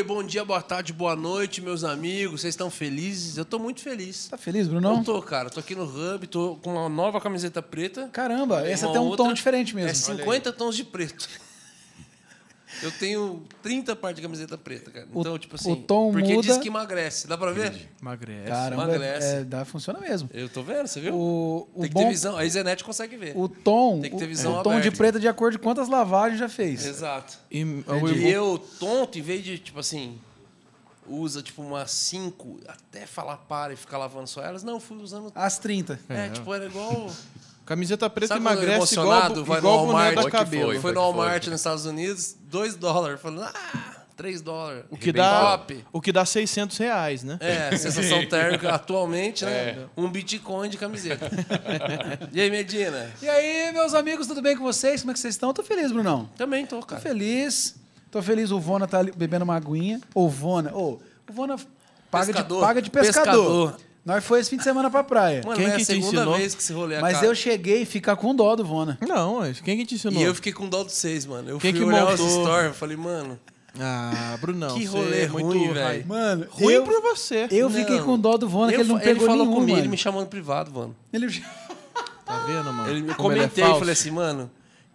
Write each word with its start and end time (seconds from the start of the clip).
Oi, 0.00 0.04
bom 0.04 0.22
dia, 0.22 0.42
boa 0.46 0.62
tarde, 0.62 0.94
boa 0.94 1.14
noite, 1.14 1.60
meus 1.60 1.84
amigos. 1.84 2.40
Vocês 2.40 2.54
estão 2.54 2.70
felizes? 2.70 3.36
Eu 3.36 3.44
tô 3.44 3.58
muito 3.58 3.82
feliz. 3.82 4.28
Tá 4.28 4.38
feliz, 4.38 4.66
Brunão? 4.66 4.96
Eu 4.96 5.04
tô, 5.04 5.20
cara. 5.20 5.50
Tô 5.50 5.60
aqui 5.60 5.74
no 5.74 5.84
Hub, 5.84 6.26
tô 6.26 6.56
com 6.62 6.72
uma 6.72 6.88
nova 6.88 7.20
camiseta 7.20 7.60
preta. 7.60 8.08
Caramba, 8.10 8.66
essa 8.66 8.88
tem 8.88 8.98
um 8.98 9.04
outra- 9.08 9.26
tom 9.26 9.32
diferente 9.34 9.74
mesmo. 9.74 9.90
É 9.90 9.92
50 9.92 10.54
tons 10.54 10.74
de 10.74 10.84
preto. 10.84 11.28
Eu 12.82 12.90
tenho 12.92 13.42
30 13.62 13.94
partes 13.96 14.16
de 14.16 14.22
camiseta 14.22 14.56
preta, 14.56 14.90
cara. 14.90 15.06
O- 15.12 15.20
Então, 15.20 15.38
tipo 15.38 15.56
assim. 15.56 15.72
o 15.72 15.76
tom 15.76 16.12
porque 16.12 16.34
muda- 16.34 16.46
diz 16.48 16.56
que 16.58 16.68
emagrece. 16.68 17.26
Dá 17.26 17.36
pra 17.36 17.52
ver? 17.52 17.88
Emagrece. 18.00 18.48
Caramba, 18.48 18.84
emagrece. 18.84 19.26
é, 19.26 19.44
dá, 19.44 19.64
funciona 19.64 19.98
mesmo. 20.00 20.30
Eu 20.32 20.48
tô 20.48 20.62
vendo, 20.62 20.86
você 20.86 21.00
viu? 21.00 21.14
O, 21.14 21.68
o 21.74 21.80
Tem 21.80 21.88
que 21.88 21.94
bom, 21.94 22.02
ter 22.04 22.08
visão. 22.10 22.36
A 22.36 22.44
Isenete 22.44 22.84
consegue 22.84 23.16
ver. 23.16 23.36
o 23.36 23.48
tom, 23.48 24.00
Tem 24.00 24.10
que 24.10 24.16
ter 24.16 24.24
o- 24.24 24.28
visão 24.28 24.58
o, 24.60 24.62
tom 24.62 24.80
de 24.80 24.88
é 24.88 25.18
de 25.18 25.28
acordo 25.28 25.58
com 25.58 25.64
quantas 25.64 25.88
lavagens 25.88 26.38
já 26.38 26.48
fez. 26.48 26.86
Exato. 26.86 27.38
E, 27.50 27.60
E 27.60 28.30
eu, 28.30 28.58
tonto, 28.78 29.18
em 29.18 29.22
vez 29.22 29.44
de, 29.44 29.58
tipo 29.58 29.78
assim, 29.80 30.18
usa 31.08 31.42
tipo 31.42 31.60
umas 31.62 31.90
5 31.90 32.60
até 32.68 33.04
falar 33.04 33.36
para 33.38 33.72
e 33.72 33.76
ficar 33.76 33.98
lavando 33.98 34.28
só 34.28 34.42
elas, 34.42 34.62
não, 34.62 34.74
eu 34.74 34.80
fui 34.80 34.96
usando. 34.98 35.32
Às 35.34 35.58
30. 35.58 35.98
É, 36.08 36.28
tipo, 36.28 36.54
era 36.54 36.66
igual. 36.66 37.10
Camiseta 37.70 38.10
preta 38.10 38.34
Sabe 38.34 38.40
emagrece 38.40 38.94
igual, 38.94 39.44
vai 39.44 39.58
igual 39.58 39.86
no 39.86 39.92
Walmart? 39.92 40.16
da 40.16 40.28
cabelo. 40.28 40.72
foi. 40.72 40.80
Foi 40.80 40.92
no. 40.92 41.00
Walmart 41.02 41.46
nos 41.46 41.60
Estados 41.60 41.86
Unidos, 41.86 42.36
2 42.50 42.74
dólares. 42.74 43.20
Falando, 43.20 43.44
ah, 43.44 43.96
3 44.16 44.40
dólares. 44.40 44.82
O 44.90 44.96
que, 44.96 45.12
dá, 45.12 45.56
Top. 45.56 45.84
o 45.92 46.00
que 46.00 46.10
dá 46.10 46.24
600 46.24 46.76
reais, 46.78 47.22
né? 47.22 47.38
É, 47.38 47.70
sensação 47.78 48.26
térmica 48.26 48.74
atualmente, 48.74 49.44
né? 49.44 49.52
É. 49.52 49.86
Um 49.96 50.10
Bitcoin 50.10 50.68
de 50.68 50.78
camiseta. 50.78 51.30
e 52.32 52.40
aí, 52.40 52.50
Medina? 52.50 53.08
E 53.22 53.28
aí, 53.28 53.70
meus 53.72 53.94
amigos, 53.94 54.26
tudo 54.26 54.42
bem 54.42 54.56
com 54.56 54.64
vocês? 54.64 55.02
Como 55.02 55.12
é 55.12 55.14
que 55.14 55.20
vocês 55.20 55.36
estão? 55.36 55.54
Tô 55.54 55.62
feliz, 55.62 55.92
Brunão. 55.92 56.28
Também 56.36 56.66
tô, 56.66 56.80
Tô 56.80 56.86
cara. 56.86 57.00
feliz. 57.00 57.76
Tô 58.10 58.20
feliz, 58.20 58.50
o 58.50 58.58
Vona 58.58 58.88
tá 58.88 58.98
ali 58.98 59.12
bebendo 59.12 59.44
uma 59.44 59.54
aguinha. 59.54 60.00
Ô, 60.12 60.28
Vona, 60.28 60.74
ô, 60.74 60.98
o 61.28 61.32
Vona 61.32 61.54
paga 62.10 62.26
de, 62.26 62.32
Pescador. 62.32 62.60
paga 62.60 62.82
de 62.82 62.90
pescador. 62.90 63.70
Pescador. 63.70 63.89
Nós 64.04 64.24
foi 64.24 64.40
esse 64.40 64.48
fim 64.50 64.56
de 64.56 64.64
semana 64.64 64.90
pra 64.90 65.04
praia. 65.04 65.42
Mano, 65.44 65.56
Quem 65.56 65.66
mas 65.66 65.74
é 65.74 65.76
que 65.76 65.82
a 65.82 65.84
te 65.84 65.92
segunda 66.02 66.16
ensinou? 66.22 66.36
vez 66.36 66.54
que 66.54 66.62
esse 66.62 66.72
rolê 66.72 66.98
Mas 67.00 67.10
acaba. 67.16 67.26
eu 67.26 67.34
cheguei 67.34 67.82
e 67.82 67.84
ficar 67.86 68.16
com 68.16 68.34
dó 68.34 68.56
do 68.56 68.64
Vona. 68.64 68.98
Não, 69.06 69.40
mas 69.40 69.60
quem 69.60 69.76
que 69.76 69.84
te 69.86 69.94
ensinou? 69.96 70.20
E 70.20 70.24
eu 70.24 70.34
fiquei 70.34 70.52
com 70.52 70.68
dó 70.68 70.82
de 70.84 70.92
vocês, 70.92 71.26
mano. 71.26 71.50
Eu 71.50 71.58
Quem 71.58 71.72
fui 71.72 71.80
que 71.80 71.86
olhar 71.86 72.06
os 72.12 72.18
montou? 72.20 72.44
stories, 72.44 72.66
eu 72.68 72.74
falei, 72.74 72.96
mano, 72.96 73.38
Ah, 73.78 74.36
Brunão. 74.40 74.74
Que 74.74 74.86
você 74.86 74.96
rolê 74.98 75.22
é 75.24 75.28
muito 75.28 75.46
ruim, 75.46 75.72
velho. 75.72 76.06
Mano, 76.08 76.46
Ruim 76.50 76.72
eu, 76.74 76.82
pra 76.82 77.00
você. 77.00 77.46
eu 77.52 77.68
Não. 77.68 77.76
fiquei 77.76 78.00
com 78.00 78.18
dó 78.18 78.36
do 78.36 78.48
Vona, 78.48 78.68
que 78.72 78.76
eu 78.76 78.80
ele 78.80 78.88
não 78.88 78.96
fa- 78.98 79.04
pegou 79.04 79.26
falou 79.26 79.44
nenhum, 79.44 79.54
comigo, 79.54 79.70
mano. 79.72 79.82
ele 79.82 79.88
me 79.88 79.96
chamou 79.96 80.20
no 80.22 80.26
privado, 80.26 80.72
mano. 80.72 80.96
Ele... 81.12 81.42
Tá 82.24 82.38
vendo, 82.46 82.72
mano? 82.72 82.90
Ele, 82.90 83.10
eu 83.10 83.14
Como 83.16 83.32
é 83.32 83.36
comentei, 83.36 83.62
falso? 83.64 83.78
falei 83.80 83.92
assim, 83.92 84.10
mano, 84.10 84.50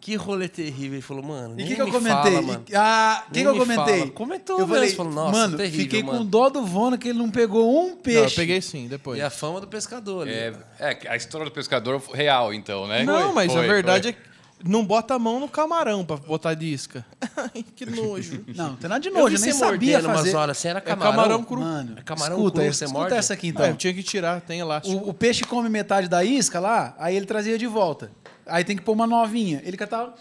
que 0.06 0.16
rolê 0.16 0.48
terrível. 0.48 0.94
Ele 0.94 1.02
falou, 1.02 1.24
mano, 1.24 1.60
E 1.60 1.64
o 1.64 1.68
que, 1.68 1.74
que 1.76 1.82
eu 1.82 1.86
me 1.88 1.92
comentei? 1.92 2.32
Fala, 2.34 2.42
mano. 2.44 2.64
Ah, 2.76 3.24
o 3.28 3.32
que, 3.32 3.42
que 3.42 3.48
eu 3.48 3.54
me 3.54 3.60
comentei? 3.60 4.00
fala. 4.02 4.12
Comentou 4.12 4.60
eu 4.60 4.68
falei, 4.68 4.90
falou, 4.92 5.12
nossa, 5.12 5.32
mano, 5.32 5.58
terrível, 5.58 5.80
fiquei 5.80 6.04
mano. 6.04 6.20
com 6.20 6.26
dó 6.28 6.48
do 6.50 6.64
Vona 6.64 6.96
que 6.96 7.10
ele 7.10 7.18
não 7.18 7.32
pegou 7.32 7.84
um 7.88 7.96
peixe. 7.96 8.20
Não, 8.20 8.26
eu 8.28 8.36
peguei 8.36 8.62
sim, 8.62 8.88
depois. 8.88 9.18
E 9.18 9.24
a 9.24 9.32
fama 9.32 9.60
do 9.60 9.68
pescador. 9.68 10.28
É, 10.28 10.54
é, 10.80 11.00
a 11.10 11.16
história 11.16 11.46
do 11.46 11.52
pescador 11.52 12.00
foi 12.00 12.16
real, 12.18 12.54
então, 12.54 12.86
né? 12.88 13.04
Não, 13.04 13.34
mas 13.34 13.52
Foi, 13.52 13.64
a 13.64 13.68
verdade 13.68 14.04
foi. 14.04 14.12
é 14.12 14.14
que 14.14 14.70
não 14.70 14.86
bota 14.86 15.16
a 15.16 15.20
mão 15.20 15.40
no 15.40 15.50
camarão 15.50 16.06
pra 16.06 16.18
botar 16.18 16.54
de 16.54 16.72
isca. 16.72 17.04
Ai, 17.36 17.66
que 17.76 17.88
nojo. 17.88 18.44
Não, 18.56 18.70
não 18.70 18.76
tem 18.76 18.88
nada 18.90 19.02
de 19.02 19.10
Eu 19.10 19.14
nojo, 19.16 19.30
vi 19.30 19.36
eu 19.36 19.42
nem 19.42 19.52
você 19.52 19.58
sabia 19.60 19.92
mordendo 19.94 20.06
umas 20.08 20.18
fazer. 20.20 20.36
horas 20.36 20.58
assim, 20.58 20.68
era 20.68 20.80
É 20.80 20.82
camarão. 20.82 21.12
camarão 21.12 21.44
cru. 21.44 21.62
Mano, 21.62 21.96
É 21.98 22.02
camarão 22.04 22.36
escuta, 22.38 22.60
cru, 22.60 22.70
essa- 22.70 22.78
você 22.78 22.86
escuta 22.86 23.00
morde? 23.02 23.16
essa 23.16 23.34
aqui 23.34 23.48
Ah, 23.48 23.50
então. 23.50 23.66
eu 23.66 23.76
tinha 23.76 23.94
que 23.94 24.04
tirar, 24.04 24.40
tem 24.42 24.60
elástico. 24.60 24.96
O, 25.04 25.10
o 25.10 25.14
peixe 25.16 25.44
come 25.44 25.68
metade 25.68 26.08
da 26.08 26.24
isca 26.24 26.60
lá, 26.60 26.96
aí 27.00 27.16
ele 27.16 27.26
trazia 27.26 27.58
de 27.58 27.66
volta. 27.66 28.12
Aí 28.46 28.64
tem 28.64 28.76
que 28.76 28.84
pôr 28.84 28.94
uma 28.94 29.08
novinha. 29.08 29.62
Ele 29.66 29.78
catava. 29.78 30.14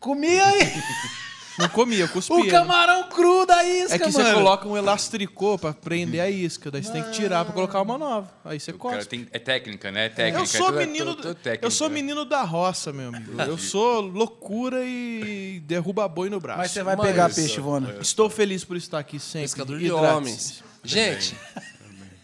Comia 0.00 0.44
aí! 0.46 0.60
Não 1.56 1.68
comia, 1.68 2.00
eu 2.00 2.08
cuspia. 2.08 2.34
o 2.36 2.48
camarão 2.48 3.08
cru 3.08 3.46
da 3.46 3.62
isca, 3.64 3.94
É 3.94 3.98
que 4.00 4.10
mano. 4.10 4.12
você 4.24 4.34
coloca 4.34 4.66
um 4.66 4.76
elastricô 4.76 5.56
pra 5.56 5.72
prender 5.72 6.20
a 6.20 6.28
isca, 6.28 6.68
daí 6.68 6.82
você 6.82 6.90
tem 6.90 7.00
que 7.04 7.12
tirar 7.12 7.44
pra 7.44 7.54
colocar 7.54 7.80
uma 7.80 7.96
nova. 7.96 8.28
Aí 8.44 8.58
você 8.58 8.72
cara 8.72 8.96
cospe. 8.96 9.06
tem, 9.08 9.28
é 9.30 9.38
técnica, 9.38 9.92
né? 9.92 10.08
Técnica. 10.08 10.40
Eu 10.40 10.46
sou 10.46 10.66
tudo 10.66 10.80
é 10.80 10.84
menino, 10.86 11.04
tudo- 11.14 11.22
tudo 11.22 11.34
do- 11.34 11.34
técnica, 11.36 11.64
eu 11.64 11.70
sou 11.70 11.88
né? 11.88 11.94
menino 11.94 12.24
da 12.24 12.42
roça, 12.42 12.92
meu 12.92 13.10
amigo. 13.10 13.40
Eu 13.40 13.56
sou 13.56 14.00
loucura 14.00 14.80
e 14.84 15.62
derruba 15.64 16.08
boi 16.08 16.28
no 16.28 16.40
braço. 16.40 16.58
Mas 16.58 16.72
você 16.72 16.82
vai 16.82 16.96
Mas- 16.96 17.06
pegar 17.06 17.32
peixe, 17.32 17.60
Vona. 17.60 17.98
Estou 18.00 18.28
feliz 18.28 18.64
por 18.64 18.76
estar 18.76 18.98
aqui 18.98 19.20
sempre. 19.20 19.42
Pescador 19.42 19.78
de 19.78 19.84
Hidrate-se. 19.86 20.12
homens. 20.12 20.64
Gente, 20.82 21.36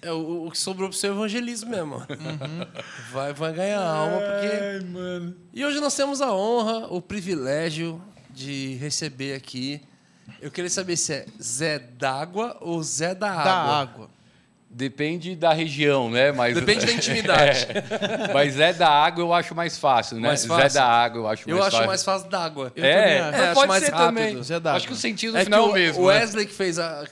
é, 0.03 0.13
o, 0.13 0.47
o 0.47 0.51
que 0.51 0.59
sobrou 0.59 0.89
pro 0.89 0.97
seu 0.99 1.13
evangelismo 1.13 1.71
mesmo. 1.71 1.97
ó. 1.97 3.13
Vai, 3.13 3.33
vai 3.33 3.53
ganhar 3.53 3.81
alma, 3.81 4.19
porque... 4.19 4.87
mano. 4.87 5.37
E 5.53 5.65
hoje 5.65 5.81
nós 5.81 5.95
temos 5.95 6.21
a 6.21 6.33
honra, 6.33 6.87
o 6.89 7.01
privilégio 7.03 8.01
de 8.31 8.75
receber 8.77 9.35
aqui... 9.35 9.81
Eu 10.41 10.51
queria 10.51 10.71
saber 10.71 10.97
se 10.97 11.13
é 11.13 11.27
Zé 11.43 11.79
d'Água 11.79 12.57
ou 12.61 12.83
Zé 12.83 13.15
da 13.15 13.31
Água. 13.31 13.45
Da 13.45 13.53
água. 13.55 14.11
Depende 14.73 15.35
da 15.35 15.53
região, 15.53 16.09
né? 16.09 16.31
Mas, 16.31 16.55
Depende 16.55 16.87
da 16.87 16.93
intimidade. 16.95 17.67
É. 17.69 18.33
Mas 18.33 18.55
Zé 18.55 18.73
da 18.73 18.89
Água 18.89 19.23
eu 19.25 19.35
acho 19.35 19.53
mais 19.55 19.77
fácil, 19.77 20.19
né? 20.21 20.29
Mais 20.29 20.41
Zé 20.43 20.49
fácil? 20.49 20.75
da 20.81 20.85
Água 20.87 21.19
eu 21.23 21.29
acho 21.29 21.51
Eu 21.51 21.57
mais 21.57 21.67
acho 21.67 21.77
fácil. 21.77 21.89
mais 21.89 22.05
fácil 22.05 22.31
d'água. 22.31 22.73
Eu 22.77 22.85
é, 22.85 22.95
também 22.95 23.19
acho. 23.19 23.31
mas 23.33 23.41
É, 23.41 23.45
acho 23.47 23.55
pode 23.55 23.69
mais 23.69 23.85
ser 23.85 23.91
rápido. 23.91 24.07
também. 24.07 24.43
Zé. 24.45 24.61
Acho 24.65 24.87
que 24.87 24.93
o 24.93 24.97
sentido 24.97 25.37
É 25.37 25.45
final 25.45 25.65
o, 25.65 25.67
é 25.67 25.71
o 25.71 25.75
mesmo. 25.75 26.05
o 26.05 26.09
né? 26.09 26.15
Wesley 26.21 26.47
que 26.47 26.55
fez 26.55 26.79
a... 26.79 27.05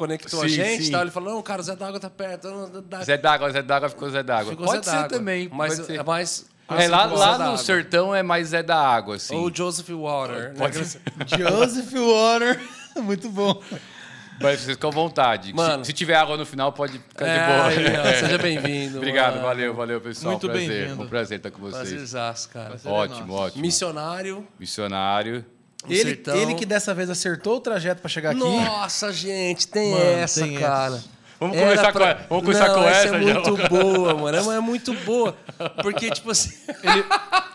Conectou 0.00 0.40
a 0.40 0.48
Sim, 0.48 0.54
gente 0.54 0.82
sim. 0.84 0.88
e 0.88 0.92
tal, 0.92 1.02
ele 1.02 1.10
falou, 1.10 1.34
não, 1.34 1.42
cara, 1.42 1.60
o 1.60 1.62
Zé 1.64 1.76
d'Água 1.76 2.00
tá 2.00 2.08
perto. 2.08 2.48
não, 2.48 3.04
Zé 3.04 3.18
d'Água, 3.18 3.50
Zé 3.50 3.60
d'Água 3.60 3.90
ficou 3.90 4.08
Zé 4.08 4.22
d'Água. 4.22 4.56
Pode 4.56 4.86
Zé 4.86 5.02
ser 5.02 5.08
também. 5.08 5.50
Mas 5.52 5.74
pode 5.74 5.86
ser. 5.88 5.98
é 6.00 6.02
mais... 6.02 6.46
É, 6.70 6.88
lá, 6.88 7.04
lá 7.04 7.50
no 7.50 7.58
sertão 7.58 8.14
é 8.14 8.22
mais 8.22 8.48
Zé 8.48 8.62
da 8.62 8.78
Água, 8.78 9.16
assim. 9.16 9.36
Ou 9.36 9.54
Joseph 9.54 9.90
Water. 9.90 10.54
Pode 10.56 10.78
né? 10.78 10.84
ser. 10.84 11.02
Joseph 11.38 11.92
Warner. 11.92 12.58
Muito 13.02 13.28
bom. 13.28 13.60
Mas 14.40 14.60
vocês 14.60 14.74
ficam 14.76 14.88
à 14.88 14.92
vontade. 14.92 15.52
Mano. 15.52 15.84
Se, 15.84 15.88
se 15.90 15.92
tiver 15.92 16.14
água 16.14 16.34
no 16.38 16.46
final, 16.46 16.72
pode 16.72 16.98
ficar 16.98 17.26
É, 17.26 17.38
de 17.38 17.52
boa. 17.52 17.66
aí, 17.66 17.98
ó, 17.98 18.04
seja 18.26 18.38
bem-vindo. 18.38 18.96
Obrigado, 18.96 19.34
mano. 19.34 19.46
valeu, 19.48 19.74
valeu, 19.74 20.00
pessoal. 20.00 20.30
Muito 20.32 20.48
prazer. 20.48 20.68
bem-vindo. 20.68 21.02
Um 21.02 21.06
prazer 21.08 21.36
estar 21.36 21.50
com 21.50 21.60
vocês. 21.60 21.88
Prazerzaço, 21.90 22.48
cara. 22.48 22.68
Prazer 22.70 22.90
é 22.90 22.94
Ótimo, 22.94 23.26
nosso. 23.26 23.42
ótimo. 23.42 23.60
Missionário. 23.60 24.46
Missionário. 24.58 25.44
Ele, 25.88 26.02
sertão. 26.10 26.36
ele 26.36 26.54
que 26.54 26.66
dessa 26.66 26.92
vez 26.94 27.08
acertou 27.08 27.56
o 27.56 27.60
trajeto 27.60 28.00
pra 28.00 28.08
chegar 28.08 28.30
aqui. 28.30 28.38
Nossa, 28.38 29.12
gente, 29.12 29.66
tem 29.66 29.92
Mano, 29.92 30.04
essa, 30.04 30.42
tem 30.42 30.58
cara. 30.58 31.02
Vamos 31.38 31.56
Era 31.56 31.66
começar 31.70 31.92
pra- 31.92 32.14
com, 32.14 32.20
a- 32.22 32.26
vamos 32.28 32.44
começar 32.44 32.68
Não, 32.68 32.74
com 32.74 32.82
essa, 32.86 32.98
essa 33.06 33.16
é 33.16 33.22
já. 33.22 33.40
muito 33.40 33.68
boa, 33.70 34.14
mano. 34.14 34.52
É, 34.52 34.60
muito 34.60 34.92
boa. 34.92 35.34
Porque, 35.82 36.10
tipo 36.10 36.30
assim, 36.30 36.52
Ele, 36.82 37.04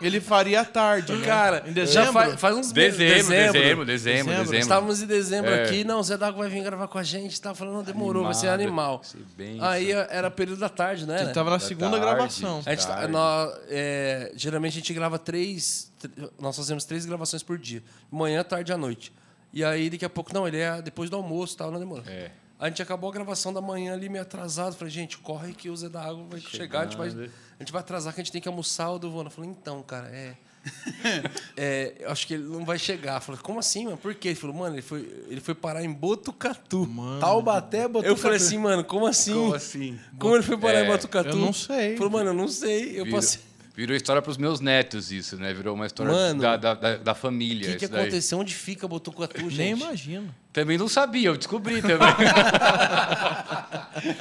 ele 0.01 0.19
faria 0.19 0.61
à 0.61 0.65
tarde, 0.65 1.13
né? 1.13 1.23
cara, 1.23 1.57
Em 1.67 1.67
já 1.67 1.73
dezembro? 1.73 2.13
faz, 2.13 2.39
faz 2.41 2.57
uns 2.57 2.73
meses. 2.73 2.97
Dezembro, 2.97 3.29
dezembro, 3.29 3.53
dezembro, 3.53 3.85
Dezembro. 3.85 4.35
dezembro. 4.39 4.57
Estávamos 4.57 5.01
em 5.03 5.05
dezembro 5.05 5.51
É. 5.51 5.63
aqui. 5.65 5.83
Não, 5.83 5.99
o 5.99 6.03
Zé 6.03 6.17
D'Água 6.17 6.47
vai 6.47 6.49
vir 6.49 6.63
gravar 6.63 6.87
com 6.87 6.97
a 6.97 7.03
gente. 7.03 7.39
Tava 7.39 7.53
falando, 7.53 7.75
não, 7.75 7.83
demorou, 7.83 8.23
vai 8.23 8.33
ser 8.33 8.47
Animado, 8.47 8.63
animal. 8.67 8.97
vai 9.03 9.05
ser 9.07 9.19
bem 9.37 9.57
Aí 9.61 9.91
era 9.91 10.31
período 10.31 10.59
da 10.61 10.69
tarde, 10.69 11.05
né? 11.05 11.21
Ele 11.21 11.31
tava 11.31 11.51
na 11.51 11.57
Da 11.57 11.63
segunda 11.63 11.91
tarde. 11.91 12.05
gravação. 12.07 12.63
A 12.65 12.71
gente 12.71 12.87
tá- 12.87 13.59
é, 13.69 14.31
geralmente 14.35 14.71
a 14.71 14.75
gente 14.77 14.93
grava 14.95 15.19
três. 15.19 15.93
Nós 16.39 16.55
fazemos 16.55 16.85
três 16.85 17.05
gravações 17.05 17.43
por 17.43 17.57
dia. 17.57 17.83
Manhã, 18.11 18.43
tarde 18.43 18.71
e 18.71 18.73
à 18.73 18.77
noite. 18.77 19.11
E 19.53 19.63
aí, 19.63 19.89
daqui 19.89 20.03
a 20.03 20.09
pouco, 20.09 20.33
não, 20.33 20.47
ele 20.47 20.57
é 20.57 20.81
depois 20.81 21.09
do 21.09 21.15
almoço 21.15 21.55
e 21.55 21.57
tal, 21.57 21.71
não 21.71 21.79
demorou. 21.79 22.03
É. 22.07 22.31
A 22.59 22.67
gente 22.69 22.81
acabou 22.81 23.09
a 23.09 23.13
gravação 23.13 23.53
da 23.53 23.59
manhã 23.61 23.93
ali 23.93 24.07
meio 24.07 24.21
atrasado. 24.21 24.75
Falei, 24.75 24.91
gente, 24.91 25.17
corre 25.17 25.53
que 25.53 25.69
o 25.69 25.75
Zé 25.75 25.89
da 25.89 26.01
Água 26.01 26.25
vai 26.29 26.39
chegar, 26.39 26.81
a 26.81 26.83
gente 26.85 26.97
vai, 26.97 27.07
a 27.09 27.63
gente 27.63 27.71
vai 27.71 27.81
atrasar, 27.81 28.13
que 28.13 28.21
a 28.21 28.23
gente 28.23 28.31
tem 28.31 28.41
que 28.41 28.47
almoçar 28.47 28.91
o 28.91 28.99
do 28.99 29.11
Vona. 29.11 29.29
Falei, 29.29 29.49
então, 29.49 29.83
cara, 29.83 30.07
é. 30.07 30.35
é, 31.55 31.95
eu 31.99 32.09
acho 32.11 32.25
que 32.25 32.33
ele 32.33 32.43
não 32.43 32.65
vai 32.65 32.79
chegar. 32.79 33.19
Falei, 33.19 33.39
como 33.41 33.59
assim, 33.59 33.85
mano? 33.85 33.97
Por 33.97 34.15
quê? 34.15 34.29
Ele 34.29 34.35
falou, 34.35 34.55
mano, 34.55 34.75
ele 34.75 34.81
foi, 34.81 35.01
ele 35.27 35.41
foi 35.41 35.53
parar 35.53 35.83
em 35.83 35.91
Botucatu. 35.91 36.89
Taubaté 37.19 37.87
botou. 37.87 38.09
Eu 38.09 38.17
falei 38.17 38.37
assim, 38.37 38.57
mano, 38.57 38.83
como 38.83 39.05
assim? 39.05 39.33
Como 39.33 39.53
assim? 39.53 39.99
Como 40.17 40.35
ele 40.35 40.43
foi 40.43 40.57
parar 40.57 40.81
em 40.81 40.85
É, 40.85 40.91
Botucatu? 40.91 41.29
eu 41.29 41.35
não 41.35 41.53
sei. 41.53 41.97
Falei, 41.97 42.11
mano, 42.11 42.29
eu 42.29 42.33
não 42.33 42.47
sei. 42.47 42.99
Eu 42.99 43.05
Virou, 43.05 43.19
passei. 43.19 43.41
Virou 43.75 43.95
história 43.95 44.21
pros 44.21 44.37
meus 44.37 44.59
netos 44.59 45.11
isso, 45.11 45.37
né? 45.37 45.53
Virou 45.53 45.75
uma 45.75 45.85
história 45.85 46.11
Mano, 46.11 46.41
da, 46.41 46.57
da, 46.57 46.73
da, 46.73 46.97
da 46.97 47.11
O 47.11 47.15
família. 47.15 47.71
que, 47.73 47.79
que 47.79 47.87
daí. 47.87 48.01
aconteceu? 48.01 48.39
Onde 48.39 48.53
fica 48.55 48.87
Botucatu, 48.87 49.41
gente? 49.49 49.57
Nem 49.57 49.71
imagino. 49.71 50.33
Também 50.53 50.77
não 50.77 50.87
sabia, 50.87 51.29
eu 51.29 51.37
descobri 51.37 51.81
também. 51.81 52.07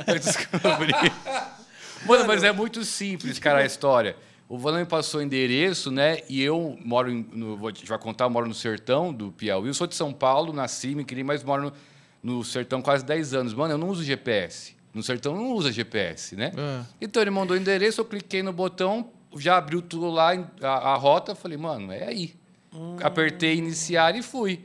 eu 0.07 0.15
descobri. 0.19 0.93
Mano, 2.07 2.27
mas 2.27 2.43
é 2.43 2.53
muito 2.53 2.85
simples, 2.85 3.39
cara, 3.39 3.61
a 3.61 3.65
história. 3.65 4.17
O 4.49 4.59
Valão 4.59 4.79
me 4.79 4.85
passou 4.87 5.21
o 5.21 5.23
endereço, 5.23 5.91
né? 5.91 6.19
E 6.29 6.43
eu 6.43 6.79
moro 6.85 7.11
em, 7.11 7.27
no, 7.33 7.57
vou 7.57 7.73
te 7.73 7.87
vai 7.87 7.99
contar, 7.99 8.25
eu 8.27 8.31
moro 8.31 8.47
no 8.47 8.55
sertão 8.55 9.13
do 9.13 9.33
Piauí. 9.33 9.69
Eu 9.69 9.75
sou 9.75 9.87
de 9.87 9.95
São 9.95 10.13
Paulo, 10.13 10.53
nasci, 10.53 10.95
me 10.95 11.05
criei, 11.05 11.25
mas 11.25 11.43
moro 11.43 11.73
no, 12.23 12.37
no 12.37 12.45
sertão 12.45 12.83
quase 12.83 13.05
10 13.05 13.35
anos. 13.35 13.55
Mano, 13.55 13.75
eu 13.75 13.79
não 13.79 13.89
uso 13.89 14.05
GPS. 14.05 14.75
No 14.93 15.03
sertão 15.03 15.35
não 15.35 15.53
usa 15.53 15.73
GPS, 15.73 16.37
né? 16.37 16.53
É. 16.57 16.85
Então 17.01 17.23
ele 17.23 17.31
mandou 17.31 17.57
o 17.57 17.61
endereço, 17.61 18.01
eu 18.01 18.05
cliquei 18.05 18.43
no 18.43 18.53
botão, 18.53 19.11
já 19.37 19.57
abriu 19.57 19.81
tudo 19.83 20.11
lá, 20.11 20.33
a, 20.63 20.69
a 20.69 20.95
rota, 20.97 21.35
falei, 21.35 21.57
mano, 21.59 21.93
é 21.93 22.05
aí. 22.05 22.35
Apertei 23.03 23.55
iniciar 23.57 24.17
e 24.17 24.23
fui. 24.23 24.61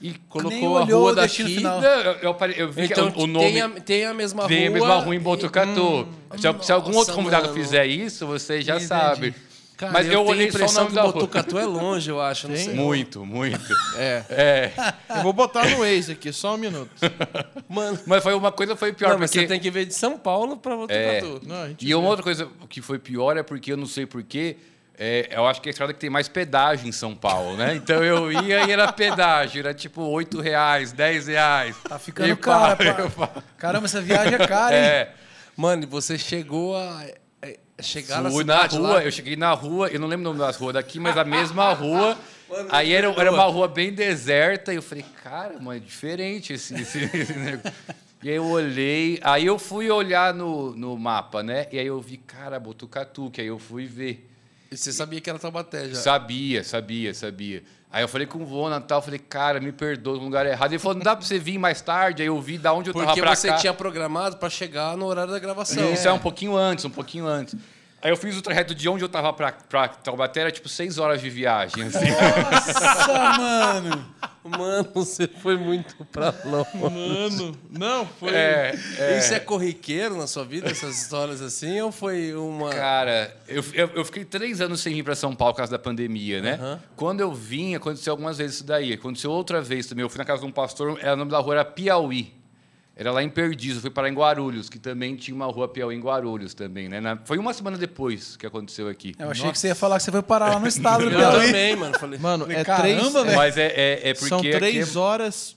E 0.00 0.12
colocou 0.28 0.76
a 0.76 0.84
rua 0.84 1.14
daqui. 1.14 1.44
final. 1.44 1.80
Não, 1.80 1.88
Eu, 1.88 2.36
eu, 2.56 2.70
vi 2.72 2.84
Então, 2.84 3.10
que 3.10 3.22
o 3.22 3.26
nome 3.26 3.46
tem, 3.52 3.60
a, 3.62 3.68
tem 3.70 4.04
a 4.04 4.12
mesma 4.12 4.46
tem 4.46 4.66
a 4.66 4.68
rua. 4.70 4.78
mesma 4.78 4.94
rua 4.98 5.14
em 5.14 5.18
e- 5.18 5.20
Botucatu. 5.20 5.80
Hum, 5.80 6.06
se, 6.36 6.66
se 6.66 6.72
algum 6.72 6.88
nossa, 6.88 6.98
outro 6.98 7.14
convidado 7.14 7.44
mano. 7.48 7.54
fizer 7.54 7.86
isso, 7.86 8.26
você 8.26 8.60
já 8.60 8.74
Entendi. 8.74 8.88
sabe. 8.88 9.34
Cara, 9.76 9.92
Mas 9.92 10.06
eu 10.06 10.12
tenho 10.12 10.28
olhei 10.28 10.50
só 10.52 10.66
o 10.66 10.72
nome 10.72 10.88
que 10.88 10.94
da. 10.94 11.02
Botucatu 11.02 11.58
é 11.58 11.64
longe, 11.64 12.08
eu 12.08 12.20
acho. 12.20 12.46
Não 12.48 12.54
Tem? 12.54 12.64
sei. 12.66 12.74
Muito, 12.74 13.26
muito. 13.26 13.74
É. 13.96 14.24
É. 14.30 14.72
Eu 15.16 15.22
vou 15.22 15.32
botar 15.32 15.68
no 15.68 15.78
Waze 15.78 16.12
aqui, 16.12 16.32
só 16.32 16.54
um 16.54 16.58
minuto. 16.58 16.90
Mano, 17.68 17.98
Mas 18.06 18.22
foi 18.22 18.34
uma 18.34 18.52
coisa 18.52 18.76
foi 18.76 18.92
pior, 18.92 19.10
não, 19.10 19.18
mas 19.18 19.30
porque... 19.30 19.40
você 19.40 19.48
tem 19.48 19.58
que 19.60 19.70
ver 19.70 19.84
de 19.86 19.94
São 19.94 20.16
Paulo 20.16 20.56
pra 20.56 20.76
Botucatu. 20.76 21.40
Não, 21.44 21.62
a 21.62 21.68
gente 21.68 21.86
E 21.86 21.94
uma 21.94 22.02
vê. 22.02 22.08
outra 22.08 22.22
coisa 22.22 22.48
que 22.68 22.80
foi 22.80 22.98
pior 22.98 23.36
é 23.36 23.42
porque 23.42 23.72
eu 23.72 23.76
não 23.76 23.86
sei 23.86 24.06
porquê, 24.06 24.56
é, 24.96 25.28
eu 25.32 25.44
acho 25.46 25.60
que 25.60 25.68
é 25.68 25.70
a 25.70 25.72
estrada 25.72 25.92
que 25.92 25.98
tem 25.98 26.08
mais 26.10 26.28
pedágio 26.28 26.86
em 26.88 26.92
São 26.92 27.14
Paulo, 27.16 27.56
né? 27.56 27.74
Então 27.74 28.02
eu 28.04 28.30
ia 28.30 28.64
e 28.66 28.70
era 28.70 28.92
pedágio, 28.92 29.58
era 29.58 29.74
tipo 29.74 30.02
8 30.02 30.40
reais, 30.40 30.92
10 30.92 31.26
reais. 31.26 31.76
Tá 31.88 31.98
ficando 31.98 32.28
E 32.30 32.36
caro, 32.36 32.76
pá, 33.10 33.30
eu. 33.36 33.42
Caramba, 33.58 33.86
essa 33.86 34.00
viagem 34.00 34.34
é 34.34 34.46
cara, 34.46 34.76
hein? 34.76 34.82
É, 34.84 35.12
Mano, 35.56 35.82
e 35.82 35.86
você 35.86 36.16
chegou 36.16 36.76
a 36.76 37.04
é, 37.76 37.82
chegar 37.82 38.22
na 38.22 38.30
fui 38.30 38.44
na 38.44 38.66
rua, 38.66 38.94
lá? 38.94 39.04
eu 39.04 39.10
cheguei 39.10 39.36
na 39.36 39.52
rua, 39.52 39.88
eu 39.88 39.98
não 39.98 40.06
lembro 40.06 40.28
o 40.28 40.32
nome 40.32 40.38
das 40.38 40.56
ruas 40.56 40.74
daqui, 40.74 41.00
mas 41.00 41.16
a 41.16 41.24
mesma 41.24 41.72
rua. 41.74 42.16
aí 42.70 42.92
era, 42.92 43.08
era 43.08 43.32
uma 43.32 43.44
rua 43.44 43.66
bem 43.66 43.92
deserta, 43.92 44.72
e 44.72 44.76
eu 44.76 44.82
falei, 44.82 45.04
cara, 45.22 45.58
mano, 45.58 45.76
é 45.76 45.80
diferente 45.80 46.52
esse, 46.52 46.74
esse, 46.74 47.04
esse 47.12 47.32
negócio. 47.32 47.72
E 48.22 48.30
aí 48.30 48.36
eu 48.36 48.46
olhei, 48.46 49.20
aí 49.22 49.44
eu 49.44 49.58
fui 49.58 49.90
olhar 49.90 50.32
no, 50.32 50.74
no 50.74 50.96
mapa, 50.96 51.42
né? 51.42 51.66
E 51.70 51.78
aí 51.78 51.86
eu 51.86 52.00
vi, 52.00 52.16
cara, 52.16 52.58
Botucatu, 52.58 53.30
que 53.30 53.40
aí 53.40 53.48
eu 53.48 53.58
fui 53.58 53.84
ver. 53.84 54.30
E 54.70 54.76
você 54.76 54.92
sabia 54.92 55.20
que 55.20 55.28
era 55.28 55.38
Taubaté 55.38 55.88
já. 55.90 55.94
Sabia, 55.96 56.64
sabia, 56.64 57.12
sabia. 57.12 57.62
Aí 57.94 58.02
eu 58.02 58.08
falei 58.08 58.26
com 58.26 58.42
o 58.42 58.44
vô 58.44 58.68
Natal, 58.68 59.00
falei, 59.00 59.20
cara, 59.20 59.60
me 59.60 59.70
perdoa 59.70 60.16
no 60.16 60.24
lugar 60.24 60.44
errado. 60.44 60.72
Ele 60.72 60.80
falou, 60.80 60.96
não 60.96 61.04
dá 61.04 61.14
pra 61.14 61.24
você 61.24 61.38
vir 61.38 61.58
mais 61.58 61.80
tarde. 61.80 62.22
Aí 62.22 62.26
eu 62.26 62.40
vi 62.40 62.58
da 62.58 62.72
onde 62.72 62.90
eu 62.90 62.92
tava 62.92 63.06
Porque 63.06 63.20
pra 63.20 63.36
você 63.36 63.46
cá. 63.46 63.54
tinha 63.54 63.72
programado 63.72 64.36
pra 64.36 64.50
chegar 64.50 64.96
no 64.96 65.06
horário 65.06 65.30
da 65.30 65.38
gravação. 65.38 65.92
Isso 65.92 66.08
é 66.08 66.12
um 66.12 66.18
pouquinho 66.18 66.56
antes, 66.56 66.84
um 66.84 66.90
pouquinho 66.90 67.24
antes. 67.24 67.54
Aí 68.04 68.10
eu 68.10 68.18
fiz 68.18 68.36
o 68.36 68.42
trajeto 68.42 68.74
de 68.74 68.86
onde 68.86 69.02
eu 69.02 69.08
tava 69.08 69.32
pra, 69.32 69.50
pra 69.50 69.88
Taubaté, 69.88 70.42
era 70.42 70.52
tipo 70.52 70.68
seis 70.68 70.98
horas 70.98 71.22
de 71.22 71.30
viagem, 71.30 71.84
assim. 71.84 72.04
Nossa, 72.10 73.08
mano. 73.40 74.06
Mano, 74.44 74.90
você 74.92 75.26
foi 75.26 75.56
muito 75.56 76.04
pra 76.12 76.34
longe. 76.44 76.76
Mano, 76.76 77.58
não, 77.70 78.04
foi. 78.04 78.28
É, 78.28 78.78
é. 78.98 79.18
Isso 79.18 79.32
é 79.32 79.40
corriqueiro 79.40 80.18
na 80.18 80.26
sua 80.26 80.44
vida, 80.44 80.70
essas 80.70 81.00
histórias 81.00 81.40
assim? 81.40 81.80
Ou 81.80 81.90
foi 81.90 82.34
uma. 82.34 82.68
Cara, 82.68 83.34
eu, 83.48 83.64
eu, 83.72 83.90
eu 83.94 84.04
fiquei 84.04 84.22
três 84.22 84.60
anos 84.60 84.82
sem 84.82 84.92
vir 84.92 85.02
para 85.02 85.14
São 85.14 85.34
Paulo 85.34 85.54
por 85.54 85.58
causa 85.58 85.72
da 85.72 85.78
pandemia, 85.78 86.42
né? 86.42 86.58
Aham. 86.60 86.80
Quando 86.94 87.20
eu 87.22 87.32
vim, 87.32 87.74
aconteceu 87.74 88.12
algumas 88.12 88.36
vezes 88.36 88.56
isso 88.56 88.64
daí. 88.64 88.92
Aconteceu 88.92 89.30
outra 89.30 89.62
vez 89.62 89.86
também. 89.86 90.02
Eu 90.02 90.10
fui 90.10 90.18
na 90.18 90.26
casa 90.26 90.42
de 90.42 90.46
um 90.46 90.52
pastor, 90.52 90.98
era, 91.00 91.14
o 91.14 91.16
nome 91.16 91.30
da 91.30 91.38
rua 91.38 91.54
era 91.54 91.64
Piauí. 91.64 92.34
Era 92.96 93.10
lá 93.10 93.22
em 93.24 93.28
Perdiz, 93.28 93.74
eu 93.74 93.80
fui 93.80 93.90
parar 93.90 94.08
em 94.08 94.14
Guarulhos, 94.14 94.68
que 94.68 94.78
também 94.78 95.16
tinha 95.16 95.34
uma 95.34 95.46
rua 95.46 95.66
Piauí 95.66 95.96
em 95.96 96.00
Guarulhos 96.00 96.54
também, 96.54 96.88
né? 96.88 97.00
Na- 97.00 97.16
foi 97.24 97.38
uma 97.38 97.52
semana 97.52 97.76
depois 97.76 98.36
que 98.36 98.46
aconteceu 98.46 98.88
aqui. 98.88 99.16
Eu 99.18 99.30
achei 99.30 99.50
que 99.50 99.58
você 99.58 99.66
ia 99.66 99.74
falar 99.74 99.96
que 99.96 100.04
você 100.04 100.12
foi 100.12 100.22
parar 100.22 100.50
lá 100.54 100.60
no 100.60 100.66
estado 100.68 101.04
do 101.04 101.10
Eu 101.10 101.16
Piauí. 101.18 101.46
também, 101.46 101.74
mano. 101.76 101.98
Falei, 101.98 102.18
Mano, 102.20 102.44
Falei, 102.44 102.60
é 102.60 102.64
caramba, 102.64 102.84
três. 102.84 103.12
velho. 103.12 103.30
é- 103.30 103.36
Mas 103.36 103.56
é, 103.56 103.66
é, 103.66 104.10
é 104.10 104.14
porque 104.14 104.28
são 104.28 104.38
aqui 104.38 104.50
três 104.52 104.94
é- 104.94 104.98
horas 104.98 105.56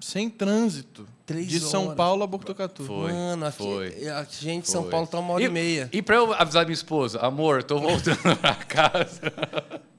sem 0.00 0.30
trânsito. 0.30 1.06
Três 1.26 1.48
de 1.48 1.58
São 1.58 1.84
horas. 1.86 1.96
Paulo 1.96 2.22
a 2.22 2.26
Botucatu. 2.26 2.84
Foi, 2.84 3.10
mano, 3.10 3.46
aqui, 3.46 3.56
foi, 3.56 4.08
a 4.08 4.24
gente 4.24 4.64
de 4.64 4.70
São 4.70 4.82
foi. 4.82 4.90
Paulo 4.90 5.06
tá 5.06 5.18
uma 5.18 5.32
hora 5.34 5.42
e, 5.42 5.48
meia. 5.48 5.88
E 5.90 6.02
pra 6.02 6.16
eu 6.16 6.32
avisar 6.34 6.64
minha 6.66 6.74
esposa, 6.74 7.18
amor, 7.20 7.62
tô 7.64 7.78
voltando 7.80 8.36
pra 8.36 8.54
casa. 8.54 9.20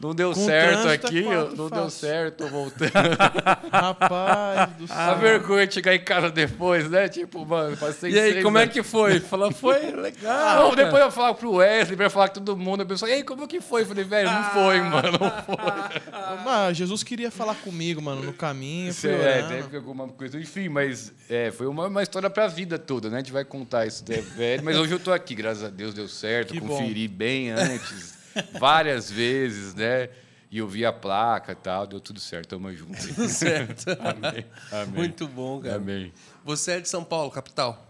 Não 0.00 0.14
deu 0.14 0.32
Com 0.32 0.44
certo 0.46 0.88
é 0.88 0.94
aqui, 0.94 1.22
não 1.22 1.68
deu 1.68 1.68
fácil. 1.68 1.90
certo, 1.90 2.36
tô 2.38 2.46
voltando. 2.48 2.90
Rapaz 3.70 4.70
do 4.78 4.84
A 4.84 5.06
céu. 5.10 5.18
vergonha 5.18 5.66
de 5.66 5.74
chegar 5.74 5.94
em 5.94 6.02
casa 6.02 6.30
depois, 6.30 6.88
né? 6.88 7.08
Tipo, 7.08 7.44
mano, 7.44 7.76
passei 7.76 8.10
E 8.12 8.18
aí, 8.18 8.32
seis 8.32 8.42
como 8.44 8.56
é 8.58 8.62
anos. 8.62 8.72
que 8.74 8.82
foi? 8.82 9.20
Falou, 9.20 9.52
foi 9.52 9.78
legal. 9.92 10.68
Não, 10.70 10.74
depois 10.74 11.02
eu 11.02 11.10
falar 11.10 11.34
pro 11.34 11.52
Wesley, 11.56 11.96
pra 11.96 12.08
falar 12.08 12.28
com 12.28 12.34
todo 12.42 12.56
mundo, 12.56 12.82
a 12.82 12.86
pessoa, 12.86 13.10
e 13.10 13.14
aí, 13.14 13.22
como 13.22 13.46
que 13.46 13.60
foi? 13.60 13.82
Eu 13.82 13.86
falei, 13.86 14.04
velho, 14.04 14.30
não 14.30 14.44
foi, 14.50 14.80
mano, 14.80 15.12
não 15.20 15.30
foi. 15.44 16.00
Mano, 16.44 16.72
Jesus 16.74 17.02
queria 17.02 17.30
falar 17.30 17.54
comigo, 17.56 18.00
mano, 18.00 18.22
no 18.22 18.32
caminho. 18.32 18.94
fui 18.94 19.10
é, 19.10 19.42
teve 19.42 19.76
alguma 19.76 20.08
coisa, 20.08 20.38
enfim, 20.38 20.68
mas 20.68 21.12
é, 21.28 21.50
foi 21.50 21.66
uma, 21.66 21.86
uma 21.88 22.02
história 22.02 22.30
pra 22.30 22.46
vida 22.46 22.78
toda, 22.78 23.08
né? 23.10 23.16
A 23.16 23.18
gente 23.20 23.32
vai 23.32 23.44
contar 23.44 23.84
isso, 23.86 24.04
né, 24.08 24.16
velho. 24.36 24.62
Mas 24.64 24.76
hoje 24.76 24.92
eu 24.92 24.98
tô 24.98 25.12
aqui, 25.12 25.34
graças 25.34 25.64
a 25.64 25.68
Deus 25.68 25.92
deu 25.92 26.08
certo, 26.08 26.52
Que 26.52 26.60
bom. 26.60 26.68
conferi 26.68 27.06
bem 27.08 27.50
antes, 27.50 28.14
várias 28.58 29.10
vezes, 29.10 29.74
né? 29.74 30.08
E 30.50 30.58
eu 30.58 30.66
vi 30.66 30.84
a 30.84 30.92
placa 30.92 31.52
e 31.52 31.54
tal, 31.54 31.86
deu 31.86 32.00
tudo 32.00 32.18
certo, 32.18 32.48
tamo 32.48 32.74
junto. 32.74 32.96
Tudo 33.14 33.28
certo. 33.28 33.84
Amém. 34.00 34.44
Amém. 34.72 34.94
Muito 34.94 35.28
bom, 35.28 35.60
cara. 35.60 35.76
Amém. 35.76 36.12
Você 36.44 36.72
é 36.72 36.80
de 36.80 36.88
São 36.88 37.04
Paulo, 37.04 37.30
capital? 37.30 37.86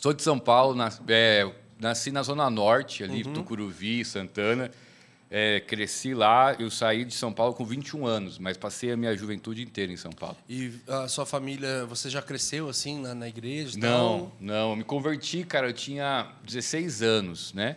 Sou 0.00 0.14
de 0.14 0.22
São 0.22 0.38
Paulo, 0.38 0.74
nas- 0.74 1.00
é, 1.06 1.50
nasci 1.78 2.10
na 2.10 2.22
Zona 2.22 2.48
Norte, 2.48 3.04
ali, 3.04 3.22
Uhum. 3.24 3.34
Tucuruvi, 3.34 4.04
Santana. 4.06 4.70
É, 5.32 5.60
cresci 5.60 6.12
lá, 6.12 6.56
eu 6.58 6.68
saí 6.70 7.04
de 7.04 7.14
São 7.14 7.32
Paulo 7.32 7.54
com 7.54 7.64
21 7.64 8.04
anos, 8.04 8.36
mas 8.38 8.56
passei 8.56 8.90
a 8.90 8.96
minha 8.96 9.14
juventude 9.16 9.62
inteira 9.62 9.92
em 9.92 9.96
São 9.96 10.10
Paulo. 10.10 10.36
E 10.48 10.72
a 10.88 11.06
sua 11.06 11.24
família, 11.24 11.84
você 11.86 12.10
já 12.10 12.20
cresceu 12.20 12.68
assim 12.68 13.00
na, 13.00 13.14
na 13.14 13.28
igreja? 13.28 13.78
Não, 13.78 14.32
não. 14.40 14.70
Eu 14.70 14.76
me 14.76 14.82
converti, 14.82 15.44
cara, 15.44 15.68
eu 15.68 15.72
tinha 15.72 16.26
16 16.42 17.00
anos, 17.02 17.52
né? 17.52 17.76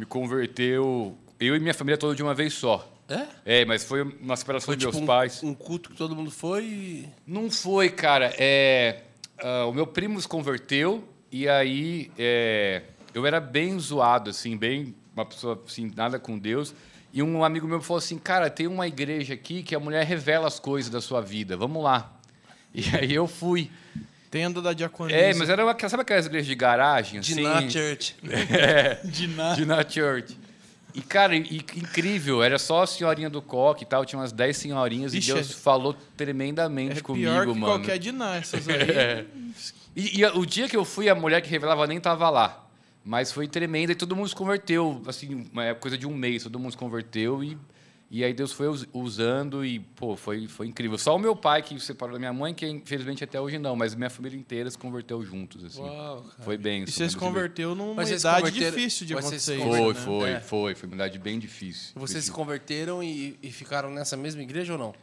Me 0.00 0.06
converteu, 0.06 1.14
eu 1.38 1.54
e 1.54 1.60
minha 1.60 1.74
família 1.74 1.98
toda 1.98 2.14
de 2.14 2.22
uma 2.22 2.32
vez 2.32 2.54
só. 2.54 2.90
É? 3.06 3.26
É, 3.60 3.64
mas 3.66 3.84
foi 3.84 4.02
uma 4.02 4.34
separação 4.34 4.64
Foi 4.64 4.76
dos 4.76 4.86
tipo 4.86 4.96
meus 4.96 5.02
um, 5.02 5.06
pais. 5.06 5.42
um 5.42 5.52
culto 5.52 5.90
que 5.90 5.96
todo 5.96 6.16
mundo 6.16 6.30
foi 6.30 6.64
e... 6.64 7.08
Não 7.26 7.50
foi, 7.50 7.90
cara. 7.90 8.32
É, 8.38 9.02
ah, 9.38 9.66
o 9.66 9.74
meu 9.74 9.86
primo 9.86 10.18
se 10.18 10.26
converteu 10.26 11.06
e 11.30 11.46
aí 11.46 12.10
é, 12.18 12.84
eu 13.12 13.26
era 13.26 13.38
bem 13.40 13.78
zoado, 13.78 14.30
assim, 14.30 14.56
bem 14.56 14.94
uma 15.14 15.26
pessoa 15.26 15.62
assim, 15.66 15.92
nada 15.94 16.18
com 16.18 16.38
Deus. 16.38 16.74
E 17.12 17.22
um 17.22 17.44
amigo 17.44 17.68
meu 17.68 17.82
falou 17.82 17.98
assim, 17.98 18.16
cara, 18.16 18.48
tem 18.48 18.66
uma 18.66 18.88
igreja 18.88 19.34
aqui 19.34 19.62
que 19.62 19.74
a 19.74 19.80
mulher 19.80 20.06
revela 20.06 20.46
as 20.46 20.58
coisas 20.58 20.90
da 20.90 21.02
sua 21.02 21.20
vida. 21.20 21.58
Vamos 21.58 21.82
lá. 21.84 22.16
E 22.72 22.84
aí 22.96 23.12
eu 23.12 23.26
fui. 23.26 23.70
Tenda 24.30 24.62
da 24.62 24.72
diaconia. 24.72 25.16
É, 25.16 25.34
mas 25.34 25.48
era 25.48 25.64
uma, 25.64 25.76
sabe 25.88 26.02
aquelas 26.02 26.26
igrejas 26.26 26.46
de 26.46 26.54
garagem? 26.54 27.20
De 27.20 27.32
assim? 27.32 27.42
na 27.42 27.68
church. 27.68 28.16
De 29.04 29.26
nada. 29.26 29.56
De 29.56 29.66
na 29.66 29.82
church. 29.88 30.38
E, 30.94 31.00
cara, 31.00 31.36
e- 31.36 31.42
e 31.50 31.56
incrível, 31.78 32.42
era 32.42 32.58
só 32.58 32.82
a 32.82 32.86
senhorinha 32.86 33.30
do 33.30 33.40
coque 33.40 33.84
e 33.84 33.86
tal, 33.86 34.04
tinha 34.04 34.18
umas 34.18 34.32
10 34.32 34.56
senhorinhas 34.56 35.14
Ixi, 35.14 35.30
e 35.30 35.34
Deus 35.34 35.50
é- 35.50 35.54
falou 35.54 35.94
tremendamente 36.16 36.98
é 36.98 37.00
comigo, 37.02 37.30
pior 37.30 37.46
que 37.46 37.52
mano. 37.54 37.66
qualquer 37.74 37.98
de 37.98 38.10
nós, 38.12 38.38
essas 38.54 38.68
aí. 38.68 39.26
E, 39.96 40.20
e 40.20 40.24
a- 40.24 40.32
o 40.34 40.46
dia 40.46 40.68
que 40.68 40.76
eu 40.76 40.84
fui, 40.84 41.08
a 41.08 41.14
mulher 41.16 41.40
que 41.42 41.50
revelava 41.50 41.84
nem 41.84 41.98
tava 42.00 42.30
lá. 42.30 42.64
Mas 43.04 43.32
foi 43.32 43.48
tremenda 43.48 43.90
e 43.90 43.94
todo 43.96 44.14
mundo 44.14 44.28
se 44.28 44.36
converteu. 44.36 45.02
Assim, 45.06 45.48
uma 45.52 45.74
coisa 45.74 45.98
de 45.98 46.06
um 46.06 46.14
mês, 46.14 46.44
todo 46.44 46.60
mundo 46.60 46.70
se 46.70 46.76
converteu 46.78 47.42
e, 47.42 47.58
e 48.10 48.24
aí 48.24 48.34
Deus 48.34 48.50
foi 48.52 48.66
us- 48.68 48.86
usando 48.92 49.64
e, 49.64 49.78
pô, 49.78 50.16
foi, 50.16 50.48
foi 50.48 50.66
incrível. 50.66 50.98
Só 50.98 51.14
o 51.14 51.18
meu 51.18 51.36
pai 51.36 51.62
que 51.62 51.78
se 51.78 51.86
separou 51.86 52.14
da 52.14 52.18
minha 52.18 52.32
mãe, 52.32 52.52
que 52.52 52.66
infelizmente 52.66 53.22
até 53.22 53.40
hoje 53.40 53.56
não, 53.58 53.76
mas 53.76 53.94
minha 53.94 54.10
família 54.10 54.36
inteira 54.36 54.68
se 54.70 54.76
converteu 54.76 55.22
juntos, 55.24 55.64
assim. 55.64 55.80
Uau, 55.80 56.22
cara. 56.22 56.42
Foi 56.42 56.58
bem. 56.58 56.82
E 56.82 56.90
você 56.90 57.08
se 57.08 57.16
converteu 57.16 57.74
numa 57.74 57.94
Mas 57.94 58.10
idade 58.10 58.50
difícil 58.50 59.06
de 59.06 59.12
se 59.14 59.18
acontecer 59.18 59.58
Foi, 59.58 59.68
isso, 59.68 59.82
né? 59.82 59.94
foi, 59.94 60.30
É. 60.30 60.40
foi. 60.40 60.74
Foi 60.74 60.86
uma 60.88 60.96
idade 60.96 61.18
bem 61.18 61.38
difícil. 61.38 61.92
Vocês 61.94 62.24
se 62.24 62.30
Foi 62.30 62.36
converteram 62.38 63.02
e, 63.02 63.38
e 63.42 63.52
ficaram 63.52 63.90
nessa 63.90 64.16
mesma 64.16 64.42
igreja 64.42 64.72
ou 64.72 64.78
não? 64.78 64.94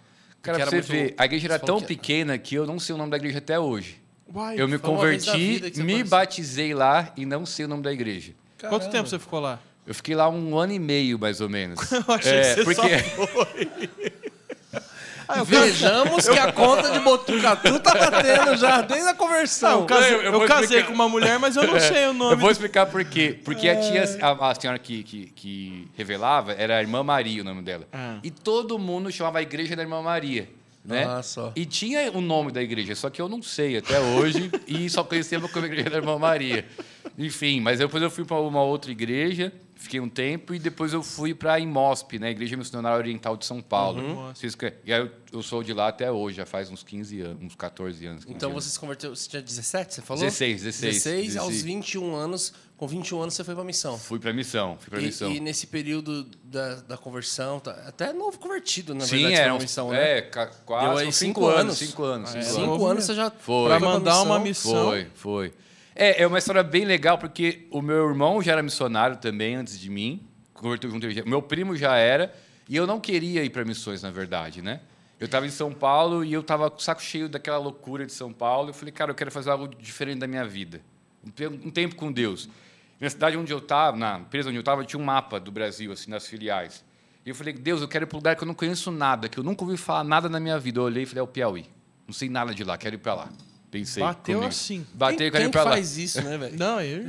Cara, 0.41 0.57
pra 0.59 0.65
você 0.67 0.75
muito- 0.75 0.87
ver, 0.87 1.15
a 1.17 1.25
igreja 1.25 1.47
era 1.47 1.59
tão 1.59 1.79
que- 1.79 1.87
pequena 1.87 2.37
que 2.37 2.55
eu 2.55 2.65
não 2.67 2.79
sei 2.79 2.93
o 2.93 2.97
nome 2.97 3.11
da 3.11 3.17
igreja 3.17 3.37
até 3.39 3.57
hoje. 3.59 4.01
Uai, 4.33 4.59
Eu 4.59 4.67
me 4.67 4.77
foi 4.77 4.89
converti, 4.89 5.81
me 5.81 6.03
batizei 6.03 6.73
lá 6.73 7.13
e 7.15 7.25
não 7.25 7.45
sei 7.45 7.63
o 7.65 7.67
nome 7.69 7.81
da 7.83 7.93
igreja. 7.93 8.33
Quanto 8.59 8.71
Caramba. 8.71 8.89
tempo 8.91 9.07
você 9.09 9.17
ficou 9.17 9.39
lá? 9.39 9.59
Eu 9.87 9.95
fiquei 9.95 10.13
lá 10.15 10.29
um 10.29 10.57
ano 10.57 10.73
e 10.73 10.79
meio, 10.79 11.17
mais 11.17 11.39
ou 11.39 11.47
menos. 11.49 11.79
Eu 11.91 12.03
achei 12.13 12.33
é, 12.33 12.55
que 12.55 12.63
você 12.65 12.75
só 12.75 12.81
porque 12.81 13.89
Ah, 15.29 15.39
eu 15.39 15.45
Vejamos 15.45 16.25
que 16.27 16.39
a 16.39 16.53
conta 16.53 16.89
de 16.89 16.99
Botucatu 16.99 17.79
tá 17.81 17.93
batendo 17.93 18.55
já 18.55 18.79
desde 18.81 19.09
a 19.09 19.11
Não, 19.11 19.17
conversão. 19.17 19.81
eu 19.81 19.85
casei, 19.85 20.13
Eu- 20.13 20.17
eu 20.19 20.23
eu 20.23 20.31
vou 20.31 20.47
casei 20.47 20.63
explicar. 20.63 20.87
com 20.87 20.93
uma 20.93 21.09
mulher, 21.09 21.37
mas 21.37 21.57
eu 21.57 21.67
não 21.67 21.77
sei 21.81 22.07
o 22.07 22.13
nome. 22.13 22.31
eu 22.33 22.37
vou 22.37 22.49
explicar 22.49 22.85
por 22.85 23.03
quê. 23.03 23.37
Porque 23.43 23.67
a 23.67 23.75
tia, 23.77 24.05
a, 24.21 24.51
a 24.51 24.55
senhora 24.55 24.79
que, 24.79 25.03
que, 25.03 25.25
que 25.35 25.87
revelava 25.97 26.53
era 26.53 26.77
a 26.77 26.81
Irmã 26.81 27.03
Maria, 27.03 27.41
o 27.41 27.45
nome 27.45 27.61
dela. 27.61 27.85
Ah. 27.91 28.19
E 28.23 28.31
todo 28.31 28.79
mundo 28.79 29.11
chamava 29.11 29.39
a 29.39 29.41
igreja 29.41 29.75
da 29.75 29.81
Irmã 29.81 30.01
Maria. 30.01 30.47
Né? 30.85 31.03
Ah, 31.05 31.21
só. 31.21 31.51
E 31.57 31.65
tinha 31.65 32.09
o 32.13 32.21
nome 32.21 32.49
da 32.53 32.61
igreja, 32.61 32.95
só 32.95 33.09
que 33.09 33.21
eu 33.21 33.27
não 33.27 33.43
sei 33.43 33.75
até 33.75 33.99
hoje 33.99 34.49
e 34.65 34.89
só 34.89 35.03
conhecia 35.03 35.41
como 35.41 35.65
igreja 35.65 35.89
da 35.89 35.97
Irmã 35.97 36.17
Maria. 36.17 36.65
Enfim, 37.17 37.59
mas 37.59 37.79
depois 37.79 38.01
eu 38.01 38.09
fui 38.09 38.23
para 38.23 38.39
uma 38.39 38.63
outra 38.63 38.89
igreja, 38.91 39.51
fiquei 39.77 39.99
um 39.99 40.09
tempo 40.09 40.53
e 40.53 40.59
depois 40.59 40.91
eu 40.93 41.01
fui 41.03 41.33
para 41.33 41.53
a 41.53 41.59
IMOSP, 41.59 42.19
né, 42.19 42.31
Igreja 42.31 42.57
Missionária 42.57 42.97
Oriental 42.97 43.37
de 43.37 43.45
São 43.45 43.61
Paulo. 43.61 44.01
Uhum. 44.01 44.33
E 44.83 44.93
aí 44.93 44.99
eu, 45.01 45.11
eu 45.31 45.41
sou 45.43 45.61
de 45.63 45.73
lá 45.73 45.87
até 45.89 46.11
hoje, 46.11 46.37
já 46.37 46.45
faz 46.45 46.69
uns 46.69 46.83
15 46.83 47.21
anos, 47.21 47.43
uns 47.43 47.55
14 47.55 48.05
anos. 48.05 48.25
15 48.25 48.35
Então 48.35 48.51
anos. 48.51 48.63
você 48.63 48.71
se 48.71 48.79
converteu, 48.79 49.15
você 49.15 49.29
tinha 49.29 49.41
17, 49.41 49.93
você 49.95 50.01
falou? 50.01 50.23
16, 50.23 50.63
16, 50.63 50.93
16, 51.03 51.37
aos 51.37 51.47
16. 51.49 51.63
21 51.63 52.15
anos, 52.15 52.53
com 52.75 52.87
21 52.87 53.21
anos 53.21 53.33
você 53.33 53.43
foi 53.43 53.55
pra 53.55 53.63
missão. 53.63 53.97
Fui 53.97 54.19
para 54.19 54.33
missão, 54.33 54.77
fui 54.79 54.89
para 54.89 54.99
missão. 55.01 55.31
E, 55.31 55.39
nesse 55.39 55.67
período 55.67 56.23
da, 56.43 56.75
da 56.75 56.97
conversão, 56.97 57.59
tá, 57.59 57.71
até 57.87 58.11
novo 58.13 58.37
convertido, 58.39 58.93
na 58.95 59.05
Sim, 59.05 59.23
verdade, 59.23 59.43
pra 59.43 59.53
uns, 59.55 59.61
missão, 59.63 59.89
né? 59.91 60.17
é, 60.17 60.21
Deu 60.21 60.47
quase 60.65 61.01
aí 61.01 61.07
uns 61.07 61.15
cinco 61.15 61.41
cinco 61.41 61.45
anos. 61.47 61.59
anos, 61.61 61.77
cinco 61.77 62.03
anos, 62.03 62.29
cinco 62.29 62.39
É, 62.43 62.47
anos. 62.49 62.55
Cinco 62.73 62.85
anos 62.85 63.03
você 63.05 63.15
já 63.15 63.31
Foi. 63.31 63.69
Pra 63.69 63.79
foi 63.79 63.87
mandar 63.87 64.21
uma 64.21 64.39
missão. 64.39 64.85
Foi, 64.87 65.07
foi. 65.13 65.53
É, 65.99 66.21
é 66.21 66.27
uma 66.27 66.37
história 66.37 66.61
bem 66.61 66.85
legal, 66.85 67.17
porque 67.17 67.67
o 67.71 67.81
meu 67.81 68.07
irmão 68.07 68.39
já 68.39 68.51
era 68.51 68.61
missionário 68.61 69.17
também 69.17 69.55
antes 69.55 69.79
de 69.79 69.89
mim, 69.89 70.21
converteu 70.53 70.91
junto. 70.91 71.07
Meu 71.27 71.41
primo 71.41 71.75
já 71.75 71.95
era, 71.95 72.31
e 72.69 72.75
eu 72.75 72.85
não 72.85 72.99
queria 72.99 73.43
ir 73.43 73.49
para 73.49 73.65
missões, 73.65 74.03
na 74.03 74.11
verdade, 74.11 74.61
né? 74.61 74.81
Eu 75.19 75.25
estava 75.25 75.47
em 75.47 75.49
São 75.49 75.73
Paulo 75.73 76.23
e 76.23 76.31
eu 76.31 76.41
estava 76.41 76.69
com 76.69 76.77
o 76.77 76.79
saco 76.79 77.01
cheio 77.01 77.27
daquela 77.27 77.57
loucura 77.57 78.05
de 78.05 78.11
São 78.13 78.31
Paulo. 78.31 78.69
Eu 78.69 78.73
falei, 78.75 78.91
cara, 78.91 79.09
eu 79.09 79.15
quero 79.15 79.31
fazer 79.31 79.49
algo 79.49 79.67
diferente 79.67 80.19
da 80.19 80.27
minha 80.27 80.45
vida. 80.45 80.81
Um 81.25 81.31
te- 81.31 81.71
tempo 81.71 81.95
com 81.95 82.11
Deus. 82.11 82.47
Na 82.99 83.09
cidade 83.09 83.35
onde 83.35 83.51
eu 83.51 83.57
estava, 83.57 83.97
na 83.97 84.19
empresa 84.19 84.49
onde 84.49 84.57
eu 84.57 84.61
estava, 84.61 84.85
tinha 84.85 84.99
um 84.99 85.03
mapa 85.03 85.39
do 85.39 85.51
Brasil, 85.51 85.91
assim, 85.91 86.11
nas 86.11 86.27
filiais. 86.27 86.85
E 87.25 87.29
eu 87.29 87.33
falei, 87.35 87.53
Deus, 87.53 87.81
eu 87.81 87.87
quero 87.87 88.05
ir 88.05 88.07
para 88.07 88.15
um 88.15 88.19
lugar 88.19 88.35
que 88.35 88.43
eu 88.43 88.47
não 88.47 88.53
conheço 88.53 88.91
nada, 88.91 89.27
que 89.27 89.39
eu 89.39 89.43
nunca 89.43 89.63
ouvi 89.63 89.75
falar 89.75 90.03
nada 90.03 90.29
na 90.29 90.39
minha 90.39 90.59
vida. 90.59 90.79
Eu 90.79 90.83
olhei 90.83 91.01
e 91.01 91.05
falei, 91.07 91.21
é 91.21 91.23
o 91.23 91.27
Piauí. 91.27 91.65
Não 92.05 92.13
sei 92.13 92.29
nada 92.29 92.53
de 92.53 92.63
lá, 92.63 92.77
quero 92.77 92.93
ir 92.93 92.99
para 92.99 93.15
lá. 93.15 93.29
Pensei. 93.79 94.03
Bateu 94.03 94.35
comigo. 94.35 94.49
assim. 94.49 94.85
Bateu, 94.93 95.17
quem 95.17 95.31
quero 95.31 95.37
quem 95.43 95.49
ir 95.49 95.51
para 95.51 95.63
lá. 95.63 95.71
faz 95.71 95.97
isso, 95.97 96.21
né, 96.21 96.37
velho? 96.37 96.57
Não, 96.57 96.81
eu... 96.81 97.05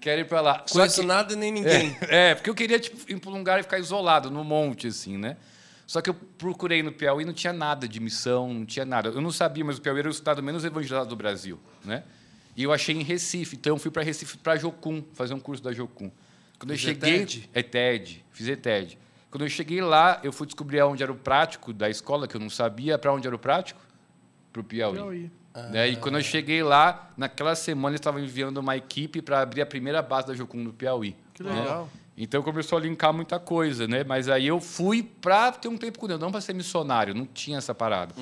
Quero 0.00 0.20
ir 0.20 0.24
para 0.26 0.40
lá. 0.40 0.62
Só 0.66 0.78
Conheço 0.80 1.00
que- 1.00 1.06
nada 1.06 1.34
nem 1.36 1.52
ninguém. 1.52 1.96
é, 2.02 2.34
porque 2.34 2.50
eu 2.50 2.54
queria 2.54 2.78
tipo, 2.78 2.98
ir 3.10 3.18
para 3.18 3.30
um 3.30 3.38
lugar 3.38 3.60
e 3.60 3.62
ficar 3.62 3.78
isolado, 3.78 4.30
no 4.30 4.42
monte, 4.44 4.86
assim, 4.88 5.16
né? 5.18 5.36
Só 5.86 6.00
que 6.00 6.10
eu 6.10 6.14
procurei 6.14 6.82
no 6.82 6.90
Piauí 6.90 7.24
não 7.24 7.32
tinha 7.32 7.52
nada 7.52 7.86
de 7.86 8.00
missão, 8.00 8.52
não 8.52 8.66
tinha 8.66 8.84
nada. 8.84 9.08
Eu 9.10 9.20
não 9.20 9.30
sabia, 9.30 9.64
mas 9.64 9.78
o 9.78 9.80
Piauí 9.80 10.00
era 10.00 10.08
o 10.08 10.10
estado 10.10 10.42
menos 10.42 10.64
evangelizado 10.64 11.08
do 11.08 11.16
Brasil, 11.16 11.60
né? 11.84 12.02
E 12.56 12.62
eu 12.64 12.72
achei 12.72 12.94
em 12.96 13.02
Recife, 13.02 13.54
então 13.54 13.74
eu 13.74 13.78
fui 13.78 13.90
para 13.90 14.02
Recife, 14.02 14.36
para 14.38 14.56
Jocum, 14.56 15.04
fazer 15.12 15.34
um 15.34 15.38
curso 15.38 15.62
da 15.62 15.72
Jocum. 15.72 16.10
Quando 16.58 16.70
eu 16.72 16.76
Fiz 16.76 16.86
cheguei... 16.86 17.16
ETED? 17.16 17.50
É 17.52 17.62
TED, 17.62 18.24
fiz 18.32 18.48
ETED. 18.48 18.98
Quando 19.30 19.42
eu 19.44 19.48
cheguei 19.50 19.80
lá, 19.82 20.18
eu 20.24 20.32
fui 20.32 20.46
descobrir 20.46 20.80
onde 20.82 21.02
era 21.02 21.12
o 21.12 21.16
prático 21.16 21.72
da 21.72 21.90
escola, 21.90 22.26
que 22.26 22.34
eu 22.34 22.40
não 22.40 22.48
sabia. 22.48 22.96
Para 22.98 23.12
onde 23.12 23.26
era 23.26 23.36
o 23.36 23.38
prático? 23.38 23.78
Para 24.50 24.60
o 24.60 24.64
Piauí. 24.64 24.94
Piauí. 24.94 25.30
Né? 25.70 25.88
E 25.88 25.96
quando 25.96 26.18
eu 26.18 26.22
cheguei 26.22 26.62
lá, 26.62 27.10
naquela 27.16 27.54
semana 27.54 27.92
eles 27.92 28.00
estavam 28.00 28.20
enviando 28.20 28.58
uma 28.58 28.76
equipe 28.76 29.22
para 29.22 29.40
abrir 29.40 29.62
a 29.62 29.66
primeira 29.66 30.02
base 30.02 30.26
da 30.26 30.34
Jocum 30.34 30.58
no 30.58 30.72
Piauí. 30.72 31.16
Que 31.34 31.42
né? 31.42 31.52
legal. 31.52 31.88
Então 32.18 32.42
começou 32.42 32.78
a 32.78 32.80
linkar 32.80 33.12
muita 33.12 33.38
coisa, 33.38 33.86
né? 33.86 34.02
Mas 34.02 34.28
aí 34.28 34.46
eu 34.46 34.58
fui 34.58 35.02
para 35.02 35.52
ter 35.52 35.68
um 35.68 35.76
tempo 35.76 35.98
com 35.98 36.06
Deus, 36.06 36.18
não 36.18 36.30
para 36.30 36.40
ser 36.40 36.54
missionário, 36.54 37.14
não 37.14 37.26
tinha 37.26 37.58
essa 37.58 37.74
parada. 37.74 38.14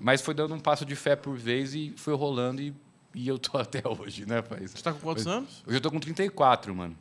Mas 0.00 0.22
foi 0.22 0.32
dando 0.32 0.54
um 0.54 0.60
passo 0.60 0.86
de 0.86 0.96
fé 0.96 1.14
por 1.14 1.36
vez 1.36 1.74
e 1.74 1.92
foi 1.96 2.14
rolando 2.14 2.62
e, 2.62 2.72
e 3.14 3.28
eu 3.28 3.38
tô 3.38 3.56
até 3.58 3.82
hoje, 3.86 4.26
né, 4.26 4.42
pai? 4.42 4.66
Você 4.66 4.82
tá 4.82 4.92
com 4.92 4.98
quantos 5.00 5.26
anos? 5.26 5.62
Hoje 5.66 5.76
eu 5.76 5.80
tô 5.80 5.90
com 5.90 6.00
34, 6.00 6.74
mano. 6.74 6.96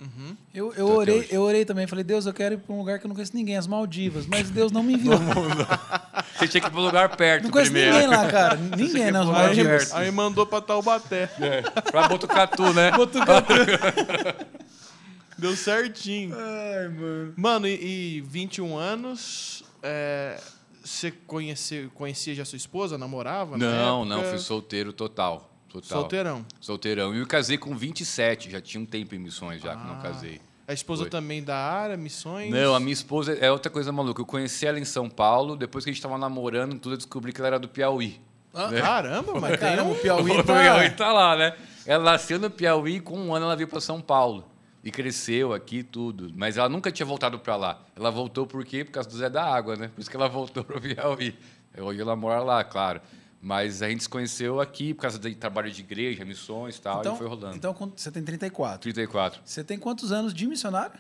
Eu, 0.54 0.68
eu, 0.74 0.74
Tô 0.74 0.82
até 0.82 0.84
orei, 0.94 1.20
hoje. 1.20 1.28
eu 1.32 1.42
orei 1.42 1.66
também. 1.66 1.88
Falei, 1.88 2.04
Deus, 2.04 2.26
eu 2.26 2.34
quero 2.34 2.56
ir 2.56 2.58
para 2.58 2.74
um 2.74 2.80
lugar 2.80 3.00
que 3.00 3.06
eu 3.06 3.10
não 3.10 3.16
conheço 3.16 3.36
ninguém, 3.36 3.58
as 3.58 3.68
Maldivas. 3.68 4.26
Mas 4.26 4.50
Deus 4.50 4.72
não 4.72 4.84
me 4.84 4.94
enviou. 4.94 5.18
Você 6.38 6.48
tinha 6.48 6.62
que 6.62 6.68
ir 6.68 6.72
para 6.72 6.80
um 6.80 6.84
lugar 6.86 7.16
perto 7.16 7.44
Não 7.44 7.52
conheço 7.52 7.72
primeiro. 7.72 7.96
ninguém 7.96 8.10
lá, 8.10 8.28
cara. 8.32 8.56
Ninguém, 8.78 9.12
né? 9.12 9.20
As 9.20 9.26
pular 9.26 9.44
Maldivas. 9.46 9.84
perto. 9.86 9.98
Aí 9.98 10.12
mandou 10.12 10.46
pra 10.46 10.62
Taubaté. 10.62 11.28
Para 11.92 12.08
Botucatu, 12.08 12.74
né? 12.74 12.92
Deu 15.38 15.56
certinho. 15.56 16.36
Ai, 16.38 16.88
mano. 16.90 17.34
Mano, 17.36 17.68
e, 17.68 18.18
e 18.18 18.22
21 18.22 18.78
anos, 18.78 19.64
é, 19.82 20.40
você 20.84 21.12
conheceu, 21.12 21.90
conhecia 21.96 22.36
já 22.36 22.46
sua 22.46 22.58
esposa, 22.58 22.98
namorava? 22.98 23.58
na 23.58 23.66
Não, 23.66 24.06
não, 24.06 24.24
fui 24.24 24.38
solteiro 24.38 24.94
total. 24.94 25.51
Total. 25.72 26.00
Solteirão. 26.02 26.46
Solteirão. 26.60 27.16
E 27.16 27.20
eu 27.20 27.28
casei 27.28 27.58
com 27.58 27.76
27, 27.76 28.50
já 28.52 28.60
tinha 28.62 28.82
um 28.82 28.86
tempo 28.86 29.16
em 29.16 29.20
missões 29.20 29.62
já 29.62 29.76
que 29.76 29.86
não 29.88 29.96
Ah. 29.96 30.02
casei. 30.02 30.40
A 30.68 30.74
esposa 30.74 31.04
Foi. 31.04 31.10
também 31.10 31.44
da 31.44 31.58
área, 31.58 31.98
missões? 31.98 32.50
Não, 32.50 32.74
a 32.74 32.80
minha 32.80 32.94
esposa 32.94 33.34
é 33.34 33.52
outra 33.52 33.70
coisa 33.70 33.92
maluca. 33.92 34.22
Eu 34.22 34.26
conheci 34.26 34.66
ela 34.66 34.80
em 34.80 34.86
São 34.86 35.10
Paulo, 35.10 35.56
depois 35.58 35.84
que 35.84 35.90
a 35.90 35.94
gente 35.94 36.00
estava 36.00 36.18
namorando, 36.18 36.80
tudo 36.80 36.94
eu 36.94 36.98
descobri 36.98 37.34
que 37.34 37.42
ela 37.42 37.48
era 37.48 37.60
do 37.60 37.68
Piauí. 37.68 38.22
Caramba, 38.80 39.40
mas 39.40 39.60
tem 39.60 39.80
um... 39.82 39.92
o 39.92 39.96
Piauí 39.96 40.32
O 40.40 40.44
Piauí 40.44 40.90
tá... 40.92 40.96
tá 41.06 41.12
lá, 41.14 41.36
né? 41.36 41.56
Ela 41.86 42.04
nasceu 42.12 42.40
no 42.40 42.50
Piauí, 42.50 43.00
com 43.00 43.18
um 43.18 43.34
ano 43.34 43.46
ela 43.46 43.56
veio 43.56 43.68
para 43.68 43.82
São 43.82 44.00
Paulo. 44.02 44.46
E 44.84 44.90
cresceu 44.92 45.54
aqui 45.54 45.78
e 45.80 45.84
tudo. 45.84 46.32
Mas 46.36 46.58
ela 46.58 46.68
nunca 46.70 46.92
tinha 46.92 47.06
voltado 47.06 47.38
para 47.38 47.56
lá. 47.56 47.82
Ela 47.96 48.10
voltou 48.10 48.48
por 48.48 48.64
quê? 48.66 48.84
Por 48.84 48.92
causa 48.92 49.08
do 49.10 49.16
Zé 49.16 49.30
da 49.30 49.44
Água, 49.44 49.76
né? 49.76 49.90
Por 49.94 50.02
isso 50.02 50.10
que 50.10 50.16
ela 50.16 50.28
voltou 50.28 50.64
para 50.64 50.78
o 50.78 50.82
Piauí. 50.82 51.36
Hoje 51.78 52.02
ela 52.02 52.16
mora 52.16 52.42
lá, 52.42 52.64
claro. 52.64 53.00
Mas 53.42 53.82
a 53.82 53.90
gente 53.90 54.04
se 54.04 54.10
conheceu 54.10 54.62
aqui 54.62 54.94
por 54.94 55.02
causa 55.02 55.18
de 55.18 55.34
trabalho 55.34 55.72
de 55.72 55.82
igreja, 55.82 56.24
missões 56.24 56.78
e 56.78 56.82
tal, 56.82 57.00
Então, 57.00 57.16
e 57.16 57.18
foi 57.18 57.28
rolando. 57.28 57.56
então 57.56 57.74
você 57.96 58.12
tem 58.12 58.24
34. 58.24 58.80
34. 58.82 59.42
Você 59.44 59.64
tem 59.64 59.80
quantos 59.80 60.12
anos 60.12 60.32
de 60.34 60.46
missionário? 60.46 61.00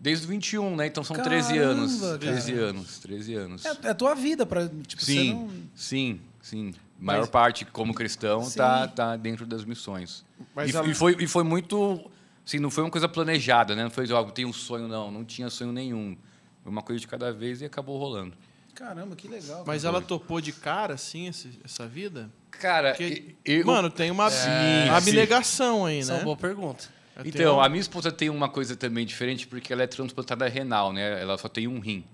Desde 0.00 0.24
os 0.24 0.28
21, 0.30 0.74
né? 0.76 0.86
Então 0.86 1.02
são 1.04 1.14
Caramba, 1.16 1.34
13 1.36 1.58
anos. 1.58 2.00
cara. 2.00 2.18
13 2.18 2.52
anos, 2.54 2.98
13 2.98 3.34
anos. 3.34 3.64
É, 3.64 3.76
é 3.84 3.88
a 3.90 3.94
tua 3.94 4.14
vida 4.14 4.44
para 4.44 4.68
tipo, 4.86 5.04
Sim, 5.04 5.34
não... 5.34 5.50
sim, 5.74 6.20
sim. 6.42 6.74
A 7.00 7.04
maior 7.04 7.20
Mas- 7.22 7.30
parte, 7.30 7.64
como 7.64 7.94
cristão, 7.94 8.42
Sim. 8.44 8.58
tá, 8.58 8.88
tá 8.88 9.16
dentro 9.16 9.46
das 9.46 9.64
missões. 9.64 10.24
Mas 10.54 10.72
e, 10.72 10.76
ela- 10.76 10.86
e 10.88 10.94
foi, 10.94 11.16
e 11.20 11.26
foi 11.28 11.44
muito. 11.44 12.10
Assim, 12.44 12.58
não 12.58 12.70
foi 12.70 12.82
uma 12.82 12.90
coisa 12.90 13.08
planejada, 13.08 13.76
né? 13.76 13.84
Não 13.84 13.90
foi 13.90 14.10
algo, 14.10 14.32
tem 14.32 14.44
um 14.44 14.52
sonho, 14.52 14.88
não. 14.88 15.10
Não 15.10 15.24
tinha 15.24 15.48
sonho 15.50 15.70
nenhum. 15.72 16.16
Foi 16.62 16.72
uma 16.72 16.82
coisa 16.82 16.98
de 17.00 17.06
cada 17.06 17.32
vez 17.32 17.60
e 17.60 17.64
acabou 17.64 17.98
rolando. 17.98 18.34
Caramba, 18.78 19.16
que 19.16 19.26
legal. 19.26 19.64
Mas 19.66 19.84
ela 19.84 20.00
topou 20.00 20.40
de 20.40 20.52
cara, 20.52 20.94
assim, 20.94 21.28
essa 21.64 21.86
vida? 21.86 22.30
Cara, 22.50 22.90
Porque, 22.90 23.34
eu, 23.44 23.66
mano, 23.66 23.90
tem 23.90 24.10
uma 24.10 24.30
Sim, 24.30 24.88
abnegação 24.94 25.84
aí, 25.84 25.98
Essa 25.98 26.12
é 26.12 26.14
né? 26.14 26.18
uma 26.20 26.24
boa 26.24 26.36
pergunta. 26.36 26.84
Então, 27.24 27.60
a 27.60 27.68
minha 27.68 27.80
esposa 27.80 28.12
tem 28.12 28.30
uma 28.30 28.48
coisa 28.48 28.76
também 28.76 29.04
diferente 29.04 29.48
porque 29.48 29.72
ela 29.72 29.82
é 29.82 29.86
transplantada 29.88 30.46
renal, 30.48 30.92
né? 30.92 31.20
Ela 31.20 31.36
só 31.36 31.48
tem 31.48 31.66
um 31.66 31.80
rim. 31.80 32.04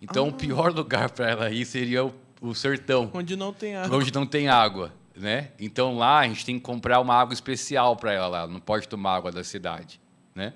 Então, 0.00 0.26
Ah. 0.26 0.28
o 0.28 0.32
pior 0.32 0.72
lugar 0.72 1.10
para 1.10 1.28
ela 1.28 1.50
ir 1.50 1.64
seria 1.64 2.04
o, 2.04 2.14
o 2.40 2.54
sertão. 2.54 3.10
Onde 3.12 3.34
não 3.34 3.52
tem 3.52 3.74
água. 3.74 3.96
onde 3.98 4.12
não 4.14 4.24
tem 4.24 4.48
água, 4.48 4.92
né? 5.16 5.50
Então 5.58 5.96
lá 5.98 6.20
a 6.20 6.28
gente 6.28 6.44
tem 6.44 6.54
que 6.56 6.60
comprar 6.64 7.00
uma 7.00 7.14
água 7.14 7.34
especial 7.34 7.96
para 7.96 8.12
ela 8.12 8.28
lá, 8.28 8.38
ela 8.42 8.48
não 8.52 8.60
pode 8.60 8.86
tomar 8.86 9.16
água 9.16 9.32
da 9.32 9.42
cidade, 9.42 10.00
né? 10.34 10.52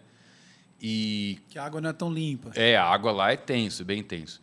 E 0.80 1.38
Que 1.49 1.58
a 1.58 1.64
água 1.64 1.80
não 1.80 1.90
é 1.90 1.92
tão 1.92 2.12
limpa. 2.12 2.52
é, 2.54 2.76
a 2.76 2.85
água 2.85 3.11
lá 3.11 3.32
é 3.32 3.37
tenso, 3.37 3.85
bem 3.85 4.02
tenso. 4.04 4.40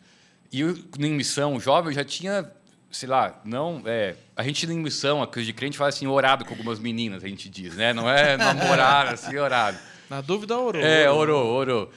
E 0.52 0.60
eu, 0.60 0.76
em 0.98 1.12
missão 1.12 1.58
jovem 1.58 1.90
eu 1.90 1.94
já 1.94 2.04
tinha, 2.04 2.50
sei 2.90 3.08
lá, 3.08 3.40
não, 3.44 3.82
é, 3.84 4.16
a 4.36 4.42
gente 4.42 4.66
em 4.66 4.78
missão, 4.78 5.22
a 5.22 5.26
coisa 5.26 5.46
de 5.46 5.52
crente 5.52 5.76
fala 5.76 5.88
assim, 5.88 6.06
orado 6.06 6.44
com 6.44 6.52
algumas 6.52 6.78
meninas, 6.78 7.24
a 7.24 7.28
gente 7.28 7.48
diz, 7.48 7.74
né? 7.74 7.92
Não 7.92 8.08
é 8.08 8.36
namorar 8.38 9.08
assim, 9.08 9.36
orado. 9.36 9.78
Na 10.08 10.20
dúvida, 10.20 10.58
orou. 10.58 10.82
É, 10.82 11.10
orou, 11.10 11.46
orou. 11.46 11.90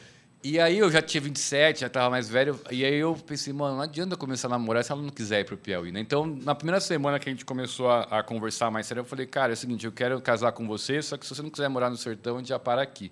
E 0.44 0.60
aí 0.60 0.78
eu 0.78 0.90
já 0.90 1.02
tinha 1.02 1.20
27, 1.20 1.82
já 1.82 1.88
estava 1.88 2.10
mais 2.10 2.30
velho. 2.30 2.60
E 2.72 2.86
aí 2.86 2.96
eu 2.96 3.16
pensei, 3.16 3.52
mano, 3.52 3.76
não 3.76 3.84
adianta 3.84 4.14
eu 4.14 4.18
começar 4.18 4.48
a 4.48 4.52
namorar 4.52 4.84
se 4.84 4.92
ela 4.92 5.02
não 5.02 5.10
quiser 5.10 5.42
ir 5.42 5.44
pro 5.44 5.58
Piauí, 5.58 5.92
né? 5.92 6.00
Então, 6.00 6.26
na 6.26 6.56
primeira 6.56 6.80
semana 6.80 7.20
que 7.20 7.28
a 7.28 7.32
gente 7.32 7.44
começou 7.44 7.90
a, 7.90 8.04
a 8.04 8.24
conversar 8.24 8.72
mais 8.72 8.86
sério, 8.86 9.02
eu 9.02 9.06
falei, 9.06 9.26
cara, 9.26 9.52
é 9.52 9.56
o 9.56 9.58
seguinte, 9.58 9.86
eu 9.86 9.92
quero 9.92 10.22
casar 10.22 10.52
com 10.52 10.66
você, 10.68 11.02
só 11.02 11.18
que 11.18 11.26
se 11.26 11.36
você 11.36 11.42
não 11.42 11.50
quiser 11.50 11.68
morar 11.68 11.90
no 11.90 11.98
sertão, 11.98 12.36
a 12.36 12.40
gente 12.40 12.50
já 12.50 12.60
para 12.60 12.82
aqui. 12.82 13.12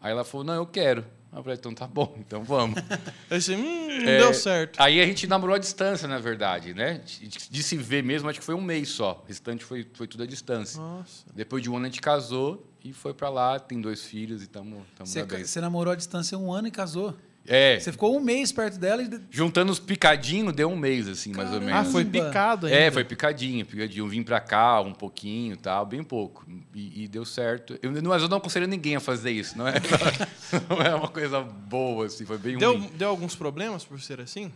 Aí 0.00 0.10
ela 0.10 0.24
falou, 0.24 0.44
não, 0.44 0.54
eu 0.54 0.66
quero. 0.66 1.06
Aí 1.32 1.38
eu 1.38 1.42
falei, 1.42 1.58
então 1.58 1.72
tá 1.74 1.86
bom, 1.86 2.14
então 2.18 2.44
vamos. 2.44 2.76
Aí 3.30 3.40
você, 3.40 3.56
hum, 3.56 3.88
não 4.02 4.08
É, 4.08 4.18
deu 4.18 4.34
certo. 4.34 4.78
Aí 4.78 5.00
a 5.00 5.06
gente 5.06 5.26
namorou 5.26 5.56
à 5.56 5.58
distância, 5.58 6.06
na 6.06 6.18
verdade, 6.18 6.74
né? 6.74 6.98
De, 6.98 7.26
de 7.26 7.62
se 7.62 7.74
ver 7.78 8.02
mesmo, 8.02 8.28
acho 8.28 8.38
que 8.38 8.44
foi 8.44 8.54
um 8.54 8.60
mês 8.60 8.90
só. 8.90 9.22
O 9.24 9.28
restante 9.28 9.64
foi, 9.64 9.88
foi 9.94 10.06
tudo 10.06 10.24
à 10.24 10.26
distância. 10.26 10.78
Nossa. 10.78 11.24
Depois 11.34 11.62
de 11.62 11.70
um 11.70 11.76
ano 11.76 11.86
a 11.86 11.88
gente 11.88 12.02
casou 12.02 12.70
e 12.84 12.92
foi 12.92 13.14
para 13.14 13.30
lá, 13.30 13.58
tem 13.58 13.80
dois 13.80 14.04
filhos 14.04 14.42
e 14.42 14.44
estamos 14.44 14.82
Você, 14.98 15.24
você 15.24 15.60
namorou 15.60 15.92
à 15.92 15.96
distância 15.96 16.36
um 16.36 16.52
ano 16.52 16.68
e 16.68 16.70
casou. 16.70 17.16
É, 17.44 17.80
Você 17.80 17.90
ficou 17.90 18.16
um 18.16 18.20
mês 18.20 18.52
perto 18.52 18.78
dela 18.78 19.02
e... 19.02 19.10
juntando 19.28 19.72
os 19.72 19.80
picadinhos, 19.80 20.52
deu 20.52 20.68
um 20.70 20.76
mês, 20.76 21.08
assim, 21.08 21.32
mais 21.32 21.48
ou 21.50 21.54
Caramba. 21.58 21.72
Ah, 21.72 21.78
menos. 21.80 21.92
foi 21.92 22.04
Caramba. 22.04 22.28
picado 22.28 22.66
ainda. 22.66 22.78
É, 22.78 22.90
foi 22.92 23.04
picadinho, 23.04 23.66
picadinho. 23.66 24.06
Vim 24.08 24.22
pra 24.22 24.38
cá 24.40 24.80
um 24.80 24.92
pouquinho 24.92 25.56
tal, 25.56 25.84
bem 25.84 26.04
pouco. 26.04 26.46
E, 26.72 27.02
e 27.02 27.08
deu 27.08 27.24
certo. 27.24 27.76
Eu, 27.82 27.90
não- 27.90 28.10
mas 28.10 28.22
eu 28.22 28.28
não 28.28 28.36
aconselho 28.36 28.68
ninguém 28.68 28.94
a 28.94 29.00
fazer 29.00 29.32
isso, 29.32 29.58
não 29.58 29.66
é? 29.66 29.74
Não 30.68 30.82
é 30.82 30.94
uma 30.94 31.08
coisa 31.08 31.40
boa, 31.40 32.06
assim, 32.06 32.24
foi 32.26 32.36
bem 32.38 32.58
Deu, 32.58 32.76
ruim. 32.78 32.90
deu 32.94 33.08
alguns 33.08 33.34
problemas 33.34 33.84
por 33.84 33.98
ser 34.00 34.20
assim? 34.20 34.52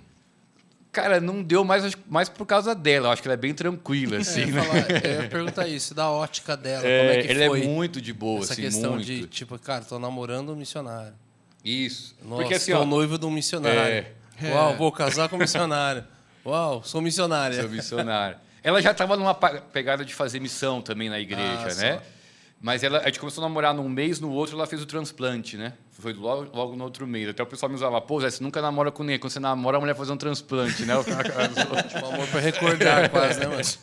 Cara, 0.93 1.21
não 1.21 1.43
deu 1.43 1.65
mais, 1.65 1.95
mais 2.09 2.29
por 2.29 2.47
causa 2.47 2.75
dela. 2.75 3.09
Eu 3.09 3.13
acho 3.13 3.21
que 3.23 3.29
ela 3.29 3.35
é 3.35 3.37
bem 3.37 3.53
tranquila, 3.53 4.19
assim, 4.19 4.43
É, 4.43 4.47
né? 4.47 4.63
falar, 4.63 4.91
eu 5.05 5.23
ia 5.23 5.29
perguntar 5.31 5.67
isso, 5.69 5.95
da 5.95 6.11
ótica 6.11 6.57
dela, 6.57 6.87
É, 6.87 6.99
como 7.01 7.11
é 7.11 7.23
que 7.23 7.33
ela 7.33 7.47
foi 7.51 7.63
é 7.63 7.67
muito 7.67 8.01
de 8.01 8.13
boa, 8.13 8.41
essa 8.43 8.53
assim, 8.53 8.63
questão 8.63 8.93
muito. 8.93 9.05
de, 9.07 9.27
tipo, 9.27 9.59
cara, 9.59 9.85
tô 9.85 9.99
namorando 9.99 10.53
um 10.53 10.57
missionário. 10.57 11.13
Isso. 11.69 12.15
Nossa, 12.23 12.43
Porque 12.43 12.55
assim, 12.55 12.73
ó, 12.73 12.85
noivo 12.85 13.19
de 13.19 13.27
um 13.27 13.31
missionário. 13.31 13.81
É. 13.81 14.07
Uau, 14.53 14.73
É. 14.73 14.77
vou 14.77 14.93
casar 14.93 15.29
com 15.29 15.37
um 15.37 15.39
missionário. 15.41 16.05
Uau, 16.45 16.83
sou 16.85 17.01
missionária. 17.01 17.61
Sou 17.61 17.69
missionário. 17.71 18.37
Ela 18.63 18.81
já 18.81 18.93
estava 18.93 19.17
numa 19.17 19.35
pegada 19.35 20.05
de 20.05 20.15
fazer 20.15 20.41
missão 20.41 20.81
também 20.81 21.09
na 21.09 21.19
igreja, 21.19 21.63
Ah, 21.71 21.75
né? 21.75 21.95
só. 21.95 22.03
Mas 22.61 22.83
ela, 22.83 22.99
a 23.01 23.05
gente 23.07 23.21
começou 23.21 23.45
a 23.45 23.49
namorar 23.49 23.75
num 23.75 23.89
mês, 23.89 24.19
no 24.19 24.31
outro 24.31 24.57
ela 24.57 24.67
fez 24.67 24.81
o 24.83 24.87
transplante, 24.87 25.57
né? 25.57 25.73
Foi 25.93 26.13
logo, 26.13 26.51
logo 26.57 26.75
no 26.77 26.85
outro 26.85 27.07
mês. 27.07 27.29
Até 27.29 27.43
o 27.43 27.47
pessoal 27.47 27.69
me 27.69 27.75
usava, 27.77 28.01
pô, 28.01 28.21
Zé, 28.21 28.31
você 28.31 28.43
nunca 28.43 28.63
namora 28.63 28.91
com 28.91 29.03
ninguém. 29.03 29.19
Quando 29.19 29.33
você 29.33 29.41
namora, 29.41 29.77
a 29.77 29.81
mulher 29.81 29.95
faz 29.95 30.09
um 30.09 30.17
transplante, 30.17 30.85
né? 30.85 30.95
Um 30.97 31.01
amor 32.13 32.27
pra 32.29 32.41
recordar 32.41 33.11
quase, 33.11 33.41
né, 33.41 33.47
mas 33.47 33.79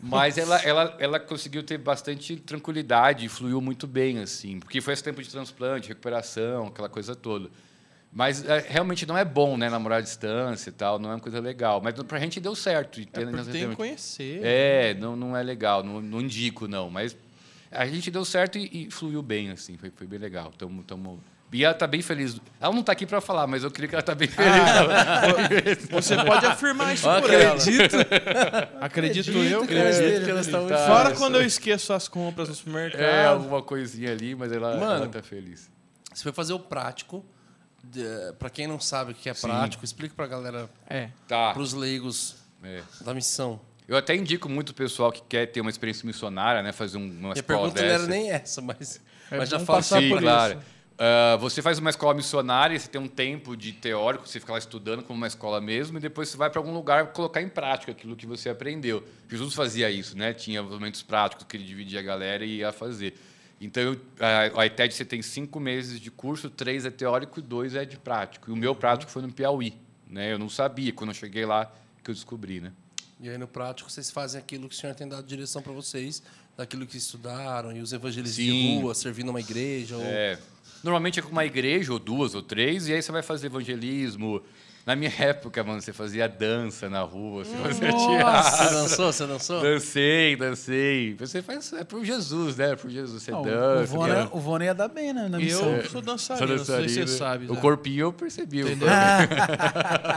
Mas 0.00 0.38
ela, 0.38 0.56
ela, 0.62 0.96
ela 0.98 1.20
conseguiu 1.20 1.62
ter 1.62 1.78
bastante 1.78 2.36
tranquilidade 2.36 3.26
e 3.26 3.28
fluiu 3.28 3.60
muito 3.60 3.86
bem, 3.86 4.18
assim. 4.20 4.60
Porque 4.60 4.80
foi 4.80 4.94
esse 4.94 5.02
tempo 5.02 5.22
de 5.22 5.28
transplante, 5.28 5.88
recuperação, 5.88 6.68
aquela 6.68 6.88
coisa 6.88 7.16
toda. 7.16 7.50
Mas 8.12 8.44
é, 8.44 8.64
realmente 8.68 9.04
não 9.06 9.18
é 9.18 9.24
bom, 9.24 9.56
né? 9.56 9.68
Namorar 9.68 9.98
à 9.98 10.00
distância 10.00 10.70
e 10.70 10.72
tal, 10.72 10.98
não 10.98 11.10
é 11.10 11.14
uma 11.14 11.20
coisa 11.20 11.40
legal. 11.40 11.80
Mas 11.82 11.94
pra 12.02 12.18
gente 12.18 12.40
deu 12.40 12.54
certo. 12.54 13.00
É 13.00 13.04
porque 13.04 13.50
tem 13.50 13.70
que 13.70 13.76
conhecer. 13.76 14.40
É, 14.42 14.94
não, 14.94 15.16
não 15.16 15.36
é 15.36 15.42
legal, 15.42 15.82
não, 15.82 16.00
não 16.00 16.20
indico, 16.20 16.68
não. 16.68 16.88
Mas 16.88 17.16
a 17.70 17.86
gente 17.86 18.10
deu 18.10 18.24
certo 18.24 18.56
e, 18.56 18.86
e 18.86 18.90
fluiu 18.90 19.22
bem, 19.22 19.50
assim, 19.50 19.76
foi, 19.76 19.90
foi 19.90 20.06
bem 20.06 20.18
legal. 20.18 20.50
Estamos 20.50 21.20
E 21.50 21.64
ela 21.64 21.72
tá 21.72 21.86
bem 21.86 22.02
feliz. 22.02 22.38
Ela 22.60 22.74
não 22.74 22.82
tá 22.82 22.92
aqui 22.92 23.06
para 23.06 23.20
falar, 23.22 23.46
mas 23.46 23.64
eu 23.64 23.70
queria 23.70 23.88
que 23.88 23.94
ela 23.94 24.02
tá 24.02 24.14
bem 24.14 24.28
feliz. 24.28 25.86
Você 25.90 26.14
pode 26.16 26.44
afirmar 26.44 26.92
isso 26.92 27.04
por 27.04 27.32
ela. 27.32 27.54
acredito. 27.54 27.96
Acredito 27.96 28.76
Acredito 28.80 29.30
eu. 29.30 29.60
que 29.62 29.68
que- 29.68 29.74
ela 29.74 29.90
esteja 29.90 30.24
que 30.24 30.30
ela 30.30 30.40
está 30.40 30.58
feliz. 30.58 30.70
muito 30.72 30.86
Fora 30.86 31.14
quando 31.14 31.36
eu 31.36 31.42
esqueço 31.42 31.92
as 31.92 32.06
compras 32.08 32.48
no 32.48 32.54
supermercado. 32.54 33.00
é, 33.00 33.26
alguma 33.26 33.62
coisinha 33.62 34.12
ali, 34.12 34.34
mas 34.34 34.52
ela, 34.52 34.76
Mano. 34.76 35.04
ela 35.04 35.08
tá 35.08 35.22
feliz. 35.22 35.70
Você 36.12 36.22
foi 36.22 36.32
fazer 36.32 36.52
o 36.52 36.58
prático. 36.58 37.24
Pra 38.38 38.50
quem 38.50 38.66
não 38.66 38.78
sabe 38.78 39.12
o 39.12 39.14
que 39.14 39.30
é 39.30 39.34
Sim. 39.34 39.46
prático, 39.48 39.82
explica 39.84 40.14
pra 40.14 40.26
galera, 40.26 40.68
É. 40.88 41.08
Tá. 41.26 41.52
pros 41.54 41.72
leigos 41.72 42.36
É. 42.62 42.82
da 43.00 43.14
missão. 43.14 43.58
Eu 43.86 43.96
até 43.96 44.14
indico 44.14 44.46
muito 44.50 44.70
o 44.70 44.74
pessoal 44.74 45.10
que 45.10 45.22
quer 45.26 45.46
ter 45.46 45.62
uma 45.62 45.70
experiência 45.70 46.04
missionária, 46.06 46.62
né? 46.62 46.72
Fazer 46.72 46.98
um- 46.98 47.08
uma 47.08 47.28
E 47.28 47.30
a 47.30 47.34
escola 47.40 47.42
pergunta 47.70 47.80
não 47.80 47.88
dessa. 47.88 48.02
era 48.02 48.06
nem 48.06 48.30
essa, 48.30 48.60
mas, 48.60 49.00
É 49.30 49.38
mas 49.38 49.48
já 49.48 49.58
passar 49.60 50.00
Sim, 50.02 50.10
por 50.10 50.20
claro. 50.20 50.54
isso. 50.54 50.62
Ah, 50.98 51.36
você 51.36 51.62
faz 51.62 51.78
uma 51.78 51.90
escola 51.90 52.12
missionária, 52.12 52.76
você 52.78 52.88
tem 52.88 53.00
um 53.00 53.06
tempo 53.06 53.56
de 53.56 53.72
teórico, 53.72 54.26
você 54.26 54.40
fica 54.40 54.52
lá 54.52 54.58
estudando 54.58 55.04
como 55.04 55.16
uma 55.16 55.28
escola 55.28 55.60
mesmo, 55.60 55.98
e 55.98 56.00
depois 56.00 56.28
você 56.28 56.36
vai 56.36 56.50
para 56.50 56.58
algum 56.58 56.74
lugar 56.74 57.12
colocar 57.12 57.40
em 57.40 57.48
prática 57.48 57.92
aquilo 57.92 58.16
que 58.16 58.26
você 58.26 58.48
aprendeu. 58.48 59.04
Jesus 59.28 59.54
fazia 59.54 59.88
isso, 59.88 60.18
né? 60.18 60.34
Tinha 60.34 60.60
momentos 60.60 61.02
práticos 61.02 61.46
que 61.48 61.56
ele 61.56 61.64
dividia 61.64 62.00
a 62.00 62.02
galera 62.02 62.44
e 62.44 62.56
ia 62.56 62.72
fazer. 62.72 63.14
Então, 63.60 63.96
a, 64.56 64.66
ITED 64.66 64.94
você 64.94 65.04
tem 65.04 65.22
cinco 65.22 65.60
meses 65.60 66.00
de 66.00 66.10
curso, 66.10 66.50
três 66.50 66.84
é 66.84 66.90
teórico 66.90 67.38
e 67.38 67.42
dois 67.42 67.74
é 67.76 67.84
de 67.84 67.96
prático. 67.96 68.50
E 68.50 68.52
o 68.52 68.56
meu 68.56 68.74
prático 68.74 69.10
foi 69.10 69.22
no 69.22 69.32
Piauí, 69.32 69.74
né? 70.06 70.32
Eu 70.32 70.38
não 70.38 70.48
sabia, 70.48 70.92
quando 70.92 71.10
eu 71.10 71.14
cheguei 71.14 71.46
lá 71.46 71.72
que 72.02 72.10
eu 72.10 72.14
descobri, 72.14 72.60
né? 72.60 72.72
E 73.20 73.28
aí, 73.28 73.36
no 73.36 73.48
prático, 73.48 73.90
vocês 73.90 74.10
fazem 74.10 74.40
aquilo 74.40 74.68
que 74.68 74.74
o 74.74 74.78
senhor 74.78 74.94
tem 74.94 75.08
dado 75.08 75.26
direção 75.26 75.60
para 75.60 75.72
vocês, 75.72 76.22
daquilo 76.56 76.86
que 76.86 76.96
estudaram, 76.96 77.76
e 77.76 77.80
os 77.80 77.92
evangelistas 77.92 78.36
de 78.36 78.50
Sim. 78.50 78.80
rua, 78.80 78.94
servindo 78.94 79.30
uma 79.30 79.40
igreja. 79.40 79.96
Ou... 79.96 80.04
Normalmente 80.82 81.18
é 81.18 81.22
com 81.22 81.30
uma 81.32 81.44
igreja, 81.44 81.92
ou 81.92 81.98
duas, 81.98 82.34
ou 82.34 82.42
três, 82.42 82.88
e 82.88 82.92
aí 82.94 83.02
você 83.02 83.10
vai 83.12 83.22
fazer 83.22 83.46
evangelismo. 83.46 84.40
Na 84.86 84.96
minha 84.96 85.12
época, 85.18 85.62
mano, 85.62 85.82
você 85.82 85.92
fazia 85.92 86.26
dança 86.26 86.88
na 86.88 87.02
rua, 87.02 87.44
você 87.44 87.54
fazia 87.58 87.90
Você 87.92 88.06
teatro. 88.16 88.70
dançou? 88.70 89.12
Você 89.12 89.26
dançou? 89.26 89.60
Dancei, 89.60 90.34
dancei. 90.36 91.14
Você 91.18 91.42
faz. 91.42 91.72
É 91.74 91.84
pro 91.84 92.02
Jesus, 92.02 92.56
né? 92.56 92.70
É 92.72 92.76
pro 92.76 92.88
Jesus. 92.88 93.22
Você 93.22 93.30
Não, 93.30 93.42
dança. 93.42 93.82
o, 93.82 93.86
Vona, 93.98 94.14
quer- 94.14 94.28
o 94.32 94.40
Vona 94.40 94.64
ia 94.64 94.74
dar 94.74 94.88
bem 94.88 95.12
né, 95.12 95.28
na 95.28 95.36
missão. 95.36 95.68
Eu 95.76 95.84
sou 95.90 96.00
dançarino, 96.00 96.56
não 96.56 96.64
sei 96.64 96.88
se 96.88 96.94
você 96.94 97.00
dançarina. 97.00 97.06
sabe. 97.18 97.46
O 97.50 97.54
né? 97.54 97.60
corpinho 97.60 98.00
eu 98.00 98.12
percebi. 98.14 98.62
o? 98.62 98.68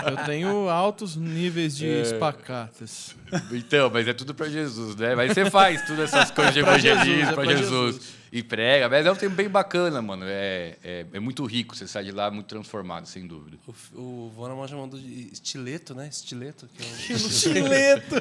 Eu 0.09 0.25
tenho 0.25 0.69
altos 0.69 1.15
níveis 1.15 1.75
de 1.75 1.89
É. 1.89 2.01
espacatas. 2.01 3.15
Então, 3.51 3.89
mas 3.89 4.07
é 4.07 4.13
tudo 4.13 4.33
pra 4.33 4.47
Jesus, 4.47 4.95
né? 4.95 5.15
Mas 5.15 5.33
você 5.33 5.49
faz 5.49 5.85
todas 5.85 6.13
essas 6.13 6.31
coisas 6.31 6.53
de 6.53 6.61
Pra 6.63 6.77
Jesus, 6.77 6.95
evangelismo 7.01 7.31
é 7.31 7.33
pra 7.33 7.43
pra 7.43 7.55
Jesus. 7.55 7.95
Jesus. 7.95 8.20
E 8.31 8.41
prega. 8.41 8.87
Mas 8.87 9.05
é 9.05 9.11
um 9.11 9.15
tempo 9.15 9.35
bem 9.35 9.49
bacana, 9.49 10.01
mano. 10.01 10.23
É, 10.25 10.77
é, 10.83 11.05
é 11.11 11.19
muito 11.19 11.45
rico. 11.45 11.75
Você 11.75 11.85
sai 11.85 12.05
de 12.05 12.11
lá 12.11 12.31
muito 12.31 12.47
transformado, 12.47 13.05
sem 13.05 13.27
dúvida. 13.27 13.57
O, 13.93 13.99
o 13.99 14.29
Vona 14.33 14.55
manja 14.55 14.75
mandou 14.77 14.97
de 14.99 15.29
estileto, 15.33 15.93
né? 15.93 16.07
Estileto, 16.07 16.69
que 16.73 16.81
é 16.81 16.85
o, 17.13 17.15
Estileto. 17.17 18.15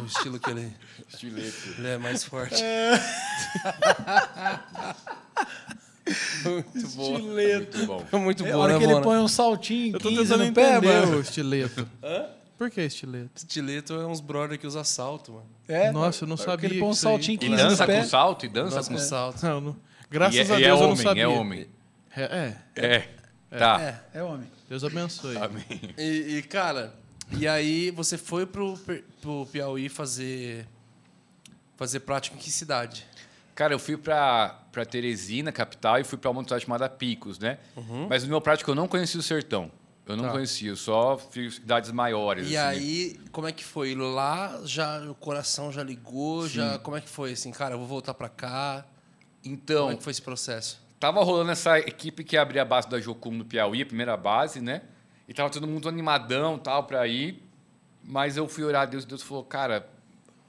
o 0.00 0.06
estilo 0.06 0.40
que 0.40 0.50
ele, 0.50 0.72
ele 1.78 1.86
é 1.88 1.96
mais 1.98 2.24
forte. 2.24 2.60
Muito 6.44 6.88
bom. 6.96 7.12
Estileto. 7.16 7.78
Muito 7.78 7.86
bom. 8.10 8.18
Muito 8.18 8.46
É, 8.46 8.50
a 8.50 8.52
bom, 8.54 8.58
hora 8.60 8.72
né, 8.74 8.78
que 8.78 8.84
ele 8.92 9.00
põe 9.00 9.18
um 9.18 9.28
saltinho 9.28 9.96
Eu 9.96 10.00
tô 10.00 10.08
15 10.08 10.22
tentando 10.22 10.44
no 10.46 10.52
pé, 10.52 10.80
mano. 10.80 11.16
o 11.16 11.20
estileto. 11.20 11.88
Por 12.56 12.70
que 12.70 12.80
estileto? 12.80 13.30
Estileto 13.36 13.94
é 13.94 14.06
uns 14.06 14.20
brother 14.20 14.58
que 14.58 14.66
usa 14.66 14.82
salto, 14.82 15.32
mano. 15.32 15.46
É, 15.68 15.90
Nossa, 15.92 16.24
eu 16.24 16.28
não 16.28 16.36
que 16.36 16.42
sabia 16.44 16.68
ele 16.70 16.78
põe 16.80 16.88
um 16.88 16.94
saltinho 16.94 17.34
E 17.34 17.38
15 17.38 17.50
no 17.50 17.56
dança 17.56 17.86
com 17.86 18.04
salto? 18.04 18.46
E 18.46 18.48
dança 18.48 18.82
com 18.82 18.94
com 18.94 18.98
salto. 18.98 19.42
Não, 19.42 19.60
não. 19.60 19.76
Graças 20.10 20.34
e 20.36 20.38
é, 20.38 20.42
a 20.42 20.44
e 20.44 20.46
Deus 20.46 20.60
é 20.62 20.70
eu 20.70 20.76
não 20.76 20.92
homem, 20.92 21.02
sabia. 21.02 21.22
é 21.22 21.28
homem. 21.28 21.66
É, 22.16 22.22
é. 22.22 22.56
É. 22.76 23.58
Tá. 23.58 24.02
É. 24.14 24.18
É 24.18 24.22
homem. 24.22 24.48
Deus 24.68 24.82
abençoe. 24.84 25.36
Amém. 25.36 25.64
E, 25.98 26.36
e, 26.38 26.42
cara, 26.42 26.94
e 27.32 27.46
aí 27.46 27.90
você 27.90 28.16
foi 28.16 28.46
pro, 28.46 28.78
pro 29.20 29.46
Piauí 29.46 29.88
fazer 29.88 30.66
fazer 31.76 32.00
prática 32.00 32.36
em 32.36 32.38
que 32.38 32.50
cidade? 32.50 33.06
Cara, 33.54 33.74
eu 33.74 33.78
fui 33.78 33.96
pra, 33.96 34.60
pra 34.72 34.84
Teresina, 34.84 35.52
capital, 35.52 35.98
e 35.98 36.04
fui 36.04 36.18
pra 36.18 36.30
uma 36.30 36.42
cidade 36.42 36.64
chamada 36.64 36.88
Picos, 36.88 37.38
né? 37.38 37.58
Mas 38.08 38.22
no 38.22 38.28
meu 38.30 38.40
prático 38.40 38.70
eu 38.70 38.74
não 38.74 38.88
conhecia 38.88 39.20
o 39.20 39.22
sertão. 39.22 39.70
Eu 40.06 40.16
não 40.16 40.24
Tá. 40.24 40.30
conhecia, 40.32 40.76
só 40.76 41.18
cidades 41.50 41.90
maiores. 41.90 42.48
E 42.48 42.56
assim. 42.56 42.78
aí, 42.78 43.20
como 43.32 43.48
é 43.48 43.52
que 43.52 43.64
foi? 43.64 43.92
Lá 43.94 44.60
já 44.64 45.00
o 45.10 45.14
coração 45.16 45.72
já 45.72 45.82
ligou, 45.82 46.48
já 46.48 46.78
como 46.78 46.96
é 46.96 47.00
que 47.00 47.08
foi 47.08 47.32
assim, 47.32 47.50
cara, 47.50 47.74
eu 47.74 47.78
vou 47.78 47.88
voltar 47.88 48.14
pra 48.14 48.28
cá. 48.28 48.84
Como 49.42 49.54
Então, 49.54 49.90
é 49.90 49.96
que 49.96 50.02
foi 50.04 50.12
esse 50.12 50.22
processo? 50.22 50.80
tava 50.98 51.22
rolando 51.22 51.50
essa 51.50 51.78
equipe 51.78 52.24
que 52.24 52.36
abria 52.36 52.62
a 52.62 52.64
base 52.64 52.88
da 52.88 52.98
Jocum 53.00 53.30
no 53.32 53.44
Piauí, 53.44 53.82
a 53.82 53.86
primeira 53.86 54.16
base, 54.16 54.60
né? 54.60 54.82
E 55.28 55.34
tava 55.34 55.50
todo 55.50 55.66
mundo 55.66 55.88
animadão, 55.88 56.56
tal, 56.58 56.84
pra 56.84 57.06
ir. 57.06 57.42
Mas 58.02 58.36
eu 58.36 58.46
fui 58.48 58.62
orar 58.64 58.82
a 58.82 58.86
Deus 58.86 59.02
e 59.04 59.06
Deus 59.08 59.22
falou, 59.22 59.44
cara, 59.44 59.88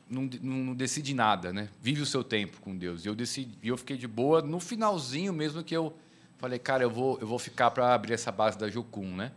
não, 0.09 0.29
não, 0.41 0.73
decide 0.75 1.13
nada, 1.15 1.51
né? 1.51 1.67
Vive 1.81 2.01
o 2.01 2.05
seu 2.05 2.23
tempo 2.23 2.61
com 2.61 2.77
Deus. 2.77 3.03
E 3.03 3.07
eu 3.07 3.15
decidi, 3.15 3.57
eu 3.63 3.75
fiquei 3.75 3.97
de 3.97 4.07
boa 4.07 4.41
no 4.41 4.59
finalzinho 4.59 5.33
mesmo 5.33 5.63
que 5.63 5.75
eu 5.75 5.95
falei, 6.37 6.59
cara, 6.59 6.83
eu 6.83 6.89
vou, 6.91 7.17
eu 7.19 7.25
vou 7.27 7.39
ficar 7.39 7.71
para 7.71 7.93
abrir 7.93 8.13
essa 8.13 8.31
base 8.31 8.57
da 8.57 8.69
Jocum, 8.69 9.15
né? 9.15 9.31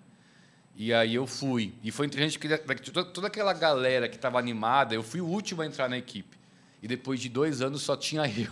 E 0.75 0.93
aí 0.95 1.15
eu 1.15 1.27
fui. 1.27 1.75
E 1.83 1.91
foi 1.91 2.07
entre 2.07 2.23
gente 2.23 2.39
que 2.39 2.49
toda, 2.91 3.27
aquela 3.27 3.53
galera 3.53 4.09
que 4.09 4.17
estava 4.17 4.39
animada, 4.39 4.95
eu 4.95 5.03
fui 5.03 5.21
o 5.21 5.27
último 5.27 5.63
a 5.63 5.67
entrar 5.67 5.89
na 5.89 5.99
equipe. 5.99 6.39
E 6.83 6.89
depois 6.89 7.21
de 7.21 7.29
dois 7.29 7.61
anos 7.61 7.83
só 7.83 7.97
tinha 7.97 8.23
eu 8.27 8.51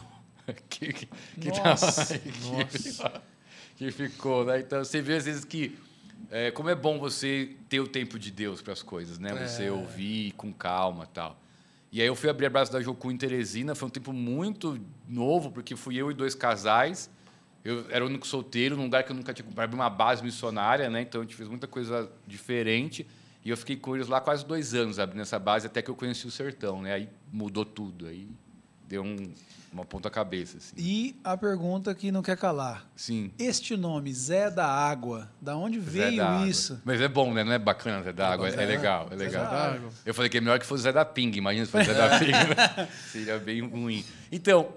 que, 0.69 0.93
que, 0.93 1.09
que 1.41 1.53
tava 1.53 1.71
Nossa, 1.71 2.15
equipe, 2.15 3.21
que 3.77 3.91
ficou, 3.91 4.45
né? 4.45 4.61
Então 4.61 4.85
você 4.85 5.01
vê 5.01 5.17
às 5.17 5.25
vezes 5.25 5.45
que 5.45 5.79
é, 6.31 6.51
como 6.51 6.69
é 6.69 6.75
bom 6.75 6.99
você 6.99 7.57
ter 7.69 7.81
o 7.81 7.87
tempo 7.87 8.19
de 8.19 8.31
Deus 8.31 8.61
para 8.61 8.73
as 8.73 8.83
coisas, 8.83 9.19
né? 9.19 9.35
Você 9.47 9.67
É. 9.67 9.71
ouvir 9.71 10.33
com 10.33 10.53
calma, 10.53 11.07
tal. 11.07 11.41
E 11.91 12.03
aí 12.03 12.07
eu 12.07 12.15
fui 12.15 12.29
abrir 12.29 12.47
a 12.47 12.51
base 12.51 12.71
da 12.71 12.81
Jocum 12.83 13.11
em 13.11 13.17
Teresina, 13.17 13.75
foi 13.75 13.89
um 13.89 13.91
tempo 13.91 14.13
muito 14.13 14.79
novo, 15.09 15.51
porque 15.51 15.75
fui 15.75 15.97
eu 15.97 16.11
e 16.11 16.15
dois 16.15 16.35
casais. 16.35 17.11
Eu 17.65 17.85
era 17.91 18.05
o 18.05 18.09
único 18.09 18.27
solteiro, 18.27 18.77
num 18.77 18.85
lugar 18.85 19.03
que 19.05 19.11
eu 19.13 19.17
nunca 19.17 19.35
tinha 19.35 19.47
abri 19.57 19.75
uma 19.75 19.91
base 19.91 20.23
missionária, 20.23 20.89
né? 20.89 21.03
Então 21.03 21.21
a 21.21 21.25
gente 21.25 21.35
fez 21.35 21.49
muita 21.49 21.67
coisa 21.67 22.11
diferente. 22.27 23.07
E 23.45 23.51
eu 23.51 23.57
fiquei 23.57 23.77
com 23.77 23.95
eles 23.95 24.09
lá 24.09 24.21
quase 24.21 24.45
dois 24.45 24.75
anos 24.75 24.99
abrindo 24.99 25.23
essa 25.23 25.39
base, 25.39 25.67
até 25.67 25.81
que 25.83 25.91
eu 25.91 25.95
conheci 25.97 26.27
o 26.27 26.31
sertão, 26.31 26.83
né? 26.83 26.93
Aí 26.95 27.09
mudou 27.33 27.65
tudo, 27.65 28.07
aí 28.07 28.29
deu 28.87 29.03
um, 29.03 29.33
uma 29.73 29.85
ponta 29.85 30.11
cabeça, 30.11 30.57
assim. 30.59 30.75
E 30.77 31.17
a 31.23 31.37
pergunta 31.37 31.95
que 31.95 32.11
não 32.11 32.21
quer 32.23 32.37
calar. 32.37 32.87
Sim. 32.97 33.31
Este 33.39 33.77
nome, 33.77 34.13
Zé 34.13 34.51
da 34.51 34.67
Água, 34.67 35.31
da 35.41 35.57
onde 35.57 35.79
veio 35.79 36.17
da 36.17 36.31
Água. 36.31 36.49
isso? 36.49 36.81
Mas 36.85 37.01
é 37.01 37.09
bom, 37.09 37.33
né? 37.33 37.45
Não 37.45 37.53
é 37.53 37.59
bacana 37.59 38.03
Zé 38.03 38.13
da 38.13 38.29
Água, 38.33 38.49
é, 38.49 38.51
bacana. 38.51 38.69
legal, 38.69 39.09
é 39.11 39.17
Zé 39.17 39.25
legal. 39.25 39.45
da 39.45 39.65
Água. 39.75 39.91
Eu 40.05 40.15
falei 40.15 40.29
que 40.31 40.39
é 40.39 40.41
melhor 40.41 40.59
que 40.59 40.67
fosse 40.67 40.83
Zé 40.83 40.93
da 40.93 41.05
Ping, 41.05 41.33
imagina 41.37 41.65
se 41.65 41.73
fosse 41.73 41.85
Zé 41.85 41.95
da 41.95 42.19
Ping. 42.19 42.33
né? 42.33 42.89
Seria 43.13 43.39
bem 43.39 43.61
ruim. 43.61 44.05
Então, 44.33 44.69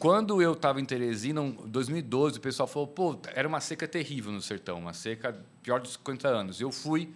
quando 0.00 0.40
eu 0.40 0.54
estava 0.54 0.80
em 0.80 0.84
Teresina, 0.86 1.42
em 1.42 1.52
2012, 1.66 2.38
o 2.38 2.40
pessoal 2.40 2.66
falou, 2.66 2.88
pô, 2.88 3.20
era 3.34 3.46
uma 3.46 3.60
seca 3.60 3.86
terrível 3.86 4.32
no 4.32 4.40
sertão, 4.40 4.78
uma 4.78 4.94
seca 4.94 5.38
pior 5.62 5.78
de 5.78 5.90
50 5.90 6.26
anos. 6.26 6.58
Eu 6.58 6.72
fui, 6.72 7.12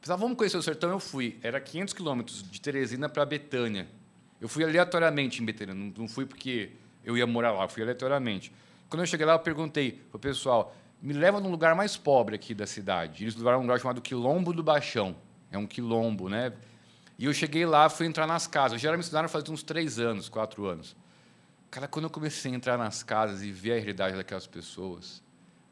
pessoal, 0.00 0.18
vamos 0.18 0.38
conhecer 0.38 0.56
o 0.56 0.62
sertão? 0.62 0.88
Eu 0.88 0.98
fui. 0.98 1.38
Era 1.42 1.60
500 1.60 1.92
quilômetros 1.92 2.42
de 2.42 2.58
Teresina 2.58 3.06
para 3.06 3.26
Betânia. 3.26 3.86
Eu 4.40 4.48
fui 4.48 4.64
aleatoriamente 4.64 5.42
em 5.42 5.44
Betânia, 5.44 5.74
não, 5.74 5.92
não 5.94 6.08
fui 6.08 6.24
porque 6.24 6.70
eu 7.04 7.18
ia 7.18 7.26
morar 7.26 7.52
lá, 7.52 7.64
eu 7.64 7.68
fui 7.68 7.82
aleatoriamente. 7.82 8.50
Quando 8.88 9.00
eu 9.00 9.06
cheguei 9.06 9.26
lá, 9.26 9.34
eu 9.34 9.38
perguntei 9.38 9.92
pro 9.92 10.18
pessoal, 10.18 10.74
me 11.02 11.12
leva 11.12 11.38
num 11.38 11.50
lugar 11.50 11.74
mais 11.74 11.98
pobre 11.98 12.34
aqui 12.34 12.54
da 12.54 12.66
cidade. 12.66 13.24
Eles 13.24 13.36
levaram 13.36 13.58
um 13.58 13.62
lugar 13.62 13.78
chamado 13.78 14.00
Quilombo 14.00 14.54
do 14.54 14.62
Baixão. 14.62 15.14
É 15.50 15.58
um 15.58 15.66
quilombo, 15.66 16.30
né? 16.30 16.54
E 17.18 17.26
eu 17.26 17.34
cheguei 17.34 17.66
lá, 17.66 17.90
fui 17.90 18.06
entrar 18.06 18.26
nas 18.26 18.46
casas. 18.46 18.80
Já 18.80 18.88
era 18.88 18.96
me 18.96 19.04
ensinaram 19.04 19.28
faz 19.28 19.46
uns 19.50 19.62
três 19.62 19.98
anos, 19.98 20.30
quatro 20.30 20.64
anos. 20.64 20.96
Cara, 21.72 21.88
quando 21.88 22.04
eu 22.04 22.10
comecei 22.10 22.52
a 22.52 22.54
entrar 22.54 22.76
nas 22.76 23.02
casas 23.02 23.42
e 23.42 23.50
ver 23.50 23.72
a 23.72 23.76
realidade 23.76 24.14
daquelas 24.14 24.46
pessoas, 24.46 25.22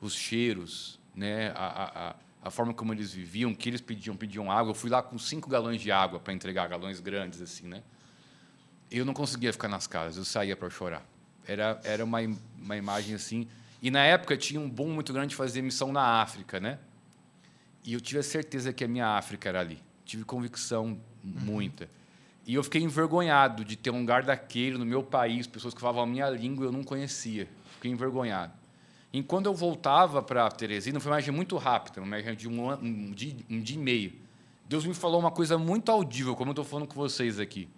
os 0.01 0.15
cheiros, 0.15 0.99
né, 1.15 1.53
a, 1.55 2.09
a, 2.09 2.49
a, 2.49 2.51
forma 2.51 2.73
como 2.73 2.95
eles 2.95 3.13
viviam, 3.13 3.55
que 3.55 3.69
eles 3.69 3.83
pediam, 3.83 4.17
pediam 4.17 4.51
água. 4.51 4.71
Eu 4.71 4.75
fui 4.75 4.89
lá 4.89 5.03
com 5.03 5.19
cinco 5.19 5.51
galões 5.51 5.79
de 5.79 5.93
água 5.93 6.19
para 6.19 6.33
entregar, 6.33 6.67
galões 6.69 7.01
grandes 7.01 7.43
assim, 7.43 7.67
né? 7.67 7.83
Eu 8.91 9.05
não 9.05 9.13
conseguia 9.13 9.53
ficar 9.53 9.69
nas 9.69 9.87
casas, 9.87 10.17
eu 10.17 10.25
saía 10.25 10.57
para 10.57 10.71
chorar. 10.71 11.05
Era, 11.47 11.79
era 11.85 12.03
uma, 12.03 12.21
uma 12.57 12.77
imagem 12.79 13.15
assim. 13.15 13.47
E 13.83 13.91
na 13.91 14.03
época 14.03 14.39
tinha 14.39 14.59
um 14.59 14.71
boom 14.71 14.95
muito 14.95 15.13
grande 15.13 15.29
de 15.29 15.37
fazer 15.37 15.61
missão 15.61 15.93
na 15.93 16.23
África, 16.23 16.59
né? 16.59 16.79
E 17.85 17.93
eu 17.93 18.01
tive 18.01 18.21
a 18.21 18.23
certeza 18.23 18.73
que 18.73 18.85
a 18.85 18.89
minha 18.89 19.19
África 19.19 19.51
era 19.51 19.61
ali. 19.61 19.79
Tive 20.07 20.25
convicção 20.25 20.99
muita. 21.23 21.91
E 22.47 22.55
eu 22.55 22.65
fiquei 22.65 22.83
envergonhado 22.83 23.65
de 23.65 23.77
ter 23.77 23.91
um 23.91 24.01
lugar 24.01 24.23
daquele 24.23 24.79
no 24.79 24.85
meu 24.85 25.03
país, 25.03 25.47
pessoas 25.47 25.75
que 25.75 25.81
falavam 25.81 26.03
a 26.03 26.07
minha 26.07 26.29
língua 26.29 26.65
e 26.65 26.69
eu 26.69 26.73
não 26.73 26.83
conhecia. 26.83 27.49
Fiquei 27.75 27.91
envergonhado. 27.91 28.53
E 29.13 29.23
quando 29.23 29.47
eu 29.47 29.55
voltava 29.55 30.23
para 30.23 30.49
Teresina, 30.51 31.01
foi 31.01 31.11
uma 31.11 31.17
viagem 31.17 31.35
muito 31.35 31.57
rápida, 31.57 32.01
uma 32.01 32.17
viagem 32.17 32.37
de 32.37 32.49
um, 32.49 32.71
ano, 32.71 32.85
um, 32.85 33.11
dia, 33.11 33.35
um 33.49 33.61
dia 33.61 33.77
e 33.77 33.79
meio. 33.79 34.13
Deus 34.69 34.87
me 34.87 34.95
falou 34.95 35.19
uma 35.19 35.33
coisa 35.33 35.59
muito 35.59 35.91
audível, 35.91 36.37
como 36.37 36.51
eu 36.51 36.53
estou 36.53 36.65
falando 36.65 36.87
com 36.87 36.95
vocês 36.95 37.41
aqui. 37.41 37.69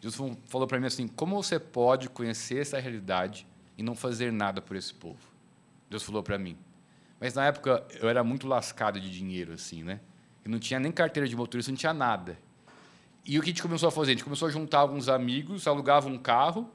Deus 0.00 0.16
falou 0.46 0.66
para 0.66 0.80
mim 0.80 0.86
assim: 0.86 1.06
como 1.06 1.40
você 1.40 1.60
pode 1.60 2.08
conhecer 2.08 2.60
essa 2.60 2.80
realidade 2.80 3.46
e 3.78 3.82
não 3.82 3.94
fazer 3.94 4.32
nada 4.32 4.60
por 4.60 4.76
esse 4.76 4.92
povo? 4.92 5.20
Deus 5.88 6.02
falou 6.02 6.22
para 6.22 6.36
mim. 6.36 6.56
Mas 7.20 7.34
na 7.34 7.46
época 7.46 7.86
eu 8.00 8.08
era 8.08 8.24
muito 8.24 8.48
lascado 8.48 9.00
de 9.00 9.08
dinheiro, 9.08 9.52
assim, 9.52 9.84
né? 9.84 10.00
Eu 10.44 10.50
não 10.50 10.58
tinha 10.58 10.80
nem 10.80 10.90
carteira 10.90 11.28
de 11.28 11.36
motorista, 11.36 11.70
não 11.70 11.78
tinha 11.78 11.94
nada. 11.94 12.36
E 13.24 13.38
o 13.38 13.42
que 13.42 13.50
a 13.50 13.52
gente 13.52 13.62
começou 13.62 13.88
a 13.88 13.92
fazer? 13.92 14.12
A 14.12 14.14
gente 14.14 14.24
começou 14.24 14.48
a 14.48 14.50
juntar 14.50 14.78
alguns 14.78 15.08
amigos, 15.08 15.66
alugava 15.66 16.08
um 16.08 16.18
carro, 16.18 16.68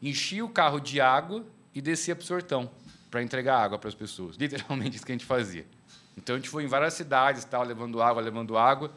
enchia 0.00 0.44
o 0.44 0.48
carro 0.48 0.80
de 0.80 1.00
água 1.00 1.44
e 1.74 1.80
descia 1.80 2.16
para 2.16 2.22
o 2.22 2.26
Sortão 2.26 2.70
para 3.10 3.22
entregar 3.22 3.58
água 3.58 3.78
para 3.78 3.88
as 3.88 3.94
pessoas. 3.94 4.36
Literalmente 4.36 4.96
isso 4.96 5.04
que 5.04 5.12
a 5.12 5.14
gente 5.14 5.26
fazia. 5.26 5.66
Então 6.16 6.36
a 6.36 6.38
gente 6.38 6.48
foi 6.48 6.64
em 6.64 6.66
várias 6.66 6.94
cidades, 6.94 7.44
tal, 7.44 7.64
levando 7.64 8.00
água, 8.00 8.22
levando 8.22 8.56
água. 8.56 8.92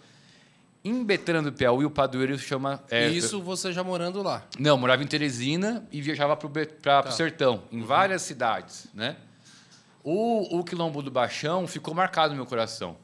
Em 0.84 1.04
Betânia 1.04 1.42
do 1.42 1.52
Piauí, 1.52 1.86
o 1.86 1.89
padroeiro 1.89 2.38
chama. 2.38 2.84
É, 2.92 3.08
isso 3.08 3.42
você 3.42 3.72
já 3.72 3.84
morando 3.84 4.22
lá? 4.22 4.46
Não, 4.60 4.78
morava 4.78 5.02
em 5.02 5.08
Teresina 5.08 5.88
e 5.92 6.02
viajava 6.02 6.36
para 6.36 6.48
o 6.48 6.66
tá. 6.82 7.10
sertão, 7.12 7.63
em 7.72 7.80
uhum. 7.80 7.86
várias 7.86 8.22
cidades. 8.22 8.88
Né? 8.94 9.16
O, 10.04 10.60
o 10.60 10.63
Quilombo 10.63 11.02
do 11.02 11.10
Baixão 11.10 11.66
ficou 11.68 11.94
marcado 11.94 12.32
no 12.32 12.36
meu 12.36 12.46
coração. 12.46 12.98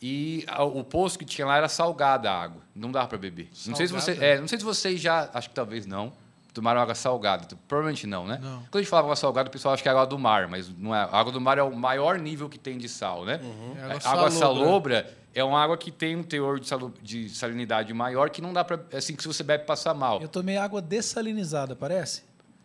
E 0.00 0.46
o 0.74 0.84
poço 0.84 1.18
que 1.18 1.24
tinha 1.24 1.46
lá 1.46 1.56
era 1.56 1.68
salgada 1.68 2.30
a 2.30 2.42
água, 2.42 2.62
não 2.74 2.92
dava 2.92 3.08
para 3.08 3.18
beber. 3.18 3.48
Não 3.66 3.74
sei, 3.74 3.88
se 3.88 3.92
você, 3.92 4.12
é, 4.20 4.40
não 4.40 4.46
sei 4.46 4.58
se 4.58 4.64
vocês 4.64 5.00
já. 5.00 5.28
Acho 5.34 5.48
que 5.48 5.54
talvez 5.54 5.86
não 5.86 6.12
tomaram 6.54 6.80
água 6.80 6.94
salgada. 6.94 7.46
Provavelmente 7.68 8.06
não, 8.06 8.26
né? 8.26 8.38
Não. 8.42 8.58
Quando 8.62 8.76
a 8.76 8.78
gente 8.78 8.90
fala 8.90 9.02
água 9.02 9.16
salgada, 9.16 9.48
o 9.48 9.52
pessoal 9.52 9.74
acha 9.74 9.82
que 9.82 9.88
é 9.88 9.92
água 9.92 10.06
do 10.06 10.18
mar, 10.18 10.48
mas 10.48 10.68
não 10.68 10.94
é. 10.94 11.00
A 11.00 11.18
água 11.18 11.32
do 11.32 11.40
mar 11.40 11.58
é 11.58 11.62
o 11.62 11.74
maior 11.74 12.18
nível 12.18 12.48
que 12.48 12.58
tem 12.58 12.78
de 12.78 12.88
sal, 12.88 13.24
né? 13.24 13.40
Uhum. 13.42 13.74
É 13.76 13.82
água, 13.84 14.00
água 14.04 14.30
salobra 14.30 15.18
é 15.34 15.44
uma 15.44 15.62
água 15.62 15.76
que 15.76 15.90
tem 15.90 16.16
um 16.16 16.22
teor 16.22 16.58
de, 16.58 16.66
sal, 16.66 16.92
de 17.02 17.28
salinidade 17.28 17.92
maior 17.94 18.30
que 18.30 18.42
não 18.42 18.52
dá 18.52 18.64
para. 18.64 18.84
Assim, 18.92 19.14
que 19.14 19.22
se 19.22 19.28
você 19.28 19.42
bebe, 19.42 19.64
passa 19.64 19.94
mal. 19.94 20.20
Eu 20.20 20.28
tomei 20.28 20.56
água 20.56 20.82
dessalinizada, 20.82 21.76
parece? 21.76 22.22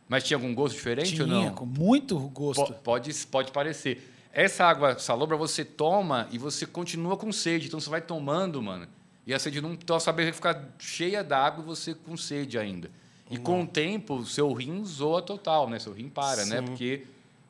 Mas 0.08 0.24
tinha 0.24 0.38
algum 0.38 0.54
gosto 0.54 0.76
diferente 0.76 1.14
tinha, 1.14 1.24
ou 1.24 1.28
não? 1.28 1.54
com 1.54 1.66
muito 1.66 2.18
gosto. 2.30 2.66
P 2.66 2.74
pode, 2.84 3.14
pode 3.28 3.52
parecer. 3.52 4.13
Essa 4.34 4.66
água 4.66 4.98
salobra 4.98 5.38
você 5.38 5.64
toma 5.64 6.28
e 6.32 6.40
você 6.40 6.66
continua 6.66 7.16
com 7.16 7.32
sede. 7.32 7.68
Então 7.68 7.80
você 7.80 7.90
vai 7.90 8.02
tomando, 8.02 8.62
mano. 8.62 8.88
E 9.28 9.34
a 9.34 9.38
sede 9.38 9.62
não. 9.62 9.74
Então 9.74 9.98
vai 10.00 10.32
ficar 10.34 10.70
cheia 10.80 11.24
d'água 11.24 11.64
e 11.64 11.68
você 11.68 11.94
com 11.94 12.18
sede 12.18 12.58
ainda. 12.58 12.90
E 13.30 13.38
com 13.38 13.62
o 13.62 13.68
tempo, 13.68 14.16
o 14.16 14.26
seu 14.26 14.52
rim 14.52 14.84
zoa 14.84 15.22
total, 15.22 15.70
né? 15.70 15.80
Seu 15.80 15.94
rim 15.94 16.10
para, 16.10 16.38
né? 16.38 16.44
Sim. 16.44 16.52
né? 16.52 16.62
Porque 16.64 17.06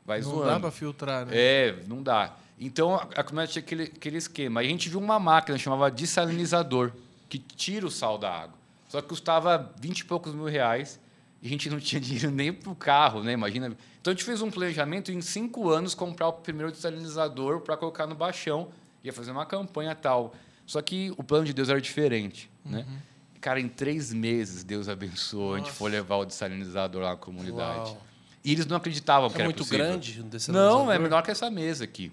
vai 0.05 0.19
não 0.19 0.29
zoando. 0.29 0.45
Não 0.45 0.53
dá 0.53 0.59
para 0.59 0.71
filtrar, 0.71 1.25
né? 1.25 1.31
É, 1.33 1.75
não 1.87 2.03
dá. 2.03 2.35
Então, 2.59 2.95
a 2.95 3.23
comunidade 3.23 3.53
tinha 3.53 3.63
aquele, 3.63 3.83
aquele 3.83 4.17
esquema. 4.17 4.59
Aí 4.59 4.67
a 4.67 4.69
gente 4.69 4.89
viu 4.89 4.99
uma 4.99 5.19
máquina, 5.19 5.57
chamava 5.57 5.89
dessalinizador, 5.89 6.91
que 7.27 7.39
tira 7.39 7.85
o 7.85 7.91
sal 7.91 8.17
da 8.17 8.31
água. 8.31 8.57
Só 8.87 9.01
que 9.01 9.07
custava 9.07 9.73
20 9.79 9.99
e 9.99 10.05
poucos 10.05 10.33
mil 10.33 10.45
reais 10.45 10.99
a 11.43 11.47
gente 11.47 11.69
não 11.69 11.79
tinha 11.79 11.99
dinheiro 12.01 12.31
nem 12.31 12.51
para 12.53 12.71
o 12.71 12.75
carro, 12.75 13.23
né? 13.23 13.33
Imagina. 13.33 13.75
Então, 14.01 14.11
a 14.11 14.15
gente 14.15 14.25
fez 14.25 14.41
um 14.41 14.49
planejamento 14.49 15.11
em 15.11 15.21
cinco 15.21 15.69
anos 15.69 15.93
comprar 15.93 16.27
o 16.27 16.33
primeiro 16.33 16.71
dessalinizador 16.71 17.61
para 17.61 17.77
colocar 17.77 18.07
no 18.07 18.15
baixão. 18.15 18.69
Ia 19.03 19.13
fazer 19.13 19.31
uma 19.31 19.45
campanha 19.45 19.93
tal. 19.95 20.33
Só 20.65 20.81
que 20.81 21.13
o 21.17 21.23
plano 21.23 21.45
de 21.45 21.53
Deus 21.53 21.69
era 21.69 21.81
diferente, 21.81 22.49
né? 22.65 22.79
uhum. 22.79 22.91
né? 22.91 23.01
Cara, 23.41 23.59
em 23.59 23.67
três 23.67 24.13
meses, 24.13 24.63
Deus 24.63 24.87
abençoou. 24.87 25.51
Nossa. 25.51 25.55
A 25.55 25.65
gente 25.65 25.77
foi 25.77 25.91
levar 25.91 26.15
o 26.15 26.25
dessalinizador 26.25 27.01
lá 27.01 27.09
na 27.09 27.17
comunidade. 27.17 27.89
Uau. 27.89 28.01
E 28.41 28.53
eles 28.53 28.65
não 28.65 28.77
acreditavam 28.77 29.29
que 29.29 29.35
é 29.35 29.39
era 29.39 29.45
muito 29.45 29.57
possível. 29.57 29.85
grande 29.85 30.21
o 30.21 30.51
Não, 30.51 30.89
é 30.89 30.97
menor 30.97 31.21
que 31.23 31.31
essa 31.31 31.49
mesa 31.49 31.83
aqui. 31.83 32.09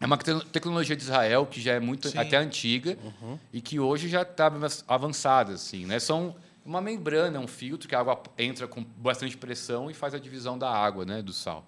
É 0.00 0.06
uma 0.06 0.16
tecnologia 0.16 0.96
de 0.96 1.02
Israel 1.02 1.46
que 1.46 1.60
já 1.60 1.72
é 1.72 1.80
muito 1.80 2.08
Sim. 2.08 2.18
até 2.18 2.36
antiga 2.36 2.98
uhum. 3.02 3.38
e 3.52 3.60
que 3.60 3.78
hoje 3.78 4.08
já 4.08 4.22
está 4.22 4.50
avançada, 4.88 5.52
assim, 5.52 5.86
né? 5.86 5.98
São 5.98 6.34
uma 6.64 6.80
membrana, 6.80 7.38
um 7.38 7.46
filtro 7.46 7.88
que 7.88 7.94
a 7.94 8.00
água 8.00 8.22
entra 8.38 8.66
com 8.66 8.82
bastante 8.82 9.36
pressão 9.36 9.90
e 9.90 9.94
faz 9.94 10.14
a 10.14 10.18
divisão 10.18 10.58
da 10.58 10.70
água, 10.70 11.04
né, 11.04 11.20
do 11.20 11.32
sal. 11.32 11.66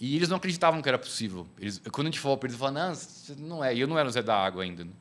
E 0.00 0.16
eles 0.16 0.28
não 0.28 0.36
acreditavam 0.36 0.80
que 0.80 0.88
era 0.88 0.98
possível. 0.98 1.46
Eles, 1.58 1.80
quando 1.90 2.06
a 2.06 2.10
gente 2.10 2.20
falou 2.20 2.36
para 2.36 2.48
eles, 2.48 2.58
falaram, 2.58 2.92
não, 3.30 3.48
não 3.48 3.64
é. 3.64 3.74
E 3.74 3.80
eu 3.80 3.88
não 3.88 3.98
era 3.98 4.08
o 4.08 4.10
Zé 4.10 4.22
da 4.22 4.36
Água 4.36 4.62
ainda. 4.62 4.84
Né? 4.84 4.92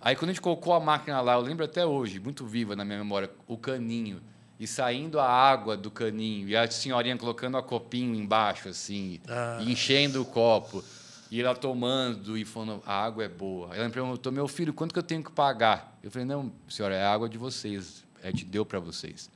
Aí 0.00 0.16
quando 0.16 0.30
a 0.30 0.32
gente 0.32 0.40
colocou 0.40 0.72
a 0.72 0.80
máquina 0.80 1.20
lá, 1.20 1.34
eu 1.34 1.40
lembro 1.40 1.64
até 1.64 1.84
hoje, 1.84 2.18
muito 2.18 2.46
viva 2.46 2.74
na 2.74 2.84
minha 2.84 2.98
memória, 2.98 3.30
o 3.46 3.58
caninho. 3.58 4.22
E 4.58 4.66
saindo 4.66 5.18
a 5.20 5.26
água 5.26 5.76
do 5.76 5.90
caninho, 5.90 6.48
e 6.48 6.56
a 6.56 6.70
senhorinha 6.70 7.16
colocando 7.16 7.56
a 7.56 7.62
copinho 7.62 8.14
embaixo, 8.14 8.68
assim, 8.68 9.20
ah. 9.28 9.58
e 9.60 9.72
enchendo 9.72 10.20
o 10.22 10.24
copo. 10.24 10.82
E 11.30 11.40
ela 11.40 11.54
tomando 11.54 12.36
e 12.36 12.44
falando, 12.44 12.82
a 12.84 13.04
água 13.04 13.24
é 13.24 13.28
boa. 13.28 13.74
Ela 13.74 13.86
me 13.86 13.92
perguntou, 13.92 14.32
meu 14.32 14.48
filho, 14.48 14.72
quanto 14.72 14.92
que 14.92 14.98
eu 14.98 15.02
tenho 15.02 15.22
que 15.22 15.30
pagar? 15.30 15.98
Eu 16.02 16.10
falei, 16.10 16.26
não, 16.26 16.52
senhora, 16.68 16.94
é 16.94 17.02
a 17.02 17.12
água 17.12 17.28
de 17.28 17.38
vocês. 17.38 17.99
A 18.22 18.28
gente 18.28 18.44
deu 18.44 18.64
para 18.64 18.78
vocês. 18.78 19.30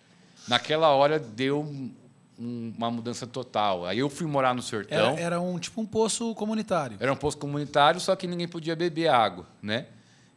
Naquela 0.46 0.88
hora, 0.88 1.18
deu 1.18 1.60
um, 2.38 2.72
uma 2.76 2.90
mudança 2.90 3.26
total. 3.26 3.86
Aí 3.86 3.98
eu 3.98 4.10
fui 4.10 4.26
morar 4.26 4.54
no 4.54 4.62
sertão. 4.62 5.12
Era, 5.12 5.20
era, 5.20 5.40
um 5.40 5.58
tipo 5.58 5.80
um 5.80 5.86
poço 5.86 6.34
comunitário. 6.34 6.96
Era 7.00 7.12
um 7.12 7.16
poço 7.16 7.38
comunitário, 7.38 8.00
só 8.00 8.14
que 8.16 8.26
ninguém 8.26 8.48
podia 8.48 8.76
beber 8.76 9.08
água, 9.08 9.46
né? 9.62 9.86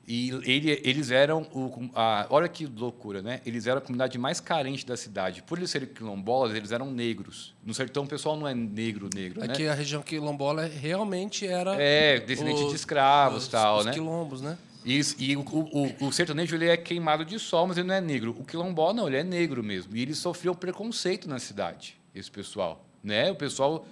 E 0.10 0.30
ele, 0.46 0.82
eles 0.86 1.12
eram. 1.12 1.42
O, 1.54 1.90
a, 1.94 2.28
olha 2.30 2.48
que 2.48 2.66
loucura, 2.66 3.22
né? 3.22 3.42
Eles 3.46 3.68
eram 3.68 3.80
a 3.80 3.82
comunidade 3.82 4.18
mais 4.18 4.40
carente 4.40 4.86
da 4.86 4.96
cidade. 4.96 5.44
Por 5.44 5.58
eles 5.58 5.70
serem 5.70 5.86
quilombolas, 5.86 6.56
eles 6.56 6.72
eram 6.72 6.90
negros. 6.90 7.54
No 7.62 7.74
sertão, 7.74 8.06
o 8.06 8.08
pessoal 8.08 8.38
não 8.38 8.48
é 8.48 8.56
negro, 8.56 9.10
negro. 9.14 9.44
É 9.44 9.50
né? 9.50 9.54
que 9.54 9.68
a 9.68 9.74
região 9.74 10.02
quilombola 10.02 10.64
realmente 10.64 11.46
era. 11.46 11.76
É, 11.76 12.22
descendente 12.22 12.64
os, 12.64 12.70
de 12.70 12.76
escravos 12.78 13.44
os, 13.44 13.50
tal, 13.50 13.80
os 13.80 13.86
né? 13.86 13.92
quilombos, 13.92 14.40
né? 14.40 14.58
Isso, 14.86 15.16
e 15.20 15.36
o, 15.36 15.42
o, 15.42 16.08
o, 16.08 16.12
sertanejo 16.14 16.56
ele 16.56 16.68
é 16.68 16.78
queimado 16.78 17.26
de 17.26 17.38
sol, 17.40 17.68
mas 17.68 17.78
ele 17.78 17.88
não 17.88 17.96
é 17.96 18.02
negro. 18.02 18.36
O 18.38 18.46
quilombola, 18.46 18.94
não, 18.94 19.08
ele 19.08 19.18
é 19.18 19.24
negro 19.24 19.64
mesmo. 19.64 19.96
E 19.96 20.02
ele 20.02 20.16
sofreu 20.16 20.56
preconceito 20.56 21.28
na 21.28 21.40
cidade, 21.40 22.00
esse 22.16 22.32
pessoal. 22.32 22.86
Né? 23.04 23.32
O 23.32 23.36
pessoal. 23.36 23.86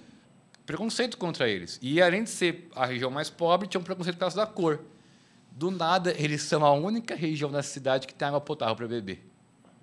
Preconceito 0.64 1.16
contra 1.16 1.48
eles. 1.48 1.78
E 1.80 2.02
além 2.02 2.24
de 2.24 2.30
ser 2.30 2.68
a 2.74 2.86
região 2.86 3.10
mais 3.10 3.30
pobre, 3.30 3.68
tinha 3.68 3.80
um 3.80 3.84
preconceito 3.84 4.16
por 4.16 4.20
causa 4.20 4.36
da 4.36 4.46
cor. 4.46 4.80
Do 5.52 5.70
nada, 5.70 6.14
eles 6.18 6.42
são 6.42 6.64
a 6.64 6.72
única 6.72 7.14
região 7.14 7.50
da 7.50 7.62
cidade 7.62 8.06
que 8.06 8.14
tem 8.14 8.26
água 8.26 8.40
potável 8.40 8.74
para 8.74 8.88
beber. 8.88 9.24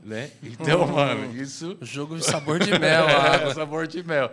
Né? 0.03 0.29
Então, 0.43 0.85
mano, 0.87 1.33
isso. 1.41 1.77
Jogo 1.81 2.17
de 2.17 2.25
sabor 2.25 2.59
de 2.59 2.77
mel, 2.77 3.07
água. 3.07 3.51
é, 3.51 3.53
sabor 3.53 3.87
de 3.87 4.03
mel. 4.03 4.31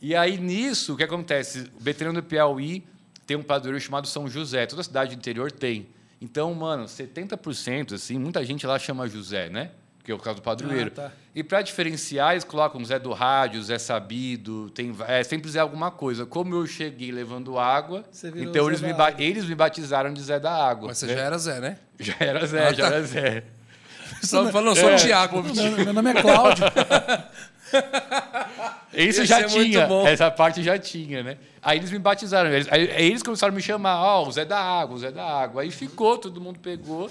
E 0.00 0.14
aí, 0.14 0.38
nisso, 0.38 0.94
o 0.94 0.96
que 0.96 1.02
acontece? 1.02 1.70
O 1.80 1.82
Veterano 1.82 2.20
do 2.20 2.26
Piauí 2.26 2.84
tem 3.26 3.36
um 3.36 3.42
padroeiro 3.42 3.80
chamado 3.80 4.06
São 4.06 4.28
José. 4.28 4.66
Toda 4.66 4.82
cidade 4.82 5.14
do 5.14 5.18
interior 5.18 5.50
tem. 5.50 5.88
Então, 6.20 6.52
mano, 6.54 6.84
70%, 6.84 7.94
assim, 7.94 8.18
muita 8.18 8.44
gente 8.44 8.66
lá 8.66 8.78
chama 8.78 9.08
José, 9.08 9.48
né? 9.48 9.70
que 10.08 10.12
é 10.12 10.14
o 10.14 10.18
caso 10.18 10.36
do 10.36 10.42
padroeiro. 10.42 10.90
Ah, 10.96 11.02
tá. 11.02 11.12
E 11.34 11.44
para 11.44 11.60
diferenciar, 11.60 12.32
eles 12.32 12.42
colocam 12.42 12.82
Zé 12.82 12.98
do 12.98 13.12
Rádio, 13.12 13.62
Zé 13.62 13.78
Sabido, 13.78 14.70
tem, 14.70 14.96
é 15.06 15.22
sempre 15.22 15.50
Zé 15.50 15.60
alguma 15.60 15.90
coisa. 15.90 16.24
Como 16.24 16.54
eu 16.54 16.66
cheguei 16.66 17.12
levando 17.12 17.58
água, 17.58 18.02
então 18.34 18.68
eles 18.68 18.80
me, 18.80 18.94
eles 19.18 19.44
me 19.44 19.54
batizaram 19.54 20.10
de 20.10 20.22
Zé 20.22 20.40
da 20.40 20.50
Água. 20.50 20.88
Mas 20.88 20.96
você 20.96 21.08
né? 21.08 21.14
já 21.14 21.20
era 21.20 21.38
Zé, 21.38 21.60
né? 21.60 21.78
Já 22.00 22.16
era 22.20 22.46
Zé, 22.46 22.68
ah, 22.68 22.72
já 22.72 22.88
tá. 22.88 22.94
era 22.94 23.02
Zé. 23.04 23.44
Só 24.22 24.50
falando, 24.50 24.76
sou 24.76 24.88
é. 24.88 24.96
Tiago. 24.96 25.42
Meu, 25.42 25.84
meu 25.84 25.92
nome 25.92 26.10
é 26.10 26.22
Cláudio. 26.22 26.64
Isso 28.92 29.24
já 29.24 29.44
tinha, 29.44 29.88
essa 30.06 30.30
parte 30.30 30.62
já 30.62 30.78
tinha, 30.78 31.22
né? 31.22 31.38
Aí 31.62 31.78
eles 31.78 31.90
me 31.90 31.98
batizaram, 31.98 32.50
eles, 32.50 32.66
aí, 32.70 32.90
aí 32.90 33.06
eles 33.06 33.22
começaram 33.22 33.52
a 33.52 33.56
me 33.56 33.62
chamar, 33.62 34.00
ó, 34.02 34.22
oh, 34.22 34.28
o 34.28 34.32
Zé 34.32 34.44
da 34.44 34.58
Água, 34.58 34.96
o 34.96 34.98
Zé 34.98 35.10
da 35.10 35.24
Água. 35.24 35.62
Aí 35.62 35.70
ficou, 35.70 36.18
todo 36.18 36.40
mundo 36.40 36.58
pegou. 36.58 37.10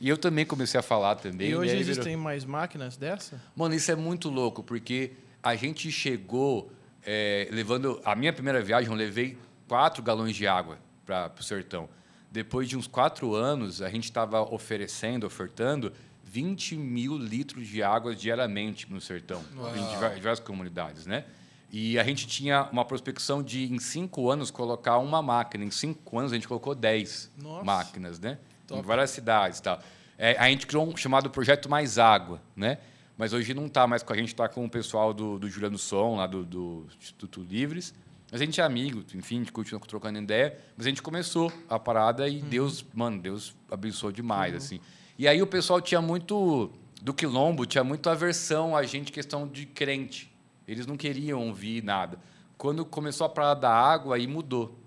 E 0.00 0.08
eu 0.08 0.18
também 0.18 0.44
comecei 0.44 0.78
a 0.78 0.82
falar 0.82 1.16
também. 1.16 1.50
E 1.50 1.56
hoje 1.56 1.74
né? 1.74 1.80
existem 1.80 2.04
virou... 2.04 2.22
mais 2.22 2.44
máquinas 2.44 2.96
dessa? 2.96 3.40
Mano, 3.54 3.74
isso 3.74 3.90
é 3.90 3.96
muito 3.96 4.28
louco, 4.28 4.62
porque 4.62 5.12
a 5.42 5.56
gente 5.56 5.90
chegou 5.90 6.70
é, 7.04 7.48
levando. 7.50 8.00
A 8.04 8.14
minha 8.14 8.32
primeira 8.32 8.60
viagem, 8.60 8.90
eu 8.90 8.96
levei 8.96 9.38
quatro 9.66 10.02
galões 10.02 10.36
de 10.36 10.46
água 10.46 10.78
para 11.04 11.32
o 11.38 11.42
sertão. 11.42 11.88
Depois 12.30 12.68
de 12.68 12.76
uns 12.76 12.86
quatro 12.86 13.34
anos, 13.34 13.80
a 13.80 13.88
gente 13.88 14.04
estava 14.04 14.42
oferecendo, 14.42 15.26
ofertando 15.26 15.92
20 16.26 16.76
mil 16.76 17.16
litros 17.16 17.66
de 17.66 17.82
água 17.82 18.14
diariamente 18.14 18.90
no 18.92 19.00
sertão, 19.00 19.42
Uau. 19.56 19.72
em 19.76 20.14
diversas 20.14 20.44
comunidades, 20.44 21.06
né? 21.06 21.24
E 21.70 21.98
a 21.98 22.04
gente 22.04 22.26
tinha 22.26 22.68
uma 22.70 22.84
prospecção 22.84 23.42
de, 23.42 23.72
em 23.72 23.78
cinco 23.78 24.30
anos, 24.30 24.50
colocar 24.50 24.98
uma 24.98 25.20
máquina. 25.20 25.64
Em 25.64 25.70
cinco 25.70 26.18
anos, 26.18 26.32
a 26.32 26.34
gente 26.34 26.46
colocou 26.46 26.74
dez 26.74 27.30
máquinas, 27.64 28.20
né? 28.20 28.38
Top. 28.66 28.80
em 28.80 28.84
várias 28.84 29.10
cidades. 29.10 29.60
Tal. 29.60 29.80
É, 30.16 30.36
a 30.38 30.48
gente 30.48 30.66
criou 30.66 30.86
um 30.86 30.96
chamado 30.96 31.28
Projeto 31.28 31.68
Mais 31.68 31.98
Água, 31.98 32.40
né? 32.54 32.78
mas 33.16 33.32
hoje 33.32 33.54
não 33.54 33.66
está 33.66 33.86
mais 33.86 34.02
com 34.02 34.12
a 34.12 34.16
gente, 34.16 34.28
está 34.28 34.48
com 34.48 34.64
o 34.64 34.70
pessoal 34.70 35.14
do, 35.14 35.38
do 35.38 35.48
Juliano 35.48 35.78
Som, 35.78 36.16
lá 36.16 36.26
do, 36.26 36.44
do, 36.44 36.86
Instituto 36.98 37.40
Livres. 37.40 37.94
Mas 38.30 38.40
a 38.40 38.44
gente 38.44 38.60
é 38.60 38.64
amigo, 38.64 39.02
enfim, 39.14 39.36
a 39.36 39.38
gente 39.38 39.52
continua 39.52 39.80
trocando 39.80 40.18
ideia. 40.18 40.58
Mas 40.76 40.86
a 40.86 40.88
gente 40.90 41.00
começou 41.00 41.50
a 41.68 41.78
parada 41.78 42.28
e 42.28 42.40
uhum. 42.40 42.48
Deus, 42.48 42.84
mano, 42.92 43.20
Deus 43.20 43.54
abençoou 43.70 44.12
demais, 44.12 44.52
uhum. 44.52 44.58
assim. 44.58 44.80
E 45.18 45.26
aí 45.26 45.40
o 45.40 45.46
pessoal 45.46 45.80
tinha 45.80 46.00
muito, 46.00 46.70
do 47.00 47.14
quilombo, 47.14 47.64
tinha 47.64 47.82
muito 47.82 48.08
aversão 48.10 48.76
a 48.76 48.82
gente, 48.82 49.10
questão 49.10 49.46
de 49.46 49.66
crente. 49.66 50.32
Eles 50.66 50.86
não 50.86 50.96
queriam 50.96 51.46
ouvir 51.46 51.82
nada. 51.82 52.18
Quando 52.58 52.84
começou 52.84 53.26
a 53.26 53.30
parada 53.30 53.60
da 53.60 53.70
água, 53.72 54.16
aí 54.16 54.26
mudou. 54.26 54.78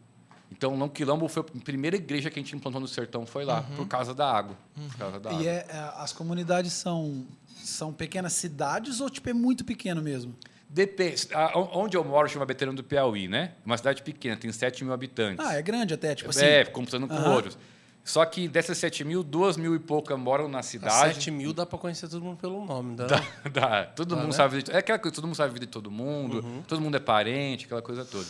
Então, 0.52 0.76
Não 0.76 0.90
Quilombo 0.90 1.28
foi 1.28 1.44
a 1.44 1.64
primeira 1.64 1.96
igreja 1.96 2.30
que 2.30 2.40
a 2.40 2.42
gente 2.42 2.56
implantou 2.56 2.82
no 2.82 2.88
sertão, 2.88 3.26
foi 3.26 3.46
lá, 3.46 3.66
uhum. 3.70 3.76
por 3.78 3.88
causa 3.88 4.14
da 4.16 4.30
água. 4.32 4.58
Uhum. 4.76 4.90
Causa 4.98 5.20
da 5.20 5.32
e 5.32 5.34
água. 5.36 5.46
É, 5.46 5.66
é, 5.70 5.94
as 5.98 6.12
comunidades 6.12 6.74
são, 6.74 7.26
são 7.64 7.94
pequenas 7.94 8.34
cidades 8.34 9.00
ou 9.00 9.10
tipo, 9.10 9.30
é 9.30 9.34
muito 9.34 9.64
pequeno 9.64 10.02
mesmo? 10.02 10.36
Depende. 10.68 11.28
Onde 11.74 11.98
eu 11.98 12.04
moro 12.04 12.28
chama 12.28 12.46
Veterano 12.46 12.76
do 12.76 12.84
Piauí, 12.84 13.28
né? 13.28 13.54
Uma 13.66 13.78
cidade 13.78 14.04
pequena, 14.04 14.38
tem 14.38 14.52
7 14.52 14.84
mil 14.84 14.94
habitantes. 14.94 15.44
Ah, 15.44 15.56
é 15.56 15.62
grande 15.62 15.94
até, 15.94 16.14
tipo 16.14 16.30
assim. 16.30 16.46
É, 16.46 16.66
computando 16.66 17.08
com 17.08 17.16
Aham. 17.16 17.36
outros. 17.36 17.58
Só 18.04 18.26
que 18.26 18.48
dessas 18.48 18.78
7 18.80 19.04
mil, 19.04 19.24
2 19.24 19.56
mil 19.58 19.76
e 19.76 19.80
pouca 19.80 20.18
moram 20.18 20.48
na 20.48 20.60
A 20.60 20.64
cidade. 20.64 21.14
7 21.16 21.30
mil 21.32 21.54
dá 21.54 21.66
pra 21.66 21.78
conhecer 21.78 22.08
todo 22.08 22.24
mundo 22.24 22.38
pelo 22.38 22.66
nome, 22.66 22.96
dá? 22.96 23.06
Dá, 23.06 23.24
dá. 23.52 23.86
Todo 23.86 24.16
Dá, 24.16 24.22
mundo 24.22 24.32
né? 24.32 24.36
sabe. 24.38 24.64
a 24.72 24.76
É 24.76 24.78
aquela 24.80 24.98
coisa, 24.98 25.14
todo 25.16 25.26
mundo 25.26 25.36
sabe 25.36 25.52
a 25.52 25.54
vida 25.54 25.66
de 25.66 25.72
todo 25.72 25.92
mundo, 25.92 26.40
Uhum. 26.44 26.64
todo 26.68 26.82
mundo 26.82 26.98
é 26.98 27.00
parente, 27.00 27.66
aquela 27.66 27.82
coisa 27.84 28.04
toda. 28.04 28.26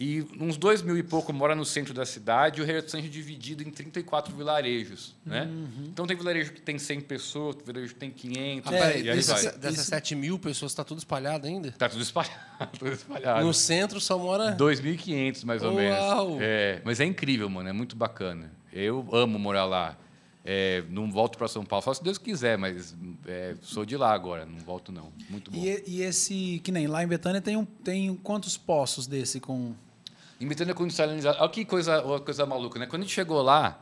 E 0.00 0.24
uns 0.40 0.56
dois 0.56 0.80
mil 0.80 0.96
e 0.96 1.02
pouco 1.02 1.32
mora 1.32 1.56
no 1.56 1.64
centro 1.64 1.92
da 1.92 2.06
cidade 2.06 2.60
e 2.60 2.62
o 2.62 2.66
restante 2.66 3.06
é 3.06 3.10
dividido 3.10 3.64
em 3.64 3.70
34 3.70 4.32
vilarejos. 4.36 5.16
Né? 5.26 5.42
Uhum. 5.42 5.86
Então 5.86 6.06
tem 6.06 6.16
vilarejo 6.16 6.52
que 6.52 6.60
tem 6.60 6.78
100 6.78 7.00
pessoas, 7.00 7.56
tem 7.56 7.64
vilarejo 7.66 7.94
que 7.94 7.98
tem 7.98 8.10
500, 8.10 8.66
Ah, 8.68 8.70
peraí, 8.76 8.96
aí 9.10 9.16
dessas, 9.16 9.42
vai. 9.44 9.58
dessas 9.58 9.78
Isso- 9.80 9.90
7 9.90 10.14
mil 10.14 10.38
pessoas, 10.38 10.72
tá 10.72 10.84
tudo 10.84 10.98
espalhado 10.98 11.48
ainda? 11.48 11.72
Tá 11.72 11.88
tudo 11.88 12.02
espalhado. 12.02 12.38
Tudo 12.78 12.92
espalhado. 12.92 13.44
No 13.44 13.52
centro 13.52 14.00
só 14.00 14.16
mora... 14.18 14.56
2.500, 14.56 15.44
mais 15.44 15.62
ou 15.64 15.72
Uau! 15.74 16.28
menos. 16.30 16.38
É, 16.42 16.80
mas 16.84 17.00
é 17.00 17.04
incrível, 17.04 17.48
mano. 17.50 17.68
É 17.68 17.72
muito 17.72 17.96
bacana. 17.96 18.52
Eu 18.72 19.04
amo 19.12 19.36
morar 19.38 19.64
lá. 19.64 19.96
É, 20.44 20.82
não 20.88 21.10
volto 21.10 21.36
para 21.36 21.46
São 21.48 21.64
Paulo, 21.64 21.82
só 21.84 21.92
se 21.92 22.02
Deus 22.02 22.16
quiser, 22.18 22.56
mas 22.56 22.96
é, 23.26 23.54
sou 23.60 23.84
de 23.84 23.96
lá 23.96 24.12
agora. 24.14 24.46
Não 24.46 24.58
volto, 24.60 24.90
não. 24.92 25.12
Muito 25.28 25.50
bom. 25.50 25.58
E, 25.58 25.82
e 25.86 26.02
esse, 26.02 26.60
que 26.64 26.70
nem 26.72 26.86
lá 26.86 27.02
em 27.02 27.06
Betânia 27.06 27.40
tem, 27.40 27.56
um, 27.56 27.64
tem 27.64 28.14
quantos 28.14 28.56
poços 28.56 29.06
desse 29.06 29.40
com. 29.40 29.74
Imitando 30.40 30.74
com 30.74 30.86
desalinizador. 30.86 31.40
Olha 31.42 31.50
que 31.50 31.64
coisa, 31.64 32.02
uma 32.02 32.20
coisa 32.20 32.46
maluca, 32.46 32.78
né? 32.78 32.86
Quando 32.86 33.02
a 33.02 33.04
gente 33.04 33.14
chegou 33.14 33.42
lá, 33.42 33.80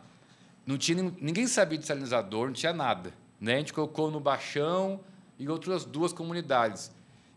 não 0.67 0.79
tinha, 0.79 1.03
nin- 1.03 1.15
ninguém 1.21 1.47
sabia 1.47 1.77
de 1.77 1.83
desalinizador, 1.83 2.47
não 2.47 2.53
tinha 2.55 2.73
nada. 2.73 3.13
Né? 3.41 3.55
A 3.57 3.59
gente 3.59 3.73
colocou 3.73 4.11
no 4.11 4.19
Baixão 4.21 5.01
e 5.39 5.49
outras 5.49 5.85
duas 5.85 6.13
comunidades. 6.13 6.91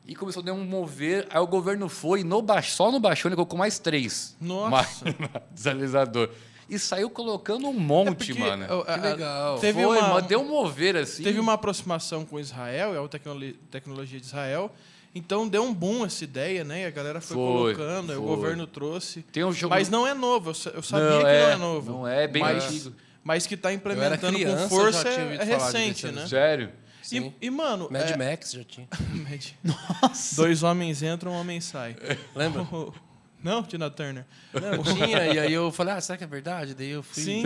E 0.07 0.15
começou 0.15 0.41
a 0.41 0.45
dar 0.45 0.53
um 0.53 0.63
mover, 0.63 1.27
aí 1.29 1.39
o 1.39 1.45
governo 1.45 1.87
foi, 1.89 2.23
no 2.23 2.41
Baix, 2.41 2.71
só 2.71 2.91
no 2.91 2.99
Baixão 2.99 3.29
ele 3.29 3.35
colocou 3.35 3.59
mais 3.59 3.77
três. 3.77 4.35
Nossa. 4.41 5.05
Desalinizador. 5.51 6.29
E 6.71 6.77
saiu 6.77 7.09
colocando 7.09 7.67
um 7.67 7.73
monte, 7.73 8.27
Porque, 8.27 8.33
mano. 8.39 8.63
a- 8.63 8.93
a- 8.93 8.99
Que 8.99 9.07
legal. 9.07 9.57
Teve 9.59 9.83
Foi, 9.83 9.97
uma, 9.97 10.07
mano, 10.09 10.27
deu 10.27 10.39
um 10.41 10.47
mover 10.49 10.95
assim. 10.97 11.23
Teve 11.23 11.39
uma 11.39 11.53
aproximação 11.53 12.23
com 12.23 12.39
Israel, 12.39 12.93
é 12.93 13.03
a 13.03 13.07
tecnolo- 13.07 13.53
tecnologia 13.71 14.19
de 14.19 14.25
Israel. 14.27 14.71
Então 15.13 15.47
deu 15.47 15.63
um 15.63 15.73
boom 15.73 16.05
essa 16.05 16.23
ideia, 16.23 16.63
né? 16.63 16.83
E 16.83 16.85
a 16.85 16.89
galera 16.91 17.19
foi, 17.19 17.35
Foi, 17.35 17.75
colocando, 17.75 18.11
aí 18.11 18.17
o 18.17 18.21
foi. 18.21 18.35
governo 18.35 18.67
trouxe. 18.67 19.21
Tem 19.23 19.43
um 19.43 19.51
jogo. 19.51 19.73
Mas 19.73 19.89
não 19.89 20.05
é 20.05 20.13
novo, 20.13 20.51
eu, 20.51 20.53
sa- 20.53 20.69
eu 20.69 20.83
sabia 20.83 21.09
Não, 21.09 21.19
que 21.21 21.25
é, 21.27 21.41
não 21.41 21.49
é 21.49 21.55
novo. 21.57 21.91
não 21.91 22.07
é, 22.07 22.27
bem 22.27 22.41
mas, 22.41 22.63
antigo. 22.65 22.95
Mas 23.23 23.47
que 23.47 23.55
está 23.55 23.73
implementando 23.73 24.33
criança, 24.37 24.63
com 24.63 24.69
força 24.69 25.09
é, 25.09 25.35
é 25.35 25.43
recente, 25.43 26.07
né? 26.11 26.27
Sério? 26.27 26.71
Sim. 27.01 27.33
E, 27.41 27.47
e, 27.47 27.49
mano, 27.49 27.87
Mad 27.91 28.09
é, 28.11 28.15
Max 28.17 28.51
já 28.51 28.63
tinha. 28.63 28.87
Mad- 29.13 30.13
Dois 30.35 30.61
homens 30.63 31.01
entram, 31.01 31.31
um 31.31 31.35
homem 31.39 31.59
sai. 31.59 31.95
Lembra? 32.35 32.65
Não, 33.41 33.63
Tina 33.63 33.89
Turner. 33.89 34.25
Não, 34.53 34.83
tinha, 34.83 35.25
e 35.33 35.39
aí 35.39 35.53
eu 35.53 35.71
falei, 35.71 35.93
ah, 35.93 36.01
será 36.01 36.17
que 36.17 36.25
é 36.25 36.27
verdade? 36.27 36.75
Daí 36.75 36.89
eu 36.89 37.01
fui... 37.01 37.23
Sim. 37.23 37.43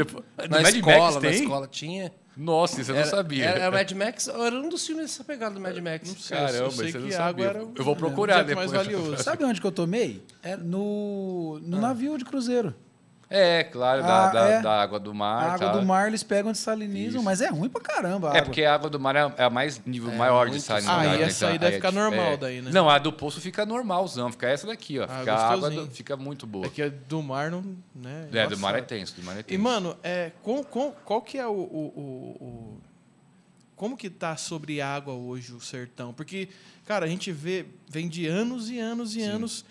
Na 0.50 0.60
Mad 0.62 0.76
escola, 0.76 0.98
Max 1.00 1.16
na 1.16 1.22
tem? 1.22 1.42
escola 1.44 1.68
tinha. 1.68 2.12
Nossa, 2.36 2.82
isso 2.82 2.92
eu 2.92 2.96
Era- 2.96 3.06
não 3.06 3.12
sabia. 3.12 3.46
Era, 3.46 3.60
era 3.60 3.72
Mad 3.72 3.92
Max, 3.92 4.28
era 4.28 4.56
um 4.56 4.68
dos 4.70 4.86
filmes 4.86 5.06
dessa 5.06 5.24
pegada 5.24 5.54
do 5.54 5.62
Mad 5.62 5.78
Max. 5.78 6.10
Não 6.10 6.16
sei, 6.18 6.38
Caramba, 6.38 6.58
eu 6.66 6.72
sei 6.72 6.88
isso 6.88 6.98
eu 6.98 7.02
não 7.02 7.12
sabia. 7.12 7.26
água 7.28 7.46
era 7.46 7.64
o 7.66 7.74
Eu 7.76 7.84
vou 7.84 7.96
procurar 7.96 8.42
objeto 8.42 8.56
mais 8.56 8.72
depois. 8.72 8.88
valioso. 8.88 9.24
Sabe 9.24 9.44
onde 9.44 9.62
que 9.62 9.68
eu 9.68 9.72
tomei? 9.72 10.24
É 10.42 10.58
no, 10.58 11.60
no 11.62 11.80
navio 11.80 12.18
de 12.18 12.26
cruzeiro. 12.26 12.74
É, 13.36 13.64
claro, 13.64 14.04
da, 14.04 14.26
Ah, 14.26 14.32
da, 14.32 14.48
é. 14.48 14.62
da 14.62 14.82
água 14.82 15.00
do 15.00 15.12
mar. 15.12 15.44
a 15.44 15.54
água 15.56 15.68
tá. 15.72 15.78
do 15.80 15.84
mar 15.84 16.08
eles 16.08 16.22
pegam 16.22 16.52
de 16.52 16.58
salinizam, 16.60 17.16
Isso. 17.16 17.24
mas 17.24 17.42
é 17.42 17.50
ruim 17.50 17.68
pra 17.68 17.82
caramba 17.82 18.28
a 18.28 18.34
É 18.34 18.38
água. 18.38 18.46
porque 18.46 18.64
a 18.64 18.76
água 18.76 18.90
do 18.92 19.00
mar 19.00 19.16
é 19.16 19.34
é 19.38 19.44
a 19.44 19.50
mais 19.50 19.84
nível 19.86 20.12
maior 20.14 20.50
de 20.52 20.62
salinidade. 20.62 21.08
Ah, 21.08 21.16
e 21.16 21.18
né? 21.20 21.24
essa 21.26 21.48
aí 21.48 21.58
deve 21.58 21.74
é 21.74 21.76
ficar 21.78 21.92
normal 21.92 22.34
é. 22.34 22.38
daí, 22.38 22.62
né? 22.62 22.70
Não, 22.72 22.88
a 22.88 23.00
do 23.00 23.12
poço 23.12 23.42
fica 23.42 23.66
normalzão, 23.66 24.32
fica 24.32 24.48
essa 24.48 24.68
daqui, 24.68 25.00
ó. 25.00 25.06
Ah, 25.10 25.20
Fica 25.20 25.34
a 25.34 25.50
água 25.52 25.70
do- 25.72 25.88
fica 25.88 26.16
muito 26.16 26.46
boa. 26.46 26.68
É 26.68 26.70
que 26.70 26.84
a 26.84 26.90
do 26.90 27.24
mar 27.24 27.50
não. 27.50 27.64
Né, 27.96 28.28
É, 28.32 28.46
do 28.46 28.58
mar 28.60 28.76
é 28.76 28.82
tenso, 28.82 29.16
do 29.16 29.24
mar 29.24 29.36
é 29.36 29.40
E, 29.40 29.44
tenso. 29.44 29.62
mano, 29.64 29.98
é, 30.04 30.32
com, 30.44 30.64
com, 30.64 30.92
qual 31.04 31.20
que 31.22 31.40
é 31.40 31.48
o, 31.48 31.52
o, 31.52 31.56
o- 31.56 32.44
o- 32.46 32.82
Como 33.76 33.98
que 33.98 34.12
tá 34.12 34.38
sobre 34.38 34.80
água 34.80 35.16
hoje 35.16 35.52
o 35.54 35.60
sertão? 35.60 36.14
Porque, 36.14 36.50
cara, 36.86 37.06
a 37.08 37.10
gente 37.10 37.32
vê, 37.32 37.66
vem 37.90 38.08
de 38.08 38.28
anos 38.28 38.70
e 38.70 38.80
anos 38.80 39.16
e 39.16 39.22
Sim. 39.22 39.28
anos 39.28 39.66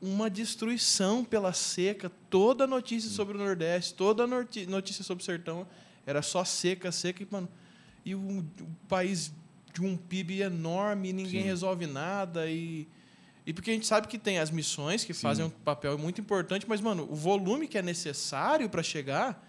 uma 0.00 0.28
destruição 0.30 1.24
pela 1.24 1.52
seca. 1.52 2.10
Toda 2.30 2.66
notícia 2.66 3.10
sobre 3.10 3.36
o 3.36 3.38
Nordeste, 3.38 3.94
toda 3.94 4.26
notícia 4.26 5.02
sobre 5.04 5.22
o 5.22 5.24
sertão 5.24 5.66
era 6.04 6.22
só 6.22 6.44
seca, 6.44 6.92
seca. 6.92 7.22
E, 7.22 7.28
mano, 7.30 7.48
e 8.04 8.14
o, 8.14 8.20
o 8.40 8.44
país 8.88 9.32
de 9.72 9.82
um 9.82 9.96
PIB 9.96 10.40
enorme 10.42 11.10
e 11.10 11.12
ninguém 11.12 11.42
Sim. 11.42 11.48
resolve 11.48 11.86
nada. 11.86 12.48
E, 12.50 12.86
e 13.44 13.52
porque 13.52 13.70
a 13.70 13.74
gente 13.74 13.86
sabe 13.86 14.06
que 14.08 14.18
tem 14.18 14.38
as 14.38 14.50
missões 14.50 15.04
que 15.04 15.12
fazem 15.12 15.44
um 15.44 15.50
papel 15.50 15.96
muito 15.98 16.20
importante, 16.20 16.66
mas, 16.68 16.80
mano, 16.80 17.06
o 17.10 17.14
volume 17.14 17.66
que 17.68 17.76
é 17.78 17.82
necessário 17.82 18.68
para 18.68 18.82
chegar 18.82 19.44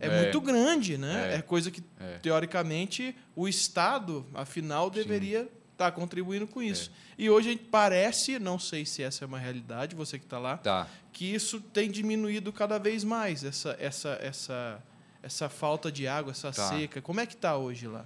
é, 0.00 0.06
É. 0.06 0.22
muito 0.22 0.40
grande, 0.40 0.96
né? 0.96 1.32
É. 1.32 1.36
É, 1.38 1.42
coisa 1.42 1.70
que, 1.70 1.82
É. 1.98 2.18
teoricamente, 2.18 3.16
o 3.34 3.48
Estado, 3.48 4.24
afinal, 4.32 4.88
deveria 4.88 5.48
estar 5.78 5.92
contribuindo 5.92 6.46
com 6.46 6.60
isso. 6.60 6.90
É. 7.18 7.22
E 7.22 7.30
hoje 7.30 7.48
a 7.48 7.52
gente 7.52 7.64
parece, 7.64 8.38
não 8.38 8.58
sei 8.58 8.84
se 8.84 9.02
essa 9.02 9.24
é 9.24 9.26
uma 9.26 9.38
realidade, 9.38 9.94
você 9.94 10.18
que 10.18 10.24
está 10.24 10.38
lá, 10.38 10.56
Tá. 10.58 10.86
que 11.12 11.24
isso 11.32 11.60
tem 11.60 11.90
diminuído 11.90 12.52
cada 12.52 12.78
vez 12.78 13.04
mais, 13.04 13.44
essa, 13.44 13.76
essa, 13.80 14.18
essa, 14.20 14.82
essa 15.22 15.48
falta 15.48 15.90
de 15.90 16.06
água, 16.08 16.32
essa 16.32 16.50
Tá. 16.52 16.68
seca. 16.68 17.00
Como 17.00 17.20
é 17.20 17.26
que 17.26 17.34
está 17.34 17.56
hoje 17.56 17.86
lá? 17.86 18.04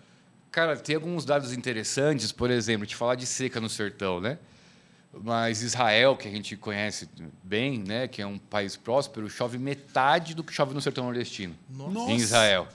Cara, 0.51 0.77
tem 0.77 0.95
alguns 0.97 1.25
dados 1.25 1.53
interessantes, 1.55 2.31
por 2.31 2.51
exemplo, 2.51 2.87
te 2.87 2.95
falar 2.95 3.15
de 3.15 3.25
seca 3.25 3.59
no 3.59 3.71
sertão, 3.71 4.21
né? 4.21 4.39
Mas 5.15 5.63
Israel, 5.63 6.17
que 6.17 6.27
a 6.29 6.31
gente 6.31 6.57
conhece 6.57 7.09
bem, 7.43 7.79
né, 7.79 8.09
que 8.09 8.23
é 8.23 8.27
um 8.27 8.39
país 8.39 8.77
próspero, 8.77 9.29
chove 9.29 9.59
metade 9.59 10.35
do 10.35 10.43
que 10.43 10.53
chove 10.53 10.73
no 10.75 10.81
sertão 10.81 11.05
nordestino. 11.05 11.55
Nossa. 11.69 12.11
Em 12.11 12.17
Israel. 12.17 12.67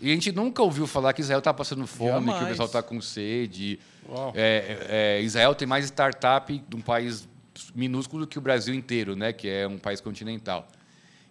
E 0.00 0.10
a 0.10 0.14
gente 0.14 0.30
nunca 0.32 0.62
ouviu 0.62 0.86
falar 0.86 1.12
que 1.12 1.20
Israel 1.20 1.40
está 1.40 1.52
passando 1.52 1.86
fome, 1.86 2.26
que 2.26 2.30
o 2.30 2.32
Jamais. 2.32 2.48
pessoal 2.50 2.66
está 2.66 2.82
com 2.82 3.00
sede. 3.00 3.78
Uau. 4.08 4.32
É, 4.34 5.16
é, 5.18 5.22
Israel 5.22 5.54
tem 5.54 5.66
mais 5.66 5.84
startup 5.86 6.56
de 6.68 6.76
um 6.76 6.80
país 6.80 7.28
minúsculo 7.74 8.26
que 8.26 8.38
o 8.38 8.40
Brasil 8.40 8.72
inteiro, 8.74 9.16
né? 9.16 9.32
Que 9.32 9.48
é 9.48 9.66
um 9.66 9.78
país 9.78 10.00
continental. 10.00 10.68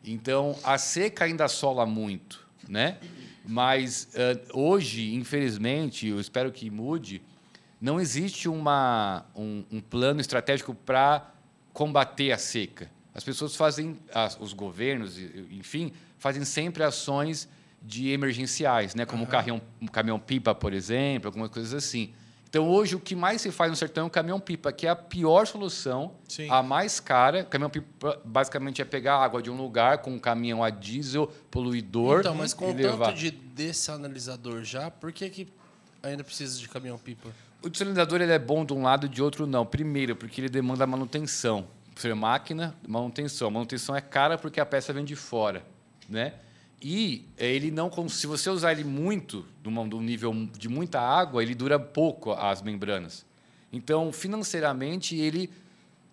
Então, 0.04 0.58
a 0.64 0.78
seca 0.78 1.26
ainda 1.26 1.46
assola 1.46 1.86
muito, 1.86 2.46
né? 2.68 2.98
Mas 3.46 4.10
eh, 4.14 4.38
hoje, 4.54 5.14
infelizmente, 5.16 6.08
eu 6.08 6.20
espero 6.20 6.52
que 6.52 6.70
mude, 6.70 7.22
não 7.80 7.98
existe 8.00 8.50
uma, 8.50 9.24
um, 9.34 9.64
um 9.72 9.80
plano 9.80 10.20
estratégico 10.20 10.76
para 10.76 11.32
combater 11.72 12.34
a 12.34 12.38
seca. 12.38 12.90
As 13.16 13.24
pessoas 13.24 13.56
fazem, 13.56 13.98
as- 14.14 14.38
os 14.40 14.52
governos, 14.52 15.18
enfim, 15.50 15.94
fazem 16.20 16.44
sempre 16.44 16.84
ações 16.84 17.48
de 17.82 18.10
emergenciais, 18.10 18.96
né? 18.96 19.06
como 19.06 19.24
o 19.24 19.28
caminhão, 19.28 19.62
um 19.82 19.88
caminhão-pipa, 19.88 20.54
por 20.56 20.74
exemplo, 20.74 21.28
algumas 21.30 21.50
coisas 21.50 21.74
assim. 21.74 22.13
Então, 22.50 22.68
hoje, 22.70 22.96
o 22.96 23.00
que 23.00 23.13
mais 23.13 23.42
se 23.42 23.52
faz 23.52 23.70
no 23.70 23.76
sertão 23.76 24.06
é 24.06 24.08
o 24.08 24.10
caminhão-pipa, 24.10 24.72
que 24.72 24.88
é 24.88 24.90
a 24.90 24.96
pior 24.96 25.46
solução, 25.46 26.13
Sim. 26.30 26.50
a 26.50 26.63
mais 26.63 27.00
cara. 27.00 27.44
Caminhão-pipa, 27.44 28.22
basicamente, 28.24 28.82
é 28.82 28.86
pegar 28.86 29.18
água 29.18 29.42
de 29.42 29.50
um 29.52 29.58
lugar 29.58 29.98
com 29.98 30.12
um 30.12 30.20
caminhão 30.20 30.63
a 30.63 30.70
diesel, 30.70 31.28
poluidor, 31.52 32.22
Então, 32.22 32.34
mas 32.34 32.54
com 32.54 32.72
levar. 32.74 33.08
tanto 33.08 33.18
de 33.18 33.32
desanalizador 33.32 34.63
já, 34.63 34.90
por 34.90 35.12
que, 35.12 35.30
que 35.30 35.48
ainda 36.02 36.24
precisa 36.24 36.58
de 36.58 36.70
caminhão-pipa? 36.70 37.30
O 37.62 37.70
desalinizador 37.70 38.22
ele 38.22 38.32
é 38.32 38.40
bom 38.40 38.63
de 38.63 38.74
um 38.74 38.84
lado 38.84 39.08
e 39.08 39.10
de 39.10 39.22
outro 39.22 39.46
não. 39.46 39.66
Primeiro, 39.66 40.16
porque 40.16 40.40
ele 40.40 40.50
demanda 40.50 40.88
manutenção. 40.88 41.68
Ser 41.98 42.16
máquina, 42.16 42.76
manutenção. 42.88 43.52
Manutenção 43.52 43.96
é 43.96 44.00
cara 44.02 44.38
porque 44.38 44.60
a 44.60 44.66
peça 44.66 44.94
vem 44.94 45.04
de 45.04 45.16
fora, 45.16 45.63
né? 46.08 46.34
E 46.82 47.26
eh, 47.38 47.48
ele 47.56 47.72
não, 47.72 47.92
se 48.08 48.28
você 48.28 48.50
usar 48.50 48.72
ele 48.72 48.84
muito, 48.84 49.46
numa- 49.63 49.84
num 49.86 50.02
nível 50.02 50.34
de 50.58 50.70
muita 50.70 51.00
água, 51.02 51.42
ele 51.42 51.56
dura 51.56 51.80
pouco 51.80 52.32
as 52.34 52.62
membranas. 52.62 53.26
Então, 53.74 54.12
financeiramente, 54.12 55.16
ele 55.16 55.50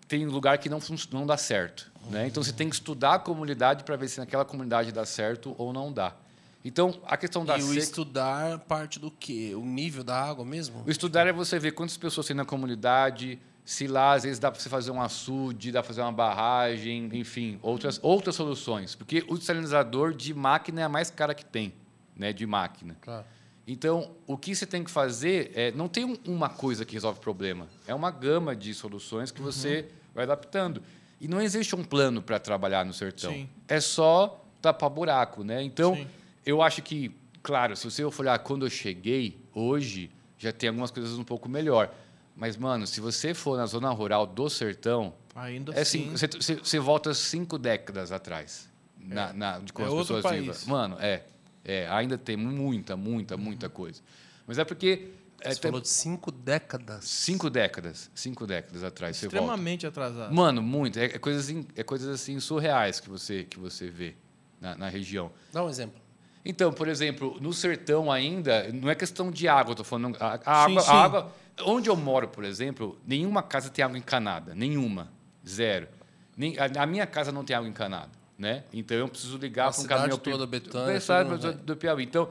tem 0.07 0.25
lugar 0.25 0.57
que 0.57 0.69
não, 0.69 0.79
não 1.11 1.25
dá 1.25 1.37
certo. 1.37 1.91
Né? 2.09 2.27
Então, 2.27 2.43
você 2.43 2.51
tem 2.51 2.69
que 2.69 2.75
estudar 2.75 3.15
a 3.15 3.19
comunidade 3.19 3.83
para 3.83 3.95
ver 3.95 4.07
se 4.07 4.19
naquela 4.19 4.45
comunidade 4.45 4.91
dá 4.91 5.05
certo 5.05 5.55
ou 5.57 5.71
não 5.71 5.91
dá. 5.91 6.15
Então, 6.63 6.99
a 7.05 7.15
questão 7.15 7.45
da 7.45 7.57
e 7.57 7.61
o 7.61 7.67
seca... 7.67 7.79
estudar 7.79 8.59
parte 8.59 8.99
do 8.99 9.11
quê? 9.11 9.53
O 9.55 9.63
nível 9.63 10.03
da 10.03 10.19
água 10.19 10.43
mesmo? 10.43 10.83
O 10.85 10.89
estudar 10.89 11.27
é 11.27 11.31
você 11.31 11.59
ver 11.59 11.73
quantas 11.73 11.95
pessoas 11.95 12.25
tem 12.25 12.35
na 12.35 12.43
comunidade, 12.45 13.39
se 13.65 13.87
lá 13.87 14.13
às 14.13 14.23
vezes 14.23 14.37
dá 14.37 14.51
para 14.51 14.59
você 14.61 14.69
fazer 14.69 14.91
um 14.91 15.01
açude, 15.01 15.71
dá 15.71 15.81
para 15.81 15.87
fazer 15.87 16.01
uma 16.01 16.11
barragem, 16.11 17.09
enfim, 17.13 17.57
outras, 17.63 17.99
outras 18.03 18.35
soluções. 18.35 18.93
Porque 18.93 19.25
o 19.27 19.37
desalinizador 19.37 20.13
de 20.13 20.33
máquina 20.35 20.81
é 20.81 20.83
a 20.83 20.89
mais 20.89 21.09
cara 21.09 21.33
que 21.33 21.43
tem, 21.43 21.73
né, 22.15 22.31
de 22.31 22.45
máquina. 22.45 22.95
Claro. 23.01 23.25
Então, 23.67 24.11
o 24.27 24.37
que 24.37 24.55
você 24.55 24.67
tem 24.67 24.83
que 24.83 24.91
fazer 24.91 25.51
é 25.55 25.71
não 25.71 25.87
tem 25.87 26.05
um- 26.05 26.17
uma 26.27 26.47
coisa 26.47 26.85
que 26.85 26.93
resolve 26.93 27.17
o 27.17 27.21
problema, 27.21 27.67
é 27.87 27.95
uma 27.95 28.11
gama 28.11 28.55
de 28.55 28.71
soluções 28.75 29.31
que 29.31 29.41
você 29.41 29.87
vai 30.13 30.23
adaptando. 30.25 30.83
E 31.19 31.27
não 31.27 31.41
existe 31.41 31.75
um 31.75 31.83
plano 31.83 32.21
para 32.21 32.37
trabalhar 32.37 32.85
no 32.85 32.93
sertão. 32.93 33.31
Sim. 33.33 33.49
É 33.67 33.79
só 33.79 34.45
tapar 34.61 34.91
buraco, 34.91 35.43
né? 35.43 35.63
Então, 35.63 35.95
Sim. 35.95 36.07
eu 36.45 36.61
acho 36.61 36.83
que, 36.83 37.11
claro, 37.41 37.75
se 37.75 37.89
você 37.89 38.03
for 38.11 38.21
olhar 38.21 38.37
quando 38.39 38.67
eu 38.67 38.69
cheguei, 38.69 39.39
hoje 39.55 40.11
já 40.37 40.51
tem 40.51 40.69
algumas 40.69 40.91
coisas 40.91 41.17
um 41.17 41.23
pouco 41.23 41.49
melhor. 41.49 41.91
Mas, 42.35 42.57
mano, 42.57 42.85
se 42.85 42.99
você 42.99 43.33
for 43.33 43.57
na 43.57 43.65
zona 43.65 43.89
rural 43.91 44.25
do 44.27 44.49
sertão, 44.49 45.13
Ainda 45.33 45.73
é 45.73 45.81
assim. 45.81 46.09
você, 46.11 46.27
você- 46.27 46.55
você 46.55 46.79
volta 46.79 47.13
cinco 47.13 47.57
décadas 47.57 48.11
atrás. 48.11 48.67
Na, 48.99 49.31
na- 49.33 49.59
de 49.59 49.71
quando 49.71 49.87
É 49.87 49.91
as 49.91 49.93
outro 49.93 50.15
pessoas 50.15 50.33
país. 50.33 50.45
vivem. 50.57 50.69
Mano, 50.69 50.97
é, 50.99 51.23
é. 51.63 51.87
Ainda 51.89 52.17
tem 52.17 52.35
muita, 52.35 52.97
muita, 52.97 53.37
muita 53.37 53.69
coisa. 53.69 54.01
Mas 54.47 54.57
é 54.57 54.65
porque. 54.65 55.09
É, 55.41 55.53
Você 55.53 55.61
tem 55.61 55.69
falou 55.69 55.81
de 55.81 55.87
cinco 55.89 56.31
décadas. 56.31 57.05
cinco 57.05 57.49
décadas. 57.49 58.09
Cinco 58.15 58.47
décadas 58.47 58.83
atrás 58.83 59.15
você 59.17 59.27
volta. 59.27 59.37
extremamente 59.37 59.85
atrasado. 59.85 60.33
Mano, 60.33 60.61
muito. 60.61 60.97
É, 60.97 61.05
é 61.05 61.19
coisas, 61.19 61.49
in- 61.49 61.67
é 61.75 61.83
coisas 61.83 62.07
assim 62.09 62.39
surreais 62.39 62.99
que 62.99 63.09
você, 63.09 63.43
que 63.43 63.59
você 63.59 63.89
vê 63.89 64.15
na, 64.59 64.75
na 64.75 64.89
região. 64.89 65.31
Dá 65.53 65.63
um 65.63 65.69
exemplo. 65.69 66.01
Então, 66.43 66.71
por 66.73 66.87
exemplo, 66.87 67.37
no 67.41 67.53
sertão 67.53 68.11
ainda, 68.11 68.71
não 68.71 68.89
é 68.89 68.95
questão 68.95 69.29
de 69.29 69.47
água, 69.47 69.75
tô 69.75 69.83
falando. 69.83 70.17
A, 70.19 70.33
a 70.33 70.37
Sim, 70.67 70.71
água, 70.71 70.81
sim. 70.81 70.89
a 70.91 70.93
água. 70.95 71.33
Onde 71.63 71.89
eu 71.89 71.95
moro, 71.95 72.27
por 72.27 72.43
exemplo, 72.43 72.97
nenhuma 73.05 73.41
casa 73.41 73.69
tem 73.69 73.83
água 73.85 73.97
encanada. 73.97 74.53
Nenhuma. 74.53 75.09
Zero. 75.47 75.87
Nem, 76.35 76.55
a, 76.59 76.83
a 76.83 76.85
minha 76.85 77.05
casa 77.07 77.31
não 77.31 77.43
tem 77.45 77.55
água 77.55 77.69
encanada. 77.69 78.09
Né? 78.37 78.63
Então 78.73 78.97
eu 78.97 79.07
preciso 79.07 79.37
ligar 79.37 79.71
para 79.71 79.81
um 79.81 79.85
caminhão. 79.87 80.17
toda, 80.17 80.45
Betânia, 80.45 80.93
Pensar 80.93 81.23
tudo, 81.25 81.53
do, 81.53 81.63
do 81.63 81.75
Piauí. 81.77 82.03
Então, 82.03 82.29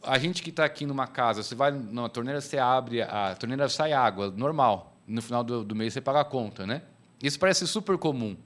a 0.00 0.16
gente 0.16 0.40
que 0.40 0.50
está 0.50 0.64
aqui 0.64 0.86
numa 0.86 1.06
casa, 1.08 1.42
você 1.42 1.54
vai 1.56 1.72
na 1.72 2.08
torneira, 2.08 2.40
você 2.40 2.58
abre, 2.58 3.02
a 3.02 3.34
torneira 3.34 3.68
sai 3.68 3.92
água, 3.92 4.30
normal. 4.30 4.96
No 5.04 5.20
final 5.20 5.42
do, 5.42 5.64
do 5.64 5.74
mês 5.74 5.92
você 5.92 6.00
paga 6.00 6.20
a 6.20 6.24
conta, 6.24 6.64
né? 6.64 6.82
Isso 7.20 7.38
parece 7.40 7.66
super 7.66 7.98
comum. 7.98 8.36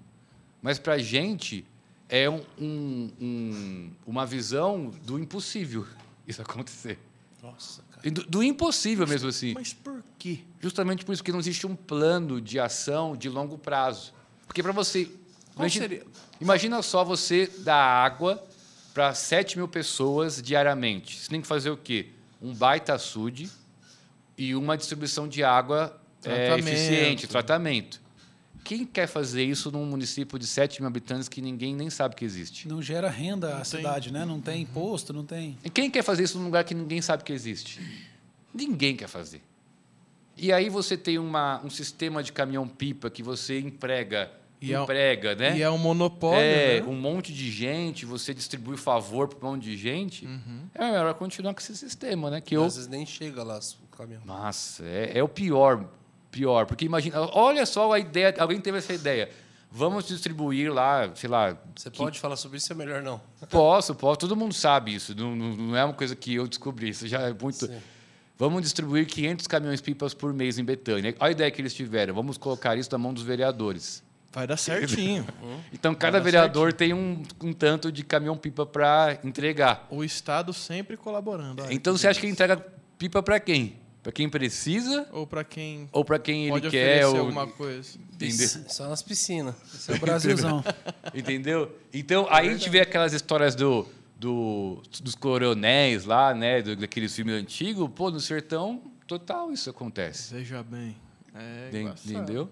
Mas 0.63 0.79
para 0.79 0.95
a 0.95 0.99
gente 0.99 1.67
é 2.09 2.31
um- 2.31 2.43
um- 2.59 3.11
um- 3.21 3.91
uma 4.07 4.25
visão 4.25 4.91
do 5.05 5.19
impossível 5.19 5.87
isso 6.27 6.41
acontecer. 6.41 6.99
Nossa, 7.43 7.83
cara. 7.91 8.11
Do, 8.11 8.25
do 8.25 8.43
impossível 8.43 9.07
mesmo 9.07 9.29
assim. 9.29 9.53
Mas 9.53 9.75
por 9.75 9.96
quê? 10.27 10.41
Justamente 10.61 11.05
por 11.05 11.13
isso 11.13 11.23
que 11.23 11.33
não 11.33 11.39
existe 11.39 11.67
um 11.67 11.77
plano 11.77 12.41
de 12.41 12.59
ação 12.59 13.17
de 13.17 13.29
longo 13.29 13.57
prazo. 13.59 14.13
Porque 14.47 14.63
para 14.63 14.73
você. 14.73 15.09
Imagina, 15.57 15.89
seria? 15.89 16.07
imagina 16.41 16.83
só 16.83 17.05
você 17.05 17.51
dar 17.59 17.77
água 17.77 18.43
para 18.93 19.15
7 19.15 19.57
mil 19.57 19.69
pessoas 19.69 20.43
diariamente. 20.43 21.19
Você 21.19 21.29
tem 21.29 21.41
que 21.41 21.47
fazer 21.47 21.71
o 21.71 21.77
quê? 21.77 22.09
Um 22.41 22.55
baita 22.55 22.95
açude 22.95 23.51
e 24.37 24.55
uma 24.55 24.77
distribuição 24.77 25.29
de 25.29 25.43
água 25.43 25.99
é, 26.25 26.47
Tratamento. 26.49 26.69
eficiente, 26.69 27.27
tratamento. 27.27 28.01
Quem 28.65 28.85
quer 28.85 29.07
fazer 29.07 29.45
isso 29.45 29.71
num 29.71 29.87
município 29.87 30.39
de 30.39 30.47
7 30.47 30.81
mil 30.81 30.89
habitantes 30.89 31.29
que 31.29 31.41
ninguém 31.41 31.75
nem 31.75 31.89
sabe 31.89 32.17
que 32.17 32.25
existe? 32.25 32.67
Não 32.67 32.83
gera 32.83 33.09
renda 33.09 33.53
a 33.53 33.57
tem. 33.57 33.65
cidade, 33.65 34.13
né? 34.13 34.25
Não 34.25 34.41
tem 34.41 34.63
imposto, 34.63 35.13
não 35.13 35.25
tem. 35.25 35.57
E 35.65 35.71
quem 35.71 35.89
quer 35.89 36.03
fazer 36.03 36.25
isso 36.25 36.37
num 36.39 36.47
lugar 36.47 36.65
que 36.65 36.75
ninguém 36.75 37.01
sabe 37.01 37.23
que 37.23 37.33
existe? 37.33 37.81
Ninguém 38.53 38.97
quer 38.97 39.09
fazer. 39.09 39.41
E 40.37 40.53
aí 40.53 40.69
você 40.69 40.97
tem 40.97 41.19
uma, 41.19 41.61
um 41.65 41.71
sistema 41.71 42.23
de 42.23 42.31
caminhão-pipa 42.33 43.09
que 43.09 43.23
você 43.23 43.59
emprega, 43.59 44.31
E 44.61 44.73
é 44.73 44.79
um- 44.79 44.83
emprega, 44.85 45.35
né? 45.35 45.57
E 45.57 45.63
é 45.63 45.71
um 45.71 45.79
monopólio, 45.79 46.39
é, 46.41 46.81
né? 46.81 46.87
um 46.87 46.95
monte 46.95 47.33
de 47.33 47.51
gente, 47.51 48.05
você 48.05 48.35
distribui 48.35 48.77
favor 48.77 49.29
para 49.29 49.49
um 49.49 49.53
monte 49.53 49.63
de 49.65 49.77
gente. 49.77 50.27
Uhum. 50.27 50.63
É 50.75 50.85
melhor 50.91 51.15
continuar 51.15 51.55
com 51.55 51.61
esse 51.61 51.75
sistema, 51.77 52.31
né? 52.31 52.41
Que 52.41 52.55
eu... 52.57 52.65
Às 52.65 52.75
vezes 52.77 52.89
nem 52.89 53.07
chega 53.07 53.43
lá 53.43 53.59
o 53.59 53.97
caminhão. 53.97 54.21
Nossa, 54.27 54.85
é, 54.85 55.19
é 55.19 55.23
o 55.23 55.29
pior, 55.29 55.89
pior. 56.31 56.67
Porque 56.67 56.85
imagina, 56.85 57.17
olha 57.33 57.65
só 57.65 57.91
a 57.93 57.99
ideia, 57.99 58.35
alguém 58.39 58.61
teve 58.61 58.77
essa 58.79 58.93
ideia. 58.93 59.31
Vamos 59.71 60.07
distribuir 60.07 60.73
lá, 60.73 61.11
sei 61.15 61.29
lá... 61.29 61.57
Você 61.75 61.91
que- 61.91 61.99
pode 61.99 62.19
falar 62.21 62.37
sobre 62.37 62.59
isso, 62.59 62.71
é 62.73 62.77
melhor 62.77 63.03
não. 63.03 63.21
Posso, 63.51 63.95
posso. 63.95 64.19
Todo 64.21 64.37
mundo 64.37 64.55
sabe 64.55 64.95
isso. 64.95 65.15
Não, 65.15 65.35
não, 65.35 65.57
não 65.57 65.77
é 65.77 65.85
uma 65.85 65.93
coisa 65.95 66.15
que 66.15 66.35
eu 66.35 66.47
descobri. 66.47 66.91
Isso 66.91 67.07
já 67.09 67.23
é 67.23 67.33
muito. 67.33 67.67
Sim. 67.67 67.79
Vamos 68.39 68.63
distribuir 68.63 69.07
500 69.07 69.47
caminhões-pipas 69.47 70.13
por 70.13 70.33
mês 70.33 70.59
em 70.59 70.65
Betânia. 70.65 71.15
Olha 71.19 71.29
a 71.29 71.31
ideia 71.31 71.51
que 71.51 71.61
eles 71.61 71.73
tiveram. 71.73 72.15
Vamos 72.15 72.37
colocar 72.37 72.77
isso 72.77 72.91
na 72.93 72.99
mão 72.99 73.15
dos 73.15 73.23
vereadores. 73.23 74.03
Vai 74.31 74.47
dar 74.47 74.57
certinho. 74.59 75.27
Então, 75.73 75.95
cada 75.95 76.21
vereador 76.21 76.73
tem 76.73 76.93
um, 76.93 77.23
um 77.43 77.53
tanto 77.53 77.91
de 77.91 78.03
caminhão-pipa 78.05 78.67
para 78.67 79.19
entregar. 79.25 79.87
o 79.91 80.03
Estado 80.05 80.53
sempre 80.53 80.97
colaborando. 80.97 81.63
olha 81.63 81.73
Então, 81.73 81.97
você 81.97 82.09
acha 82.09 82.19
que 82.21 82.27
ele 82.27 82.33
entrega 82.33 82.57
pipa 82.99 83.23
para 83.23 83.39
quem? 83.41 83.77
Para 84.03 84.13
quem 84.13 84.29
precisa 84.29 85.07
Ou 85.11 85.27
para 85.27 85.43
quem 85.43 85.89
ou 85.91 86.05
para 86.05 86.19
quem 86.19 86.49
pode 86.49 86.67
ele 86.67 86.71
quer? 86.71 87.05
oferecer 87.05 87.17
Ou... 87.17 87.21
alguma 87.21 87.47
coisa. 87.47 87.99
Entendeu? 88.13 88.49
Só 88.69 88.89
nas 88.89 89.03
piscinas. 89.03 89.55
Esse 89.75 89.91
é 89.91 89.95
o 89.97 89.99
Brasilzão. 89.99 90.65
Entendeu? 91.13 91.75
Então, 91.93 92.27
aí 92.31 92.49
a 92.49 92.53
gente 92.53 92.71
vê 92.71 92.81
aquelas 92.81 93.13
histórias 93.13 93.55
do, 93.55 93.87
do- 94.19 94.83
dos 95.03 95.15
coronéis 95.15 96.05
lá, 96.05 96.35
né? 96.35 96.63
Daqueles 96.63 97.15
filmes 97.15 97.35
antigos. 97.35 97.89
Pô, 97.95 98.11
no 98.11 98.21
sertão, 98.21 98.83
total 99.07 99.53
isso 99.53 99.69
acontece. 99.71 100.35
Veja 100.35 100.63
bem. 100.63 100.97
É. 101.35 101.71
Entendeu? 102.05 102.51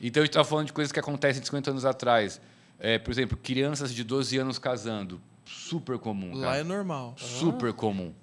Então, 0.00 0.22
a 0.22 0.24
gente 0.24 0.30
está 0.30 0.44
falando 0.44 0.66
de 0.68 0.72
coisas 0.72 0.92
que 0.92 1.00
acontecem 1.00 1.40
de 1.40 1.46
50 1.46 1.70
anos 1.70 1.84
atrás. 1.84 2.40
É, 2.78 2.98
por 2.98 3.10
exemplo, 3.10 3.36
crianças 3.36 3.92
de 3.92 4.02
12 4.02 4.38
anos 4.38 4.58
casando. 4.58 5.20
Super 5.44 5.98
comum. 5.98 6.34
Lá 6.36 6.46
cara. 6.48 6.58
é 6.60 6.64
normal. 6.64 7.14
Super 7.18 7.72
comum. 7.72 8.14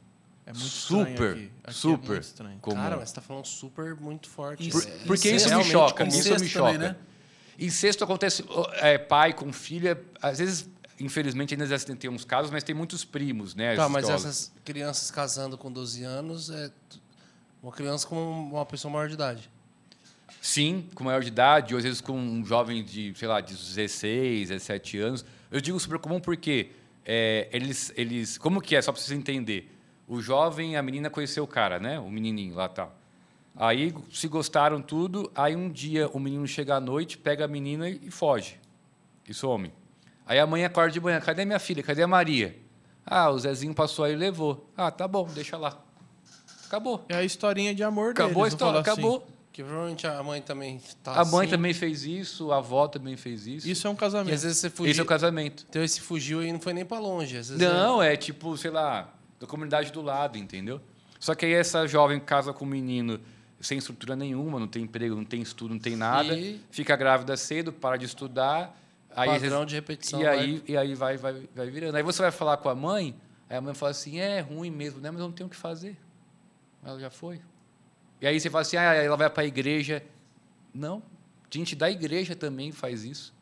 É 0.45 0.51
muito 0.53 0.65
super, 0.65 1.31
aqui. 1.33 1.41
Aqui 1.41 1.51
é 1.65 1.71
super 1.73 2.07
muito 2.07 2.21
estranho. 2.21 2.57
comum. 2.61 2.75
Cara, 2.77 2.95
mas 2.97 3.09
você 3.09 3.15
tá 3.15 3.21
falando 3.21 3.45
super 3.45 3.95
muito 3.95 4.29
forte. 4.29 4.67
Isso- 4.67 4.87
É- 4.87 4.91
Porque 5.05 5.29
isso 5.29 5.53
me 5.55 5.63
choca. 5.65 6.07
Isso 6.07 6.33
me 6.39 6.47
choca. 6.47 6.71
também, 6.73 6.87
né? 6.89 6.95
Incesto 7.59 8.03
acontece 8.03 8.45
é, 8.75 8.97
pai 8.97 9.33
com 9.33 9.51
filha. 9.51 10.01
Às 10.21 10.39
vezes, 10.39 10.69
infelizmente, 10.99 11.53
ainda 11.53 11.65
já 11.65 11.77
tem 11.95 12.09
uns 12.09 12.25
casos, 12.25 12.51
mas 12.51 12.63
tem 12.63 12.75
muitos 12.75 13.05
primos, 13.05 13.55
né? 13.55 13.75
Tá, 13.75 13.87
mas 13.87 14.09
essas 14.09 14.51
crianças 14.65 15.11
casando 15.11 15.57
com 15.57 15.71
12 15.71 16.03
anos 16.03 16.49
é 16.49 16.71
uma 17.61 17.71
criança 17.71 18.07
com 18.07 18.15
uma 18.15 18.65
pessoa 18.65 18.91
maior 18.91 19.07
de 19.07 19.13
idade. 19.13 19.49
Sim, 20.41 20.87
com 20.93 21.03
maior 21.03 21.21
de 21.21 21.27
idade, 21.27 21.73
ou 21.73 21.77
às 21.77 21.83
vezes 21.83 22.01
com 22.01 22.17
um 22.17 22.45
jovem 22.45 22.83
de, 22.83 23.13
sei 23.15 23.27
lá, 23.27 23.41
de 23.41 23.53
16, 23.53 24.49
17 24.49 24.97
anos. 24.99 25.25
Eu 25.51 25.59
digo 25.59 25.79
super 25.79 25.99
comum 25.99 26.19
porque 26.19 26.71
é, 27.05 27.47
eles, 27.51 27.91
eles. 27.95 28.37
Como 28.37 28.61
que 28.61 28.75
é? 28.75 28.81
Só 28.81 28.91
para 28.91 29.01
vocês 29.01 29.17
entenderem. 29.17 29.69
O 30.07 30.21
jovem, 30.21 30.77
a 30.77 30.81
menina 30.81 31.09
conheceu 31.09 31.43
o 31.43 31.47
cara, 31.47 31.79
né? 31.79 31.99
O 31.99 32.09
menininho 32.09 32.55
lá 32.55 32.69
tal. 32.69 32.97
Aí 33.55 33.93
se 34.11 34.27
gostaram 34.27 34.81
tudo. 34.81 35.31
Aí 35.35 35.55
um 35.55 35.69
dia 35.69 36.07
o 36.09 36.19
menino 36.19 36.47
chega 36.47 36.75
à 36.75 36.79
noite, 36.79 37.17
pega 37.17 37.45
a 37.45 37.47
menina 37.47 37.89
e 37.89 38.11
foge. 38.11 38.59
E 39.27 39.33
some. 39.33 39.73
Aí 40.27 40.39
a 40.39 40.45
mãe 40.45 40.65
acorda 40.65 40.91
de 40.91 40.99
manhã: 40.99 41.19
cadê 41.19 41.45
minha 41.45 41.59
filha? 41.59 41.81
Cadê 41.81 42.03
a 42.03 42.07
Maria? 42.07 42.55
Ah, 43.05 43.29
o 43.29 43.39
Zezinho 43.39 43.73
passou 43.73 44.03
aí 44.05 44.13
e 44.13 44.15
levou. 44.15 44.69
Ah, 44.75 44.91
tá 44.91 45.07
bom, 45.07 45.25
deixa 45.33 45.57
lá. 45.57 45.77
Acabou. 46.65 47.05
É 47.07 47.15
a 47.15 47.23
historinha 47.23 47.73
de 47.73 47.81
amor 47.83 48.11
Acabou 48.11 48.43
a 48.43 48.47
deles, 48.47 48.59
vamos 48.59 48.75
história, 48.75 48.79
assim. 48.81 48.91
acabou. 48.91 49.27
Que 49.53 49.63
provavelmente 49.63 50.05
a 50.05 50.21
mãe 50.21 50.41
também 50.41 50.79
tá 51.01 51.13
A 51.19 51.25
mãe 51.25 51.45
assim. 51.47 51.49
também 51.55 51.73
fez 51.73 52.03
isso, 52.03 52.51
a 52.51 52.57
avó 52.57 52.87
também 52.87 53.15
fez 53.17 53.47
isso. 53.47 53.67
Isso 53.67 53.87
é 53.87 53.89
um 53.89 53.93
E 53.93 53.97
casamento. 53.97 54.35
às 54.35 54.43
vezes 54.43 54.57
você 54.59 54.69
fugiu. 54.69 54.91
Esse 54.91 54.99
é 54.99 55.03
o 55.03 55.05
casamento. 55.05 55.65
Então 55.69 55.81
esse 55.83 55.99
fugiu 56.01 56.43
e 56.43 56.51
não 56.51 56.59
foi 56.59 56.73
nem 56.73 56.85
pra 56.85 56.99
longe. 56.99 57.37
Às 57.37 57.49
vezes 57.49 57.63
Não, 57.67 58.03
é 58.03 58.15
tipo, 58.15 58.55
sei 58.57 58.69
lá, 58.69 59.11
da 59.39 59.47
comunidade 59.47 59.91
do 59.91 60.01
lado, 60.01 60.37
entendeu? 60.37 60.79
Só 61.19 61.33
que 61.33 61.45
aí 61.45 61.53
essa 61.53 61.87
jovem 61.87 62.19
casa 62.19 62.53
com 62.53 62.65
um 62.65 62.67
menino 62.67 63.19
sem 63.59 63.79
estrutura 63.79 64.15
nenhuma, 64.15 64.59
não 64.59 64.67
tem 64.67 64.83
emprego, 64.83 65.15
não 65.15 65.25
tem 65.25 65.41
estudo, 65.41 65.73
não 65.73 65.79
tem 65.79 65.95
nada, 65.95 66.35
E- 66.37 66.59
fica 66.69 66.95
grávida 66.95 67.35
cedo, 67.35 67.73
para 67.73 67.97
de 67.97 68.05
estudar, 68.05 68.77
aí 69.17 69.29
Padrão 69.29 69.65
de 69.65 69.75
repetição. 69.75 70.21
e 70.21 70.23
vai- 70.23 70.39
aí, 70.39 70.63
e 70.67 70.77
aí 70.77 70.95
vai, 70.95 71.17
vai, 71.17 71.47
vai 71.55 71.69
virando. 71.69 71.95
Aí 71.95 72.03
você 72.03 72.21
vai 72.21 72.31
falar 72.31 72.57
com 72.57 72.69
a 72.69 72.75
mãe, 72.75 73.15
aí 73.49 73.57
a 73.57 73.61
mãe 73.61 73.73
fala 73.73 73.91
assim, 73.91 74.19
é 74.19 74.39
ruim 74.39 74.69
mesmo, 74.71 74.99
né? 75.01 75.09
Mas 75.11 75.19
eu 75.19 75.25
não 75.27 75.33
tenho 75.33 75.47
o 75.47 75.49
que 75.49 75.55
fazer. 75.57 75.97
Ela 76.85 76.99
já 76.99 77.09
foi. 77.09 77.41
E 78.21 78.27
aí 78.27 78.39
você 78.39 78.49
fala 78.49 78.61
assim, 78.61 78.77
ah, 78.77 78.93
ela 78.93 79.17
vai 79.17 79.29
para 79.29 79.43
a 79.43 79.45
igreja. 79.45 80.03
Não, 80.73 81.01
gente 81.51 81.75
da 81.75 81.89
igreja 81.89 82.35
também 82.35 82.71
faz 82.71 83.03
isso. 83.03 83.33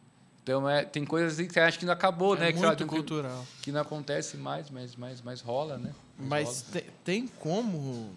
Então, 0.43 0.69
é, 0.69 0.85
tem 0.85 1.03
coisas 1.03 1.37
que 1.45 1.51
você 1.51 1.59
acha 1.59 1.77
que 1.79 1.85
não 1.85 1.93
acabou, 1.93 2.35
é 2.35 2.39
né? 2.39 2.51
Que, 2.53 2.59
muito 2.59 2.77
que- 2.77 2.85
cultural. 2.85 3.45
que 3.63 3.71
não 3.71 3.81
acontece 3.81 4.37
mais, 4.37 4.69
mas, 4.69 4.95
mas, 4.95 5.19
mas 5.21 5.41
rola, 5.41 5.77
né? 5.77 5.91
Mas 6.19 6.61
te- 6.71 6.85
tem 7.03 7.27
como 7.27 8.11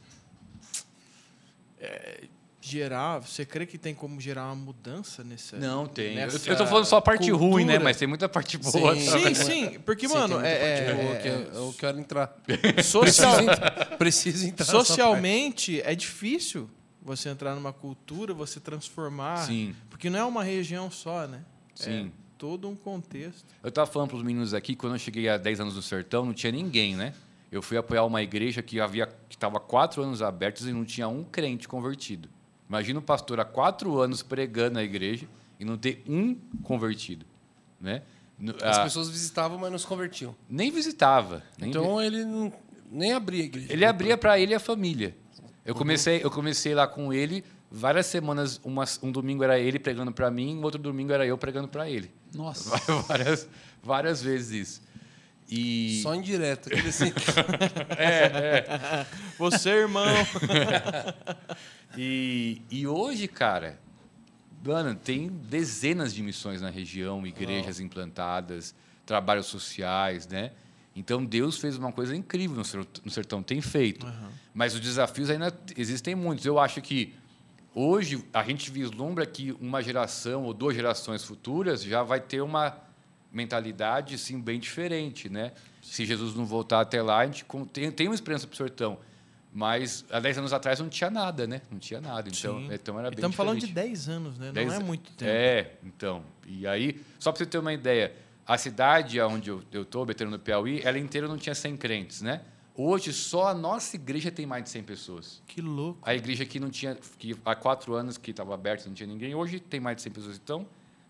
é, 1.80 2.24
gerar. 2.70 3.18
Você 3.20 3.44
crê 3.44 3.66
que 3.66 3.78
tem 3.78 3.94
como 3.94 4.20
gerar 4.20 4.46
uma 4.46 4.54
mudança 4.56 5.24
nesse. 5.24 5.56
Não 5.56 5.86
tem. 5.86 6.10
Eu, 6.10 6.26
nessa 6.26 6.50
eu 6.50 6.56
tô 6.56 6.66
falando 6.66 6.84
só 6.84 6.96
a 6.98 7.02
parte 7.02 7.30
ruim, 7.30 7.64
né? 7.64 7.72
cultura? 7.72 7.84
Mas 7.84 7.96
tem 7.96 8.08
muita 8.08 8.28
parte 8.28 8.58
boa. 8.58 8.94
Sim, 8.94 9.10
também. 9.10 9.34
Sim, 9.34 9.44
sim. 9.44 9.80
Porque, 9.80 10.08
Sim, 10.08 10.14
mano, 10.14 10.40
é, 10.40 10.84
parte 10.84 11.02
boa 11.02 11.14
é, 11.14 11.18
que 11.20 11.56
eu, 11.56 11.74
quero 11.78 11.98
entrar. 11.98 12.36
social, 12.84 13.36
Preciso, 13.98 14.46
entrar- 14.46 14.64
socialmente 14.64 15.80
é 15.82 15.94
difícil 15.94 16.68
você 17.02 17.28
entrar 17.28 17.54
numa 17.54 17.72
cultura, 17.72 18.34
você 18.34 18.60
transformar. 18.60 19.38
Sim. 19.46 19.74
Porque 19.88 20.10
não 20.10 20.18
é 20.18 20.24
uma 20.24 20.44
região 20.44 20.90
só, 20.90 21.26
né? 21.26 21.42
Sim. 21.74 22.12
É 22.24 22.28
todo 22.38 22.68
um 22.68 22.76
contexto. 22.76 23.44
Eu 23.62 23.70
tava 23.70 23.90
falando 23.90 24.10
pros 24.10 24.22
meninos 24.22 24.54
aqui, 24.54 24.76
quando 24.76 24.94
eu 24.94 24.98
cheguei 24.98 25.28
há 25.28 25.36
10 25.36 25.60
anos 25.60 25.74
no 25.74 25.82
sertão, 25.82 26.24
não 26.24 26.32
tinha 26.32 26.52
ninguém, 26.52 26.94
né? 26.94 27.12
Eu 27.50 27.60
fui 27.60 27.76
apoiar 27.76 28.04
uma 28.04 28.22
igreja 28.22 28.62
que 28.62 28.78
havia 28.78 29.06
que 29.06 29.34
estava 29.34 29.58
quatro 29.58 30.02
anos 30.02 30.22
abertos 30.22 30.66
e 30.66 30.72
não 30.72 30.84
tinha 30.84 31.08
um 31.08 31.24
crente 31.24 31.66
convertido. 31.66 32.28
Imagina 32.68 32.98
o 32.98 33.02
pastor 33.02 33.40
há 33.40 33.44
quatro 33.44 33.98
anos 33.98 34.22
pregando 34.22 34.74
na 34.74 34.82
igreja 34.82 35.26
e 35.58 35.64
não 35.64 35.76
ter 35.76 36.02
um 36.08 36.36
convertido, 36.62 37.24
né? 37.80 38.02
As 38.62 38.78
ah, 38.78 38.84
pessoas 38.84 39.08
visitavam, 39.08 39.58
mas 39.58 39.70
não 39.70 39.78
se 39.78 39.86
convertiam. 39.86 40.34
Nem 40.48 40.70
visitava. 40.70 41.42
Nem 41.58 41.70
vi- 41.72 41.78
Então 41.78 42.00
ele 42.00 42.24
não, 42.24 42.52
nem 42.90 43.12
abria 43.12 43.42
a 43.42 43.46
igreja. 43.46 43.72
Ele 43.72 43.84
abria 43.84 44.16
para 44.16 44.38
ele 44.38 44.52
e 44.52 44.54
a 44.54 44.60
família. 44.60 45.16
Eu 45.64 45.74
comecei, 45.74 46.20
eu 46.22 46.30
comecei 46.30 46.74
lá 46.74 46.86
com 46.86 47.12
ele 47.12 47.44
várias 47.70 48.06
semanas, 48.06 48.60
uma, 48.64 48.84
um 49.02 49.12
domingo 49.12 49.44
era 49.44 49.58
ele 49.58 49.78
pregando 49.78 50.12
para 50.12 50.30
mim, 50.30 50.60
outro 50.62 50.80
domingo 50.80 51.12
era 51.12 51.26
eu 51.26 51.36
pregando 51.36 51.68
para 51.68 51.88
ele. 51.88 52.10
Nossa. 52.34 52.76
várias, 53.06 53.48
várias 53.82 54.22
vezes 54.22 54.68
isso. 54.68 54.82
E 55.50 56.00
Só 56.02 56.14
indireto. 56.14 56.68
assim. 56.86 57.10
Você, 59.38 59.70
irmão. 59.70 60.06
E, 61.96 62.62
e 62.70 62.86
hoje, 62.86 63.26
cara, 63.26 63.78
mano, 64.64 64.94
tem 64.94 65.28
dezenas 65.28 66.14
de 66.14 66.22
missões 66.22 66.60
na 66.60 66.70
região, 66.70 67.26
igrejas 67.26 67.80
implantadas, 67.80 68.74
trabalhos 69.06 69.46
sociais, 69.46 70.26
né? 70.28 70.52
Então 70.94 71.24
Deus 71.24 71.58
fez 71.58 71.76
uma 71.76 71.90
coisa 71.90 72.14
incrível 72.14 72.56
no 72.58 72.64
ser- 72.64 72.86
no 73.04 73.10
sertão, 73.10 73.42
tem 73.42 73.60
feito. 73.60 74.06
Mas 74.54 74.74
os 74.74 74.80
desafios 74.80 75.30
ainda 75.30 75.52
existem 75.76 76.14
muitos. 76.14 76.44
Eu 76.44 76.58
acho 76.58 76.80
que 76.82 77.14
hoje 77.74 78.22
a 78.32 78.44
gente 78.44 78.70
vislumbra 78.70 79.24
que 79.26 79.52
uma 79.60 79.82
geração 79.82 80.44
ou 80.44 80.52
duas 80.54 80.76
gerações 80.76 81.24
futuras 81.24 81.82
já 81.82 82.02
vai 82.02 82.20
ter 82.20 82.42
uma 82.42 82.76
mentalidade 83.32 84.16
sim 84.18 84.40
bem 84.40 84.58
diferente, 84.58 85.28
né? 85.28 85.52
Se 85.82 86.04
Jesus 86.04 86.34
não 86.34 86.44
voltar 86.46 86.80
até 86.80 87.02
lá, 87.02 87.18
a 87.20 87.26
gente 87.26 87.44
tem, 87.72 87.90
tem 87.90 88.08
uma 88.08 88.14
esperança 88.14 88.46
para 88.46 88.54
o 88.54 88.56
sertão. 88.56 88.98
Mas 89.52 90.04
há 90.10 90.20
10 90.20 90.38
anos 90.38 90.52
atrás 90.52 90.78
não 90.78 90.88
tinha 90.88 91.10
nada, 91.10 91.46
né? 91.46 91.62
Não 91.70 91.78
tinha 91.78 92.00
nada. 92.00 92.28
Então, 92.28 92.58
Sim. 92.60 92.68
então 92.70 92.98
era 92.98 93.08
bem 93.10 93.16
Estamos 93.16 93.36
falando 93.36 93.58
de 93.58 93.66
diferente. 93.66 93.88
10 93.88 94.08
anos, 94.08 94.38
né? 94.38 94.52
Dez- 94.52 94.68
Não 94.68 94.74
é 94.74 94.78
muito 94.80 95.10
tempo. 95.12 95.30
É, 95.30 95.72
então. 95.82 96.22
E 96.46 96.66
aí, 96.66 97.00
só 97.18 97.32
para 97.32 97.38
você 97.38 97.46
ter 97.46 97.58
uma 97.58 97.72
ideia, 97.72 98.14
a 98.46 98.58
cidade 98.58 99.18
onde 99.22 99.48
eu 99.48 99.62
estou, 99.72 100.04
Beterano 100.04 100.36
no 100.36 100.42
Piauí, 100.42 100.82
ela 100.84 100.98
inteira 100.98 101.26
não 101.26 101.38
tinha 101.38 101.54
100 101.54 101.76
crentes, 101.78 102.20
né? 102.22 102.42
Hoje, 102.74 103.12
só 103.12 103.48
a 103.48 103.54
nossa 103.54 103.96
igreja 103.96 104.30
tem 104.30 104.46
mais 104.46 104.62
de 104.64 104.70
100 104.70 104.82
pessoas. 104.84 105.42
Que 105.46 105.60
louco. 105.60 105.98
A 106.02 106.14
igreja 106.14 106.44
que 106.44 106.60
não 106.60 106.70
tinha, 106.70 106.96
que 107.18 107.34
há 107.44 107.56
quatro 107.56 107.94
anos 107.94 108.16
que 108.18 108.30
estava 108.30 108.54
aberta, 108.54 108.86
não 108.86 108.94
tinha 108.94 109.06
ninguém, 109.06 109.34
hoje 109.34 109.58
tem 109.58 109.80
mais 109.80 109.96
de 109.96 110.02
100 110.02 110.12
pessoas. 110.12 110.36
Então, 110.36 110.66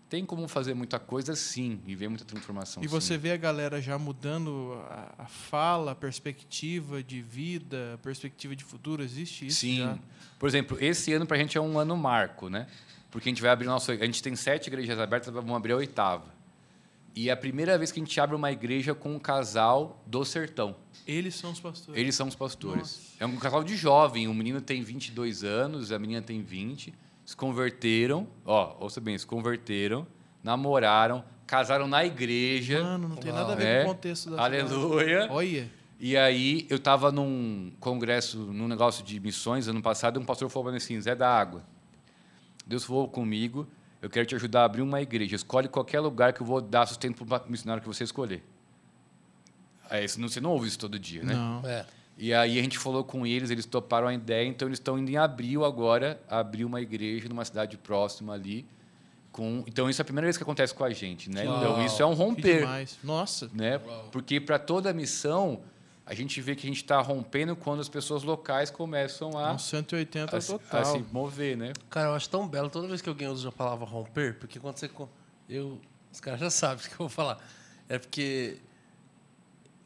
tem 0.09 0.25
como 0.25 0.47
fazer 0.47 0.73
muita 0.73 0.97
coisa, 0.97 1.35
sim, 1.35 1.79
e 1.85 1.93
ver 1.93 2.07
muita 2.07 2.25
transformação. 2.25 2.83
E 2.83 2.87
você 2.87 3.13
sim. 3.13 3.19
vê 3.19 3.31
a 3.31 3.37
galera 3.37 3.79
já 3.79 3.97
mudando 3.99 4.73
a, 4.89 5.13
a 5.19 5.25
fala, 5.27 5.91
a 5.91 5.95
perspectiva 5.95 7.03
de 7.03 7.21
vida, 7.21 7.93
a 7.93 7.97
perspectiva 7.99 8.55
de 8.55 8.63
futuro, 8.63 9.03
existe 9.03 9.45
isso 9.45 9.59
Sim. 9.59 9.77
já? 9.77 9.99
Por 10.39 10.49
exemplo, 10.49 10.77
esse 10.81 11.13
ano 11.13 11.27
para 11.27 11.37
a 11.37 11.39
gente 11.39 11.57
é 11.57 11.61
um 11.61 11.77
ano 11.77 11.95
marco, 11.95 12.49
né? 12.49 12.67
Porque 13.11 13.29
a 13.29 13.31
gente 13.31 13.41
vai 13.41 13.51
abrir 13.51 13.67
nossa. 13.67 13.91
A 13.91 14.05
gente 14.05 14.23
tem 14.23 14.35
sete 14.35 14.67
igrejas 14.67 14.97
abertas, 14.99 15.31
vamos 15.31 15.55
abrir 15.55 15.73
a 15.73 15.77
oitava. 15.77 16.39
E 17.15 17.29
é 17.29 17.31
a 17.31 17.37
primeira 17.37 17.77
vez 17.77 17.91
que 17.91 17.99
a 17.99 18.03
gente 18.03 18.19
abre 18.19 18.35
uma 18.35 18.51
igreja 18.51 18.95
com 18.95 19.13
um 19.13 19.19
casal 19.19 20.01
do 20.07 20.23
sertão. 20.23 20.75
Eles 21.05 21.35
são 21.35 21.51
os 21.51 21.59
pastores. 21.59 21.99
Eles 21.99 22.15
são 22.15 22.27
os 22.27 22.35
pastores. 22.35 23.15
É 23.19 23.25
um 23.25 23.35
casal 23.35 23.63
de 23.63 23.75
jovem. 23.75 24.27
O 24.27 24.33
menino 24.33 24.61
tem 24.61 24.81
22 24.81 25.43
anos, 25.43 25.91
a 25.91 25.99
menina 25.99 26.21
tem 26.21 26.41
20. 26.41 26.93
Se 27.29 27.35
converteram, 27.35 28.27
ó, 28.43 28.75
ouça 28.79 28.99
bem, 28.99 29.15
se 29.15 29.23
converteram, 29.23 30.07
namoraram, 30.43 31.23
casaram 31.45 31.87
na 31.87 32.03
igreja. 32.03 32.81
Mano, 32.83 33.07
não 33.07 33.17
tem 33.17 33.31
nada 33.31 33.53
a 33.53 33.55
ver 33.55 33.67
É. 33.67 33.83
com 33.83 33.91
o 33.91 33.93
contexto 33.93 34.31
da 34.31 34.43
Aleluia. 34.43 35.27
Olha. 35.29 35.71
E 35.99 36.17
aí, 36.17 36.65
eu 36.71 36.77
estava 36.77 37.11
num 37.11 37.71
congresso, 37.79 38.39
num 38.39 38.67
negócio 38.67 39.05
de 39.05 39.19
missões, 39.19 39.67
ano 39.67 39.79
passado, 39.79 40.19
e 40.19 40.23
um 40.23 40.25
pastor 40.25 40.49
falou 40.49 40.73
assim, 40.73 40.99
Zé 40.99 41.13
da 41.13 41.29
Água, 41.29 41.61
Deus 42.65 42.83
falou 42.83 43.07
comigo, 43.07 43.67
eu 44.01 44.09
quero 44.09 44.25
te 44.25 44.33
ajudar 44.33 44.61
a 44.61 44.65
abrir 44.65 44.81
uma 44.81 44.99
igreja. 44.99 45.35
Escolhe 45.35 45.67
qualquer 45.67 45.99
lugar 45.99 46.33
que 46.33 46.41
eu 46.41 46.47
vou 46.47 46.59
dar 46.59 46.87
sustento 46.87 47.23
para 47.23 47.45
o 47.45 47.51
missionário 47.51 47.79
que 47.83 47.87
você 47.87 48.05
escolher. 48.05 48.43
Aí, 49.87 50.07
você 50.07 50.41
não 50.41 50.49
ouve 50.49 50.67
isso 50.67 50.79
todo 50.79 50.97
dia, 50.97 51.23
né? 51.23 51.35
Não. 51.35 51.61
É. 51.63 51.85
E 52.21 52.33
aí 52.33 52.59
a 52.59 52.61
gente 52.61 52.77
falou 52.77 53.01
com 53.01 53.25
eles, 53.25 53.49
eles 53.49 53.65
toparam 53.65 54.09
a 54.09 54.13
ideia, 54.13 54.45
então 54.45 54.67
eles 54.67 54.77
estão 54.77 54.99
indo 54.99 55.09
em 55.09 55.15
abril 55.15 55.63
agora, 55.63 56.21
abrir 56.29 56.65
uma 56.65 56.81
igreja 56.81 57.29
numa 57.29 57.45
cidade 57.45 57.77
próxima 57.77 58.33
ali. 58.33 58.65
Com... 59.31 59.63
Então 59.65 59.89
isso 59.89 60.01
é 60.01 60.03
a 60.03 60.05
primeira 60.05 60.25
vez 60.25 60.35
que 60.35 60.43
acontece 60.43 60.73
com 60.73 60.83
a 60.83 60.89
gente, 60.89 61.29
né? 61.29 61.43
Então 61.43 61.75
Uau. 61.75 61.85
isso 61.85 62.03
é 62.03 62.05
um 62.05 62.13
romper. 62.13 62.67
Nossa. 63.01 63.49
né? 63.53 63.79
Porque 64.11 64.41
para 64.41 64.59
toda 64.59 64.91
missão 64.91 65.61
a 66.05 66.13
gente 66.13 66.41
vê 66.41 66.55
que 66.55 66.65
a 66.65 66.69
gente 66.69 66.81
está 66.81 66.99
rompendo 66.99 67.55
quando 67.55 67.79
as 67.79 67.87
pessoas 67.87 68.23
locais 68.23 68.69
começam 68.69 69.37
a, 69.37 69.53
Um 69.53 69.59
180 69.59 70.35
a, 70.35 70.41
total. 70.41 70.81
a 70.81 70.83
se 70.83 71.05
mover, 71.13 71.55
né? 71.55 71.71
Cara, 71.89 72.09
eu 72.09 72.15
acho 72.15 72.27
tão 72.27 72.45
belo 72.45 72.69
toda 72.69 72.85
vez 72.85 72.99
que 72.99 73.07
alguém 73.07 73.29
usa 73.29 73.47
a 73.47 73.51
palavra 73.51 73.85
romper, 73.85 74.33
porque 74.39 74.59
quando 74.59 74.75
você. 74.77 74.89
Eu, 75.47 75.79
os 76.11 76.19
caras 76.19 76.41
já 76.41 76.49
sabem 76.49 76.83
o 76.83 76.87
que 76.89 76.95
eu 76.95 76.97
vou 76.97 77.09
falar. 77.09 77.37
É 77.87 77.97
porque 77.97 78.57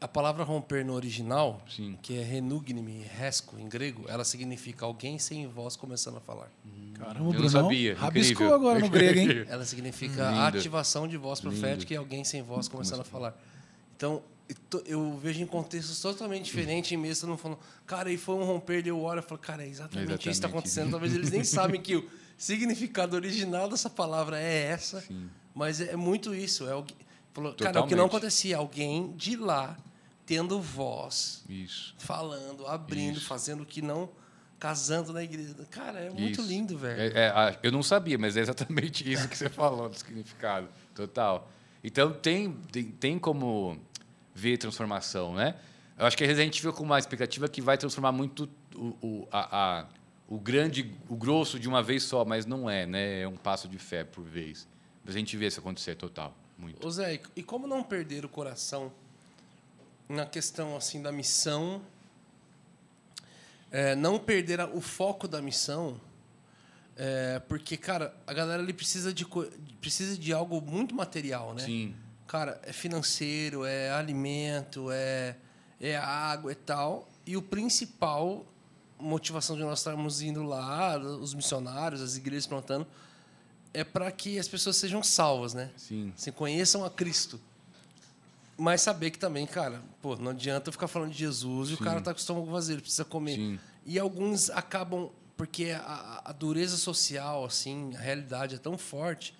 a 0.04 0.08
palavra 0.08 0.44
romper 0.44 0.84
no 0.84 0.92
original, 0.92 1.62
Sim. 1.66 1.96
que 2.02 2.18
é 2.18 2.22
renugni, 2.22 3.02
resco 3.16 3.58
em 3.58 3.66
grego, 3.66 4.04
ela 4.06 4.22
significa 4.22 4.84
alguém 4.84 5.18
sem 5.18 5.46
voz 5.46 5.76
começando 5.76 6.18
a 6.18 6.20
falar. 6.20 6.50
Caramba, 6.92 7.34
Eu 7.34 7.40
não 7.40 7.48
sabia, 7.48 7.96
Rabiscou 7.96 8.32
incrível. 8.46 8.54
agora 8.54 8.78
no 8.80 8.90
grego, 8.90 9.18
hein? 9.18 9.44
Ela 9.48 9.64
significa 9.64 10.30
Lindo. 10.30 10.58
ativação 10.58 11.08
de 11.08 11.16
voz 11.16 11.40
Lindo. 11.40 11.52
profética 11.58 11.94
e 11.94 11.96
alguém 11.96 12.22
sem 12.22 12.42
voz 12.42 12.68
começando 12.68 13.00
a 13.00 13.04
falar. 13.04 13.34
Então, 13.96 14.22
eu 14.72 14.82
eu 14.86 15.16
vejo 15.16 15.42
em 15.42 15.46
contextos 15.46 15.98
totalmente 16.02 16.44
diferentes, 16.44 16.92
em 16.92 16.98
mesa 16.98 17.26
não 17.26 17.38
falando, 17.38 17.58
cara, 17.86 18.12
e 18.12 18.18
foi 18.18 18.34
um 18.34 18.44
romper, 18.44 18.86
eu 18.86 19.00
olho 19.00 19.20
e 19.20 19.22
falo, 19.22 19.40
cara, 19.40 19.64
é 19.64 19.68
exatamente, 19.68 20.10
isso 20.10 20.18
que 20.18 20.28
está 20.28 20.30
Exatamente. 20.48 20.50
acontecendo. 20.58 20.90
Talvez 20.90 21.14
eles 21.14 21.30
nem 21.30 21.42
sabem 21.42 21.80
que 21.80 21.96
o 21.96 22.06
significado 22.36 23.16
original 23.16 23.70
dessa 23.70 23.88
palavra 23.88 24.38
é 24.38 24.64
essa, 24.66 25.00
Sim. 25.00 25.30
mas 25.54 25.80
é 25.80 25.96
muito 25.96 26.34
isso. 26.34 26.68
É 26.68 26.72
alguém, 26.72 26.96
falou, 27.32 27.54
cara, 27.54 27.80
o 27.80 27.86
que 27.86 27.94
não 27.96 28.04
acontecia, 28.04 28.58
alguém 28.58 29.12
de 29.16 29.34
lá 29.36 29.78
tendo 30.26 30.60
voz, 30.60 31.44
Isso. 31.48 31.94
falando, 31.98 32.66
abrindo, 32.66 33.18
Isso. 33.18 33.26
fazendo 33.26 33.62
o 33.62 33.66
que 33.66 33.82
não, 33.82 34.08
casando 34.58 35.12
na 35.12 35.22
igreja. 35.22 35.54
Cara, 35.70 36.00
é 36.00 36.10
muito 36.10 36.40
Isso. 36.40 36.48
lindo, 36.48 36.78
velho. 36.78 37.00
É- 37.00 37.26
é, 37.26 37.28
a- 37.28 37.58
eu 37.62 37.70
não 37.70 37.82
sabia, 37.82 38.16
mas 38.18 38.36
é 38.36 38.40
exatamente 38.40 39.04
isso 39.10 39.28
que 39.28 39.36
você 39.36 39.48
falou 39.50 39.88
do 39.88 39.96
significado. 39.98 40.68
Total. 40.94 41.50
Então 41.82 42.12
tem, 42.12 42.52
tem, 42.72 42.84
tem 42.84 43.18
como 43.18 43.78
ver 44.34 44.56
transformação, 44.56 45.34
né? 45.34 45.54
Eu 45.98 46.06
acho 46.06 46.16
que 46.16 46.24
a 46.24 46.34
gente 46.34 46.60
fica 46.60 46.72
com 46.72 46.82
uma 46.82 46.98
expectativa 46.98 47.46
que 47.48 47.60
vai 47.60 47.76
transformar 47.78 48.10
muito 48.12 48.48
o, 48.74 48.96
o, 49.02 49.28
a, 49.30 49.80
a- 49.80 49.86
o 50.26 50.38
grande, 50.40 50.90
o 51.08 51.14
grosso 51.14 51.58
de 51.60 51.68
uma 51.68 51.82
vez 51.82 52.02
só, 52.02 52.24
mas 52.24 52.46
não 52.46 52.68
é, 52.68 52.86
né? 52.86 53.20
É 53.20 53.28
um 53.28 53.36
passo 53.36 53.68
de 53.68 53.78
fé 53.78 54.02
por 54.02 54.24
vez. 54.24 54.66
Mas 55.04 55.14
a 55.14 55.18
gente 55.18 55.36
vê 55.36 55.46
isso 55.46 55.60
acontecer 55.60 55.94
total, 55.96 56.34
muito. 56.56 56.84
Ô 56.84 56.90
Zé, 56.90 57.20
e 57.36 57.42
como 57.42 57.66
não 57.66 57.82
perder 57.84 58.24
o 58.24 58.28
coração 58.28 58.90
na 60.08 60.26
questão 60.26 60.76
assim 60.76 61.02
da 61.02 61.10
missão, 61.10 61.82
é, 63.70 63.94
não 63.94 64.18
perder 64.18 64.60
o 64.60 64.80
foco 64.80 65.26
da 65.26 65.40
missão, 65.42 66.00
é, 66.96 67.40
porque 67.48 67.76
cara, 67.76 68.14
a 68.26 68.32
galera 68.32 68.62
ali 68.62 68.72
precisa 68.72 69.12
de 69.12 69.26
precisa 69.80 70.16
de 70.16 70.32
algo 70.32 70.60
muito 70.60 70.94
material, 70.94 71.54
né? 71.54 71.64
Sim, 71.64 71.94
Cara, 72.26 72.60
é 72.64 72.72
financeiro, 72.72 73.64
é 73.64 73.90
alimento, 73.92 74.90
é 74.90 75.36
é 75.80 75.96
água 75.96 76.52
e 76.52 76.54
tal. 76.54 77.08
E 77.26 77.36
o 77.36 77.42
principal 77.42 78.46
motivação 78.98 79.56
de 79.56 79.62
nós 79.62 79.80
estarmos 79.80 80.22
indo 80.22 80.42
lá, 80.42 80.98
os 80.98 81.34
missionários, 81.34 82.00
as 82.00 82.16
igrejas 82.16 82.46
plantando, 82.46 82.86
é 83.72 83.84
para 83.84 84.10
que 84.10 84.38
as 84.38 84.48
pessoas 84.48 84.76
sejam 84.76 85.02
salvas, 85.02 85.52
né? 85.52 85.70
sim. 85.76 86.12
Se 86.16 86.30
conheçam 86.32 86.84
a 86.84 86.90
Cristo. 86.90 87.40
Mas 88.56 88.82
saber 88.82 89.10
que 89.10 89.18
também, 89.18 89.46
cara, 89.46 89.82
pô, 90.00 90.14
não 90.16 90.30
adianta 90.30 90.68
eu 90.68 90.72
ficar 90.72 90.86
falando 90.86 91.10
de 91.10 91.18
Jesus 91.18 91.70
e 91.70 91.74
o 91.74 91.76
Sim. 91.76 91.84
cara 91.84 92.00
tá 92.00 92.12
com 92.12 92.18
o 92.18 92.20
estômago 92.20 92.46
vazio, 92.46 92.74
ele 92.74 92.82
precisa 92.82 93.04
comer. 93.04 93.34
Sim. 93.34 93.58
E 93.84 93.98
alguns 93.98 94.48
acabam, 94.50 95.10
porque 95.36 95.70
a, 95.70 96.22
a 96.24 96.32
dureza 96.32 96.76
social, 96.76 97.44
assim, 97.44 97.94
a 97.96 97.98
realidade 97.98 98.54
é 98.54 98.58
tão 98.58 98.78
forte, 98.78 99.34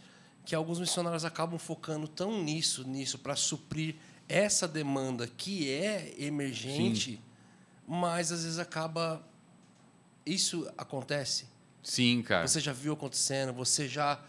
que 0.44 0.54
alguns 0.54 0.78
missionários 0.80 1.24
acabam 1.24 1.58
focando 1.58 2.08
tão 2.08 2.42
nisso, 2.42 2.86
nisso, 2.86 3.18
para 3.18 3.36
suprir 3.36 3.94
essa 4.28 4.66
demanda 4.66 5.26
que 5.28 5.70
é 5.70 6.12
emergente, 6.18 7.20
mas 7.86 8.32
às 8.32 8.42
vezes 8.44 8.58
acaba. 8.58 9.22
Isso 10.26 10.68
acontece. 10.76 11.46
Sim, 11.82 12.22
cara. 12.22 12.46
Você 12.48 12.58
já 12.60 12.72
viu 12.72 12.94
acontecendo, 12.94 13.52
você 13.52 13.86
já 13.86 14.20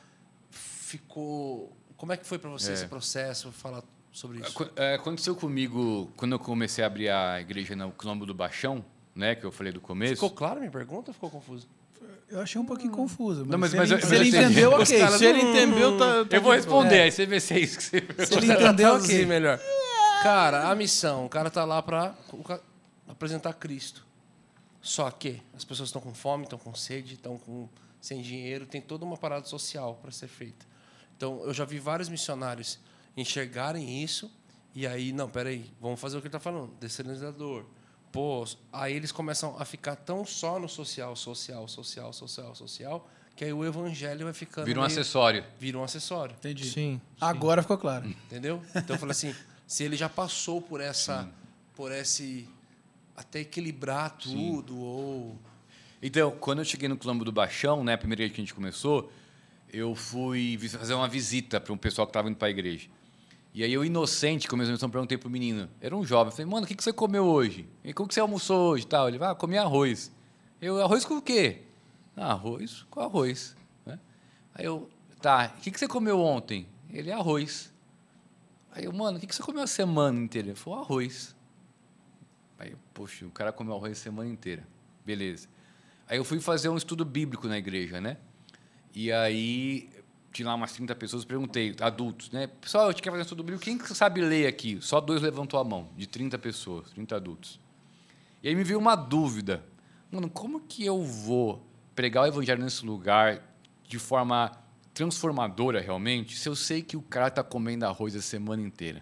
ficou. 0.49 1.75
Como 1.97 2.11
é 2.11 2.17
que 2.17 2.25
foi 2.25 2.37
para 2.37 2.49
você 2.49 2.71
É. 2.71 2.73
esse 2.73 2.87
processo? 2.87 3.51
Falar 3.51 3.81
sobre 4.15 4.39
isso. 4.39 4.71
É, 4.75 4.95
Aconteceu 4.95 5.35
comigo 5.35 6.09
quando 6.15 6.31
eu 6.33 6.39
comecei 6.39 6.83
a 6.83 6.87
abrir 6.87 7.09
a 7.09 7.39
igreja 7.41 7.75
no 7.75 7.91
Quilombo 7.91 8.25
do 8.25 8.33
Baixão, 8.33 8.83
né? 9.13 9.35
Que 9.35 9.45
eu 9.45 9.51
falei 9.51 9.71
do 9.73 9.81
começo. 9.81 10.13
Ficou 10.15 10.31
claro 10.31 10.55
a 10.57 10.59
minha 10.59 10.71
pergunta 10.71 11.09
ou 11.11 11.13
ficou 11.13 11.29
confuso? 11.29 11.67
Eu 12.29 12.41
achei 12.41 12.59
um 12.59 12.65
pouquinho 12.65 12.91
confuso. 12.91 13.41
Mas, 13.41 13.49
Não, 13.51 13.59
mas- 13.59 13.71
se 13.71 13.77
mas 13.77 13.91
ele, 13.91 14.01
eu- 14.01 14.07
se 14.07 14.15
ele 14.15 14.23
eu 14.23 14.27
entendeu, 14.41 14.71
ok. 14.71 14.99
caras 14.99 15.17
Se 15.19 15.25
ele 15.25 15.41
entendeu, 15.41 15.97
tá, 15.97 16.25
tá 16.25 16.35
Eu 16.37 16.41
vou 16.41 16.53
responder, 16.53 17.01
aí 17.01 17.11
você 17.11 17.25
vê 17.25 17.39
se 17.39 17.53
é 17.53 17.59
isso 17.59 17.77
que 17.77 17.83
você. 17.83 18.25
Se 18.25 18.33
ele 18.37 18.51
entendeu, 18.51 18.93
ok. 18.95 19.25
melhor. 19.25 19.59
Cara, 20.23 20.69
a 20.71 20.75
missão, 20.75 21.25
o 21.25 21.29
cara 21.29 21.51
tá 21.51 21.63
lá 21.65 21.81
para 21.83 22.15
apresentar 23.07 23.53
Cristo. 23.53 24.03
Só 24.81 25.09
que 25.11 25.41
as 25.55 25.63
pessoas 25.63 25.89
estão 25.89 26.01
com 26.01 26.13
fome, 26.13 26.43
estão 26.43 26.59
com 26.59 26.73
sede, 26.73 27.13
estão 27.15 27.37
com 27.37 27.67
sem 28.01 28.21
dinheiro, 28.21 28.65
tem 28.67 28.81
toda 28.81 29.03
uma 29.03 29.17
parada 29.17 29.45
social 29.47 29.97
para 30.01 30.11
ser 30.11 30.27
feita. 30.27 30.65
Então, 31.17 31.41
eu 31.43 31.53
já 31.53 31.65
vi 31.65 31.79
vários 31.79 32.07
missionários 32.09 32.79
enxergarem 33.15 34.03
isso 34.03 34.31
e 34.73 34.85
aí, 34.85 35.13
não, 35.13 35.29
peraí, 35.29 35.71
vamos 35.79 35.99
fazer 35.99 36.17
o 36.17 36.21
que 36.21 36.27
ele 36.27 36.35
está 36.35 36.39
falando, 36.39 36.71
descentralizador, 36.79 37.65
pô, 38.11 38.45
aí 38.73 38.93
eles 38.93 39.11
começam 39.11 39.55
a 39.57 39.63
ficar 39.65 39.95
tão 39.95 40.25
só 40.25 40.59
no 40.59 40.67
social, 40.67 41.15
social, 41.15 41.67
social, 41.67 42.11
social, 42.11 42.55
social, 42.55 43.09
que 43.35 43.45
aí 43.45 43.53
o 43.53 43.63
evangelho 43.65 44.25
vai 44.25 44.33
ficando. 44.33 44.65
Vira 44.65 44.79
um 44.79 44.83
meio- 44.83 44.91
acessório. 44.91 45.43
Vira 45.59 45.77
um 45.77 45.83
acessório. 45.83 46.35
Entendi. 46.37 46.69
Sim. 46.69 46.99
Agora 47.19 47.61
ficou 47.61 47.77
claro. 47.77 48.07
Entendeu? 48.07 48.61
Então 48.75 48.95
eu 48.95 48.99
falei 48.99 49.11
assim, 49.11 49.33
se 49.67 49.83
ele 49.83 49.95
já 49.97 50.07
passou 50.09 50.61
por 50.61 50.79
essa. 50.81 51.29
por 51.75 51.91
esse. 51.91 52.47
até 53.15 53.39
equilibrar 53.41 54.11
tudo, 54.17 54.77
ou. 54.77 55.37
Então, 56.01 56.31
quando 56.31 56.59
eu 56.59 56.65
cheguei 56.65 56.87
no 56.87 56.97
Clambo 56.97 57.25
do 57.25 57.31
Baixão, 57.31 57.83
né, 57.83 57.93
a 57.93 57.97
primeira 57.97 58.21
vez 58.23 58.31
que 58.33 58.39
a 58.39 58.43
gente 58.43 58.53
começou, 58.53 59.11
eu 59.71 59.95
fui 59.95 60.57
fazer 60.69 60.93
uma 60.93 61.07
visita 61.07 61.59
para 61.59 61.73
um 61.73 61.77
pessoal 61.77 62.05
que 62.05 62.11
estava 62.11 62.29
indo 62.29 62.37
para 62.37 62.47
a 62.47 62.51
igreja. 62.51 62.87
E 63.55 63.63
aí 63.63 63.71
eu, 63.71 63.85
inocente, 63.85 64.49
como 64.49 64.61
eu 64.61 64.89
perguntei 64.89 65.17
pro 65.17 65.29
menino, 65.29 65.69
era 65.79 65.95
um 65.95 66.05
jovem, 66.05 66.29
falei, 66.29 66.45
mano, 66.45 66.65
o 66.65 66.67
que, 66.67 66.75
que 66.75 66.83
você 66.83 66.91
comeu 66.91 67.23
hoje? 67.23 67.65
E 67.85 67.93
como 67.93 68.05
que 68.05 68.13
você 68.13 68.19
almoçou 68.19 68.71
hoje 68.71 68.85
tal? 68.85 69.07
Ele, 69.07 69.17
ah, 69.23 69.33
comi 69.33 69.57
arroz. 69.57 70.11
Eu, 70.61 70.83
arroz 70.83 71.05
com 71.05 71.19
o 71.19 71.21
quê? 71.21 71.61
Ah, 72.17 72.33
arroz 72.33 72.85
com 72.89 72.99
arroz. 72.99 73.55
né? 73.85 73.97
Aí 74.53 74.65
eu, 74.65 74.89
tá, 75.21 75.53
o 75.57 75.61
que, 75.61 75.71
que 75.71 75.79
você 75.79 75.87
comeu 75.87 76.19
ontem? 76.19 76.67
Ele, 76.89 77.13
arroz. 77.13 77.73
Aí 78.73 78.83
eu, 78.83 78.91
mano, 78.91 79.17
o 79.17 79.21
que, 79.21 79.25
que 79.25 79.33
você 79.33 79.41
comeu 79.41 79.63
a 79.63 79.67
semana 79.67 80.19
inteira? 80.19 80.49
Ele 80.49 80.55
falou, 80.55 80.79
arroz. 80.79 81.33
Aí, 82.59 82.71
eu, 82.71 82.77
poxa, 82.93 83.25
o 83.25 83.31
cara 83.31 83.53
comeu 83.53 83.73
arroz 83.73 83.93
a 83.93 84.03
semana 84.03 84.29
inteira. 84.29 84.67
Beleza. 85.05 85.47
Aí 86.09 86.17
eu 86.17 86.25
fui 86.25 86.41
fazer 86.41 86.67
um 86.67 86.75
estudo 86.75 87.05
bíblico 87.05 87.47
na 87.47 87.57
igreja, 87.57 88.01
né? 88.01 88.17
E 88.93 89.13
aí 89.13 89.89
tinha 90.35 90.49
lá 90.49 90.55
umas 90.55 90.73
30 90.73 90.93
pessoas, 90.95 91.23
perguntei, 91.23 91.73
adultos, 91.79 92.29
né? 92.29 92.47
Pessoal, 92.47 92.89
eu 92.89 92.93
quero 92.93 93.11
fazer 93.11 93.19
um 93.19 93.21
estudo 93.21 93.41
bíblico, 93.41 93.63
quem 93.63 93.77
que 93.77 93.95
sabe 93.95 94.19
ler 94.19 94.47
aqui? 94.47 94.79
Só 94.81 94.99
dois 94.99 95.21
levantou 95.21 95.57
a 95.57 95.63
mão, 95.63 95.87
de 95.95 96.05
30 96.05 96.37
pessoas, 96.37 96.89
30 96.91 97.15
adultos. 97.15 97.59
E 98.43 98.49
aí 98.49 98.55
me 98.55 98.63
veio 98.65 98.77
uma 98.77 98.97
dúvida. 98.97 99.63
Mano, 100.11 100.29
como 100.29 100.59
que 100.59 100.85
eu 100.85 101.01
vou 101.01 101.65
pregar 101.95 102.23
o 102.23 102.27
evangelho 102.27 102.61
nesse 102.61 102.85
lugar 102.85 103.41
de 103.87 103.97
forma 103.97 104.51
transformadora 104.93 105.79
realmente, 105.79 106.37
se 106.37 106.49
eu 106.49 106.55
sei 106.55 106.81
que 106.81 106.97
o 106.97 107.01
cara 107.01 107.29
está 107.29 107.41
comendo 107.41 107.85
arroz 107.85 108.13
a 108.13 108.21
semana 108.21 108.61
inteira? 108.61 109.01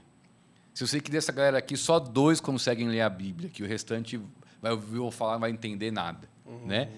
Se 0.71 0.84
eu 0.84 0.88
sei 0.88 1.01
que 1.01 1.09
dessa 1.09 1.31
galera 1.31 1.57
aqui 1.57 1.75
só 1.75 1.99
dois 1.99 2.39
conseguem 2.39 2.88
ler 2.88 3.01
a 3.01 3.09
Bíblia, 3.09 3.49
que 3.49 3.63
o 3.63 3.67
restante 3.67 4.21
vai 4.61 4.71
ouvir 4.71 4.97
eu 4.97 5.09
falar, 5.09 5.34
não 5.34 5.39
vai 5.39 5.49
entender 5.49 5.91
nada, 5.91 6.29
né? 6.63 6.91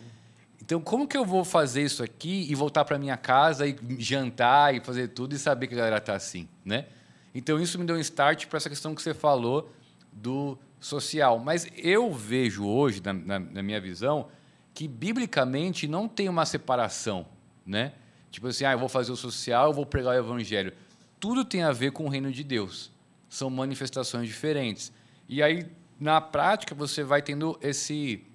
Então, 0.66 0.82
como 0.82 1.08
que 1.08 1.16
eu 1.16 1.24
vou 1.24 1.46
fazer 1.46 1.84
isso 1.84 2.02
aqui 2.02 2.48
e 2.50 2.56
voltar 2.56 2.84
para 2.86 2.98
minha 2.98 3.16
casa 3.16 3.68
e 3.68 3.76
jantar 4.00 4.74
e 4.74 4.80
fazer 4.80 5.10
tudo 5.10 5.36
e 5.36 5.38
saber 5.38 5.68
que 5.68 5.76
a 5.76 5.78
galera 5.78 6.02
tá 6.02 6.16
assim, 6.16 6.50
né? 6.66 6.88
Então, 7.36 7.60
isso 7.60 7.78
me 7.78 7.86
deu 7.86 7.96
um 7.96 8.00
start 8.00 8.48
para 8.48 8.58
essa 8.58 8.68
questão 8.70 8.96
que 8.96 9.02
você 9.02 9.14
falou 9.14 9.72
do 10.12 10.58
social. 10.80 11.38
Mas 11.38 11.68
eu 11.78 12.12
vejo 12.12 12.66
hoje, 12.66 13.00
na, 13.04 13.14
na- 13.14 13.40
na 13.40 13.62
minha 13.62 13.80
visão, 13.80 14.28
que 14.74 14.88
biblicamente 14.88 15.88
não 15.88 16.08
tem 16.08 16.28
uma 16.30 16.46
separação, 16.48 17.28
né? 17.64 17.94
Tipo 18.32 18.48
assim, 18.48 18.66
ah, 18.66 18.72
eu 18.72 18.80
vou 18.80 18.90
fazer 18.90 19.12
o 19.12 19.16
social, 19.16 19.68
eu 19.68 19.74
vou 19.74 19.86
pregar 19.86 20.16
o 20.16 20.18
evangelho. 20.18 20.74
Tudo 21.20 21.46
tem 21.46 21.62
a 21.62 21.72
ver 21.72 21.92
com 21.92 22.06
o 22.06 22.10
reino 22.10 22.32
de 22.32 22.44
Deus. 22.44 22.92
São 23.30 23.50
manifestações 23.52 24.28
diferentes. 24.28 24.92
E 25.30 25.44
aí, 25.44 25.68
na 26.00 26.20
prática, 26.20 26.74
você 26.74 27.04
vai 27.04 27.22
tendo 27.22 27.58
esse, 27.62 28.26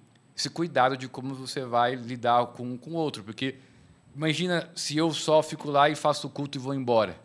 esse 0.41 0.49
cuidado 0.49 0.97
de 0.97 1.07
como 1.07 1.35
você 1.35 1.63
vai 1.63 1.95
lidar 1.95 2.47
com 2.47 2.77
com 2.77 2.91
o 2.91 2.95
outro. 2.95 3.23
Porque 3.23 3.55
imagina 4.15 4.69
se 4.75 4.97
eu 4.97 5.13
só 5.13 5.41
fico 5.43 5.69
lá 5.69 5.89
e 5.89 5.95
faço 5.95 6.27
o 6.27 6.29
culto 6.29 6.57
e 6.57 6.59
vou 6.59 6.73
embora. 6.73 7.15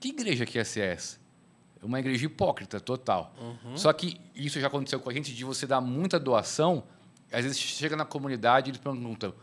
Que 0.00 0.08
igreja 0.08 0.46
que 0.46 0.58
ia 0.58 0.64
ser 0.64 0.80
essa? 0.80 1.20
Uma 1.82 1.98
igreja 1.98 2.24
hipócrita, 2.26 2.80
total. 2.80 3.34
Só 3.74 3.92
que 3.92 4.20
isso 4.34 4.60
já 4.60 4.68
aconteceu 4.68 5.00
com 5.00 5.10
a 5.10 5.12
gente, 5.12 5.34
de 5.34 5.44
você 5.44 5.66
dar 5.66 5.80
muita 5.80 6.18
doação, 6.18 6.84
às 7.30 7.42
vezes 7.42 7.58
chega 7.58 7.96
na 7.96 8.04
comunidade 8.04 8.68
e 8.68 8.70
eles 8.70 8.80
perguntam, 8.80 9.34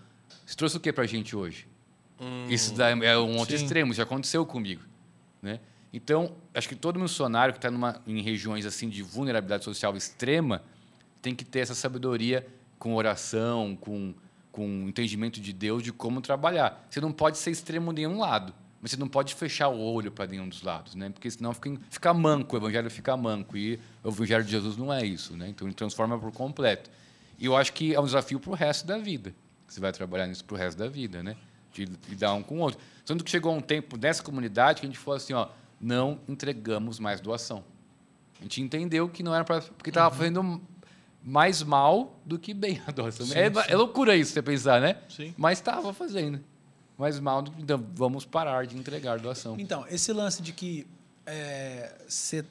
você 0.46 0.56
trouxe 0.56 0.78
o 0.78 0.80
que 0.80 0.92
para 0.94 1.04
a 1.04 1.08
gente 1.08 1.36
hoje? 1.36 1.68
Isso 2.50 2.74
daí 2.74 2.98
é 3.06 3.18
um 3.18 3.38
outro 3.38 3.58
Sim. 3.58 3.64
extremo, 3.64 3.94
já 3.94 4.04
aconteceu 4.04 4.46
comigo. 4.46 4.82
Né? 5.42 5.60
Então, 5.92 6.36
acho 6.54 6.68
que 6.68 6.76
todo 6.76 6.98
missionário 6.98 7.54
que 7.54 7.66
está 7.66 8.02
em 8.08 8.22
regiões 8.22 8.66
assim 8.66 8.90
de 8.90 9.04
vulnerabilidade 9.04 9.66
social 9.66 9.96
extrema 9.98 10.64
tem 11.22 11.36
que 11.36 11.44
ter 11.44 11.60
essa 11.60 11.76
sabedoria 11.76 12.48
com 12.80 12.96
oração, 12.96 13.78
com, 13.80 14.16
com 14.52 14.88
entendimento 14.88 15.40
de 15.40 15.54
Deus, 15.54 15.84
de 15.84 15.92
como 15.92 16.22
trabalhar. 16.22 16.88
Você 16.90 17.00
não 17.00 17.12
pode 17.12 17.38
ser 17.38 17.52
extremo 17.52 17.94
de 17.94 18.08
nenhum 18.08 18.20
lado, 18.20 18.54
mas 18.82 18.92
você 18.92 18.98
não 18.98 19.08
pode 19.08 19.36
fechar 19.36 19.68
o 19.68 19.80
olho 19.80 20.12
para 20.12 20.26
nenhum 20.26 20.48
dos 20.48 20.64
lados, 20.64 20.96
né? 20.96 21.10
porque 21.10 21.30
senão 21.30 21.54
fica, 21.54 21.78
fica 21.90 22.14
manco, 22.14 22.56
o 22.56 22.60
evangelho 22.60 22.90
fica 22.90 23.16
manco. 23.18 23.58
E 23.58 23.80
o 24.04 24.08
evangelho 24.08 24.44
de 24.44 24.52
Jesus 24.52 24.78
não 24.78 24.92
é 24.92 25.06
isso. 25.06 25.36
Né? 25.36 25.50
Então, 25.50 25.68
ele 25.68 25.76
transforma 25.76 26.18
por 26.18 26.32
completo. 26.32 26.90
E 27.38 27.46
eu 27.46 27.56
acho 27.56 27.74
que 27.74 27.94
é 27.94 28.00
um 28.00 28.06
desafio 28.06 28.40
para 28.40 28.52
o 28.52 28.54
resto 28.56 28.88
da 28.88 28.98
vida. 28.98 29.36
Você 29.68 29.80
vai 29.80 29.92
trabalhar 29.92 30.26
nisso 30.28 30.44
para 30.44 30.56
o 30.56 30.58
resto 30.58 30.78
da 30.78 30.88
vida, 30.88 31.22
né? 31.22 31.38
De 31.72 31.86
lidar 32.10 32.34
um 32.34 32.42
com 32.42 32.58
o 32.58 32.60
outro. 32.60 32.80
Tanto 33.06 33.24
que 33.24 33.30
chegou 33.30 33.56
um 33.56 33.62
tempo 33.62 33.98
nessa 33.98 34.24
comunidade 34.24 34.82
que 34.82 34.88
a 34.88 34.90
gente 34.90 35.00
falou 35.00 35.18
assim, 35.18 35.34
ó, 35.34 35.48
não 35.80 36.20
entregamos 36.28 37.00
mais 37.00 37.22
doação. 37.22 37.64
A 38.40 38.44
gente 38.44 38.62
entendeu 38.62 39.08
que 39.08 39.22
não 39.22 39.34
era 39.34 39.44
para 39.44 39.62
porque 39.62 39.90
estava 39.90 40.14
fazendo 40.14 40.62
mais 41.24 41.62
mal 41.64 42.20
do 42.26 42.38
que 42.40 42.54
bem 42.54 42.82
a 42.88 42.92
doação. 42.92 43.26
Sim, 43.26 43.34
é, 43.38 43.52
sim. 43.54 43.60
é 43.68 43.76
loucura 43.76 44.16
isso 44.16 44.32
você 44.34 44.42
pensar, 44.42 44.80
né? 44.82 44.98
Sim. 45.10 45.34
Mas 45.38 45.60
estava 45.60 45.94
fazendo 45.94 46.40
mais 46.98 47.20
mal, 47.20 47.42
do 47.42 47.52
que- 47.52 47.62
então 47.62 47.84
vamos 47.96 48.26
parar 48.26 48.66
de 48.66 48.78
entregar 48.78 49.20
doação. 49.20 49.56
Então, 49.60 49.86
esse 49.90 50.12
lance 50.12 50.42
de 50.42 50.52
que 50.52 50.86
você 52.08 52.44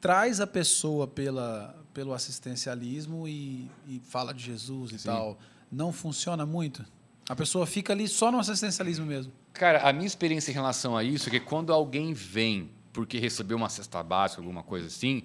traz 0.00 0.40
a 0.40 0.46
pessoa 0.46 1.06
pela, 1.06 1.74
pelo 1.92 2.12
assistencialismo 2.12 3.28
e, 3.28 3.70
e 3.86 4.00
fala 4.08 4.32
de 4.32 4.42
Jesus 4.44 4.92
e 4.92 4.98
Sim. 4.98 5.08
tal, 5.08 5.38
não 5.70 5.92
funciona 5.92 6.46
muito? 6.46 6.84
A 7.28 7.34
pessoa 7.36 7.66
fica 7.66 7.92
ali 7.92 8.06
só 8.08 8.30
no 8.30 8.38
assistencialismo 8.38 9.04
mesmo. 9.04 9.32
Cara, 9.52 9.88
a 9.88 9.92
minha 9.92 10.06
experiência 10.06 10.50
em 10.50 10.54
relação 10.54 10.96
a 10.96 11.02
isso 11.02 11.28
é 11.28 11.30
que 11.30 11.40
quando 11.40 11.72
alguém 11.72 12.12
vem 12.12 12.70
porque 12.92 13.18
recebeu 13.18 13.56
uma 13.58 13.68
cesta 13.68 14.02
básica, 14.02 14.40
alguma 14.40 14.62
coisa 14.62 14.86
assim, 14.86 15.24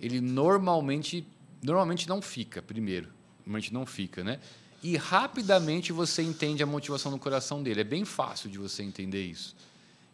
ele 0.00 0.20
normalmente, 0.20 1.24
normalmente 1.62 2.08
não 2.08 2.20
fica, 2.22 2.62
primeiro. 2.62 3.08
Normalmente 3.40 3.72
não 3.72 3.86
fica, 3.86 4.24
né? 4.24 4.40
E 4.82 4.96
rapidamente 4.96 5.92
você 5.92 6.22
entende 6.22 6.62
a 6.62 6.66
motivação 6.66 7.10
no 7.10 7.18
coração 7.18 7.62
dele. 7.62 7.80
É 7.80 7.84
bem 7.84 8.04
fácil 8.04 8.50
de 8.50 8.58
você 8.58 8.82
entender 8.82 9.24
isso. 9.24 9.56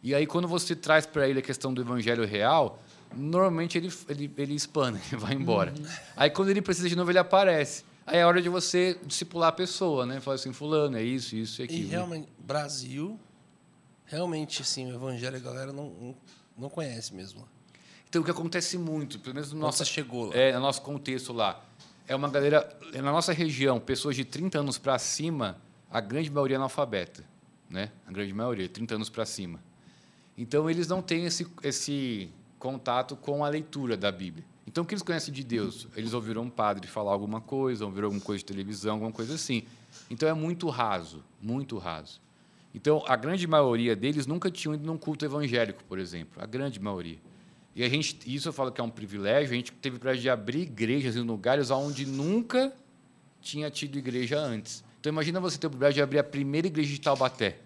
E 0.01 0.13
aí, 0.13 0.25
quando 0.27 0.47
você 0.47 0.75
traz 0.75 1.05
para 1.05 1.27
ele 1.27 1.39
a 1.39 1.41
questão 1.41 1.73
do 1.73 1.81
evangelho 1.81 2.25
real, 2.25 2.81
normalmente 3.15 3.77
ele, 3.77 3.91
ele, 4.09 4.31
ele 4.37 4.53
espana, 4.55 4.99
ele 5.11 5.19
vai 5.21 5.33
embora. 5.33 5.73
Aí, 6.15 6.29
quando 6.29 6.49
ele 6.49 6.61
precisa 6.61 6.89
de 6.89 6.95
novo, 6.95 7.11
ele 7.11 7.19
aparece. 7.19 7.83
Aí 8.05 8.17
é 8.17 8.25
hora 8.25 8.41
de 8.41 8.49
você 8.49 8.99
discipular 9.05 9.49
a 9.49 9.51
pessoa, 9.53 10.05
né? 10.05 10.19
Falar 10.19 10.35
assim, 10.35 10.51
fulano, 10.51 10.97
é 10.97 11.03
isso, 11.03 11.35
isso 11.35 11.61
e 11.61 11.63
E 11.63 11.65
aquilo. 11.65 11.89
realmente, 11.89 12.27
Brasil, 12.37 13.17
realmente, 14.05 14.61
assim, 14.61 14.91
o 14.91 14.95
evangelho 14.95 15.37
a 15.37 15.39
galera 15.39 15.71
não, 15.71 16.13
não 16.57 16.69
conhece 16.69 17.13
mesmo. 17.13 17.47
Então, 18.13 18.21
o 18.21 18.25
que 18.25 18.29
acontece 18.29 18.77
muito, 18.77 19.17
pelo 19.17 19.33
menos 19.33 19.51
no 19.51 19.59
Nossa, 19.59 19.79
nosso, 19.79 19.91
chegou 19.91 20.27
lá. 20.27 20.35
é, 20.35 20.53
no 20.53 20.59
nosso 20.59 20.83
contexto 20.83 21.33
lá, 21.33 21.65
é 22.07 22.15
uma 22.15 22.29
galera, 22.29 22.77
na 22.93 23.11
nossa 23.11 23.33
região, 23.33 23.79
pessoas 23.79 24.15
de 24.15 24.23
30 24.23 24.59
anos 24.59 24.77
para 24.77 24.99
cima, 24.99 25.57
a 25.89 25.99
grande 25.99 26.29
maioria 26.29 26.57
é 26.57 26.59
analfabeta, 26.59 27.23
né? 27.67 27.89
A 28.05 28.11
grande 28.11 28.31
maioria, 28.31 28.69
30 28.69 28.93
anos 28.93 29.09
para 29.09 29.25
cima. 29.25 29.59
Então, 30.37 30.69
eles 30.69 30.87
não 30.87 31.01
têm 31.01 31.25
esse, 31.25 31.47
esse 31.63 32.29
contato 32.59 33.15
com 33.15 33.43
a 33.43 33.49
leitura 33.49 33.97
da 33.97 34.11
Bíblia. 34.11 34.45
Então, 34.67 34.83
o 34.83 34.85
que 34.85 34.93
eles 34.93 35.01
conhecem 35.01 35.33
de 35.33 35.43
Deus? 35.43 35.87
Eles 35.95 36.13
ouviram 36.13 36.43
um 36.43 36.51
padre 36.51 36.87
falar 36.87 37.13
alguma 37.13 37.41
coisa, 37.41 37.83
ouviram 37.83 38.09
alguma 38.09 38.23
coisa 38.23 38.37
de 38.41 38.45
televisão, 38.45 38.93
alguma 38.93 39.11
coisa 39.11 39.33
assim. 39.33 39.63
Então, 40.07 40.29
é 40.29 40.33
muito 40.35 40.69
raso, 40.69 41.23
muito 41.41 41.79
raso. 41.79 42.21
Então, 42.75 43.03
a 43.07 43.15
grande 43.15 43.47
maioria 43.47 43.95
deles 43.95 44.27
nunca 44.27 44.51
tinham 44.51 44.75
ido 44.75 44.85
num 44.85 44.99
culto 44.99 45.25
evangélico, 45.25 45.83
por 45.85 45.97
exemplo. 45.97 46.43
A 46.43 46.45
grande 46.45 46.79
maioria. 46.79 47.17
E 47.75 47.83
a 47.83 47.89
gente, 47.89 48.19
isso 48.25 48.49
eu 48.49 48.53
falo 48.53 48.71
que 48.71 48.79
é 48.79 48.83
um 48.83 48.89
privilégio, 48.89 49.51
a 49.51 49.55
gente 49.55 49.71
teve 49.71 49.95
o 49.97 49.99
privilégio 49.99 50.21
de 50.21 50.29
abrir 50.29 50.61
igrejas 50.61 51.15
em 51.15 51.21
lugares 51.21 51.71
onde 51.71 52.05
nunca 52.05 52.71
tinha 53.41 53.69
tido 53.71 53.97
igreja 53.97 54.39
antes. 54.39 54.83
Então, 54.99 55.11
imagina 55.11 55.39
você 55.39 55.57
ter 55.57 55.67
o 55.67 55.69
privilégio 55.69 55.95
de 55.95 56.01
abrir 56.01 56.19
a 56.19 56.23
primeira 56.23 56.67
igreja 56.67 56.91
de 56.91 57.01
Taubaté. 57.01 57.57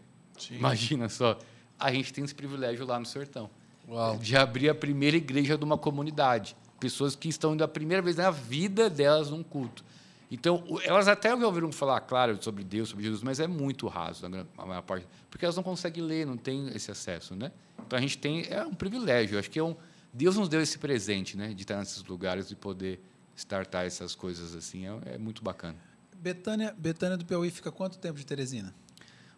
Imagina 0.50 1.10
só. 1.10 1.38
A 1.78 1.92
gente 1.92 2.12
tem 2.14 2.24
esse 2.24 2.34
privilégio 2.34 2.86
lá 2.86 3.00
no 3.00 3.06
sertão. 3.06 3.50
Uau. 3.88 4.18
De 4.18 4.36
abrir 4.36 4.70
a 4.70 4.76
primeira 4.76 5.18
igreja 5.18 5.58
de 5.58 5.64
uma 5.64 5.78
comunidade. 5.78 6.56
Pessoas 6.80 7.16
que 7.16 7.28
estão 7.28 7.54
indo 7.54 7.64
a 7.64 7.68
primeira 7.68 8.02
vez 8.02 8.16
na 8.16 8.32
vida 8.32 8.90
delas 8.90 9.30
num 9.30 9.44
culto. 9.44 9.84
Então, 10.32 10.64
elas 10.84 11.08
até 11.08 11.30
já 11.30 11.46
ouviram 11.46 11.72
falar, 11.72 12.02
claro, 12.02 12.38
sobre 12.42 12.64
Deus, 12.64 12.90
sobre 12.90 13.04
Jesus, 13.04 13.22
mas 13.24 13.40
é 13.40 13.48
muito 13.48 13.88
raso, 13.88 14.26
a 14.26 14.30
gran- 14.30 14.46
a 14.58 14.66
maior 14.66 14.82
parte. 14.82 15.08
Porque 15.30 15.46
elas 15.46 15.56
não 15.56 15.64
conseguem 15.64 16.04
ler, 16.04 16.26
não 16.26 16.38
têm 16.38 16.70
esse 16.76 16.92
acesso, 16.92 17.36
né? 17.36 17.52
Então, 17.86 17.98
a 17.98 18.02
gente 18.02 18.18
tem... 18.18 18.46
É 18.50 18.66
um 18.66 18.74
privilégio. 18.74 19.38
Acho 19.38 19.50
que 19.50 19.60
é 19.60 19.64
um... 19.64 19.76
Deus 20.14 20.36
nos 20.36 20.50
deu 20.50 20.62
esse 20.62 20.78
presente, 20.78 21.38
né? 21.38 21.54
De 21.54 21.62
estar 21.64 21.78
nesses 21.78 22.04
lugares 22.04 22.50
e 22.52 22.56
poder 22.56 23.00
startar 23.36 23.86
essas 23.86 24.16
coisas 24.16 24.56
assim. 24.56 24.88
É, 24.88 25.16
é 25.16 25.18
muito 25.18 25.44
bacana. 25.44 25.76
Betânia, 26.16 26.74
Betânia 26.78 27.16
do 27.18 27.26
Piauí 27.26 27.52
fica 27.52 27.72
quanto 27.72 27.98
tempo 28.00 28.18
de 28.18 28.26
Teresina? 28.26 28.74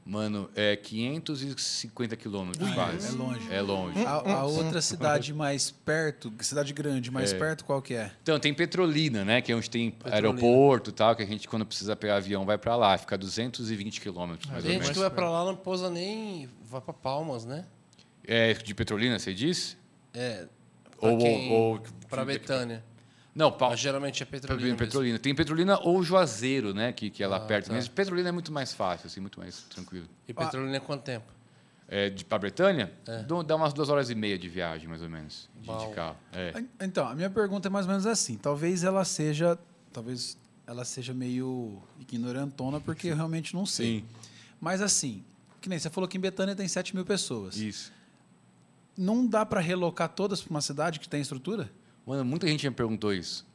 Mano, 0.05 0.49
é 0.55 0.76
550 0.76 2.15
quilômetros 2.15 2.74
quase. 2.74 3.07
é 3.07 3.11
longe. 3.11 3.53
É 3.53 3.61
longe. 3.61 4.05
A, 4.05 4.39
a 4.39 4.45
outra 4.45 4.82
cidade 4.82 5.34
mais 5.34 5.70
perto, 5.70 6.34
cidade 6.39 6.74
grande, 6.74 7.11
mais 7.11 7.32
perto, 7.32 7.63
qual 7.63 7.80
que 7.80 7.93
é? 7.93 8.11
Então, 8.24 8.39
tem 8.39 8.51
Petrolina, 8.51 9.24
né? 9.24 9.39
Que 9.39 9.51
é 9.51 9.55
onde 9.55 9.70
tem 9.70 9.93
aeroporto 10.05 10.89
e 10.89 10.93
tal, 10.93 11.15
que 11.15 11.22
a 11.22 11.26
gente, 11.28 11.47
quando 11.47 11.63
precisa 11.63 11.95
pegar 11.95 12.15
avião, 12.15 12.43
vai 12.43 12.57
pra 12.57 12.76
lá. 12.76 12.97
Fica 12.97 13.15
220 13.17 14.01
quilômetros, 14.01 14.49
mais 14.49 14.63
ou 14.63 14.72
Gente 14.72 14.80
menos. 14.80 14.93
que 14.95 14.99
vai 14.99 15.11
pra 15.11 15.30
lá 15.30 15.45
não 15.45 15.55
pousa 15.55 15.91
nem. 15.91 16.49
vai 16.63 16.82
pra 16.82 16.93
Palmas, 16.93 17.45
né? 17.45 17.65
É 18.26 18.53
de 18.53 18.74
Petrolina, 18.74 19.20
você 19.20 19.32
disse? 19.34 19.78
É. 20.13 20.47
Ou- 21.02 21.18
quem- 21.18 21.52
ou- 21.52 21.80
pra 22.10 22.24
Betânia. 22.26 22.84
Não, 23.36 23.52
pa- 23.52 23.70
Mas 23.70 23.80
geralmente 23.80 24.22
é 24.22 24.26
Petrolina. 24.26 24.47
Petrolina, 24.58 24.74
mesmo. 24.76 24.86
Petrolina. 24.88 25.20
Tem 25.20 25.36
Petrolina 25.36 25.80
ou 25.82 26.04
Juazeiro, 26.04 26.74
né? 26.74 26.91
Que, 26.91 27.10
que 27.10 27.24
é 27.24 27.28
lá 27.28 27.38
Ah, 27.38 27.41
perto. 27.41 27.68
tá. 27.68 27.74
Mas 27.74 27.88
Petrolina 27.88 28.30
é 28.30 28.32
muito 28.32 28.52
mais 28.52 28.74
fácil, 28.74 29.08
assim, 29.08 29.20
muito 29.22 29.39
mais 29.39 29.62
tranquilo. 29.64 30.08
E 30.28 30.34
Petrolina 30.34 30.76
é 30.76 30.80
quanto 30.80 31.04
tempo? 31.04 31.32
É, 31.88 32.10
de, 32.10 32.24
pra 32.26 32.38
Bretânia, 32.38 32.91
dá- 33.28 33.41
dá 33.43 33.56
umas 33.56 33.74
duas 33.74 33.89
horas 33.89 34.10
e 34.10 34.16
meia 34.16 34.38
de 34.38 34.47
viagem, 34.50 34.88
mais 34.88 35.02
ou 35.02 35.10
menos, 35.10 35.50
de, 35.56 35.62
de 35.68 35.93
carro. 35.95 36.18
É. 36.34 36.54
Então, 36.82 37.08
a 37.08 37.16
minha 37.16 37.30
pergunta 37.30 37.68
é 37.68 37.72
mais 37.72 37.86
ou 37.86 37.91
menos 37.91 38.06
assim. 38.06 38.36
Talvez 38.38 38.84
ela 38.84 39.04
seja, 39.06 39.58
talvez 39.93 40.38
ela 40.68 40.84
seja 40.86 41.14
meio 41.16 41.82
ignorantona, 42.00 42.80
porque 42.80 43.08
eu 43.08 43.16
realmente 43.16 43.56
não 43.56 43.66
sei. 43.66 44.00
Sim, 44.00 44.06
Mas 44.60 44.82
assim, 44.82 45.24
que 45.62 45.70
nem 45.70 45.80
você 45.80 45.89
falou 45.89 46.08
que 46.08 46.18
em 46.18 46.22
Betânia 46.22 46.56
tem 46.56 46.68
7 46.68 46.93
mil 46.95 47.06
pessoas. 47.06 47.56
isso. 47.58 47.91
Não 49.02 49.26
dá 49.26 49.45
para 49.45 49.62
relocar 49.62 50.10
todas 50.10 50.41
para 50.41 50.52
uma 50.52 50.62
cidade 50.62 51.00
que 51.00 51.08
tem 51.08 51.22
estrutura? 51.22 51.72
Mano, 52.06 52.26
muita 52.26 52.47
gente 52.47 52.68
me 52.68 52.76
perguntou 52.76 53.14
isso. 53.14 53.47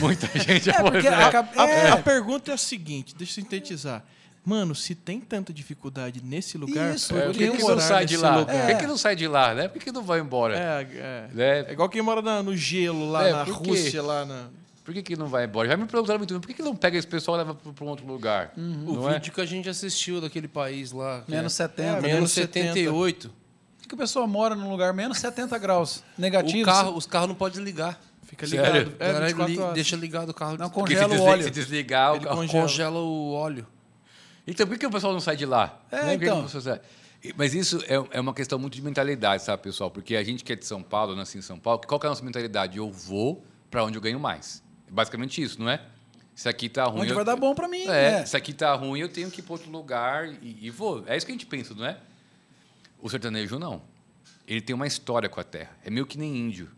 Muita 0.00 0.26
gente 0.38 0.68
É, 0.68 0.82
porque 0.82 1.06
A, 1.06 1.64
é, 1.66 1.90
a 1.90 1.96
pergunta 1.98 2.50
é 2.50 2.54
a 2.54 2.58
seguinte, 2.58 3.14
deixa 3.14 3.38
eu 3.38 3.44
sintetizar. 3.44 4.04
Mano, 4.44 4.74
se 4.74 4.94
tem 4.94 5.20
tanta 5.20 5.52
dificuldade 5.52 6.22
nesse 6.24 6.56
lugar, 6.58 6.94
Isso, 6.94 7.14
É, 7.16 7.26
por 7.26 7.34
que 7.34 7.50
que, 7.50 7.62
não 7.62 7.78
sai 7.80 8.06
de 8.06 8.14
nesse 8.14 8.24
lá? 8.24 8.36
lugar? 8.38 8.56
Por 8.56 8.66
que, 8.66 8.74
que 8.80 8.86
não 8.86 8.96
sai 8.98 9.14
de 9.16 9.28
lá, 9.28 9.54
né? 9.54 9.68
Por 9.68 9.80
que 9.82 9.92
não 9.92 10.02
vai 10.02 10.20
embora? 10.20 10.56
É, 10.58 10.88
é. 10.96 11.28
Né? 11.34 11.60
É 11.68 11.72
igual 11.72 11.88
quem 11.88 12.00
mora 12.02 12.20
na- 12.22 12.42
no 12.42 12.56
gelo 12.56 13.10
lá 13.10 13.26
É, 13.28 13.32
na? 13.32 13.42
Rússia, 13.44 14.02
lá 14.02 14.24
na. 14.24 14.48
Por 14.84 14.94
que, 14.94 15.02
que 15.02 15.16
não 15.16 15.26
vai 15.26 15.44
embora? 15.44 15.68
Já 15.68 15.76
me 15.76 15.84
perguntaram 15.84 16.18
muito, 16.18 16.40
por 16.40 16.46
que, 16.46 16.54
que 16.54 16.62
não 16.62 16.74
pega 16.74 16.96
esse 16.96 17.06
pessoal 17.06 17.36
e 17.36 17.40
leva 17.40 17.54
para 17.54 17.84
um 17.84 17.88
outro 17.88 18.06
lugar? 18.06 18.52
O 18.56 18.60
Não 18.94 19.10
é? 19.10 19.14
vídeo 19.14 19.32
que 19.34 19.40
a 19.40 19.44
gente 19.44 19.68
assistiu 19.68 20.18
daquele 20.18 20.48
país 20.48 20.92
lá. 20.92 21.22
menos 21.28 21.52
é, 21.60 21.64
70. 21.68 21.82
É, 21.82 21.92
menos 22.00 22.02
menos 22.14 22.32
70. 22.32 22.90
78. 23.88 23.90
Por 23.90 23.90
que 23.90 23.94
que 23.94 23.94
a 23.94 23.98
pessoa 23.98 24.26
mora 24.26 24.54
num 24.54 24.70
lugar 24.70 24.92
menos 24.92 25.18
70 25.18 25.56
graus 25.58 26.02
negativo? 26.16 26.62
O 26.62 26.64
carro, 26.64 26.96
os 26.96 27.06
carros 27.06 27.28
não 27.28 27.34
podem 27.34 27.62
ligar. 27.64 28.00
Fica 28.24 28.46
Sério? 28.46 28.84
ligado. 28.90 28.96
A 29.00 29.04
É, 29.04 29.12
galera 29.12 29.26
24 29.34 29.68
li- 29.68 29.74
deixa 29.74 29.96
ligado 29.96 30.28
o 30.28 30.34
carro. 30.34 30.56
Não, 30.58 30.66
se, 30.66 30.72
Congela 30.72 31.14
o 31.16 31.22
óleo. 31.22 31.42
se 31.44 31.50
desligar, 31.50 32.12
o 32.12 32.16
Ele 32.16 32.24
carro... 32.24 32.36
congela. 32.36 32.62
congela 32.62 32.98
o 33.00 33.32
óleo. 33.32 33.66
Então, 34.46 34.66
por 34.66 34.78
que, 34.78 34.86
o 34.86 34.90
pessoal 34.90 35.12
não 35.12 35.20
sai 35.20 35.36
de 35.36 35.46
lá? 35.46 35.80
É, 35.90 35.96
Né? 36.04 36.12
Que 36.12 36.18
que 36.18 36.24
então. 36.30 36.44
o 36.44 37.34
Mas 37.36 37.54
isso 37.54 37.82
é, 37.86 38.18
é 38.18 38.20
uma 38.20 38.32
questão 38.34 38.58
muito 38.58 38.74
de 38.74 38.82
mentalidade, 38.82 39.42
sabe, 39.42 39.62
pessoal? 39.62 39.90
Porque 39.90 40.14
a 40.16 40.22
gente 40.22 40.44
que 40.44 40.52
é 40.52 40.56
de 40.56 40.64
São 40.66 40.82
Paulo, 40.82 41.16
nasci 41.16 41.38
em 41.38 41.42
São 41.42 41.58
Paulo, 41.58 41.80
qual 41.86 41.98
que 41.98 42.06
é 42.06 42.08
a 42.08 42.10
nossa 42.10 42.24
mentalidade? 42.24 42.76
Eu 42.78 42.90
vou 42.90 43.42
para 43.70 43.82
onde 43.84 43.96
eu 43.96 44.02
ganho 44.02 44.20
mais. 44.20 44.62
É 44.86 44.90
basicamente 44.92 45.40
isso, 45.42 45.58
não 45.60 45.68
é? 45.70 45.80
Isso 46.34 46.48
aqui 46.48 46.68
tá 46.68 46.84
ruim. 46.84 47.00
Onde 47.02 47.10
eu- 47.10 47.16
vai 47.16 47.24
dar 47.24 47.34
bom 47.36 47.54
para 47.54 47.66
mim. 47.66 47.86
É, 47.88 48.20
É. 48.20 48.22
isso 48.24 48.36
aqui 48.36 48.52
tá 48.52 48.72
ruim, 48.74 49.00
eu 49.00 49.08
tenho 49.08 49.30
que 49.30 49.40
ir 49.40 49.42
para 49.42 49.54
outro 49.54 49.70
lugar 49.70 50.28
e, 50.42 50.58
e 50.66 50.70
vou. 50.70 51.02
É 51.06 51.16
isso 51.16 51.26
que 51.26 51.32
a 51.32 51.34
gente 51.34 51.46
pensa, 51.46 51.74
não 51.74 51.84
é? 51.84 51.98
O 53.00 53.08
sertanejo 53.08 53.58
não. 53.58 53.82
Ele 54.46 54.60
tem 54.60 54.74
uma 54.74 54.86
história 54.86 55.28
com 55.28 55.40
a 55.40 55.44
terra. 55.44 55.76
É 55.84 55.90
meio 55.90 56.06
que 56.06 56.18
nem 56.18 56.36
índio, 56.36 56.70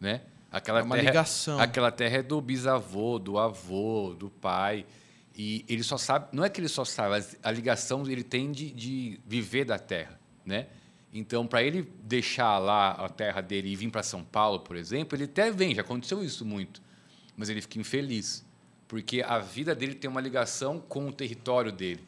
né? 0.00 0.22
Aquela 0.50 0.80
É 0.80 0.82
uma 0.82 0.96
terra, 0.96 1.08
ligação. 1.08 1.60
Aquela 1.60 1.90
terra 1.90 2.18
é 2.18 2.22
do 2.22 2.40
bisavô, 2.40 3.18
do 3.18 3.38
avô, 3.38 4.14
do 4.18 4.30
pai. 4.30 4.86
E 5.36 5.64
ele 5.68 5.82
só 5.82 5.96
sabe, 5.96 6.28
não 6.32 6.44
é 6.44 6.48
que 6.48 6.60
ele 6.60 6.68
só 6.68 6.84
sabe, 6.84 7.24
a 7.42 7.50
ligação 7.50 8.02
ele 8.08 8.24
tem 8.24 8.50
de, 8.50 8.70
de 8.70 9.20
viver 9.24 9.64
da 9.64 9.78
terra, 9.78 10.18
né? 10.44 10.66
Então, 11.12 11.46
para 11.46 11.62
ele 11.62 11.90
deixar 12.02 12.58
lá 12.58 12.90
a 12.90 13.08
terra 13.08 13.40
dele 13.40 13.68
e 13.68 13.76
vir 13.76 13.90
para 13.90 14.02
São 14.02 14.24
Paulo, 14.24 14.60
por 14.60 14.76
exemplo, 14.76 15.16
ele 15.16 15.24
até 15.24 15.50
vem, 15.50 15.74
já 15.74 15.82
aconteceu 15.82 16.24
isso 16.24 16.44
muito, 16.44 16.82
mas 17.36 17.48
ele 17.48 17.60
fica 17.60 17.78
infeliz, 17.78 18.44
porque 18.86 19.22
a 19.22 19.38
vida 19.38 19.74
dele 19.74 19.94
tem 19.94 20.10
uma 20.10 20.20
ligação 20.20 20.80
com 20.80 21.08
o 21.08 21.12
território 21.12 21.70
dele. 21.70 22.04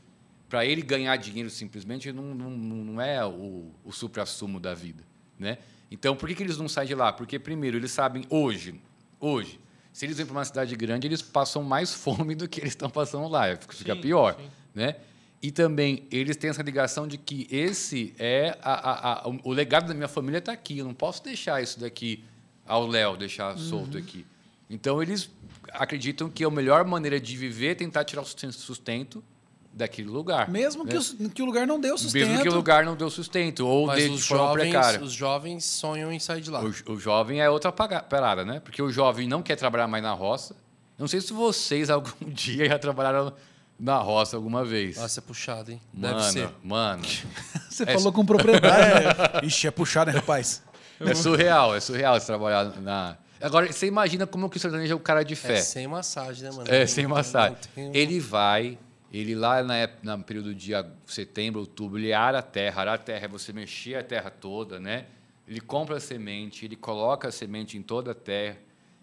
Para 0.50 0.66
ele 0.66 0.82
ganhar 0.82 1.16
dinheiro 1.16 1.48
simplesmente 1.48 2.12
não, 2.12 2.34
não, 2.34 2.50
não 2.50 3.00
é 3.00 3.24
o, 3.24 3.70
o 3.84 3.90
supra-sumo 3.92 4.60
da 4.60 4.74
vida, 4.74 5.02
né? 5.38 5.56
Então, 5.90 6.14
por 6.14 6.28
que, 6.28 6.34
que 6.34 6.42
eles 6.42 6.58
não 6.58 6.68
saem 6.68 6.86
de 6.88 6.94
lá? 6.94 7.10
Porque, 7.12 7.38
primeiro, 7.38 7.76
eles 7.78 7.90
sabem 7.92 8.24
hoje, 8.28 8.78
hoje, 9.18 9.58
se 9.92 10.04
eles 10.06 10.16
vêm 10.18 10.26
para 10.26 10.32
uma 10.34 10.44
cidade 10.44 10.74
grande, 10.76 11.06
eles 11.06 11.22
passam 11.22 11.62
mais 11.62 11.94
fome 11.94 12.34
do 12.34 12.48
que 12.48 12.60
eles 12.60 12.72
estão 12.72 12.90
passando 12.90 13.26
lá, 13.28 13.56
fica 13.56 13.94
Sim, 13.94 14.00
pior, 14.02 14.34
sim. 14.38 14.50
né? 14.74 14.96
E 15.42 15.50
também 15.50 16.06
eles 16.10 16.36
têm 16.36 16.50
essa 16.50 16.62
ligação 16.62 17.08
de 17.08 17.16
que 17.16 17.46
esse 17.50 18.12
é 18.18 18.58
a, 18.60 18.72
a- 18.72 19.12
a- 19.24 19.28
o- 19.28 19.52
legado 19.52 19.88
da 19.88 19.94
minha 19.94 20.06
família 20.08 20.36
está 20.38 20.52
aqui. 20.52 20.76
Eu 20.78 20.84
não 20.84 20.92
posso 20.92 21.24
deixar 21.24 21.62
isso 21.62 21.80
daqui 21.80 22.22
ao 22.66 22.86
Léo, 22.86 23.16
deixar 23.16 23.56
solto 23.56 23.96
aqui. 23.96 24.26
Então 24.68 25.02
eles 25.02 25.30
acreditam 25.72 26.28
que 26.28 26.44
a 26.44 26.50
melhor 26.50 26.84
maneira 26.84 27.18
de 27.18 27.36
viver 27.38 27.68
é 27.68 27.74
tentar 27.74 28.04
tirar 28.04 28.20
o 28.20 28.26
sustento 28.26 29.24
daquele 29.72 30.08
lugar. 30.08 30.48
Mesmo 30.48 30.84
né? 30.84 30.90
que, 30.90 30.96
o, 31.24 31.30
que 31.30 31.42
o 31.42 31.44
lugar 31.46 31.66
não 31.66 31.80
deu 31.80 31.96
sustento. 31.96 32.26
Mesmo 32.28 32.42
que 32.42 32.48
o 32.48 32.54
lugar 32.54 32.84
não 32.84 32.96
deu 32.96 33.08
sustento 33.10 33.66
ou 33.66 33.86
Mas 33.86 34.02
de 34.04 34.10
os 34.10 34.20
de 34.20 34.26
forma 34.26 34.44
jovens, 34.46 34.70
precária. 34.70 35.00
os 35.02 35.12
jovens 35.12 35.64
sonham 35.64 36.12
em 36.12 36.18
sair 36.18 36.40
de 36.40 36.50
lá. 36.50 36.60
O, 36.62 36.92
o 36.92 36.98
jovem 36.98 37.40
é 37.40 37.48
outra 37.48 37.70
parada, 37.72 38.44
né? 38.44 38.60
Porque 38.60 38.82
o 38.82 38.90
jovem 38.90 39.28
não 39.28 39.42
quer 39.42 39.56
trabalhar 39.56 39.86
mais 39.86 40.02
na 40.02 40.12
roça. 40.12 40.54
Eu 40.98 41.02
não 41.04 41.08
sei 41.08 41.20
se 41.20 41.32
vocês 41.32 41.88
algum 41.90 42.28
dia 42.28 42.66
já 42.68 42.78
trabalharam 42.78 43.32
na 43.78 43.96
roça 43.98 44.36
alguma 44.36 44.64
vez. 44.64 44.96
Nossa, 44.98 45.20
é 45.20 45.22
puxado, 45.22 45.70
hein? 45.70 45.80
mano, 45.94 46.16
Deve 46.18 46.30
ser. 46.32 46.50
mano. 46.62 47.02
Você 47.70 47.84
É- 47.84 47.94
falou 47.94 48.12
com 48.12 48.26
propriedade. 48.26 49.06
Ixi, 49.46 49.68
é 49.68 49.70
puxado, 49.70 50.10
hein, 50.10 50.16
rapaz? 50.16 50.62
É 51.00 51.14
surreal, 51.14 51.74
é 51.74 51.80
surreal 51.80 52.20
você 52.20 52.26
trabalhar 52.26 52.78
na. 52.78 53.16
Agora, 53.40 53.72
você 53.72 53.86
imagina 53.86 54.26
como 54.26 54.50
que 54.50 54.58
o 54.58 54.60
sertanejo 54.60 54.92
é 54.92 54.94
o 54.96 55.00
cara 55.00 55.22
de 55.22 55.32
É 55.32 55.36
fé. 55.36 55.56
sem 55.62 55.86
massagem, 55.86 56.42
né, 56.44 56.50
mano? 56.50 56.64
É, 56.70 56.84
sem 56.86 57.06
massagem. 57.06 57.56
tem 57.74 57.90
Ele 57.96 58.20
vai, 58.20 58.76
ele 59.12 59.34
lá 59.34 59.62
na, 59.62 59.76
ép- 59.76 60.04
na 60.04 60.16
período 60.18 60.54
de 60.54 60.72
setembro, 61.06 61.60
outubro, 61.60 61.98
ele 61.98 62.12
ara 62.12 62.38
a 62.38 62.42
terra. 62.42 62.80
Arar 62.82 62.94
a 62.94 62.98
terra 62.98 63.24
é 63.24 63.28
você 63.28 63.52
mexer 63.52 63.96
a 63.96 64.04
terra 64.04 64.30
toda, 64.30 64.78
né? 64.78 65.06
Ele 65.48 65.60
compra 65.60 65.96
a 65.96 66.00
semente, 66.00 66.64
ele 66.64 66.76
coloca 66.76 67.26
a 67.28 67.32
semente 67.32 67.76
em 67.76 67.82
toda 67.82 68.12
a 68.12 68.14
terra 68.14 68.56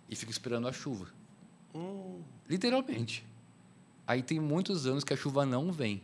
e 0.10 0.16
fica 0.16 0.32
esperando 0.32 0.68
a 0.68 0.72
chuva. 0.72 1.08
Hum. 1.76 2.22
Literalmente. 2.48 3.26
Aí 4.06 4.22
tem 4.22 4.40
muitos 4.40 4.88
anos 4.88 5.04
que 5.04 5.14
a 5.14 5.18
chuva 5.18 5.46
não 5.46 5.72
vem. 5.72 6.02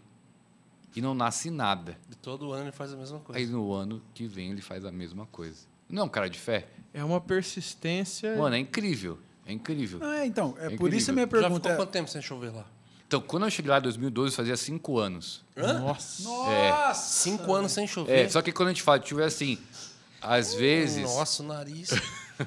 E 0.96 1.02
não 1.02 1.16
nasce 1.16 1.50
nada. 1.50 1.98
E 2.12 2.16
todo 2.16 2.52
ano 2.52 2.66
ele 2.66 2.72
faz 2.72 2.94
a 2.94 2.98
mesma 2.98 3.20
coisa. 3.20 3.40
Aí 3.40 3.48
no 3.48 3.72
ano 3.74 4.02
que 4.14 4.28
vem 4.28 4.52
ele 4.52 4.62
faz 4.62 4.86
a 4.86 4.92
mesma 4.92 5.26
coisa. 5.28 5.66
Não 5.90 6.04
é 6.04 6.06
um 6.06 6.10
cara 6.10 6.30
de 6.30 6.38
fé? 6.38 6.68
É 6.94 7.04
uma 7.04 7.22
persistência. 7.22 8.36
Mano, 8.36 8.56
é 8.56 8.60
incrível. 8.60 9.18
É 9.46 9.54
incrível. 9.54 10.04
É, 10.04 10.26
então, 10.26 10.56
é 10.60 10.74
É 10.74 10.78
por 10.78 10.94
isso 10.94 11.10
a 11.10 11.14
minha 11.14 11.26
Já 11.26 11.30
ficou 11.30 11.42
pergunta 11.42 11.70
é... 11.70 11.76
quanto 11.76 11.90
tempo 11.90 12.10
sem 12.10 12.22
chover 12.22 12.54
lá? 12.54 12.66
Então, 13.14 13.22
quando 13.22 13.44
eu 13.44 13.52
cheguei 13.52 13.70
lá 13.70 13.78
em 13.78 13.82
2012, 13.84 14.36
fazia 14.36 14.58
cinco 14.58 14.98
anos. 14.98 15.44
Nossa. 15.56 16.24
Nossa! 16.24 17.00
Cinco 17.00 17.54
anos 17.54 17.72
sem 17.72 17.86
chover. 17.86 18.26
É, 18.26 18.28
só 18.28 18.42
que 18.42 18.52
quando 18.52 18.70
a 18.70 18.72
gente 18.72 18.82
fala 18.82 18.98
de 18.98 19.08
chuva, 19.08 19.22
é 19.22 19.26
assim, 19.26 19.60
às 20.20 20.56
vezes... 20.56 21.04
Nossa, 21.04 21.44
o 21.44 21.46
nariz. 21.46 21.92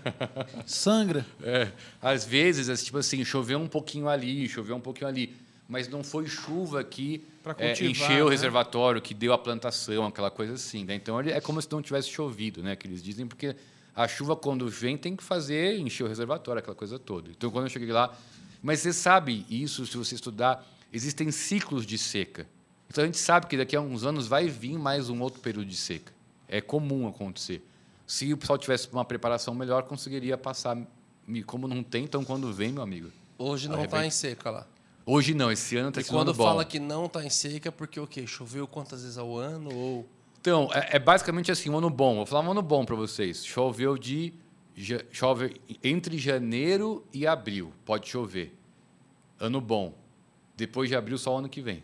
Sangra. 0.66 1.24
É, 1.40 1.70
às 2.02 2.24
vezes, 2.24 2.68
é, 2.68 2.74
tipo 2.74 2.98
assim, 2.98 3.24
choveu 3.24 3.60
um 3.60 3.68
pouquinho 3.68 4.08
ali, 4.08 4.48
choveu 4.48 4.74
um 4.74 4.80
pouquinho 4.80 5.06
ali. 5.06 5.36
Mas 5.68 5.86
não 5.86 6.02
foi 6.02 6.26
chuva 6.26 6.82
que 6.82 7.24
é, 7.58 7.70
encheu 7.84 8.26
o 8.26 8.28
né? 8.28 8.34
reservatório, 8.34 9.00
que 9.00 9.14
deu 9.14 9.32
a 9.32 9.38
plantação, 9.38 10.04
aquela 10.04 10.32
coisa 10.32 10.54
assim. 10.54 10.84
né? 10.84 10.96
Então, 10.96 11.20
é 11.20 11.40
como 11.40 11.62
se 11.62 11.70
não 11.70 11.80
tivesse 11.80 12.08
chovido, 12.08 12.60
né? 12.60 12.74
Que 12.74 12.88
eles 12.88 13.00
dizem, 13.00 13.24
porque 13.24 13.54
a 13.94 14.08
chuva, 14.08 14.34
quando 14.34 14.68
vem, 14.68 14.98
tem 14.98 15.14
que 15.14 15.22
fazer, 15.22 15.78
encher 15.78 16.02
o 16.02 16.08
reservatório, 16.08 16.58
aquela 16.58 16.74
coisa 16.74 16.98
toda. 16.98 17.30
Então, 17.30 17.52
quando 17.52 17.66
eu 17.66 17.70
cheguei 17.70 17.92
lá... 17.92 18.12
Mas 18.66 18.80
você 18.80 18.92
sabe 18.92 19.46
isso, 19.48 19.86
se 19.86 19.96
você 19.96 20.16
estudar, 20.16 20.66
existem 20.92 21.30
ciclos 21.30 21.86
de 21.86 21.96
seca. 21.96 22.48
Então, 22.90 23.04
a 23.04 23.06
gente 23.06 23.16
sabe 23.16 23.46
que 23.46 23.56
daqui 23.56 23.76
a 23.76 23.80
uns 23.80 24.02
anos 24.04 24.26
vai 24.26 24.48
vir 24.48 24.76
mais 24.76 25.08
um 25.08 25.20
outro 25.20 25.40
período 25.40 25.68
de 25.68 25.76
seca. 25.76 26.12
É 26.48 26.60
comum 26.60 27.06
acontecer. 27.06 27.64
Se 28.04 28.32
o 28.32 28.36
pessoal 28.36 28.58
tivesse 28.58 28.88
uma 28.92 29.04
preparação 29.04 29.54
melhor, 29.54 29.84
conseguiria 29.84 30.36
passar. 30.36 30.76
Como 31.46 31.68
não 31.68 31.80
tem, 31.80 32.02
então 32.02 32.24
quando 32.24 32.52
vem, 32.52 32.72
meu 32.72 32.82
amigo. 32.82 33.12
Hoje 33.38 33.68
não 33.68 33.76
Arrebenta. 33.76 33.98
tá 33.98 34.04
em 34.06 34.10
seca 34.10 34.50
lá. 34.50 34.66
Hoje 35.04 35.32
não, 35.32 35.52
esse 35.52 35.76
ano 35.76 35.90
está 35.90 36.00
E 36.00 36.04
sendo 36.04 36.14
um 36.14 36.18
quando 36.18 36.34
bom. 36.34 36.42
fala 36.42 36.64
que 36.64 36.80
não 36.80 37.08
tá 37.08 37.24
em 37.24 37.30
seca, 37.30 37.68
é 37.68 37.70
porque 37.70 38.00
o 38.00 38.06
quê? 38.06 38.26
Choveu 38.26 38.66
quantas 38.66 39.02
vezes 39.02 39.16
ao 39.16 39.36
ano? 39.36 39.72
Ou. 39.72 40.08
Então, 40.40 40.68
é, 40.72 40.96
é 40.96 40.98
basicamente 40.98 41.52
assim, 41.52 41.70
um 41.70 41.78
ano 41.78 41.88
bom. 41.88 42.16
Vou 42.16 42.26
falar 42.26 42.44
um 42.44 42.50
ano 42.50 42.62
bom 42.62 42.84
para 42.84 42.96
vocês. 42.96 43.46
Choveu 43.46 43.96
de. 43.96 44.34
Chove 45.12 45.54
entre 45.84 46.18
janeiro 46.18 47.04
e 47.12 47.26
abril. 47.28 47.72
Pode 47.84 48.08
chover. 48.08 48.55
Ano 49.38 49.60
bom. 49.60 49.94
Depois 50.56 50.88
de 50.88 50.96
abril, 50.96 51.18
só 51.18 51.34
o 51.34 51.38
ano 51.38 51.48
que 51.48 51.60
vem. 51.60 51.82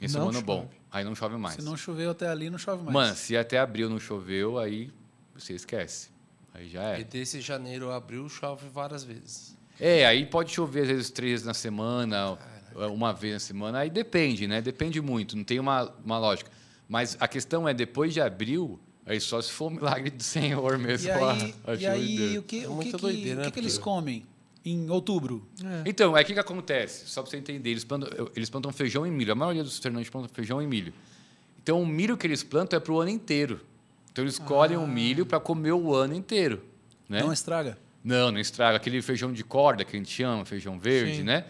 Esse 0.00 0.16
é 0.16 0.20
um 0.20 0.24
Não 0.24 0.28
ano 0.30 0.42
bom. 0.42 0.62
chove. 0.62 0.76
Aí 0.92 1.04
não 1.04 1.14
chove 1.14 1.36
mais. 1.36 1.56
Se 1.56 1.62
não 1.62 1.76
choveu 1.76 2.10
até 2.10 2.28
ali, 2.28 2.48
não 2.50 2.58
chove 2.58 2.82
mais. 2.84 2.94
Mano, 2.94 3.14
se 3.16 3.36
até 3.36 3.58
abril 3.58 3.88
não 3.90 3.98
choveu, 3.98 4.58
aí 4.58 4.90
você 5.34 5.54
esquece. 5.54 6.10
Aí 6.54 6.68
já 6.68 6.98
E 6.98 7.00
é. 7.00 7.04
desse 7.04 7.40
janeiro 7.40 7.90
a 7.90 7.96
abril 7.96 8.28
chove 8.28 8.68
várias 8.68 9.02
vezes. 9.04 9.56
É, 9.80 10.06
aí 10.06 10.24
pode 10.24 10.52
chover 10.52 10.82
às 10.82 10.88
vezes 10.88 11.10
três 11.10 11.32
vezes 11.32 11.46
na 11.46 11.54
semana. 11.54 12.38
eh, 12.78 12.86
uma 12.86 13.12
vez 13.12 13.32
na 13.34 13.40
semana. 13.40 13.78
Aí 13.80 13.90
depende, 13.90 14.46
né? 14.46 14.60
Depende 14.62 15.00
muito, 15.00 15.36
não 15.36 15.44
tem 15.44 15.58
uma, 15.58 15.92
uma 16.04 16.18
lógica. 16.18 16.50
Mas 16.88 17.16
a 17.18 17.26
questão 17.26 17.68
é, 17.68 17.74
depois 17.74 18.14
de 18.14 18.20
abril, 18.20 18.78
aí 19.04 19.20
só 19.20 19.40
se 19.42 19.50
for 19.50 19.66
um 19.72 19.74
milagre 19.76 20.10
do 20.10 20.22
Senhor 20.22 20.78
mesmo. 20.78 21.08
E 21.08 21.10
aí, 21.10 21.54
a- 21.66 21.70
a 21.72 21.74
e 21.74 21.78
de 21.78 21.86
aí 21.86 22.38
o 22.38 22.42
que, 22.42 22.64
É 22.64 22.68
o 22.68 22.78
que, 22.78 22.90
que, 22.92 22.96
doideira, 22.96 23.40
que 23.40 23.46
né? 23.46 23.50
que 23.50 23.58
eles 23.60 23.76
comem 23.76 24.24
em 24.66 24.90
outubro? 24.90 25.46
Então, 25.84 26.14
aí 26.14 26.24
o 26.24 26.26
que, 26.26 26.34
que 26.34 26.40
acontece? 26.40 27.08
Só 27.08 27.22
para 27.22 27.30
você 27.30 27.36
entender, 27.36 27.70
eles 27.70 27.84
plantam, 27.84 28.08
eles 28.34 28.50
plantam 28.50 28.72
feijão 28.72 29.06
e 29.06 29.10
milho. 29.10 29.32
A 29.32 29.34
maioria 29.36 29.62
dos 29.62 29.78
fernandes 29.78 30.10
plantam 30.10 30.28
feijão 30.34 30.60
e 30.60 30.66
milho. 30.66 30.92
Então, 31.62 31.80
o 31.80 31.86
milho 31.86 32.16
que 32.16 32.26
eles 32.26 32.42
plantam 32.42 32.76
é 32.76 32.80
para 32.80 32.92
o 32.92 33.00
ano 33.00 33.10
inteiro. 33.10 33.60
Então, 34.12 34.24
eles 34.24 34.38
colhem 34.38 34.76
o 34.76 34.86
milho 34.86 35.24
para 35.26 35.38
comer 35.38 35.72
o 35.72 35.94
ano 35.94 36.14
inteiro. 36.14 36.62
Né? 37.08 37.20
Não 37.22 37.32
estraga? 37.32 37.78
Não, 38.02 38.30
não 38.30 38.38
estraga. 38.38 38.76
Aquele 38.76 39.02
feijão 39.02 39.32
de 39.32 39.42
corda 39.44 39.84
que 39.84 39.94
a 39.94 39.98
gente 39.98 40.10
chama, 40.10 40.44
feijão 40.44 40.78
verde, 40.78 41.18
Sim. 41.18 41.22
né? 41.24 41.44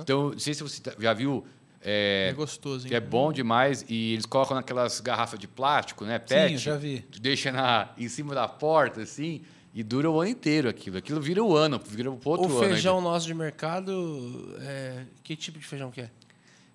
Então, 0.00 0.30
não 0.30 0.38
sei 0.38 0.54
se 0.54 0.62
você 0.62 0.80
tá- 0.80 0.94
já 0.98 1.12
viu. 1.12 1.44
É, 1.84 2.28
É, 2.30 2.32
gostoso, 2.32 2.84
hein? 2.86 2.90
que 2.90 2.94
é 2.94 3.00
bom 3.00 3.32
demais 3.32 3.84
e 3.88 4.12
eles 4.12 4.24
colocam 4.24 4.54
naquelas 4.56 5.00
garrafas 5.00 5.36
de 5.36 5.48
plástico, 5.48 6.04
né? 6.04 6.16
Pet. 6.20 6.52
eu 6.52 6.58
já 6.58 6.76
vi. 6.76 7.00
Tu 7.10 7.20
Deixa 7.20 7.50
na, 7.50 7.88
em 7.98 8.08
cima 8.08 8.36
da 8.36 8.46
porta, 8.46 9.00
assim, 9.02 9.42
e 9.74 9.82
dura 9.82 10.10
o 10.10 10.20
ano 10.20 10.30
inteiro 10.30 10.68
aquilo. 10.68 10.98
Aquilo 10.98 11.20
vira 11.20 11.42
o 11.42 11.56
ano, 11.56 11.80
vira 11.84 12.10
o 12.10 12.18
outro 12.24 12.46
o 12.46 12.46
ano. 12.52 12.62
ainda. 12.62 12.74
feijão 12.74 13.00
nosso 13.00 13.26
de 13.26 13.34
mercado, 13.34 14.54
é, 14.60 15.04
que 15.22 15.34
tipo 15.36 15.58
de 15.58 15.66
feijão 15.66 15.90
que 15.90 16.02
é? 16.02 16.10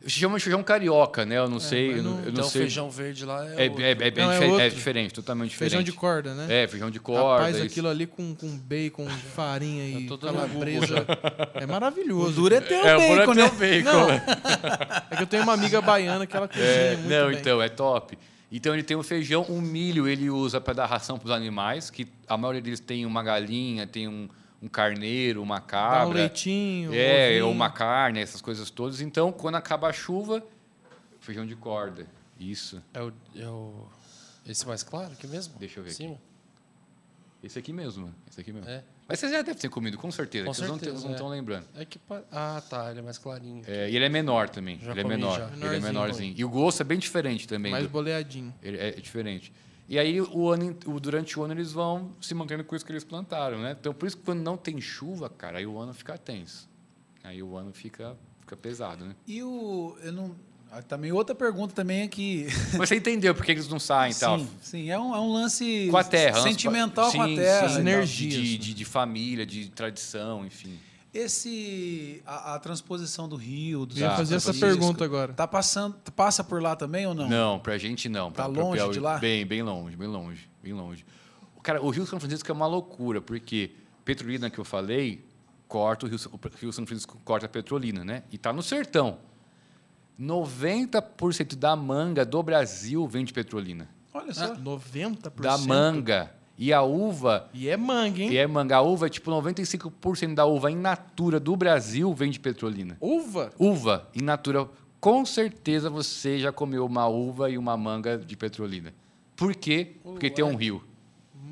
Chama 0.06 0.38
de 0.38 0.44
feijão 0.44 0.62
carioca, 0.62 1.26
né? 1.26 1.38
Eu 1.40 1.50
não 1.50 1.60
sei. 1.60 1.88
mas 1.88 1.98
Eu, 1.98 2.04
não- 2.04 2.18
eu 2.20 2.24
não 2.26 2.30
então, 2.30 2.44
sei. 2.44 2.62
feijão 2.62 2.90
verde 2.90 3.26
lá 3.26 3.44
é, 3.50 3.64
É, 3.64 3.66
é, 3.66 3.92
é, 3.92 4.08
é, 4.08 4.12
Não, 4.12 4.32
é 4.32 4.68
é 4.68 4.70
diferente, 4.70 5.12
totalmente 5.12 5.50
diferente. 5.50 5.72
Feijão 5.72 5.84
de 5.84 5.92
corda, 5.92 6.36
né? 6.36 6.64
É, 6.64 6.68
feijão 6.68 6.92
de 6.92 7.00
corda. 7.00 7.50
Isso. 7.50 7.64
aquilo 7.64 7.88
ali 7.90 8.06
com, 8.06 8.36
com 8.36 8.48
bacon, 8.60 9.08
farinha 9.36 9.90
e 10.00 10.06
tô 10.06 10.16
dando 10.16 10.36
calabresa. 10.36 11.04
É 11.56 11.66
maravilhoso. 11.66 12.30
O 12.30 12.32
duro 12.32 12.54
é 12.56 12.62
ter 12.62 12.76
o 12.76 12.86
É, 12.88 12.96
o 12.96 13.00
bacon, 13.00 13.16
bacon, 13.18 13.34
né? 13.34 13.50
bacon. 13.50 13.92
Não, 13.92 14.10
é 15.12 15.16
que 15.18 15.24
eu 15.24 15.28
tenho 15.28 15.42
uma 15.44 15.54
amiga 15.54 15.82
baiana 15.82 16.28
que 16.28 16.38
ela 16.38 16.48
cozinha 16.48 16.64
É, 16.68 16.96
muito 16.96 17.10
não, 17.10 17.30
bem. 17.30 17.40
então, 17.40 17.62
é 17.62 17.68
top. 17.68 18.18
Então 18.52 18.74
ele 18.74 18.84
tem 18.84 18.96
um 18.96 19.04
feijão, 19.04 19.46
um 19.50 19.60
milho 19.62 20.08
ele 20.08 20.30
usa 20.30 20.62
para 20.62 20.74
dar 20.74 20.86
ração 20.86 21.18
para 21.20 21.26
os 21.26 21.32
animais, 21.32 21.90
que 21.90 22.08
a 22.28 22.38
maioria 22.38 22.62
deles 22.62 22.80
tem 22.80 23.06
uma 23.06 23.22
galinha, 23.22 23.86
tem 23.86 24.08
um, 24.08 24.30
um 24.62 24.70
carneiro, 24.70 25.42
uma 25.44 25.56
Dá 25.60 25.62
cabra. 25.66 26.08
um 26.08 26.12
leitinho, 26.14 26.94
É, 26.94 27.44
ou 27.44 27.52
uma 27.52 27.70
carne, 27.70 28.20
essas 28.22 28.42
coisas 28.42 28.70
todas. 28.70 29.02
Então, 29.02 29.32
quando 29.34 29.56
acaba 29.56 29.90
a 29.90 29.94
chuva, 29.94 30.42
feijão 31.20 31.46
de 31.46 31.56
corda. 31.58 32.08
Isso. 32.40 32.82
É 32.94 33.02
o, 33.02 33.12
é 33.36 33.48
o- 33.50 33.86
Esse 34.46 34.66
mais 34.66 34.82
claro 34.82 35.12
aqui 35.12 35.28
mesmo? 35.28 35.56
Deixa 35.60 35.80
eu 35.80 35.84
ver 35.84 35.90
aqui. 35.90 35.98
Cima? 35.98 36.18
Esse 37.44 37.60
aqui 37.60 37.74
mesmo. 37.74 38.14
Esse 38.30 38.40
aqui 38.40 38.54
mesmo. 38.54 38.70
É. 38.70 38.82
Mas 39.08 39.20
vocês 39.20 39.32
já 39.32 39.42
devem 39.42 39.60
ter 39.62 39.70
comido, 39.70 39.98
com 39.98 40.12
certeza. 40.12 40.46
Com 40.46 40.54
vocês 40.54 40.68
não- 40.68 40.78
certeza, 40.78 41.02
não 41.04 41.10
é. 41.10 41.14
estão 41.14 41.28
lembrando. 41.30 41.66
É 41.76 41.86
que 41.86 42.00
Ah, 42.32 42.62
tá. 42.70 42.90
Ele 42.92 43.00
é 43.00 43.02
mais 43.02 43.18
clarinho. 43.18 43.64
É, 43.66 43.90
e 43.90 43.96
ele 43.96 44.04
é 44.06 44.10
menor 44.10 44.50
também. 44.50 44.80
Já 44.82 44.92
ele 44.92 45.02
é 45.02 45.04
menor. 45.06 45.40
já. 45.40 45.50
Ele 45.68 45.76
é 45.78 45.80
Menorzinho. 45.80 46.34
E 46.38 46.44
o 46.44 46.50
gosto 46.50 46.82
é 46.82 46.84
bem 46.84 47.00
diferente 47.00 47.48
também. 47.48 47.72
Mais 47.72 47.86
do- 47.86 47.90
boleadinho. 47.90 48.54
Ele 48.62 48.78
é 48.78 48.92
diferente. 48.92 49.54
E 49.90 49.98
aí, 49.98 50.20
o 50.22 50.50
ano, 50.50 50.74
durante 51.00 51.40
o 51.40 51.44
ano, 51.44 51.54
eles 51.54 51.72
vão 51.72 52.12
se 52.20 52.34
mantendo 52.34 52.62
com 52.66 52.76
isso 52.76 52.86
que 52.86 52.92
eles 52.92 53.06
plantaram, 53.06 53.62
né? 53.62 53.78
Então, 53.80 53.94
por 53.94 54.06
isso 54.06 54.18
que 54.18 54.24
quando 54.24 54.42
não 54.42 54.58
tem 54.58 54.82
chuva, 54.82 55.30
cara, 55.30 55.60
aí 55.60 55.66
o 55.66 55.80
ano 55.80 55.94
fica 55.94 56.18
tenso. 56.18 56.68
Aí 57.24 57.42
o 57.42 57.56
ano 57.56 57.72
fica, 57.74 58.18
fica 58.42 58.58
pesado, 58.58 59.06
né? 59.06 59.16
E 59.26 59.42
o. 59.42 59.98
Eu 60.04 60.12
não. 60.12 60.36
Ah, 60.72 60.82
Também 60.82 61.12
outra 61.12 61.34
pergunta 61.36 61.74
também 61.74 62.02
é 62.02 62.08
que. 62.08 62.48
Mas 62.78 62.90
você 62.90 62.96
entendeu 62.96 63.34
por 63.34 63.46
que 63.46 63.52
eles 63.52 63.68
não 63.68 63.80
saem 63.80 64.12
e 64.12 64.16
tal? 64.20 64.40
sim, 64.40 64.50
sim, 64.62 64.90
é 64.90 64.98
um, 65.00 65.16
é 65.16 65.20
um 65.20 65.32
lance 65.32 65.88
Com 65.90 65.98
a 65.98 66.04
terra. 66.04 66.42
sentimental 66.42 67.12
com 67.12 67.22
a 67.22 67.26
terra. 67.28 67.68
sim, 67.70 67.74
tal. 67.76 67.82
Energias, 67.82 68.34
De, 68.34 68.52
né? 68.54 68.58
de, 68.58 68.74
de 68.74 68.86
família, 68.86 69.46
de 69.46 69.70
tradição, 69.70 70.46
enfim. 70.46 70.78
Esse. 71.14 72.22
A, 72.26 72.56
a 72.56 72.60
transposição 72.60 73.28
do 73.28 73.36
rio, 73.36 73.86
do 73.86 73.96
Eu 73.98 74.02
ia 74.02 74.12
fazer 74.16 74.36
essa 74.36 74.54
pergunta 74.54 75.04
agora. 75.04 75.34
Tá 75.34 75.48
passando. 75.48 75.96
Passa 76.16 76.44
por 76.44 76.62
lá 76.62 76.76
também 76.76 77.08
ou 77.08 77.14
não? 77.14 77.28
Não, 77.28 77.60
pra 77.60 77.78
gente 77.78 78.08
não. 78.10 78.32
Pra, 78.32 78.46
Tá 78.46 78.50
pra 78.52 78.62
longe 78.64 78.78
Piauí, 78.78 78.94
de 78.94 79.00
lá? 79.00 79.18
Bem, 79.18 79.46
bem 79.46 79.62
longe, 79.64 79.96
bem 79.96 80.08
longe, 80.08 80.50
bem 80.62 80.74
longe. 80.74 81.06
Cara, 81.64 81.82
o 81.82 81.90
Rio 81.90 82.06
São 82.06 82.20
Francisco 82.20 82.50
é 82.52 82.54
uma 82.54 82.68
loucura, 82.68 83.20
porque 83.22 83.72
Petrolina 84.06 84.50
que 84.50 84.60
eu 84.60 84.64
falei, 84.64 85.26
corta 85.68 86.06
o 86.06 86.10
Rio, 86.10 86.18
o 86.32 86.40
Rio 86.62 86.72
São 86.72 86.86
Francisco 86.86 87.20
corta 87.26 87.46
a 87.46 87.50
Petrolina, 87.50 88.06
né? 88.06 88.24
E 88.32 88.38
tá 88.38 88.54
no 88.54 88.62
sertão. 88.62 89.18
90% 90.20 91.56
da 91.56 91.76
manga 91.76 92.26
do 92.26 92.42
Brasil 92.44 93.08
vem 93.08 93.24
de 93.26 93.34
Petrolina. 93.34 93.88
Olha 94.14 94.32
Ah, 94.32 94.34
só. 94.34 94.56
90%? 94.56 95.42
Da 95.42 95.58
manga. 95.58 96.32
E 96.60 96.74
a 96.74 96.82
uva, 96.82 97.48
E 97.54 97.70
é 97.70 97.78
manga, 97.78 98.20
hein? 98.24 98.32
e 98.32 98.38
é 98.38 98.48
manga. 98.48 98.78
A 98.78 98.82
uva, 98.82 99.06
é 99.06 99.10
tipo 99.10 99.30
95% 99.30 100.34
da 100.34 100.46
uva 100.46 100.72
in 100.72 100.76
natura 100.78 101.40
do 101.40 101.56
Brasil 101.56 102.12
vem 102.16 102.32
de 102.32 102.40
Petrolina. 102.40 102.98
Uva? 103.00 103.52
Uva 103.60 104.10
in 104.16 104.24
natura. 104.24 104.68
Com 105.00 105.24
certeza 105.24 105.88
você 105.88 106.40
já 106.40 106.52
comeu 106.52 106.84
uma 106.84 107.06
uva 107.08 107.52
e 107.52 107.58
uma 107.60 107.78
manga 107.78 108.18
de 108.18 108.36
Petrolina. 108.36 108.92
Por 109.36 109.54
quê? 109.56 109.98
Porque 110.02 110.32
tem 110.32 110.44
um 110.44 110.56
rio. 110.56 110.84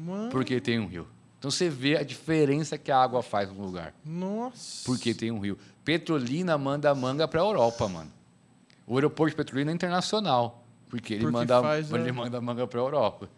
Mano, 0.03 0.31
Porque 0.31 0.59
tem 0.59 0.79
um 0.79 0.87
rio. 0.87 1.07
Então 1.37 1.51
você 1.51 1.69
vê 1.69 1.97
a 1.97 2.03
diferença 2.03 2.75
que 2.75 2.91
a 2.91 2.97
água 2.97 3.21
faz 3.21 3.51
no 3.51 3.63
lugar. 3.63 3.93
nossa. 4.03 4.81
Porque 4.85 5.13
tem 5.13 5.29
um 5.29 5.37
rio. 5.39 5.55
Petrolina 5.83 6.57
manda 6.57 6.93
manga 6.95 7.27
para 7.27 7.39
a 7.41 7.43
Europa, 7.45 7.87
mano. 7.87 8.11
O 8.87 8.95
aeroporto 8.95 9.31
de 9.31 9.35
Petrolina 9.37 9.71
é 9.71 9.73
internacional. 9.73 10.63
Porque 10.89 11.13
ele, 11.15 11.21
Porque 11.23 11.37
manda, 11.37 11.61
faz 11.61 11.91
a- 11.93 11.97
ele 11.99 12.11
manda 12.11 12.39
manga 12.39 12.67
para 12.67 12.79
a 12.79 12.83
Europa. 12.83 13.29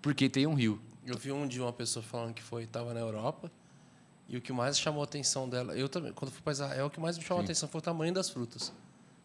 Porque 0.00 0.28
tem 0.28 0.46
um 0.46 0.54
rio. 0.54 0.80
Eu 1.04 1.16
vi 1.18 1.32
um 1.32 1.46
dia 1.46 1.62
uma 1.62 1.72
pessoa 1.72 2.02
falando 2.02 2.32
que 2.32 2.42
foi 2.42 2.62
estava 2.64 2.94
na 2.94 3.00
Europa 3.00 3.50
e 4.28 4.36
o 4.36 4.40
que 4.40 4.52
mais 4.52 4.78
chamou 4.78 5.00
a 5.00 5.04
atenção 5.04 5.48
dela, 5.48 5.74
eu 5.76 5.88
também, 5.88 6.12
quando 6.12 6.30
fui 6.30 6.40
para 6.42 6.52
Israel, 6.52 6.86
o 6.86 6.90
que 6.90 7.00
mais 7.00 7.18
me 7.18 7.24
chamou 7.24 7.40
a 7.40 7.44
atenção 7.44 7.68
foi 7.68 7.80
o 7.80 7.82
tamanho 7.82 8.14
das 8.14 8.30
frutas. 8.30 8.72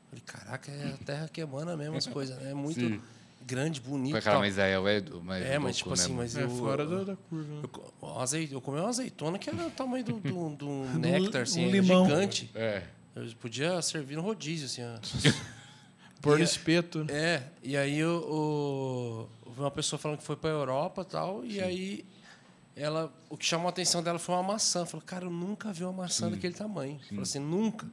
Falei, 0.09 0.23
caraca, 0.25 0.71
é 0.71 0.93
a 0.93 0.97
terra 1.05 1.29
que 1.31 1.39
emana 1.39 1.77
mesmo 1.77 1.95
as 1.95 2.07
coisas, 2.07 2.35
né? 2.39 2.49
É 2.51 2.53
muito 2.55 2.79
Sim. 2.79 2.99
grande, 3.45 3.79
bonito. 3.79 4.13
Cara, 4.13 4.23
e 4.23 4.31
tal. 4.31 4.39
mas 4.39 4.53
Israel 4.53 4.87
é, 4.87 4.99
do- 5.01 5.21
mais 5.21 5.45
é, 5.45 5.59
mas 5.59 5.77
tipo 5.77 5.89
né, 5.89 5.93
assim, 5.93 6.13
mas 6.13 6.35
É 6.35 6.43
eu, 6.43 6.49
fora 6.49 6.85
da, 6.85 7.03
da 7.03 7.15
curva. 7.15 7.53
né? 7.53 7.59
eu, 7.63 7.69
co- 7.69 7.93
uma 8.01 8.23
azei- 8.23 8.49
eu 8.51 8.59
comi 8.59 8.79
uma 8.79 8.89
azeitona 8.89 9.37
que 9.37 9.49
era 9.49 9.67
o 9.67 9.69
tamanho 9.71 10.03
do, 10.03 10.19
do, 10.19 10.49
do 10.55 10.67
néctar, 10.99 11.43
assim, 11.43 11.67
um 11.67 11.83
gigante. 11.83 12.49
É. 12.55 12.83
Eu 13.15 13.25
podia 13.39 13.79
servir 13.83 14.15
no 14.15 14.21
rodízio, 14.23 14.65
assim, 14.65 14.81
ó. 14.83 14.97
Pôr 16.21 16.37
no 16.37 16.43
E- 16.43 16.45
espeto. 16.45 17.05
É, 17.09 17.43
e 17.63 17.75
aí 17.77 18.03
o, 18.03 19.27
o- 19.51 19.51
uma 19.59 19.71
pessoa 19.71 19.99
falando 19.99 20.17
que 20.19 20.23
foi 20.23 20.35
para 20.35 20.49
Europa 20.49 21.01
e 21.01 21.05
tal, 21.11 21.45
e 21.45 21.59
aí 21.61 22.05
ela, 22.75 23.11
o 23.29 23.35
que 23.37 23.45
chamou 23.45 23.67
a 23.67 23.69
atenção 23.69 24.03
dela 24.03 24.19
foi 24.19 24.35
uma 24.35 24.43
maçã. 24.43 24.85
Falou, 24.85 25.03
cara, 25.05 25.25
eu 25.25 25.31
nunca 25.31 25.71
vi 25.73 25.83
uma 25.83 25.93
maçã 25.93 26.29
daquele 26.29 26.53
tamanho. 26.53 26.99
Falou 27.09 27.23
assim, 27.23 27.39
nunca. 27.39 27.87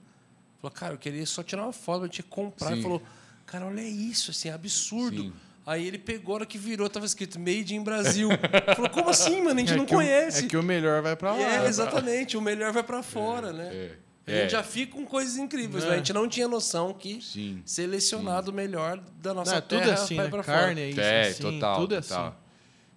Falou, 0.61 0.71
cara, 0.75 0.95
eu 0.95 0.99
queria 0.99 1.25
só 1.27 1.43
tirar 1.43 1.63
uma 1.65 1.73
foto, 1.73 2.09
tinha 2.09 2.23
que 2.23 2.29
comprar. 2.31 2.69
Sim. 2.69 2.73
Ele 2.75 2.83
falou, 2.83 3.03
cara, 3.47 3.67
olha 3.67 3.81
isso, 3.83 4.31
assim, 4.31 4.49
é 4.49 4.53
absurdo. 4.53 5.23
Sim. 5.23 5.33
Aí 5.67 5.87
ele 5.87 5.97
pegou, 5.99 6.35
a 6.35 6.37
hora 6.37 6.47
que 6.47 6.59
virou, 6.59 6.87
tava 6.91 7.07
escrito 7.07 7.39
Made 7.41 7.75
in 7.75 7.83
Brasil. 7.83 8.29
Falou, 8.77 8.91
como 8.91 9.09
assim, 9.09 9.43
mano? 9.43 9.57
A 9.57 9.61
gente 9.61 9.73
É 9.73 9.77
não 9.77 9.87
que 9.87 9.95
o- 9.95 9.97
conhece. 9.97 10.45
é 10.45 10.49
que 10.49 10.57
o 10.59 10.63
melhor 10.63 11.01
vai 11.01 11.17
pra 11.17 11.33
lá. 11.33 11.41
É, 11.41 11.67
exatamente, 11.67 12.37
o 12.37 12.41
melhor 12.43 12.71
vai 12.71 12.83
para 12.83 13.03
fora, 13.03 13.51
né? 13.51 13.71
é. 13.73 13.93
A 14.27 14.31
É. 14.31 14.41
gente 14.43 14.53
já 14.53 14.63
fica 14.63 14.93
com 14.95 15.05
coisas 15.05 15.37
incríveis, 15.37 15.85
É. 15.85 15.87
mas 15.87 15.95
a 15.95 15.97
gente 15.99 16.13
não 16.13 16.27
tinha 16.29 16.49
noção 16.49 16.95
que 16.95 17.21
Sim. 17.21 17.61
selecionado 17.67 18.51
o 18.51 18.55
melhor 18.55 18.99
da 19.21 19.35
nossa 19.35 19.51
Não, 19.53 19.59
é 19.59 19.61
terra 19.61 19.83
tudo 19.83 19.93
assim, 19.93 20.17
vai 20.17 20.25
né? 20.25 20.31
pra 20.31 20.43
Carne 20.45 20.81
é 20.81 20.89
isso. 20.91 21.01
É, 21.01 21.29
assim, 21.29 21.43
total. 21.43 21.77
Tudo 21.81 21.95
é 21.95 22.01
total. 22.01 22.27
assim. 22.29 22.37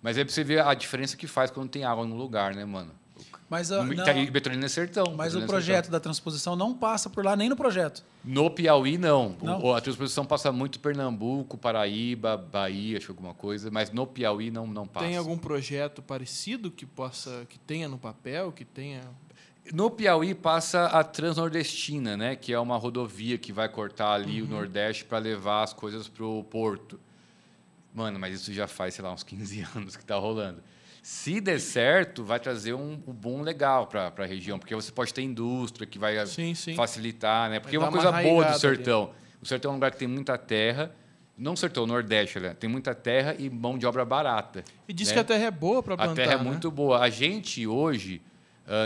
Mas 0.02 0.18
aí 0.18 0.24
pra 0.24 0.34
você 0.34 0.44
ver 0.44 0.62
a 0.64 0.74
diferença 0.74 1.18
que 1.18 1.28
faz 1.28 1.52
quando 1.52 1.70
tem 1.70 1.84
água 1.84 2.06
no 2.06 2.16
lugar, 2.16 2.56
né, 2.56 2.64
mano? 2.64 2.92
Mas, 3.50 3.72
a, 3.72 3.82
E 3.82 3.96
não, 3.96 4.04
tá- 4.06 4.14
Petrolina 4.32 4.66
é 4.66 4.70
sertão. 4.70 5.06
mas 5.16 5.34
Petrolina 5.34 5.40
o 5.40 5.44
é 5.44 5.48
projeto 5.48 5.90
da 5.90 6.00
transposição 6.02 6.56
não 6.56 6.74
passa 6.74 7.10
por 7.10 7.24
lá 7.26 7.36
nem 7.36 7.48
no 7.50 7.56
projeto. 7.56 7.98
sertão. 7.98 8.14
No 8.24 8.50
Piauí, 8.52 8.98
não. 8.98 9.36
Não? 9.42 9.64
O- 9.64 9.74
a 9.74 9.80
transposição 9.82 10.26
passa 10.26 10.52
muito 10.52 10.80
Pernambuco, 10.82 11.58
Paraíba, 11.58 12.36
Bahia, 12.38 12.98
acho 12.98 13.08
que 13.08 13.12
alguma 13.12 13.34
coisa, 13.34 13.72
mas 13.72 13.90
no 13.92 14.06
Piauí 14.06 14.52
não, 14.52 14.68
não 14.68 14.86
passa. 14.86 15.06
Tem 15.08 15.16
algum 15.18 15.38
projeto 15.38 16.02
parecido 16.02 16.70
que 16.70 16.86
possa, 16.86 17.46
que 17.50 17.58
tenha 17.60 17.88
no 17.90 17.98
papel, 17.98 18.52
que 18.52 18.64
tenha... 18.66 19.02
No 19.74 19.90
Piauí 19.92 20.34
passa 20.34 20.86
a 20.88 21.04
Transnordestina, 21.04 22.16
né? 22.18 22.36
Que 22.36 22.54
é 22.54 22.60
uma 22.60 22.78
rodovia 22.78 23.38
que 23.38 23.52
vai 23.52 23.68
cortar 23.70 24.14
ali 24.14 24.42
Uhum. 24.42 24.48
o 24.48 24.52
Nordeste 24.52 25.06
para 25.06 25.18
levar 25.18 25.64
as 25.64 25.74
coisas 25.74 26.08
pro 26.08 26.44
porto. 26.46 27.00
Mano, 27.94 28.20
mas 28.20 28.36
isso 28.36 28.54
já 28.54 28.68
faz, 28.68 28.94
sei 28.94 29.04
lá, 29.04 29.12
uns 29.14 29.24
15 29.24 29.66
anos 29.76 29.96
que 29.96 30.06
tá 30.06 30.16
rolando. 30.16 30.62
Se 31.02 31.40
der 31.40 31.60
certo, 31.60 32.24
vai 32.24 32.40
trazer 32.40 32.74
um, 32.74 33.02
um 33.08 33.14
boom 33.14 33.42
legal 33.42 33.88
para 33.88 34.12
a 34.18 34.26
região, 34.26 34.60
porque 34.60 34.76
você 34.76 34.92
pode 34.92 35.14
ter 35.14 35.22
indústria 35.22 35.88
que 35.88 35.98
vai 35.98 36.26
Sim, 36.28 36.54
sim. 36.54 36.76
facilitar, 36.76 37.50
né? 37.50 37.60
Porque 37.62 37.76
é 37.76 37.80
uma 37.80 37.86
dar 37.90 37.92
uma 37.92 38.02
coisa 38.04 38.12
boa 38.12 38.24
do 38.44 38.48
arraigada 38.48 38.68
ali. 38.68 38.76
sertão. 38.76 39.12
O 39.42 39.46
sertão 39.46 39.70
é 39.70 39.72
um 39.72 39.76
lugar 39.76 39.92
que 39.92 39.98
tem 39.98 40.08
muita 40.08 40.38
terra. 40.38 40.94
Não 41.38 41.54
o 41.54 41.58
sertão, 41.58 41.84
o 41.84 41.88
Nordeste, 41.88 42.40
né? 42.40 42.56
tem 42.60 42.68
muita 42.70 42.96
terra 42.96 43.36
e 43.38 43.48
mão 43.50 43.78
de 43.78 43.86
obra 43.86 44.04
barata. 44.04 44.64
E 44.88 44.92
diz 44.94 45.08
né? 45.10 45.14
que 45.14 45.20
a 45.20 45.24
terra 45.24 45.46
é 45.46 45.52
boa 45.52 45.82
para 45.84 45.94
A 45.94 45.98
plantar, 45.98 46.16
terra 46.16 46.34
é 46.34 46.38
né? 46.38 46.44
muito 46.44 46.70
boa. 46.72 47.00
A 47.00 47.10
gente 47.10 47.66
hoje 47.68 48.22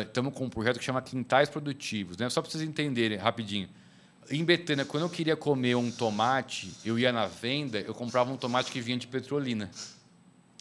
estamos 0.05 0.34
com 0.34 0.45
um 0.45 0.49
projeto 0.49 0.77
que 0.77 0.86
chama 0.86 1.01
Quintais 1.01 1.49
Produtivos, 1.49 2.17
né? 2.17 2.29
Só 2.29 2.41
para 2.41 2.51
vocês 2.51 2.63
entenderem 2.63 3.17
rapidinho. 3.17 3.69
Em 4.29 4.45
Betânia, 4.45 4.86
quando 4.86 5.03
eu 5.03 5.09
queria 5.09 5.36
comer 5.36 5.75
um 5.75 5.91
tomate, 5.91 6.71
eu 6.86 6.97
ia 6.97 7.11
na 7.11 7.25
venda, 7.25 7.79
eu 7.79 7.93
comprava 7.93 8.32
um 8.32 8.38
tomate 8.38 8.71
que 8.71 8.79
vinha 8.79 8.97
de 8.97 9.07
Petrolina, 9.07 9.69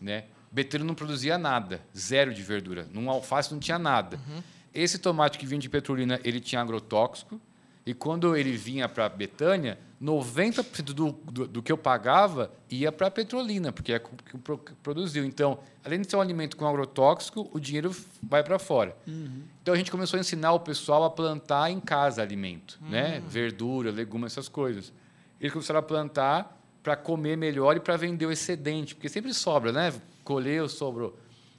né? 0.01 0.25
Betânia 0.51 0.85
não 0.85 0.95
produzia 0.95 1.39
nada, 1.39 1.81
zero 1.97 2.35
de 2.35 2.43
verdura. 2.43 2.89
Num 2.93 3.09
alface 3.09 3.53
não 3.53 3.61
tinha 3.61 3.79
nada. 3.79 4.17
Uhum. 4.17 4.43
Esse 4.75 4.99
tomate 4.99 5.39
que 5.39 5.47
vinha 5.47 5.61
de 5.61 5.69
Petrolina, 5.69 6.19
ele 6.25 6.41
tinha 6.41 6.61
agrotóxico 6.61 7.41
E 7.87 7.95
quando 7.95 8.37
ele 8.37 8.57
vinha 8.57 8.89
para 8.89 9.09
Betânia, 9.09 9.79
90% 10.03 10.83
do, 10.93 11.13
do, 11.13 11.47
do 11.47 11.63
que 11.63 11.71
eu 11.73 11.79
pagava 11.79 12.51
ia 12.71 12.91
para 12.93 13.07
a 13.07 13.11
Petrolina, 13.11 13.73
porque 13.73 13.93
é 13.93 13.97
o 13.97 14.01
que 14.01 14.39
pro- 14.39 14.59
que 14.59 14.73
produziu. 14.75 15.25
Então, 15.25 15.59
além 15.85 16.01
de 16.01 16.09
ser 16.11 16.17
um 16.17 16.21
alimento 16.21 16.57
com 16.57 16.67
agrotóxico, 16.67 17.49
o 17.53 17.59
dinheiro 17.61 17.95
vai 18.23 18.43
para 18.43 18.59
fora. 18.59 18.97
Então, 19.63 19.75
a 19.75 19.77
gente 19.77 19.91
começou 19.91 20.17
a 20.17 20.21
ensinar 20.21 20.53
o 20.53 20.61
pessoal 20.61 21.05
a 21.05 21.11
plantar 21.11 21.71
em 21.71 21.81
casa 21.81 22.23
alimento, 22.23 22.79
né? 22.83 23.23
Verdura, 23.27 23.91
legumes, 23.91 24.33
essas 24.33 24.49
coisas. 24.49 24.93
Eles 25.41 25.53
começaram 25.53 25.81
a 25.81 25.83
plantar 25.83 26.59
para 26.83 26.97
comer 26.97 27.37
melhor 27.37 27.77
e 27.77 27.81
para 27.81 27.97
vender 27.97 28.27
o 28.27 28.33
excedente, 28.33 28.95
porque 28.95 29.09
sempre 29.09 29.33
sobra, 29.35 29.73
né? 29.73 29.93
Colheu, 30.25 30.69
sobrou. 30.69 31.19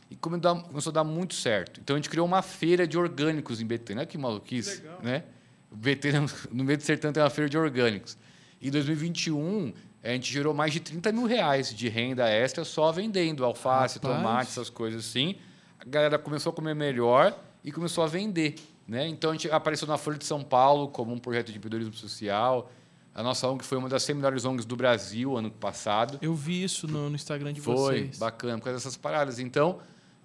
E 0.10 0.16
começou 0.16 0.90
a 0.90 0.94
dar 0.94 1.04
muito 1.04 1.34
certo. 1.36 1.80
Então 1.80 1.96
a 1.96 2.00
gente 2.00 2.10
criou 2.10 2.26
uma 2.28 2.42
feira 2.42 2.88
de 2.88 2.98
orgânicos 2.98 3.62
em 3.62 3.66
Betânia. 3.66 4.02
Olha 4.02 4.08
que 4.08 4.18
maluquice, 4.18 4.82
né? 5.04 5.24
Betânia, 5.72 6.26
no 6.52 6.64
meio 6.64 6.78
do 6.78 6.84
sertão 6.84 7.14
tem 7.14 7.22
uma 7.24 7.30
feira 7.30 7.50
de 7.50 7.58
orgânicos. 7.58 8.18
Em 8.62 8.70
2021, 8.70 9.74
a 10.04 10.10
gente 10.10 10.32
gerou 10.32 10.54
mais 10.54 10.74
de 10.74 10.80
30 10.80 11.12
mil 11.12 11.26
reais 11.26 11.74
de 11.74 11.88
renda 11.88 12.28
extra 12.28 12.64
só 12.64 12.92
vendendo 12.92 13.46
alface, 13.46 14.00
Rapaz. 14.00 14.18
tomate, 14.18 14.50
essas 14.52 14.70
coisas 14.70 15.06
assim. 15.06 15.36
A 15.80 15.86
galera 15.86 16.20
começou 16.20 16.52
a 16.52 16.54
comer 16.54 16.76
melhor 16.76 17.38
e 17.64 17.72
começou 17.72 18.04
a 18.04 18.08
vender. 18.08 18.56
Né? 18.88 19.08
Então 19.08 19.30
a 19.30 19.34
gente 19.34 19.50
apareceu 19.50 19.88
na 19.88 19.98
Folha 19.98 20.18
de 20.18 20.26
São 20.26 20.44
Paulo 20.44 20.90
como 20.90 21.14
um 21.14 21.18
projeto 21.18 21.52
de 21.52 21.58
empreendedorismo 21.58 21.94
social. 21.94 22.72
A 23.14 23.22
nossa 23.22 23.48
ONG 23.48 23.64
foi 23.64 23.78
uma 23.78 23.90
das 23.90 24.04
100 24.04 24.16
melhores 24.16 24.46
ONGs 24.46 24.66
do 24.66 24.76
Brasil 24.76 25.38
ano 25.38 25.52
passado. 25.52 26.18
Eu 26.22 26.34
vi 26.34 26.64
isso 26.64 26.88
no, 26.88 27.10
no 27.10 27.16
Instagram 27.16 27.54
de 27.54 27.62
Foi, 27.62 27.76
vocês. 27.76 28.18
bacana, 28.18 28.58
por 28.58 28.66
causa 28.66 28.80
dessas 28.80 28.96
paradas. 28.96 29.38
Então, 29.38 29.80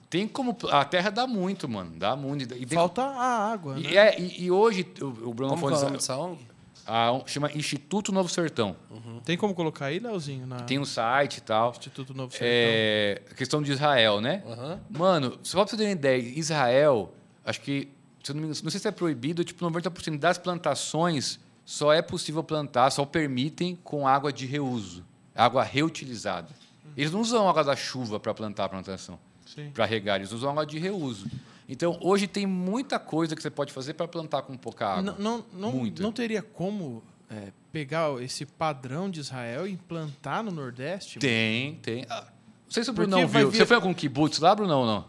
tem 0.09 0.27
como. 0.29 0.57
A 0.71 0.85
terra 0.85 1.11
dá 1.11 1.27
muito, 1.27 1.69
mano. 1.69 1.93
Dá 1.97 2.15
muito. 2.17 2.43
E, 2.55 2.67
tem- 2.67 2.77
Falta 2.79 3.03
a 3.03 3.51
água, 3.53 3.75
né? 3.77 3.81
e, 3.91 3.97
é, 3.97 4.21
e, 4.21 4.45
e 4.45 4.51
hoje, 4.51 4.87
o, 5.01 5.05
o 5.31 5.35
Bruno 5.35 5.55
Como 5.55 5.67
é 5.67 5.71
Fontes 5.71 5.83
nome 5.83 5.97
dessa 5.97 6.17
ONG? 6.17 6.39
a- 6.87 7.13
um- 7.13 7.27
chama 7.27 7.51
Instituto 7.53 8.13
Novo 8.13 8.29
Sertão. 8.29 8.77
Tem 9.25 9.37
como 9.37 9.55
colocar 9.55 9.87
aí, 9.87 9.99
Leozinho, 9.99 10.47
na 10.47 10.61
Tem 10.61 10.79
um 10.79 10.85
site 10.85 11.39
e 11.39 11.41
tal. 11.41 11.71
Instituto 11.71 12.15
Novo 12.15 12.31
Sertão? 12.33 12.47
É, 12.49 13.23
questão 13.37 13.61
de 13.63 13.73
Israel, 13.73 14.21
né? 14.21 14.43
Aham. 14.47 14.81
Mano, 14.91 15.39
só 15.43 15.59
pra 15.59 15.67
você 15.71 15.77
ter 15.77 15.85
uma 15.85 15.91
ideia, 15.91 16.21
Israel, 16.39 17.13
acho 17.45 17.61
que, 17.61 17.89
se 18.23 18.33
não, 18.33 18.41
me 18.41 18.47
engano, 18.47 18.61
não 18.63 18.71
sei 18.71 18.79
se 18.81 18.87
é 18.87 18.93
proibido, 18.93 19.43
tipo, 19.43 19.65
90% 19.69 20.19
das 20.19 20.39
plantações 20.39 21.41
só 21.65 21.93
é 21.93 22.01
possível 22.01 22.45
plantar, 22.45 22.91
só 22.91 23.05
permitem 23.05 23.75
com 23.83 24.07
água 24.07 24.33
de 24.33 24.47
reuso, 24.47 25.05
água 25.35 25.65
reutilizada. 25.65 26.49
Eles 26.97 27.11
não 27.11 27.21
usam 27.21 27.49
água 27.49 27.65
da 27.65 27.75
chuva 27.75 28.21
para 28.21 28.33
plantar 28.33 28.67
a 28.67 28.69
plantação. 28.69 29.19
Para 29.75 29.85
regar, 29.85 30.17
eles 30.17 30.33
usam 30.33 30.51
água 30.51 30.67
de 30.67 30.79
reuso. 30.79 31.27
Então, 31.69 31.99
hoje 32.01 32.27
tem 32.27 32.47
muita 32.47 32.99
coisa 32.99 33.35
que 33.35 33.43
você 33.43 33.51
pode 33.51 33.73
fazer 33.73 33.95
para 33.95 34.07
plantar 34.07 34.43
com 34.43 34.57
pouca 34.57 34.87
água. 34.87 35.03
Não, 35.19 35.45
não, 35.53 35.73
não, 35.73 35.85
não 35.99 36.13
teria 36.13 36.41
como 36.41 37.03
é, 37.29 37.49
pegar 37.73 38.23
esse 38.23 38.47
padrão 38.47 39.11
de 39.11 39.19
Israel 39.21 39.67
e 39.67 39.73
implantar 39.73 40.45
no 40.45 40.53
Nordeste? 40.53 41.19
Tem, 41.19 41.75
tem. 41.77 42.07
Ah, 42.09 42.21
não 42.65 42.71
sei 42.71 42.85
se 42.85 42.91
o 42.91 42.93
Bruno 42.93 43.17
viu. 43.27 43.51
vir- 43.51 43.59
Você 43.59 43.67
foi 43.67 43.77
a 43.77 43.79
algum 43.79 43.93
kibbutz 43.93 44.39
lá, 44.39 44.55
Bruno, 44.55 44.79
ou 44.79 44.87
não? 44.87 45.05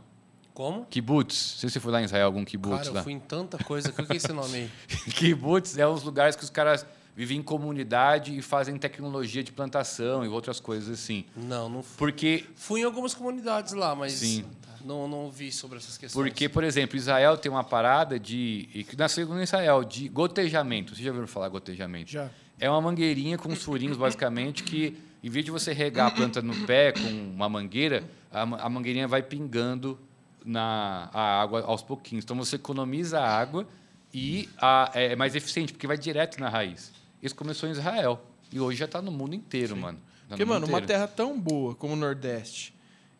Como? 0.54 0.86
Kibbutz? 0.86 1.52
Não 1.54 1.60
sei 1.60 1.70
se 1.70 1.74
você 1.74 1.80
foi 1.80 1.92
lá 1.92 2.02
em 2.02 2.06
Israel, 2.06 2.26
algum 2.26 2.44
kibbutz 2.44 2.78
Cara, 2.80 2.92
lá. 2.92 3.00
eu 3.02 3.04
fui 3.04 3.14
em 3.14 3.20
tanta 3.20 3.64
coisa. 3.64 3.90
O 3.90 3.94
que 3.94 4.14
é 4.14 4.16
esse 4.16 4.34
nome 4.34 4.56
aí? 4.56 4.70
Kibbutz 5.14 5.78
é 5.78 5.86
os 5.88 6.02
lugares 6.02 6.36
que 6.36 6.44
os 6.44 6.50
caras 6.50 6.84
vivem 7.18 7.40
em 7.40 7.44
comunidade 7.44 8.38
e 8.38 8.42
fazem 8.44 8.78
tecnologia 8.78 9.44
de 9.44 9.52
plantação 9.52 10.24
e 10.24 10.28
outras 10.30 10.60
coisas 10.60 10.88
assim. 11.00 11.26
Não, 11.36 11.68
não 11.68 11.82
fui. 11.84 11.98
Porque, 11.98 12.46
Fui 12.56 12.82
em 12.82 12.84
algumas 12.84 13.14
comunidades 13.16 13.74
lá, 13.74 13.96
mas 13.96 14.14
Sim. 14.14 14.46
Não, 14.86 15.08
não 15.08 15.30
vi 15.32 15.52
sobre 15.52 15.80
essas 15.80 15.98
questões. 15.98 16.24
porque, 16.24 16.48
por 16.48 16.64
exemplo, 16.64 16.96
Israel 16.96 17.36
tem 17.36 17.52
uma 17.52 17.64
parada 17.64 18.18
de. 18.20 18.70
que 18.88 18.96
nasceu 18.96 19.28
em 19.38 19.42
Israel, 19.44 19.84
de 19.84 20.08
gotejamento. 20.08 20.94
Vocês 20.94 21.04
já 21.04 21.10
ouviram 21.10 21.28
falar 21.28 21.50
gotejamento? 21.50 22.12
Já. 22.12 22.30
É 22.60 22.70
uma 22.70 22.80
mangueirinha 22.80 23.38
com 23.38 23.54
furinhos, 23.56 23.98
basicamente, 23.98 24.64
que 24.64 24.96
em 25.24 25.30
vez 25.30 25.44
de 25.44 25.50
você 25.52 25.74
regar 25.74 26.08
a 26.08 26.12
planta 26.12 26.42
no 26.42 26.56
pé 26.68 26.92
com 26.94 27.02
uma 27.34 27.50
mangueira, 27.50 28.04
a, 28.32 28.42
a 28.44 28.70
mangueirinha 28.70 29.08
vai 29.08 29.22
pingando 29.24 30.00
na 30.46 31.10
a 31.12 31.42
água 31.42 31.64
aos 31.64 31.82
pouquinhos. 31.82 32.24
Então 32.24 32.38
você 32.38 32.56
economiza 32.56 33.20
a 33.20 33.28
água 33.28 33.68
e 34.14 34.48
a- 34.62 34.90
é 34.94 35.16
mais 35.16 35.36
eficiente, 35.36 35.74
porque 35.74 35.88
vai 35.88 35.98
direto 35.98 36.40
na 36.40 36.48
raiz. 36.50 36.94
Isso 37.22 37.36
começou 37.36 37.68
em 37.68 37.72
Israel. 37.72 38.22
E 38.52 38.60
hoje 38.60 38.78
já 38.78 38.86
está 38.86 39.02
no 39.02 39.12
mundo 39.12 39.36
inteiro, 39.36 39.76
mano. 39.76 39.98
Tá 39.98 40.30
Porque, 40.30 40.46
mano, 40.46 40.66
uma 40.66 40.80
inteiro. 40.80 40.88
terra 40.88 41.08
tão 41.08 41.40
boa 41.40 41.76
como 41.76 41.94
o 41.94 41.96
Nordeste, 41.96 42.74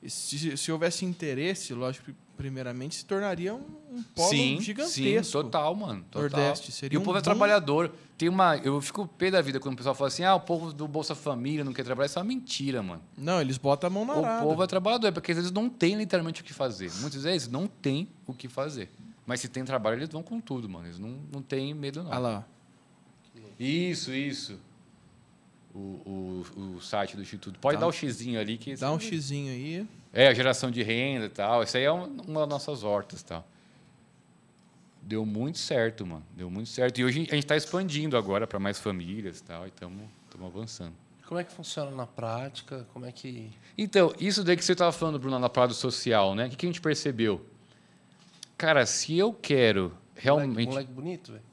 se, 0.08 0.56
se 0.58 0.72
houvesse 0.72 1.04
interesse, 1.06 1.74
lógico, 1.74 2.12
primeiramente, 2.38 2.96
se 2.96 3.06
tornaria 3.06 3.54
um, 3.56 3.64
um 3.92 4.04
polo 4.16 4.30
sim, 4.30 4.62
gigantesco. 4.62 5.24
Sim, 5.24 5.32
total, 5.32 5.76
mano. 5.76 6.06
Total. 6.12 6.22
Nordeste 6.30 6.72
seria 6.72 6.96
E 6.96 6.98
o 6.98 7.02
povo 7.04 7.18
é 7.18 7.22
trabalhador. 7.22 7.92
Tem 8.18 8.30
uma, 8.30 8.56
eu 8.58 8.80
fico 8.80 9.08
pé 9.08 9.32
da 9.32 9.42
vida 9.42 9.60
quando 9.60 9.74
o 9.74 9.78
pessoal 9.78 9.96
fala 9.96 10.08
assim: 10.10 10.24
ah, 10.24 10.36
o 10.36 10.40
povo 10.40 10.72
do 10.72 10.88
Bolsa 10.88 11.16
Família 11.16 11.64
não 11.64 11.74
quer 11.74 11.84
trabalhar. 11.84 12.06
Isso 12.08 12.20
é 12.20 12.22
uma 12.22 12.28
mentira, 12.28 12.84
mano. 12.84 13.02
Não, 13.18 13.42
eles 13.42 13.58
botam 13.58 13.88
a 13.88 13.90
mão 13.90 14.06
na 14.06 14.14
O 14.14 14.26
arada. 14.26 14.46
povo 14.46 14.64
é 14.64 14.68
trabalhador, 14.68 15.12
porque 15.12 15.32
às 15.32 15.38
vezes 15.38 15.52
não 15.52 15.68
tem 15.70 15.96
literalmente 15.96 16.42
o 16.42 16.44
que 16.44 16.54
fazer. 16.54 16.92
Muitas 17.02 17.24
vezes 17.24 17.48
não 17.48 17.68
tem 17.68 18.08
o 18.26 18.34
que 18.34 18.48
fazer. 18.48 18.90
Mas 19.26 19.42
se 19.42 19.48
tem 19.48 19.66
trabalho, 19.66 19.98
eles 19.98 20.10
vão 20.10 20.24
com 20.24 20.40
tudo, 20.40 20.70
mano. 20.70 20.86
Eles 20.86 21.00
não, 21.00 21.18
não 21.34 21.42
têm 21.42 21.74
medo, 21.74 22.04
não. 22.04 22.12
Olha 22.12 22.20
lá. 22.20 22.46
Isso, 23.60 24.14
isso. 24.14 24.60
O, 25.74 25.80
o, 26.58 26.76
o 26.78 26.82
site 26.82 27.16
do 27.16 27.22
Instituto. 27.22 27.60
Pode 27.60 27.76
Dá 27.76 27.82
dar 27.82 27.86
um- 27.88 27.90
o 27.90 27.94
xizinho 27.94 28.40
ali. 28.40 28.58
que 28.58 28.76
Dá 28.76 28.92
um 28.92 29.00
xizinho 29.00 29.52
aí. 29.52 29.88
É, 30.14 30.28
a 30.28 30.34
geração 30.34 30.72
de 30.72 30.82
renda 30.82 31.26
e 31.26 31.30
tal. 31.30 31.64
Isso 31.64 31.78
aí 31.78 31.84
é 31.84 31.92
um- 31.92 32.22
uma 32.28 32.42
das 32.42 32.50
nossas 32.50 32.84
hortas 32.84 33.22
tal. 33.22 33.48
Deu 35.02 35.26
muito 35.26 35.58
certo, 35.58 36.06
mano. 36.06 36.24
Deu 36.36 36.50
muito 36.50 36.70
certo. 36.70 37.00
E 37.00 37.06
hoje 37.06 37.20
a 37.32 37.36
gente 37.36 37.38
está 37.38 37.56
expandindo 37.56 38.18
agora 38.18 38.46
para 38.46 38.60
mais 38.60 38.80
famílias 38.80 39.40
e 39.40 39.44
tal. 39.44 39.66
E 39.66 39.70
estamos 39.70 40.04
avançando. 40.44 40.94
Como 41.28 41.40
é 41.40 41.44
que 41.44 41.52
funciona 41.52 41.92
na 41.92 42.08
prática? 42.08 42.88
Como 42.94 43.06
é 43.06 43.12
que. 43.12 43.52
Então, 43.78 44.14
isso 44.20 44.44
daí 44.44 44.56
que 44.56 44.64
você 44.64 44.72
estava 44.72 44.92
falando, 44.92 45.20
Bruno, 45.20 45.38
na 45.38 45.50
parada 45.50 45.74
social, 45.74 46.34
né? 46.34 46.48
O 46.48 46.50
que, 46.50 46.56
que 46.56 46.66
a 46.66 46.70
gente 46.70 46.82
percebeu? 46.82 47.46
Cara, 48.58 48.86
se 48.86 49.18
eu 49.18 49.34
quero 49.34 49.96
realmente. 50.16 50.50
Moleque, 50.68 50.70
moleque 50.70 50.92
bonito, 50.92 51.32
velho. 51.34 51.44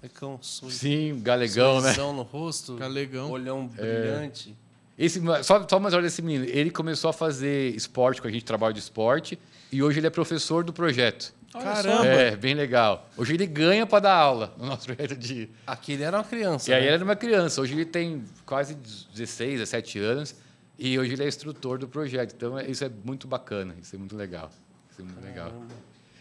Molecão, 0.00 0.38
sorri- 0.40 0.72
Sim, 0.72 1.20
galegão, 1.22 1.80
né? 1.80 1.94
no 1.96 2.22
rosto. 2.22 2.76
Galegão. 2.76 3.30
Olhão 3.30 3.66
brilhante. 3.66 4.56
Esse, 4.96 5.20
só, 5.42 5.66
só 5.68 5.76
uma 5.78 5.88
história 5.88 6.02
desse 6.02 6.22
menino. 6.22 6.44
Ele 6.44 6.70
começou 6.70 7.10
a 7.10 7.12
fazer 7.12 7.74
esporte 7.74 8.20
com 8.22 8.28
a 8.28 8.30
gente, 8.30 8.44
trabalho 8.44 8.74
de 8.74 8.80
esporte, 8.80 9.38
e 9.70 9.82
hoje 9.82 10.00
ele 10.00 10.06
é 10.06 10.10
professor 10.10 10.64
do 10.64 10.72
projeto. 10.72 11.32
Olha 11.54 11.64
Caramba. 11.64 12.06
É, 12.06 12.36
bem 12.36 12.54
legal. 12.54 13.08
Hoje 13.16 13.34
ele 13.34 13.46
ganha 13.46 13.86
para 13.86 14.00
dar 14.00 14.14
aula 14.14 14.54
no 14.58 14.66
nosso 14.66 14.86
projeto 14.92 15.16
de. 15.16 15.48
Aqui 15.66 15.92
ele 15.92 16.02
era 16.02 16.16
uma 16.18 16.24
criança. 16.24 16.70
E 16.70 16.74
aí 16.74 16.80
né? 16.80 16.86
ele 16.86 16.94
era 16.96 17.04
uma 17.04 17.16
criança. 17.16 17.60
Hoje 17.60 17.74
ele 17.74 17.84
tem 17.84 18.24
quase 18.44 18.74
16, 18.74 19.60
17 19.60 19.98
anos, 19.98 20.34
e 20.78 20.98
hoje 20.98 21.12
ele 21.14 21.24
é 21.24 21.28
instrutor 21.28 21.78
do 21.78 21.88
projeto. 21.88 22.34
Então 22.36 22.58
é- 22.58 22.68
isso 22.70 22.84
é 22.84 22.90
muito 23.04 23.26
bacana, 23.26 23.74
isso 23.80 23.94
é 23.96 23.98
muito 23.98 24.16
legal. 24.16 24.50
Isso 24.90 25.00
é 25.00 25.04
muito 25.04 25.20
legal. 25.24 25.52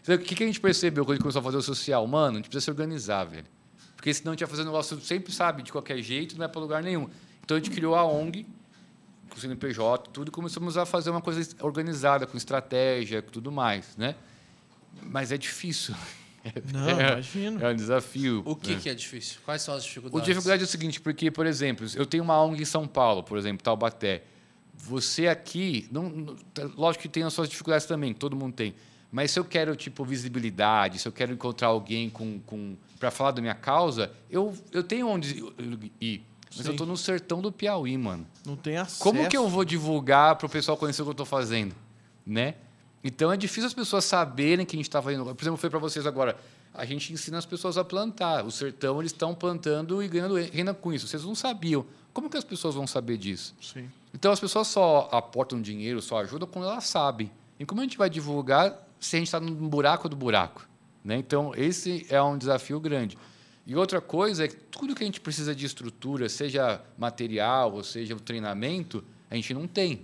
Então, 0.01 0.15
o 0.15 0.19
que, 0.19 0.35
que 0.35 0.43
a 0.43 0.47
gente 0.47 0.61
percebeu 0.61 1.03
quando 1.03 1.11
a 1.11 1.15
gente 1.15 1.23
começou 1.23 1.41
a 1.41 1.43
fazer 1.43 1.57
o 1.57 1.61
social? 1.61 2.07
Mano, 2.07 2.33
a 2.33 2.35
gente 2.37 2.45
precisa 2.49 2.63
se 2.65 2.71
organizar, 2.71 3.25
velho. 3.25 3.45
Porque 3.97 4.13
senão 4.13 4.31
a 4.31 4.33
gente 4.35 4.41
vai 4.45 4.49
fazer 4.49 4.61
um 4.61 4.65
negócio 4.65 5.01
sempre, 5.01 5.33
sabe, 5.33 5.63
de 5.63 5.71
qualquer 5.71 6.01
jeito, 6.01 6.37
não 6.37 6.45
é 6.45 6.47
para 6.47 6.61
lugar 6.61 6.81
nenhum. 6.81 7.09
Então 7.43 7.57
a 7.57 7.59
gente 7.59 7.71
criou 7.71 7.95
a 7.95 8.05
ONG, 8.05 8.45
com 9.29 9.35
o 9.35 9.39
CNPJ, 9.39 10.09
tudo, 10.13 10.29
e 10.29 10.31
começamos 10.31 10.77
a 10.77 10.85
fazer 10.85 11.09
uma 11.09 11.19
coisa 11.21 11.45
organizada, 11.61 12.25
com 12.25 12.37
estratégia, 12.37 13.21
com 13.21 13.29
tudo 13.31 13.51
mais, 13.51 13.97
né? 13.97 14.15
Mas 15.01 15.31
é 15.33 15.37
difícil. 15.37 15.93
Não, 16.71 16.87
é, 16.87 17.11
imagino. 17.13 17.61
É 17.65 17.69
um 17.71 17.75
desafio. 17.75 18.41
O 18.45 18.55
que, 18.55 18.75
né? 18.75 18.79
que 18.81 18.89
é 18.89 18.93
difícil? 18.93 19.39
Quais 19.43 19.61
são 19.61 19.73
as 19.75 19.83
O 19.83 19.87
dificuldades? 19.87 20.25
dificuldade 20.25 20.61
é 20.63 20.65
o 20.65 20.67
seguinte, 20.69 21.01
porque, 21.01 21.29
por 21.29 21.45
exemplo, 21.45 21.85
eu 21.95 22.05
tenho 22.05 22.23
uma 22.23 22.41
ONG 22.41 22.61
em 22.61 22.65
São 22.65 22.87
Paulo, 22.87 23.21
por 23.23 23.37
exemplo, 23.37 23.63
Taubaté. 23.63 24.23
Você 24.75 25.27
aqui, 25.27 25.87
não, 25.91 26.03
não- 26.09 26.35
tá- 26.53 26.69
lógico 26.77 27.01
que 27.01 27.09
tem 27.09 27.23
as 27.23 27.33
suas 27.33 27.49
dificuldades 27.49 27.85
também, 27.87 28.13
todo 28.13 28.35
mundo 28.35 28.53
tem. 28.53 28.75
Mas 29.11 29.31
se 29.31 29.39
eu 29.39 29.43
quero, 29.43 29.75
tipo, 29.75 30.05
visibilidade, 30.05 30.99
se 30.99 31.07
eu 31.07 31.11
quero 31.11 31.33
encontrar 31.33 31.69
alguém 31.69 32.09
com, 32.09 32.39
com, 32.45 32.77
para 32.99 33.11
falar 33.11 33.31
da 33.31 33.41
minha 33.41 33.55
causa, 33.55 34.11
eu, 34.29 34.55
eu 34.71 34.83
tenho 34.83 35.07
onde 35.07 35.43
ir. 36.01 36.25
Mas 36.49 36.65
Sim. 36.65 36.67
eu 36.67 36.71
estou 36.71 36.87
no 36.87 36.97
sertão 36.97 37.41
do 37.41 37.51
Piauí, 37.51 37.97
mano. 37.97 38.25
Não 38.45 38.55
tem 38.55 38.77
acesso. 38.77 39.01
Como 39.01 39.27
que 39.29 39.37
eu 39.37 39.47
vou 39.47 39.65
divulgar 39.65 40.35
para 40.35 40.47
o 40.47 40.49
pessoal 40.49 40.77
conhecer 40.77 41.01
o 41.01 41.05
que 41.05 41.09
eu 41.09 41.11
estou 41.11 41.25
fazendo? 41.25 41.75
Né? 42.25 42.55
Então 43.03 43.31
é 43.31 43.37
difícil 43.37 43.67
as 43.67 43.73
pessoas 43.73 44.05
saberem 44.05 44.65
que 44.65 44.75
a 44.75 44.77
gente 44.77 44.87
está 44.87 45.01
fazendo. 45.01 45.23
Por 45.23 45.43
exemplo, 45.43 45.57
foi 45.57 45.69
para 45.69 45.79
vocês 45.79 46.05
agora. 46.05 46.37
A 46.73 46.85
gente 46.85 47.11
ensina 47.11 47.37
as 47.37 47.45
pessoas 47.45 47.77
a 47.77 47.83
plantar. 47.83 48.45
O 48.45 48.51
sertão, 48.51 48.99
eles 48.99 49.11
estão 49.11 49.33
plantando 49.33 50.01
e 50.01 50.07
ganhando 50.07 50.35
renda 50.35 50.73
com 50.73 50.93
isso. 50.93 51.07
Vocês 51.07 51.23
não 51.23 51.35
sabiam. 51.35 51.85
Como 52.13 52.29
que 52.29 52.37
as 52.37 52.43
pessoas 52.43 52.75
vão 52.75 52.87
saber 52.87 53.17
disso? 53.17 53.55
Sim. 53.61 53.89
Então 54.13 54.31
as 54.31 54.39
pessoas 54.39 54.67
só 54.67 55.07
aportam 55.11 55.61
dinheiro, 55.61 56.01
só 56.01 56.19
ajudam 56.19 56.47
quando 56.47 56.65
elas 56.65 56.85
sabem. 56.85 57.31
E 57.59 57.65
como 57.65 57.81
a 57.81 57.83
gente 57.83 57.97
vai 57.97 58.09
divulgar 58.09 58.87
se 58.99 59.15
a 59.15 59.19
gente 59.19 59.27
está 59.27 59.39
no 59.39 59.51
buraco 59.51 60.09
do 60.09 60.15
buraco? 60.15 60.67
Né? 61.07 61.15
Então 61.15 61.53
esse 61.55 62.05
é 62.09 62.21
um 62.21 62.37
desafio 62.37 62.81
grande. 62.81 63.17
E 63.65 63.73
outra 63.77 64.01
coisa 64.01 64.43
é 64.43 64.47
que 64.49 64.57
tudo 64.57 64.93
que 64.93 65.03
a 65.03 65.05
gente 65.05 65.21
precisa 65.21 65.55
de 65.55 65.65
estrutura, 65.65 66.27
seja 66.27 66.81
material 66.97 67.73
ou 67.75 67.83
seja 67.83 68.13
o 68.13 68.19
treinamento, 68.19 69.01
a 69.31 69.35
gente 69.35 69.53
não 69.53 69.65
tem. 69.67 70.01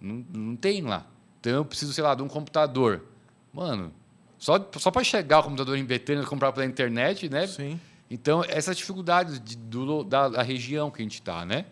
Não, 0.00 0.24
não 0.32 0.54
tem 0.54 0.82
lá. 0.82 1.04
Então 1.40 1.52
eu 1.52 1.64
preciso, 1.64 1.92
sei 1.92 2.04
lá, 2.04 2.14
de 2.14 2.22
um 2.22 2.28
computador. 2.28 3.02
Mano, 3.52 3.92
só, 4.38 4.64
só 4.78 4.92
para 4.92 5.02
chegar 5.02 5.40
o 5.40 5.42
computador 5.42 5.76
em 5.76 5.84
Betânia 5.84 6.22
e 6.22 6.26
comprar 6.26 6.52
pela 6.52 6.64
internet, 6.64 7.28
né? 7.28 7.48
Sim. 7.48 7.80
Então, 8.08 8.44
essas 8.46 8.76
dificuldades 8.76 9.40
de, 9.40 9.56
do, 9.56 10.04
da, 10.04 10.28
da, 10.28 10.42
região 10.42 10.92
que 10.92 11.02
a 11.02 11.04
gente 11.04 11.14
está, 11.14 11.44
né? 11.44 11.64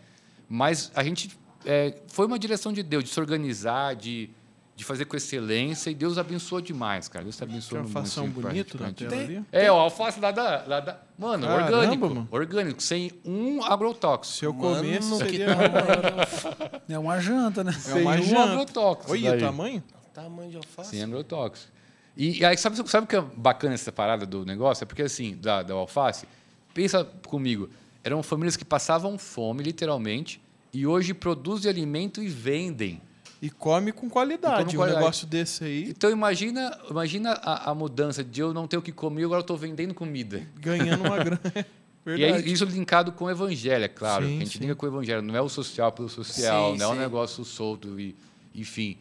Mas 0.49 0.91
a 0.97 1.05
gente 1.05 1.31
é, 1.65 1.97
foi 2.09 2.27
uma 2.27 2.41
direção 2.41 2.73
de 2.73 2.83
Deus, 2.83 3.05
de 3.05 3.11
se 3.11 3.21
organizar, 3.21 3.95
de, 3.95 4.31
de 4.77 4.85
fazer 4.85 5.05
com 5.05 5.17
excelência, 5.17 5.91
e 5.91 5.95
Deus 5.95 6.19
abençoou 6.19 6.61
demais, 6.61 7.07
cara. 7.07 7.25
Deus 7.25 7.37
te 7.37 7.45
abençoou 7.45 7.83
muito. 7.83 7.97
Alfação 7.97 8.29
bonito 8.29 8.81
na 8.81 8.93
tela 8.93 9.15
ali. 9.15 9.45
É, 9.53 9.71
o 9.71 9.77
alface 9.77 10.19
lá 10.19 10.33
da, 10.33 10.65
lá 10.67 10.81
da... 10.81 11.01
Mano, 11.17 11.47
Caramba, 11.47 11.65
orgânico. 11.65 12.09
Mano. 12.09 12.29
Orgânico, 12.31 12.83
sem 12.83 13.13
um 13.25 13.63
agrotóxico. 13.63 14.37
Se 14.37 14.45
eu 14.45 14.53
mano, 14.53 15.17
seria... 15.17 15.47
é 16.89 16.99
uma 16.99 17.21
janta, 17.21 17.63
né? 17.63 17.73
É 17.89 17.95
uma 17.95 18.15
sem 18.15 18.23
janta. 18.25 18.41
um 18.41 18.53
agrotóxico. 18.53 19.13
Olha 19.13 19.37
o 19.37 19.39
tamanho. 19.39 19.85
Tamanho 20.13 20.51
de 20.51 20.57
alface. 20.57 20.91
Sem 20.91 21.03
agrotóxico. 21.03 21.73
E, 22.17 22.41
e 22.41 22.45
aí, 22.45 22.57
sabe, 22.57 22.77
sabe 22.89 23.05
o 23.05 23.09
que 23.09 23.17
é 23.17 23.21
bacana 23.21 23.75
essa 23.75 23.93
parada 23.93 24.27
do 24.27 24.45
negócio? 24.45 24.83
É 24.83 24.87
porque, 24.87 25.03
assim, 25.03 25.37
da, 25.37 25.63
da 25.63 25.75
alface, 25.75 26.27
pensa 26.73 27.05
comigo, 27.27 27.69
eram 28.03 28.23
famílias 28.23 28.57
que 28.57 28.65
passavam 28.65 29.17
fome, 29.19 29.63
literalmente, 29.63 30.41
e 30.73 30.87
hoje 30.87 31.15
produzem 31.15 31.71
alimento 31.71 32.23
e 32.23 32.29
vendem. 32.29 33.01
E 33.45 33.51
come 33.51 33.93
com 33.93 34.09
qualidade, 34.09 34.75
um 34.75 34.87
negócio 34.87 35.27
desse 35.27 35.65
aí. 35.65 35.91
Então 35.91 36.11
imagina, 36.11 36.81
imagina 36.89 37.33
a, 37.33 37.73
a, 37.73 37.75
mudança 37.75 38.25
de 38.25 38.41
eu 38.41 38.55
não 38.55 38.67
ter 38.67 38.79
o 38.79 38.81
que 38.81 38.91
comer 38.91 39.21
e 39.21 39.25
agora 39.27 39.43
estou 39.43 39.55
vendendo 39.55 39.93
comida. 39.93 40.43
Ganhando 40.57 41.05
uma 41.05 41.19
grana. 41.23 41.67
e 42.07 42.25
aí, 42.25 42.51
isso 42.51 42.65
linkado 42.65 43.13
com 43.13 43.27
o 43.27 43.31
evangelho, 43.31 43.85
é 43.85 43.89
claro. 43.89 44.25
Sim, 44.25 44.37
a 44.37 44.39
gente 44.39 44.57
sim. 44.57 44.61
liga 44.61 44.75
com 44.75 44.87
o 44.87 44.89
evangelho. 44.89 45.21
Não 45.21 45.37
é 45.37 45.43
o 45.43 45.49
social 45.51 45.93
pelo 45.93 46.09
social, 46.09 46.73
sim, 46.73 46.79
não 46.79 46.93
é 46.93 46.95
um 46.95 46.99
negócio 46.99 47.45
solto, 47.45 48.01
e, 48.01 48.17
enfim. 48.55 48.97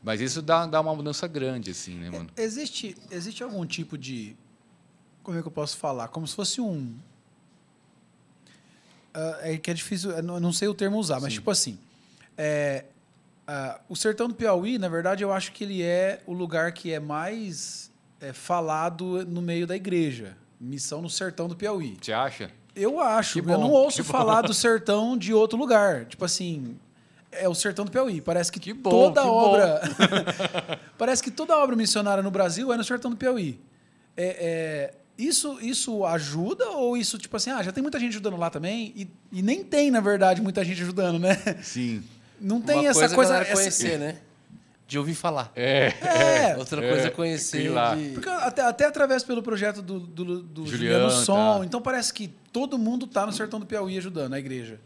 Mas 0.00 0.20
isso 0.20 0.40
dá, 0.40 0.64
dá 0.64 0.80
uma 0.80 0.94
mudança 0.94 1.26
grande, 1.26 1.72
assim, 1.72 1.96
né, 1.96 2.08
mano? 2.08 2.30
Existe, 2.36 2.96
existe 3.10 3.42
algum 3.42 3.66
tipo 3.66 3.98
de. 3.98 4.36
Como 5.24 5.36
é 5.36 5.42
que 5.42 5.48
eu 5.48 5.52
posso 5.52 5.76
falar? 5.76 6.06
Como 6.06 6.24
se 6.24 6.36
fosse 6.36 6.60
um. 6.60 6.94
Uh, 9.12 9.38
é 9.40 9.56
que 9.56 9.72
é 9.72 9.74
difícil, 9.74 10.12
eu 10.12 10.22
não 10.22 10.52
sei 10.52 10.68
o 10.68 10.74
termo 10.74 10.98
usar, 10.98 11.18
mas 11.18 11.32
tipo 11.32 11.50
assim. 11.50 11.76
É, 12.36 12.84
Uh, 13.48 13.80
o 13.88 13.96
sertão 13.96 14.28
do 14.28 14.34
Piauí, 14.34 14.76
na 14.76 14.90
verdade, 14.90 15.24
eu 15.24 15.32
acho 15.32 15.52
que 15.52 15.64
ele 15.64 15.82
é 15.82 16.20
o 16.26 16.34
lugar 16.34 16.70
que 16.72 16.92
é 16.92 17.00
mais 17.00 17.90
é, 18.20 18.30
falado 18.30 19.24
no 19.26 19.40
meio 19.40 19.66
da 19.66 19.74
igreja. 19.74 20.36
Missão 20.60 21.00
no 21.00 21.08
sertão 21.08 21.48
do 21.48 21.56
Piauí. 21.56 21.96
Você 21.98 22.12
acha? 22.12 22.50
Eu 22.76 23.00
acho. 23.00 23.38
eu 23.38 23.44
não 23.44 23.70
ouço 23.70 24.04
falar 24.04 24.42
do 24.42 24.52
sertão 24.52 25.16
de 25.16 25.32
outro 25.32 25.58
lugar. 25.58 26.04
Tipo 26.04 26.26
assim, 26.26 26.76
é 27.32 27.48
o 27.48 27.54
sertão 27.54 27.86
do 27.86 27.90
Piauí. 27.90 28.20
Parece 28.20 28.52
que, 28.52 28.60
que 28.60 28.74
bom, 28.74 28.90
toda 28.90 29.22
que 29.22 29.26
obra. 29.26 29.80
parece 30.98 31.22
que 31.22 31.30
toda 31.30 31.56
obra 31.56 31.74
missionária 31.74 32.22
no 32.22 32.30
Brasil 32.30 32.70
é 32.70 32.76
no 32.76 32.84
sertão 32.84 33.10
do 33.10 33.16
Piauí. 33.16 33.58
É, 34.14 34.26
é, 34.26 34.94
isso, 35.16 35.58
isso 35.62 36.04
ajuda 36.04 36.68
ou 36.70 36.96
isso, 36.96 37.16
tipo 37.18 37.36
assim, 37.36 37.50
ah, 37.50 37.62
já 37.62 37.72
tem 37.72 37.82
muita 37.82 37.98
gente 37.98 38.10
ajudando 38.10 38.36
lá 38.36 38.50
também? 38.50 38.92
E, 38.94 39.08
e 39.32 39.42
nem 39.42 39.64
tem, 39.64 39.90
na 39.90 40.00
verdade, 40.00 40.42
muita 40.42 40.62
gente 40.64 40.82
ajudando, 40.82 41.18
né? 41.18 41.36
Sim. 41.62 42.04
Não 42.40 42.60
tem 42.60 42.80
Uma 42.80 42.88
essa 42.88 43.14
coisa. 43.14 43.14
coisa 43.14 43.44
conhecer, 43.44 43.98
né? 43.98 44.18
De 44.86 44.98
ouvir 44.98 45.14
falar. 45.14 45.52
É. 45.54 45.92
é. 46.00 46.56
Outra 46.56 46.80
coisa 46.80 47.04
é, 47.04 47.06
é 47.08 47.10
conhecer. 47.10 47.68
Lá. 47.68 47.94
De... 47.94 48.10
Porque 48.10 48.28
até, 48.28 48.62
até 48.62 48.86
através 48.86 49.22
pelo 49.22 49.42
projeto 49.42 49.82
do, 49.82 50.00
do, 50.00 50.42
do 50.42 50.66
Juliano, 50.66 51.10
Juliano 51.10 51.24
Som. 51.24 51.58
Tá. 51.58 51.64
Então 51.66 51.82
parece 51.82 52.12
que 52.12 52.28
todo 52.52 52.78
mundo 52.78 53.04
está 53.04 53.26
no 53.26 53.32
sertão 53.32 53.60
do 53.60 53.66
Piauí 53.66 53.98
ajudando 53.98 54.34
a 54.34 54.38
igreja. 54.38 54.80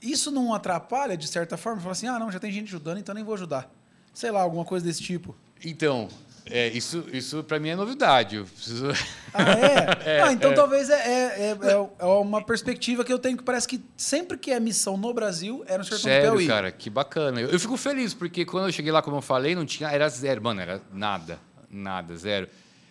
Isso 0.00 0.30
não 0.30 0.52
atrapalha, 0.52 1.16
de 1.16 1.26
certa 1.26 1.56
forma? 1.56 1.80
Fala 1.80 1.92
assim, 1.92 2.06
ah, 2.06 2.18
não, 2.18 2.30
já 2.30 2.38
tem 2.38 2.52
gente 2.52 2.68
ajudando, 2.68 2.98
então 2.98 3.14
nem 3.14 3.24
vou 3.24 3.34
ajudar. 3.34 3.70
Sei 4.12 4.30
lá, 4.30 4.42
alguma 4.42 4.64
coisa 4.64 4.84
desse 4.84 5.02
tipo. 5.02 5.34
Então, 5.64 6.08
é, 6.46 6.68
isso, 6.68 7.04
isso 7.10 7.42
para 7.42 7.58
mim 7.58 7.70
é 7.70 7.76
novidade. 7.76 8.36
Eu 8.36 8.44
preciso... 8.44 8.88
Ah, 9.32 9.42
é? 9.52 9.98
é 10.16 10.22
ah, 10.22 10.32
então 10.32 10.52
é. 10.52 10.54
talvez 10.54 10.90
é, 10.90 10.94
é, 10.94 11.50
é, 11.50 11.56
é, 11.98 12.04
uma 12.04 12.44
perspectiva 12.44 13.02
que 13.02 13.12
eu 13.12 13.18
tenho 13.18 13.36
que 13.36 13.42
parece 13.42 13.66
que 13.66 13.82
sempre 13.96 14.36
que 14.36 14.50
é 14.50 14.60
missão 14.60 14.96
no 14.96 15.12
Brasil 15.14 15.64
é 15.66 15.78
no 15.78 15.84
Sertão 15.84 16.00
Sério, 16.00 16.30
do 16.32 16.36
Piauí. 16.36 16.46
cara, 16.46 16.70
que 16.70 16.90
bacana. 16.90 17.40
Eu, 17.40 17.48
eu, 17.48 17.58
fico 17.58 17.76
feliz, 17.78 18.12
porque 18.12 18.44
quando 18.44 18.66
eu 18.66 18.72
cheguei 18.72 18.92
lá, 18.92 19.00
como 19.00 19.16
eu 19.16 19.22
falei, 19.22 19.54
não 19.54 19.64
tinha, 19.64 19.88
era 19.88 20.06
zero. 20.08 20.42
Mano, 20.42 20.60
era 20.60 20.82
nada, 20.92 21.38
nada, 21.70 22.14
zero. 22.14 22.46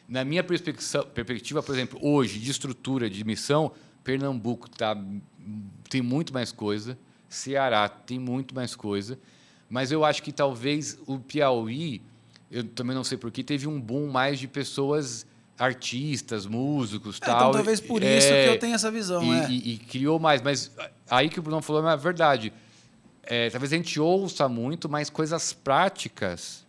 Na 0.10 0.26
minha 0.26 0.44
perspectiva, 0.44 1.62
por 1.62 1.76
exemplo, 1.76 2.00
hoje, 2.02 2.40
de 2.40 2.50
estrutura 2.50 3.10
de 3.10 3.24
missão, 3.24 3.72
Pernambuco 4.04 4.70
tá, 4.70 4.98
tem 5.90 6.02
muito 6.02 6.34
mais 6.34 6.52
coisa, 6.52 6.98
Ceará 7.30 7.88
tem 7.88 8.20
muito 8.20 8.54
mais 8.54 8.76
coisa, 8.76 9.18
mas 9.70 9.92
eu 9.92 10.04
acho 10.04 10.22
que 10.22 10.32
talvez 10.32 10.98
o 11.08 11.20
Piauí 11.20 12.02
eu 12.54 12.64
também 12.64 12.96
não 12.96 13.04
sei 13.04 13.18
porquê, 13.18 13.44
teve 13.44 13.68
um 13.68 13.82
boom 13.82 14.08
mais 14.12 14.38
de 14.38 14.48
pessoas 14.48 15.26
artistas, 15.58 16.46
músicos, 16.46 17.18
é, 17.22 17.26
tal. 17.26 17.36
Então 17.38 17.52
talvez 17.54 17.80
por 17.80 18.04
isso 18.04 18.28
é, 18.28 18.46
que 18.46 18.50
eu 18.52 18.60
tenho 18.60 18.76
essa 18.76 18.92
visão, 18.92 19.24
e, 19.24 19.40
é. 19.40 19.50
e, 19.50 19.74
e, 19.74 19.78
criou 19.78 20.20
mais, 20.20 20.42
mas 20.42 20.72
aí 21.10 21.30
que 21.30 21.40
o 21.40 21.42
Bruno 21.42 21.62
falou 21.64 21.88
é 21.90 21.98
verdade. 21.98 22.54
É, 23.24 23.50
talvez 23.50 23.74
a 23.74 23.76
gente 23.76 24.00
ouça 24.00 24.48
muito, 24.48 24.88
mas 24.88 25.10
coisas 25.10 25.52
práticas, 25.52 26.64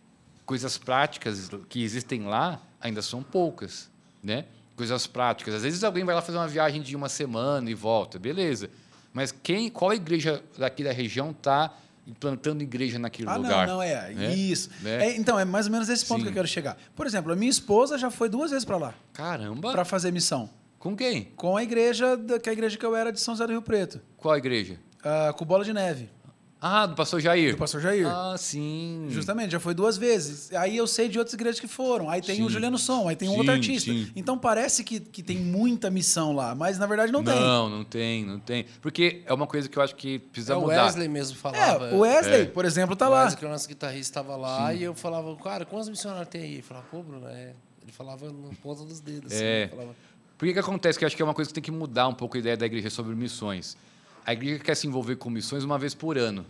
coisas 0.45 0.77
práticas 0.77 1.49
que 1.69 1.83
existem 1.83 2.23
lá 2.23 2.59
ainda 2.81 3.01
são 3.01 3.21
poucas, 3.21 3.89
né? 4.23 4.45
Coisas 4.75 5.05
práticas. 5.05 5.53
Às 5.53 5.63
vezes 5.63 5.83
alguém 5.83 6.03
vai 6.03 6.15
lá 6.15 6.21
fazer 6.21 6.37
uma 6.37 6.47
viagem 6.47 6.81
de 6.81 6.95
uma 6.95 7.09
semana 7.09 7.69
e 7.69 7.73
volta, 7.73 8.17
beleza. 8.17 8.69
Mas 9.13 9.31
quem, 9.31 9.69
qual 9.69 9.93
igreja 9.93 10.43
daqui 10.57 10.83
da 10.83 10.91
região 10.91 11.31
está 11.31 11.73
implantando 12.07 12.61
igreja 12.61 12.99
naquele 12.99 13.29
ah, 13.29 13.35
lugar. 13.35 13.67
Não, 13.67 13.75
não, 13.75 13.81
é. 13.81 14.13
é 14.13 14.33
isso. 14.33 14.69
Né? 14.81 15.07
É, 15.07 15.17
então, 15.17 15.39
é 15.39 15.45
mais 15.45 15.65
ou 15.65 15.71
menos 15.71 15.89
esse 15.89 16.05
ponto 16.05 16.19
Sim. 16.19 16.23
que 16.23 16.29
eu 16.29 16.33
quero 16.33 16.47
chegar. 16.47 16.77
Por 16.95 17.05
exemplo, 17.07 17.31
a 17.31 17.35
minha 17.35 17.49
esposa 17.49 17.97
já 17.97 18.11
foi 18.11 18.29
duas 18.29 18.51
vezes 18.51 18.65
para 18.65 18.77
lá. 18.77 18.93
Caramba! 19.13 19.71
Para 19.71 19.85
fazer 19.85 20.11
missão. 20.11 20.49
Com 20.77 20.95
quem? 20.95 21.25
Com 21.35 21.57
a 21.57 21.63
igreja, 21.63 22.17
que 22.41 22.47
é 22.47 22.51
a 22.51 22.53
igreja 22.53 22.77
que 22.77 22.85
eu 22.85 22.95
era 22.95 23.11
de 23.11 23.19
São 23.19 23.33
José 23.33 23.47
do 23.47 23.53
Rio 23.53 23.61
Preto. 23.61 23.99
Qual 24.17 24.37
igreja? 24.37 24.79
Uh, 24.99 25.33
com 25.33 25.43
Bola 25.45 25.63
de 25.63 25.73
Neve. 25.73 26.09
Ah, 26.67 26.87
do 26.87 26.95
pastor 26.95 27.21
Jair. 27.21 27.51
Do 27.51 27.59
pastor 27.59 27.79
Jair. 27.79 28.07
Ah, 28.07 28.33
sim. 28.39 29.05
Justamente, 29.09 29.51
já 29.51 29.59
foi 29.59 29.75
duas 29.75 29.97
vezes. 29.97 30.51
Aí 30.51 30.75
eu 30.75 30.87
sei 30.87 31.07
de 31.07 31.19
outras 31.19 31.35
igrejas 31.35 31.59
que 31.59 31.67
foram. 31.67 32.09
Aí 32.09 32.23
tem 32.23 32.37
sim. 32.37 32.43
o 32.43 32.49
Juliano 32.49 32.79
Som, 32.79 33.07
aí 33.07 33.15
tem 33.15 33.29
um 33.29 33.33
sim, 33.33 33.37
outro 33.37 33.53
artista. 33.53 33.91
Sim. 33.91 34.11
Então 34.15 34.35
parece 34.35 34.83
que, 34.83 34.99
que 34.99 35.21
tem 35.21 35.37
muita 35.37 35.91
missão 35.91 36.33
lá, 36.33 36.55
mas 36.55 36.79
na 36.79 36.87
verdade 36.87 37.11
não, 37.11 37.21
não 37.21 37.31
tem. 37.31 37.39
Não, 37.39 37.69
não 37.69 37.83
tem, 37.83 38.25
não 38.25 38.39
tem. 38.39 38.65
Porque 38.81 39.21
é 39.27 39.33
uma 39.35 39.45
coisa 39.45 39.69
que 39.69 39.77
eu 39.77 39.83
acho 39.83 39.95
que 39.95 40.17
precisa 40.17 40.53
é, 40.53 40.55
mudar. 40.55 40.81
O 40.81 40.85
Wesley 40.85 41.07
mesmo 41.07 41.37
falava. 41.37 41.85
É, 41.85 41.93
o 41.93 41.99
Wesley, 41.99 42.41
é. 42.41 42.45
por 42.45 42.65
exemplo, 42.65 42.95
tá 42.95 43.09
o 43.09 43.11
lá. 43.11 43.19
O 43.19 43.23
Wesley, 43.25 43.37
que 43.37 43.45
é 43.45 43.47
o 43.47 43.51
nosso 43.51 43.67
guitarrista, 43.67 44.19
estava 44.19 44.35
lá 44.35 44.73
e 44.73 44.81
eu 44.81 44.95
falava, 44.95 45.35
cara, 45.35 45.65
quantos 45.65 45.87
missionários 45.87 46.29
tem 46.29 46.41
aí? 46.41 46.53
Ele 46.53 46.61
falava, 46.63 46.87
pô, 46.89 47.03
Bruno, 47.03 47.27
é... 47.27 47.53
Ele 47.83 47.91
falava 47.91 48.27
no 48.27 48.49
ponta 48.55 48.83
dos 48.83 48.99
dedos. 48.99 49.31
Assim, 49.31 49.43
é. 49.43 49.67
Falava... 49.67 49.95
Por 50.35 50.47
que, 50.47 50.53
que 50.53 50.59
acontece? 50.59 50.97
Que 50.97 51.05
eu 51.05 51.07
acho 51.07 51.15
que 51.15 51.21
é 51.21 51.25
uma 51.25 51.35
coisa 51.35 51.47
que 51.47 51.53
tem 51.53 51.63
que 51.63 51.71
mudar 51.71 52.07
um 52.07 52.13
pouco 52.15 52.37
a 52.37 52.39
ideia 52.39 52.57
da 52.57 52.65
igreja 52.65 52.89
sobre 52.89 53.13
missões. 53.13 53.77
A 54.25 54.33
igreja 54.33 54.59
quer 54.59 54.75
se 54.75 54.87
envolver 54.87 55.15
com 55.17 55.29
missões 55.29 55.63
uma 55.63 55.77
vez 55.77 55.93
por 55.93 56.17
ano 56.17 56.45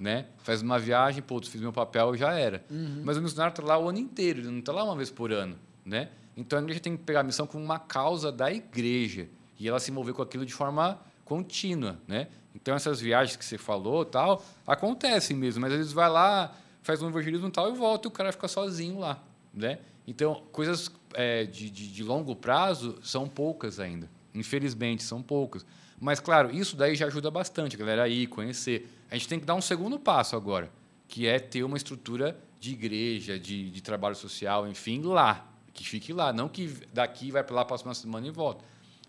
né? 0.00 0.24
Faz 0.38 0.62
uma 0.62 0.78
viagem, 0.78 1.22
pô, 1.22 1.38
fiz 1.42 1.60
meu 1.60 1.72
papel 1.72 2.16
já 2.16 2.32
era. 2.32 2.64
Uhum. 2.70 3.02
Mas 3.04 3.18
o 3.18 3.22
missionário 3.22 3.52
está 3.52 3.62
lá 3.62 3.78
o 3.78 3.90
ano 3.90 3.98
inteiro, 3.98 4.40
ele 4.40 4.48
não 4.48 4.60
está 4.60 4.72
lá 4.72 4.82
uma 4.82 4.96
vez 4.96 5.10
por 5.10 5.30
ano, 5.30 5.56
né? 5.84 6.08
Então 6.34 6.58
a 6.58 6.62
igreja 6.62 6.80
tem 6.80 6.96
que 6.96 7.02
pegar 7.02 7.20
a 7.20 7.22
missão 7.22 7.46
como 7.46 7.62
uma 7.62 7.78
causa 7.78 8.32
da 8.32 8.50
igreja 8.50 9.28
e 9.58 9.68
ela 9.68 9.78
se 9.78 9.90
envolver 9.90 10.14
com 10.14 10.22
aquilo 10.22 10.46
de 10.46 10.54
forma 10.54 10.98
contínua, 11.22 12.00
né? 12.08 12.28
Então 12.54 12.74
essas 12.74 12.98
viagens 12.98 13.36
que 13.36 13.44
você 13.44 13.58
falou, 13.58 14.06
tal, 14.06 14.42
acontecem 14.66 15.36
mesmo, 15.36 15.60
mas 15.60 15.70
vezes 15.70 15.92
vai 15.92 16.08
lá, 16.08 16.56
faz 16.82 17.02
um 17.02 17.08
evangelismo 17.08 17.50
tal 17.50 17.70
e 17.70 17.76
volta 17.76 18.06
e 18.06 18.08
o 18.08 18.10
cara 18.10 18.32
fica 18.32 18.48
sozinho 18.48 18.98
lá, 18.98 19.22
né? 19.52 19.80
Então 20.06 20.42
coisas 20.50 20.90
é, 21.12 21.44
de, 21.44 21.68
de, 21.68 21.92
de 21.92 22.02
longo 22.02 22.34
prazo 22.34 22.98
são 23.02 23.28
poucas 23.28 23.78
ainda, 23.78 24.08
infelizmente 24.34 25.02
são 25.02 25.20
poucas. 25.20 25.66
Mas, 26.00 26.18
claro, 26.18 26.50
isso 26.50 26.76
daí 26.76 26.94
já 26.94 27.06
ajuda 27.06 27.30
bastante 27.30 27.76
a 27.76 27.78
galera 27.78 28.04
a 28.04 28.08
ir, 28.08 28.26
conhecer. 28.26 28.90
A 29.10 29.14
gente 29.14 29.28
tem 29.28 29.38
que 29.38 29.44
dar 29.44 29.54
um 29.54 29.60
segundo 29.60 29.98
passo 29.98 30.34
agora, 30.34 30.72
que 31.06 31.26
é 31.26 31.38
ter 31.38 31.62
uma 31.62 31.76
estrutura 31.76 32.36
de 32.58 32.72
igreja, 32.72 33.38
de, 33.38 33.70
de 33.70 33.82
trabalho 33.82 34.16
social, 34.16 34.66
enfim, 34.66 35.02
lá. 35.02 35.46
Que 35.74 35.86
fique 35.86 36.12
lá. 36.12 36.32
Não 36.32 36.48
que 36.48 36.74
daqui 36.92 37.30
vai 37.30 37.44
para 37.44 37.54
lá, 37.54 37.64
passa 37.64 37.84
uma 37.84 37.94
semana 37.94 38.26
e 38.26 38.30
volta. 38.30 38.64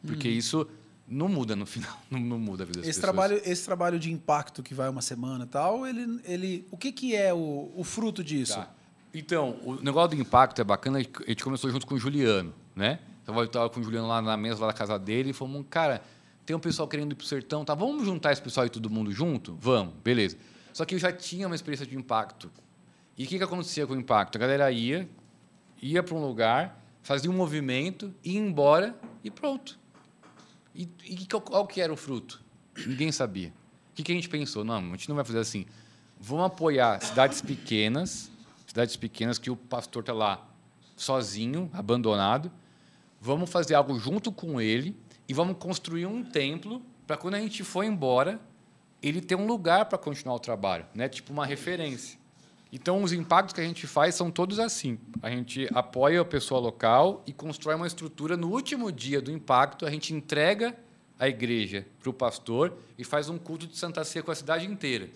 Porque 0.05 0.27
uhum. 0.27 0.33
isso 0.33 0.67
não 1.07 1.27
muda 1.27 1.55
no 1.55 1.65
final, 1.65 1.97
não, 2.11 2.19
não 2.19 2.39
muda 2.39 2.63
a 2.63 2.65
vida 2.65 2.79
das 2.79 2.89
esse 2.89 2.99
pessoas. 2.99 3.15
Trabalho, 3.15 3.41
esse 3.43 3.65
trabalho 3.65 3.99
de 3.99 4.11
impacto 4.11 4.61
que 4.61 4.73
vai 4.73 4.89
uma 4.89 5.01
semana 5.01 5.45
e 5.45 5.47
tal, 5.47 5.85
ele, 5.85 6.21
ele, 6.25 6.67
o 6.71 6.77
que, 6.77 6.91
que 6.91 7.15
é 7.15 7.33
o, 7.33 7.71
o 7.75 7.83
fruto 7.83 8.23
disso? 8.23 8.55
Tá. 8.55 8.69
Então, 9.13 9.59
o 9.63 9.75
negócio 9.75 10.15
do 10.15 10.21
impacto 10.21 10.61
é 10.61 10.63
bacana, 10.63 10.99
a 10.99 11.01
gente 11.01 11.43
começou 11.43 11.69
junto 11.69 11.85
com 11.85 11.95
o 11.95 11.97
Juliano, 11.97 12.53
né? 12.73 12.99
Então, 13.21 13.37
eu 13.37 13.43
estava 13.43 13.69
com 13.69 13.81
o 13.81 13.83
Juliano 13.83 14.07
lá 14.07 14.21
na 14.21 14.37
mesa 14.37 14.61
lá 14.61 14.67
da 14.67 14.73
casa 14.73 14.97
dele 14.97 15.31
e 15.31 15.33
falamos, 15.33 15.65
cara, 15.69 16.01
tem 16.45 16.55
um 16.55 16.59
pessoal 16.59 16.87
querendo 16.87 17.11
ir 17.11 17.15
para 17.15 17.23
o 17.23 17.27
sertão, 17.27 17.63
tá? 17.63 17.73
Vamos 17.73 18.05
juntar 18.05 18.31
esse 18.31 18.41
pessoal 18.41 18.65
e 18.65 18.69
todo 18.69 18.89
mundo 18.89 19.11
junto? 19.11 19.55
Vamos, 19.59 19.93
beleza. 20.03 20.37
Só 20.73 20.85
que 20.85 20.95
eu 20.95 20.99
já 20.99 21.11
tinha 21.11 21.47
uma 21.47 21.55
experiência 21.55 21.85
de 21.85 21.95
impacto. 21.95 22.51
E 23.17 23.25
o 23.25 23.27
que, 23.27 23.37
que 23.37 23.43
acontecia 23.43 23.85
com 23.85 23.93
o 23.93 23.97
impacto? 23.97 24.37
A 24.37 24.39
galera 24.39 24.71
ia, 24.71 25.07
ia 25.81 26.01
para 26.01 26.15
um 26.15 26.25
lugar, 26.25 26.83
fazia 27.03 27.29
um 27.29 27.33
movimento, 27.33 28.13
ia 28.23 28.39
embora 28.39 28.95
e 29.23 29.29
pronto. 29.29 29.79
E, 30.73 30.89
e 31.03 31.27
qual, 31.27 31.67
que 31.67 31.81
era 31.81 31.91
o 31.91 31.97
fruto? 31.97 32.41
Ninguém 32.87 33.11
sabia. 33.11 33.49
O 33.91 33.95
que, 33.95 34.03
que 34.03 34.11
a 34.11 34.15
gente 34.15 34.29
pensou? 34.29 34.63
Não, 34.63 34.77
a 34.77 34.91
gente 34.91 35.09
não 35.09 35.15
vai 35.15 35.25
fazer 35.25 35.39
assim. 35.39 35.65
Vamos 36.19 36.45
apoiar 36.45 37.01
cidades 37.01 37.41
pequenas, 37.41 38.31
cidades 38.65 38.95
pequenas 38.95 39.37
que 39.37 39.51
o 39.51 39.55
pastor 39.55 40.01
está 40.01 40.13
lá 40.13 40.47
sozinho, 40.95 41.69
abandonado. 41.73 42.51
Vamos 43.19 43.49
fazer 43.49 43.75
algo 43.75 43.99
junto 43.99 44.31
com 44.31 44.61
ele 44.61 44.95
e 45.32 45.34
vamos 45.34 45.55
construir 45.57 46.05
um 46.05 46.25
templo 46.25 46.82
para 47.07 47.15
quando 47.15 47.36
a 47.36 47.39
gente 47.39 47.63
for 47.63 47.86
embora, 47.86 48.38
ele 49.01 49.21
ter 49.21 49.36
um 49.36 49.47
lugar 49.47 49.86
para 49.86 49.97
continuar 49.97 50.36
o 50.36 50.39
trabalho, 50.39 50.86
né? 50.93 51.07
Tipo 51.07 51.32
uma 51.32 51.45
referência. 51.45 52.19
Então, 52.69 53.01
os 53.01 53.13
impactos 53.13 53.53
que 53.53 53.61
a 53.61 53.63
gente 53.63 53.88
faz 53.88 54.13
são 54.13 54.29
todos 54.29 54.59
assim. 54.59 54.99
A 55.23 55.29
gente 55.29 55.69
apoia 55.73 56.19
a 56.19 56.25
pessoa 56.25 56.59
local 56.59 57.23
e 57.25 57.32
constrói 57.32 57.75
uma 57.75 57.88
estrutura. 57.88 58.36
No 58.36 58.49
último 58.49 58.91
dia 58.91 59.21
do 59.21 59.32
impacto, 59.32 59.86
a 59.86 59.89
gente 59.89 60.13
entrega 60.13 60.75
a 61.17 61.29
igreja 61.29 61.88
para 62.01 62.09
o 62.09 62.13
pastor 62.13 62.77
e 62.97 63.05
faz 63.05 63.29
um 63.29 63.38
culto 63.38 63.65
de 63.67 63.77
Santa 63.77 64.03
Ceia 64.03 64.21
com 64.21 64.32
a 64.32 64.36
cidade 64.36 64.65
inteira. 64.65 65.09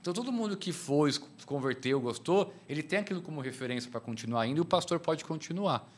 Então, 0.00 0.12
todo 0.12 0.32
mundo 0.32 0.56
que 0.56 0.72
foi, 0.72 1.12
se 1.12 1.20
converteu, 1.46 2.00
gostou, 2.00 2.52
ele 2.68 2.82
tem 2.82 2.98
aquilo 2.98 3.22
como 3.22 3.40
referência 3.40 3.88
para 3.88 4.00
continuar 4.00 4.48
indo 4.48 4.58
e 4.58 4.62
o 4.62 4.64
pastor 4.64 4.98
pode 4.98 5.24
continuar. 5.24 5.88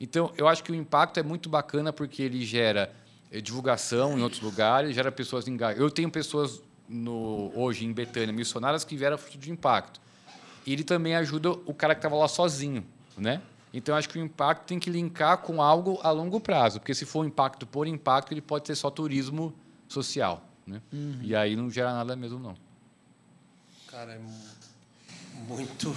Então, 0.00 0.32
eu 0.36 0.48
acho 0.48 0.64
que 0.64 0.72
o 0.72 0.74
impacto 0.74 1.20
é 1.20 1.22
muito 1.22 1.48
bacana 1.48 1.92
porque 1.92 2.22
ele 2.22 2.44
gera 2.44 2.92
divulgação 3.38 4.18
em 4.18 4.22
outros 4.22 4.40
lugares, 4.40 4.94
gera 4.94 5.12
pessoas 5.12 5.46
engajadas. 5.46 5.80
Eu 5.80 5.90
tenho 5.90 6.10
pessoas 6.10 6.60
no, 6.88 7.52
hoje 7.54 7.84
em 7.84 7.92
Betânia, 7.92 8.32
missionárias, 8.32 8.82
que 8.82 8.96
vieram 8.96 9.16
fruto 9.16 9.38
de 9.38 9.50
impacto. 9.50 10.00
E 10.66 10.72
ele 10.72 10.82
também 10.82 11.14
ajuda 11.14 11.50
o 11.50 11.72
cara 11.72 11.94
que 11.94 11.98
estava 11.98 12.16
lá 12.16 12.26
sozinho, 12.26 12.84
né? 13.16 13.40
Então, 13.72 13.94
acho 13.94 14.08
que 14.08 14.18
o 14.18 14.22
impacto 14.22 14.66
tem 14.66 14.80
que 14.80 14.90
linkar 14.90 15.38
com 15.38 15.62
algo 15.62 16.00
a 16.02 16.10
longo 16.10 16.40
prazo, 16.40 16.80
porque 16.80 16.94
se 16.94 17.06
for 17.06 17.24
um 17.24 17.28
impacto 17.28 17.66
por 17.66 17.86
impacto, 17.86 18.32
ele 18.32 18.40
pode 18.40 18.66
ser 18.66 18.74
só 18.74 18.90
turismo 18.90 19.54
social, 19.88 20.42
né? 20.66 20.82
Uhum. 20.92 21.20
E 21.22 21.36
aí 21.36 21.54
não 21.54 21.70
gera 21.70 21.92
nada 21.92 22.16
mesmo, 22.16 22.40
não. 22.40 22.56
Cara, 23.86 24.12
é 24.12 24.20
muito 25.46 25.96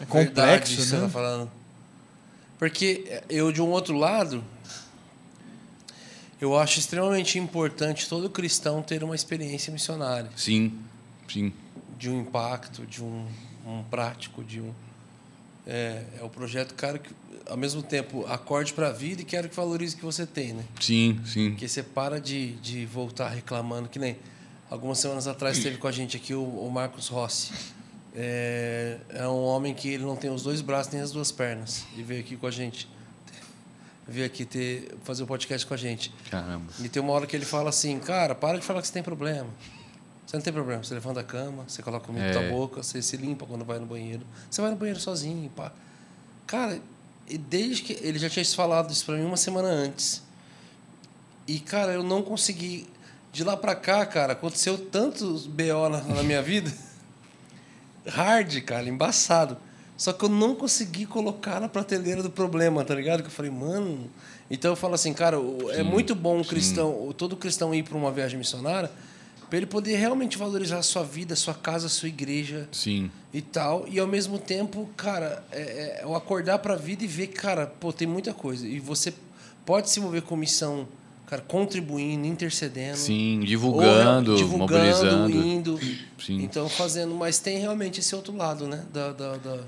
é 0.00 0.06
complexo, 0.06 0.80
né? 0.80 0.86
Você 0.86 1.00
tá 1.00 1.08
falando. 1.08 1.50
Porque 2.58 3.22
eu, 3.28 3.52
de 3.52 3.60
um 3.60 3.70
outro 3.70 3.96
lado, 3.96 4.42
eu 6.40 6.58
acho 6.58 6.78
extremamente 6.78 7.38
importante 7.38 8.08
todo 8.08 8.30
cristão 8.30 8.82
ter 8.82 9.04
uma 9.04 9.14
experiência 9.14 9.72
missionária. 9.72 10.30
Sim, 10.36 10.78
sim. 11.28 11.52
De 11.98 12.08
um 12.08 12.20
impacto, 12.20 12.86
de 12.86 13.02
um 13.02 13.26
um 13.66 13.82
prático 13.84 14.42
de 14.42 14.60
um 14.60 14.72
é, 15.66 16.02
é 16.18 16.24
o 16.24 16.28
projeto 16.28 16.74
cara 16.74 16.98
que 16.98 17.10
ao 17.46 17.56
mesmo 17.56 17.82
tempo 17.82 18.24
acorde 18.26 18.72
para 18.72 18.88
a 18.88 18.92
vida 18.92 19.22
e 19.22 19.24
quero 19.24 19.48
que 19.48 19.54
valorize 19.54 19.94
o 19.94 19.98
que 19.98 20.04
você 20.04 20.24
tem, 20.24 20.52
né? 20.52 20.64
Sim, 20.80 21.20
sim. 21.24 21.54
Que 21.54 21.68
você 21.68 21.82
para 21.82 22.20
de, 22.20 22.52
de 22.56 22.86
voltar 22.86 23.28
reclamando 23.28 23.88
que 23.88 23.98
nem 23.98 24.16
algumas 24.70 24.98
semanas 24.98 25.26
atrás 25.26 25.56
esteve 25.56 25.76
com 25.76 25.88
a 25.88 25.92
gente 25.92 26.16
aqui 26.16 26.32
o, 26.32 26.42
o 26.42 26.70
Marcos 26.70 27.08
Rossi. 27.08 27.52
É, 28.14 28.98
é, 29.10 29.28
um 29.28 29.42
homem 29.42 29.74
que 29.74 29.88
ele 29.88 30.04
não 30.04 30.16
tem 30.16 30.30
os 30.30 30.42
dois 30.42 30.60
braços 30.60 30.92
nem 30.92 31.02
as 31.02 31.12
duas 31.12 31.30
pernas 31.30 31.84
e 31.96 32.02
veio 32.02 32.20
aqui 32.20 32.36
com 32.36 32.46
a 32.46 32.50
gente 32.50 32.88
veio 34.10 34.26
aqui 34.26 34.44
ter 34.44 34.94
fazer 35.04 35.22
o 35.22 35.24
um 35.24 35.28
podcast 35.28 35.66
com 35.66 35.74
a 35.74 35.76
gente. 35.76 36.12
Caramba. 36.30 36.66
E 36.80 36.88
tem 36.88 37.00
uma 37.02 37.12
hora 37.12 37.26
que 37.26 37.36
ele 37.36 37.44
fala 37.44 37.70
assim, 37.70 37.98
cara, 37.98 38.34
para 38.34 38.58
de 38.58 38.64
falar 38.64 38.80
que 38.80 38.88
você 38.88 38.92
tem 38.92 39.02
problema. 39.02 39.48
Você 40.26 40.36
não 40.36 40.42
tem 40.42 40.52
problema. 40.52 40.82
Você 40.82 40.94
levanta 40.94 41.20
a 41.20 41.24
cama, 41.24 41.64
você 41.66 41.82
coloca 41.82 42.06
comida 42.06 42.26
é. 42.26 42.42
na 42.42 42.50
boca, 42.50 42.82
você 42.82 43.00
se 43.00 43.16
limpa 43.16 43.46
quando 43.46 43.64
vai 43.64 43.78
no 43.78 43.86
banheiro. 43.86 44.22
Você 44.50 44.60
vai 44.60 44.70
no 44.70 44.76
banheiro 44.76 45.00
sozinho, 45.00 45.48
pá. 45.50 45.72
Cara, 46.46 46.80
desde 47.48 47.82
que. 47.82 47.92
Ele 48.04 48.18
já 48.18 48.28
tinha 48.28 48.44
falado 48.44 48.92
isso 48.92 49.06
pra 49.06 49.16
mim 49.16 49.24
uma 49.24 49.36
semana 49.36 49.68
antes. 49.68 50.22
E, 51.46 51.58
cara, 51.60 51.92
eu 51.92 52.02
não 52.02 52.22
consegui. 52.22 52.88
De 53.32 53.44
lá 53.44 53.56
pra 53.56 53.76
cá, 53.76 54.04
cara, 54.04 54.32
aconteceu 54.32 54.76
tantos 54.76 55.46
BO 55.46 55.88
na, 55.88 56.00
na 56.00 56.22
minha 56.24 56.42
vida. 56.42 56.72
Hard, 58.06 58.60
cara, 58.62 58.88
embaçado. 58.88 59.56
Só 60.00 60.14
que 60.14 60.24
eu 60.24 60.30
não 60.30 60.54
consegui 60.54 61.04
colocar 61.04 61.60
na 61.60 61.68
prateleira 61.68 62.22
do 62.22 62.30
problema, 62.30 62.82
tá 62.82 62.94
ligado? 62.94 63.20
Que 63.20 63.26
eu 63.26 63.30
falei, 63.30 63.50
mano. 63.50 64.10
Então 64.50 64.70
eu 64.70 64.76
falo 64.76 64.94
assim, 64.94 65.12
cara, 65.12 65.36
é 65.72 65.74
sim, 65.76 65.82
muito 65.82 66.14
bom 66.14 66.38
um 66.38 66.42
cristão, 66.42 67.14
todo 67.14 67.36
cristão 67.36 67.74
ir 67.74 67.82
para 67.82 67.98
uma 67.98 68.10
viagem 68.10 68.38
missionária 68.38 68.90
para 69.50 69.58
ele 69.58 69.66
poder 69.66 69.96
realmente 69.96 70.38
valorizar 70.38 70.78
a 70.78 70.82
sua 70.82 71.02
vida, 71.02 71.34
a 71.34 71.36
sua 71.36 71.52
casa, 71.52 71.86
a 71.86 71.90
sua 71.90 72.08
igreja. 72.08 72.66
Sim. 72.72 73.10
E 73.30 73.42
tal. 73.42 73.84
E 73.88 73.98
ao 73.98 74.06
mesmo 74.06 74.38
tempo, 74.38 74.88
cara, 74.96 75.44
é, 75.52 76.00
é 76.00 76.06
o 76.06 76.14
acordar 76.14 76.60
para 76.60 76.72
a 76.72 76.76
vida 76.78 77.04
e 77.04 77.06
ver 77.06 77.26
que, 77.26 77.34
cara, 77.34 77.66
pô, 77.66 77.92
tem 77.92 78.08
muita 78.08 78.32
coisa. 78.32 78.66
E 78.66 78.80
você 78.80 79.12
pode 79.66 79.90
se 79.90 80.00
envolver 80.00 80.22
com 80.22 80.34
missão, 80.34 80.88
cara, 81.26 81.42
contribuindo, 81.42 82.26
intercedendo. 82.26 82.96
Sim, 82.96 83.40
divulgando, 83.40 84.30
ou, 84.30 84.36
divulgando 84.38 84.72
mobilizando. 84.72 85.46
indo. 85.46 85.78
Sim. 86.18 86.42
Então, 86.42 86.70
fazendo. 86.70 87.14
Mas 87.14 87.38
tem 87.38 87.58
realmente 87.58 88.00
esse 88.00 88.14
outro 88.14 88.34
lado, 88.34 88.66
né? 88.66 88.82
da, 88.90 89.12
da, 89.12 89.36
da 89.36 89.60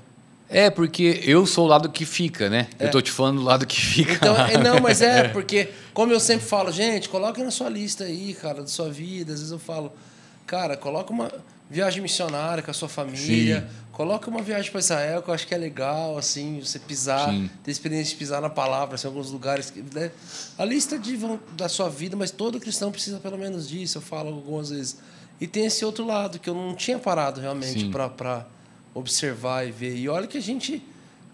é, 0.49 0.69
porque 0.69 1.21
eu 1.23 1.45
sou 1.45 1.65
o 1.65 1.67
lado 1.67 1.89
que 1.89 2.05
fica, 2.05 2.49
né? 2.49 2.67
É. 2.77 2.85
Eu 2.85 2.91
tô 2.91 3.01
te 3.01 3.11
falando 3.11 3.39
do 3.39 3.43
lado 3.43 3.65
que 3.65 3.79
fica. 3.79 4.13
Então, 4.13 4.35
é, 4.35 4.57
não, 4.57 4.79
mas 4.79 5.01
é, 5.01 5.27
porque, 5.33 5.69
como 5.93 6.11
eu 6.11 6.19
sempre 6.19 6.45
falo, 6.45 6.71
gente, 6.71 7.09
coloque 7.09 7.41
na 7.41 7.51
sua 7.51 7.69
lista 7.69 8.03
aí, 8.03 8.33
cara, 8.33 8.61
da 8.61 8.67
sua 8.67 8.89
vida. 8.89 9.33
Às 9.33 9.39
vezes 9.39 9.51
eu 9.51 9.59
falo, 9.59 9.91
cara, 10.45 10.77
coloca 10.77 11.11
uma 11.11 11.31
viagem 11.69 12.01
missionária 12.01 12.61
com 12.61 12.69
a 12.69 12.73
sua 12.73 12.89
família. 12.89 13.61
Sim. 13.61 13.83
Coloca 13.93 14.29
uma 14.29 14.41
viagem 14.41 14.71
para 14.71 14.79
Israel, 14.79 15.21
que 15.21 15.29
eu 15.29 15.33
acho 15.33 15.47
que 15.47 15.53
é 15.53 15.57
legal, 15.57 16.17
assim, 16.17 16.59
você 16.59 16.79
pisar, 16.79 17.29
Sim. 17.29 17.49
ter 17.63 17.69
experiência 17.69 18.11
de 18.11 18.15
pisar 18.15 18.41
na 18.41 18.49
palavra, 18.49 18.95
assim, 18.95 19.07
em 19.07 19.09
alguns 19.09 19.29
lugares. 19.29 19.71
Né? 19.93 20.11
A 20.57 20.65
lista 20.65 20.97
de, 20.97 21.17
da 21.55 21.69
sua 21.69 21.89
vida, 21.89 22.15
mas 22.15 22.31
todo 22.31 22.59
cristão 22.59 22.91
precisa 22.91 23.19
pelo 23.19 23.37
menos 23.37 23.69
disso, 23.69 23.99
eu 23.99 24.01
falo 24.01 24.29
algumas 24.29 24.71
vezes. 24.71 24.97
E 25.39 25.47
tem 25.47 25.65
esse 25.65 25.83
outro 25.85 26.05
lado, 26.05 26.39
que 26.39 26.49
eu 26.49 26.55
não 26.55 26.75
tinha 26.75 26.97
parado 26.97 27.39
realmente 27.39 27.89
para 27.89 28.45
observar 28.93 29.67
e 29.67 29.71
ver. 29.71 29.95
E 29.95 30.07
olha 30.07 30.27
que 30.27 30.37
a 30.37 30.41
gente, 30.41 30.83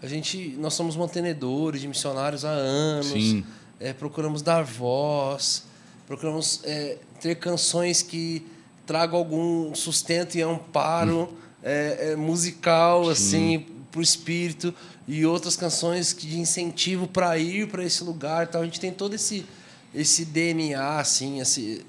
a 0.02 0.06
gente 0.06 0.56
nós 0.58 0.74
somos 0.74 0.96
mantenedores 0.96 1.80
de 1.80 1.88
missionários 1.88 2.44
há 2.44 2.50
anos. 2.50 3.44
É, 3.78 3.92
procuramos 3.92 4.42
dar 4.42 4.62
voz, 4.62 5.64
procuramos 6.06 6.60
é, 6.64 6.98
ter 7.20 7.36
canções 7.36 8.02
que 8.02 8.46
tragam 8.86 9.18
algum 9.18 9.74
sustento 9.74 10.34
e 10.36 10.42
amparo 10.42 11.22
hum. 11.22 11.28
é, 11.62 12.12
é 12.12 12.16
musical 12.16 13.04
Sim. 13.04 13.10
assim 13.10 13.66
para 13.90 14.00
o 14.00 14.02
espírito 14.02 14.74
e 15.08 15.26
outras 15.26 15.56
canções 15.56 16.14
de 16.14 16.38
incentivo 16.38 17.08
para 17.08 17.36
ir 17.38 17.68
para 17.68 17.82
esse 17.84 18.04
lugar. 18.04 18.46
Então 18.46 18.60
a 18.60 18.64
gente 18.64 18.78
tem 18.78 18.92
todo 18.92 19.14
esse 19.14 19.46
esse 19.92 20.24
DNA 20.24 20.98
assim, 21.00 21.40
esse 21.40 21.84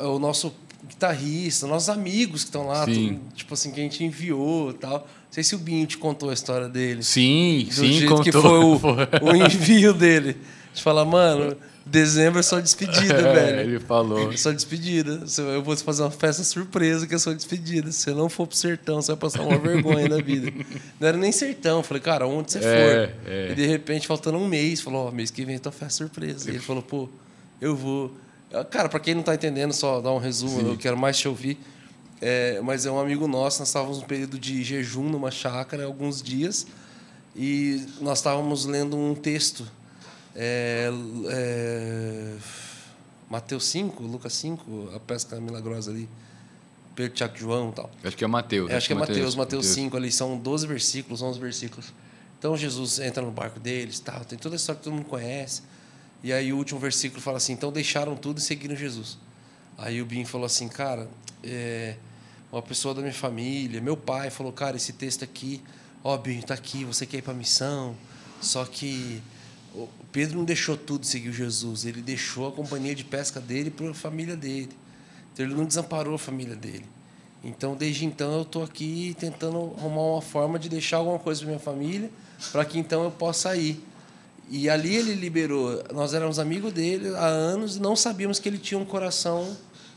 o 0.00 0.18
nosso 0.18 0.54
guitarrista, 0.86 1.66
nossos 1.66 1.88
amigos 1.88 2.42
que 2.42 2.48
estão 2.48 2.66
lá, 2.66 2.84
tudo, 2.84 3.20
tipo 3.34 3.54
assim, 3.54 3.70
que 3.70 3.80
a 3.80 3.82
gente 3.82 4.04
enviou 4.04 4.70
e 4.70 4.74
tal. 4.74 4.98
Não 4.98 5.32
sei 5.32 5.42
se 5.42 5.54
o 5.54 5.58
Binho 5.58 5.86
te 5.86 5.98
contou 5.98 6.30
a 6.30 6.32
história 6.32 6.68
dele. 6.68 7.02
Sim, 7.02 7.66
do 7.68 7.74
sim, 7.74 7.92
jeito 7.92 8.08
contou. 8.08 8.24
que 8.24 8.32
foi 8.32 8.58
o, 8.58 8.80
o 9.30 9.36
envio 9.36 9.92
dele. 9.92 10.36
A 10.64 10.68
gente 10.68 10.82
fala, 10.82 11.04
mano, 11.04 11.56
dezembro 11.84 12.38
é 12.38 12.42
só 12.42 12.60
despedida, 12.60 13.14
é, 13.18 13.34
velho. 13.34 13.60
Ele 13.60 13.80
falou. 13.80 14.32
É 14.32 14.36
só 14.36 14.52
despedida. 14.52 15.24
Eu 15.38 15.62
vou 15.62 15.76
fazer 15.76 16.02
uma 16.02 16.10
festa 16.10 16.42
surpresa 16.44 17.06
que 17.06 17.14
é 17.14 17.18
só 17.18 17.32
despedida. 17.32 17.90
Se 17.90 18.04
você 18.04 18.10
não 18.12 18.28
for 18.28 18.46
pro 18.46 18.56
sertão, 18.56 19.00
você 19.00 19.12
vai 19.12 19.20
passar 19.20 19.42
uma 19.42 19.58
vergonha 19.58 20.08
da 20.08 20.18
vida. 20.18 20.52
Não 21.00 21.08
era 21.08 21.16
nem 21.16 21.32
sertão. 21.32 21.78
Eu 21.78 21.82
falei, 21.82 22.02
cara, 22.02 22.26
onde 22.26 22.52
você 22.52 22.58
é, 22.58 22.62
for? 22.62 23.30
É. 23.30 23.52
E 23.52 23.54
de 23.54 23.66
repente, 23.66 24.06
faltando 24.06 24.38
um 24.38 24.46
mês, 24.46 24.80
falou, 24.80 25.06
ó, 25.06 25.08
oh, 25.08 25.12
mês 25.12 25.30
que 25.30 25.44
vem 25.44 25.58
tua 25.58 25.72
festa 25.72 26.04
surpresa. 26.04 26.48
E 26.48 26.54
ele 26.54 26.60
falou, 26.60 26.82
pô, 26.82 27.08
eu 27.60 27.74
vou. 27.74 28.12
Cara, 28.70 28.88
para 28.88 28.98
quem 29.00 29.14
não 29.14 29.20
está 29.20 29.34
entendendo, 29.34 29.72
só 29.72 30.00
dar 30.00 30.12
um 30.12 30.18
resumo, 30.18 30.60
Sim. 30.60 30.70
eu 30.70 30.78
quero 30.78 30.96
mais 30.96 31.18
te 31.18 31.28
ouvir. 31.28 31.58
É, 32.20 32.60
mas 32.62 32.84
é 32.84 32.90
um 32.90 32.98
amigo 32.98 33.28
nosso, 33.28 33.60
nós 33.60 33.68
estávamos 33.68 34.00
num 34.00 34.06
período 34.06 34.38
de 34.38 34.64
jejum 34.64 35.08
numa 35.08 35.30
chácara, 35.30 35.84
alguns 35.84 36.20
dias, 36.20 36.66
e 37.36 37.86
nós 38.00 38.18
estávamos 38.18 38.64
lendo 38.64 38.96
um 38.96 39.14
texto. 39.14 39.66
É, 40.34 40.90
é, 41.30 42.36
Mateus 43.30 43.64
5, 43.66 44.02
Lucas 44.02 44.32
5, 44.32 44.90
a 44.94 45.00
pesca 45.00 45.40
milagrosa 45.40 45.90
ali. 45.90 46.08
Pedro, 46.96 47.14
Tiago 47.14 47.36
João 47.36 47.70
e 47.70 47.72
tal. 47.72 47.90
Acho 48.02 48.16
que 48.16 48.24
é 48.24 48.26
Mateus. 48.26 48.70
É, 48.70 48.76
acho 48.76 48.86
que 48.88 48.92
é 48.92 48.96
Mateus, 48.96 49.36
Mateus 49.36 49.66
5 49.66 49.96
ali, 49.96 50.10
são 50.10 50.36
12 50.36 50.66
versículos, 50.66 51.22
11 51.22 51.38
versículos. 51.38 51.92
Então 52.38 52.56
Jesus 52.56 52.98
entra 52.98 53.22
no 53.22 53.30
barco 53.30 53.60
deles, 53.60 54.00
tal, 54.00 54.24
tem 54.24 54.38
toda 54.38 54.54
a 54.54 54.56
história 54.56 54.78
que 54.78 54.84
todo 54.84 54.94
mundo 54.94 55.06
conhece. 55.06 55.62
E 56.22 56.32
aí 56.32 56.52
o 56.52 56.56
último 56.56 56.80
versículo 56.80 57.20
fala 57.20 57.36
assim: 57.36 57.52
então 57.52 57.72
deixaram 57.72 58.16
tudo 58.16 58.38
e 58.38 58.40
seguiram 58.40 58.74
Jesus. 58.76 59.18
Aí 59.76 60.02
o 60.02 60.06
Bim 60.06 60.24
falou 60.24 60.46
assim, 60.46 60.66
cara, 60.66 61.08
é, 61.42 61.94
uma 62.50 62.60
pessoa 62.60 62.92
da 62.92 63.00
minha 63.00 63.14
família, 63.14 63.80
meu 63.80 63.96
pai 63.96 64.28
falou, 64.28 64.52
cara, 64.52 64.76
esse 64.76 64.92
texto 64.92 65.22
aqui, 65.22 65.62
ó, 66.02 66.16
Bim, 66.16 66.40
tá 66.40 66.54
aqui, 66.54 66.84
você 66.84 67.06
quer 67.06 67.18
ir 67.18 67.22
para 67.22 67.32
missão, 67.32 67.94
só 68.40 68.64
que 68.64 69.22
Pedro 70.10 70.38
não 70.38 70.44
deixou 70.44 70.76
tudo 70.76 71.04
e 71.04 71.06
seguiu 71.06 71.32
Jesus, 71.32 71.84
ele 71.84 72.02
deixou 72.02 72.48
a 72.48 72.52
companhia 72.52 72.94
de 72.94 73.04
pesca 73.04 73.40
dele 73.40 73.70
para 73.70 73.90
a 73.90 73.94
família 73.94 74.36
dele. 74.36 74.70
Então 75.32 75.46
ele 75.46 75.54
não 75.54 75.64
desamparou 75.64 76.14
a 76.14 76.18
família 76.18 76.56
dele. 76.56 76.84
Então 77.44 77.76
desde 77.76 78.04
então 78.04 78.32
eu 78.32 78.42
estou 78.42 78.64
aqui 78.64 79.14
tentando 79.18 79.74
arrumar 79.78 80.14
uma 80.14 80.22
forma 80.22 80.58
de 80.58 80.68
deixar 80.68 80.96
alguma 80.96 81.20
coisa 81.20 81.40
para 81.40 81.48
minha 81.50 81.60
família, 81.60 82.10
para 82.50 82.64
que 82.64 82.78
então 82.78 83.04
eu 83.04 83.10
possa 83.12 83.54
ir. 83.54 83.80
E 84.50 84.68
ali 84.70 84.96
ele 84.96 85.14
liberou. 85.14 85.82
Nós 85.92 86.14
éramos 86.14 86.38
amigos 86.38 86.72
dele 86.72 87.14
há 87.14 87.26
anos 87.26 87.76
e 87.76 87.80
não 87.80 87.94
sabíamos 87.94 88.38
que 88.38 88.48
ele 88.48 88.58
tinha 88.58 88.78
um 88.78 88.84
coração 88.84 89.56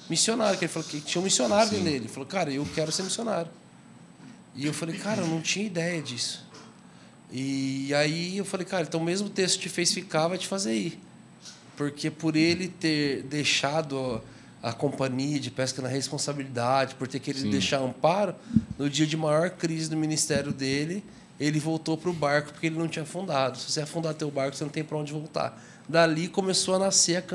missionário. 0.09 0.57
Que 0.57 0.65
ele 0.65 0.71
falou 0.71 0.87
que 0.87 0.99
tinha 0.99 1.21
um 1.21 1.23
missionário 1.23 1.69
Sim. 1.69 1.83
dele. 1.83 1.95
Ele 1.97 2.07
falou, 2.07 2.27
cara, 2.27 2.51
eu 2.51 2.67
quero 2.75 2.91
ser 2.91 3.03
missionário. 3.03 3.49
E 4.55 4.65
eu 4.65 4.73
falei, 4.73 4.97
cara, 4.97 5.21
eu 5.21 5.27
não 5.27 5.41
tinha 5.41 5.65
ideia 5.65 6.01
disso. 6.01 6.45
E 7.31 7.93
aí 7.93 8.37
eu 8.37 8.43
falei, 8.43 8.65
cara, 8.65 8.83
então 8.83 8.99
mesmo 8.99 9.27
o 9.27 9.29
texto 9.29 9.59
te 9.59 9.69
fez 9.69 9.93
ficar, 9.93 10.27
vai 10.27 10.37
te 10.37 10.47
fazer 10.47 10.73
ir. 10.73 10.99
porque 11.77 12.11
por 12.11 12.35
ele 12.35 12.67
ter 12.67 13.23
deixado 13.23 14.21
a 14.61 14.71
companhia 14.71 15.39
de 15.39 15.49
pesca 15.49 15.81
na 15.81 15.87
responsabilidade, 15.87 16.93
por 16.95 17.07
ter 17.07 17.19
querido 17.19 17.45
Sim. 17.45 17.49
deixar 17.49 17.79
amparo, 17.79 18.35
no 18.77 18.89
dia 18.89 19.07
de 19.07 19.17
maior 19.17 19.49
crise 19.49 19.89
do 19.89 19.97
ministério 19.97 20.51
dele, 20.51 21.03
ele 21.41 21.59
voltou 21.59 21.97
para 21.97 22.09
o 22.09 22.13
barco 22.13 22.51
porque 22.51 22.67
ele 22.67 22.77
não 22.77 22.87
tinha 22.87 23.01
afundado. 23.01 23.57
Se 23.57 23.71
você 23.71 23.81
afundar 23.81 24.13
teu 24.13 24.29
barco, 24.29 24.55
você 24.55 24.63
não 24.63 24.71
tem 24.71 24.83
para 24.83 24.95
onde 24.95 25.11
voltar. 25.11 25.59
Dali 25.89 26.27
começou 26.27 26.75
a 26.75 26.79
nascer 26.79 27.25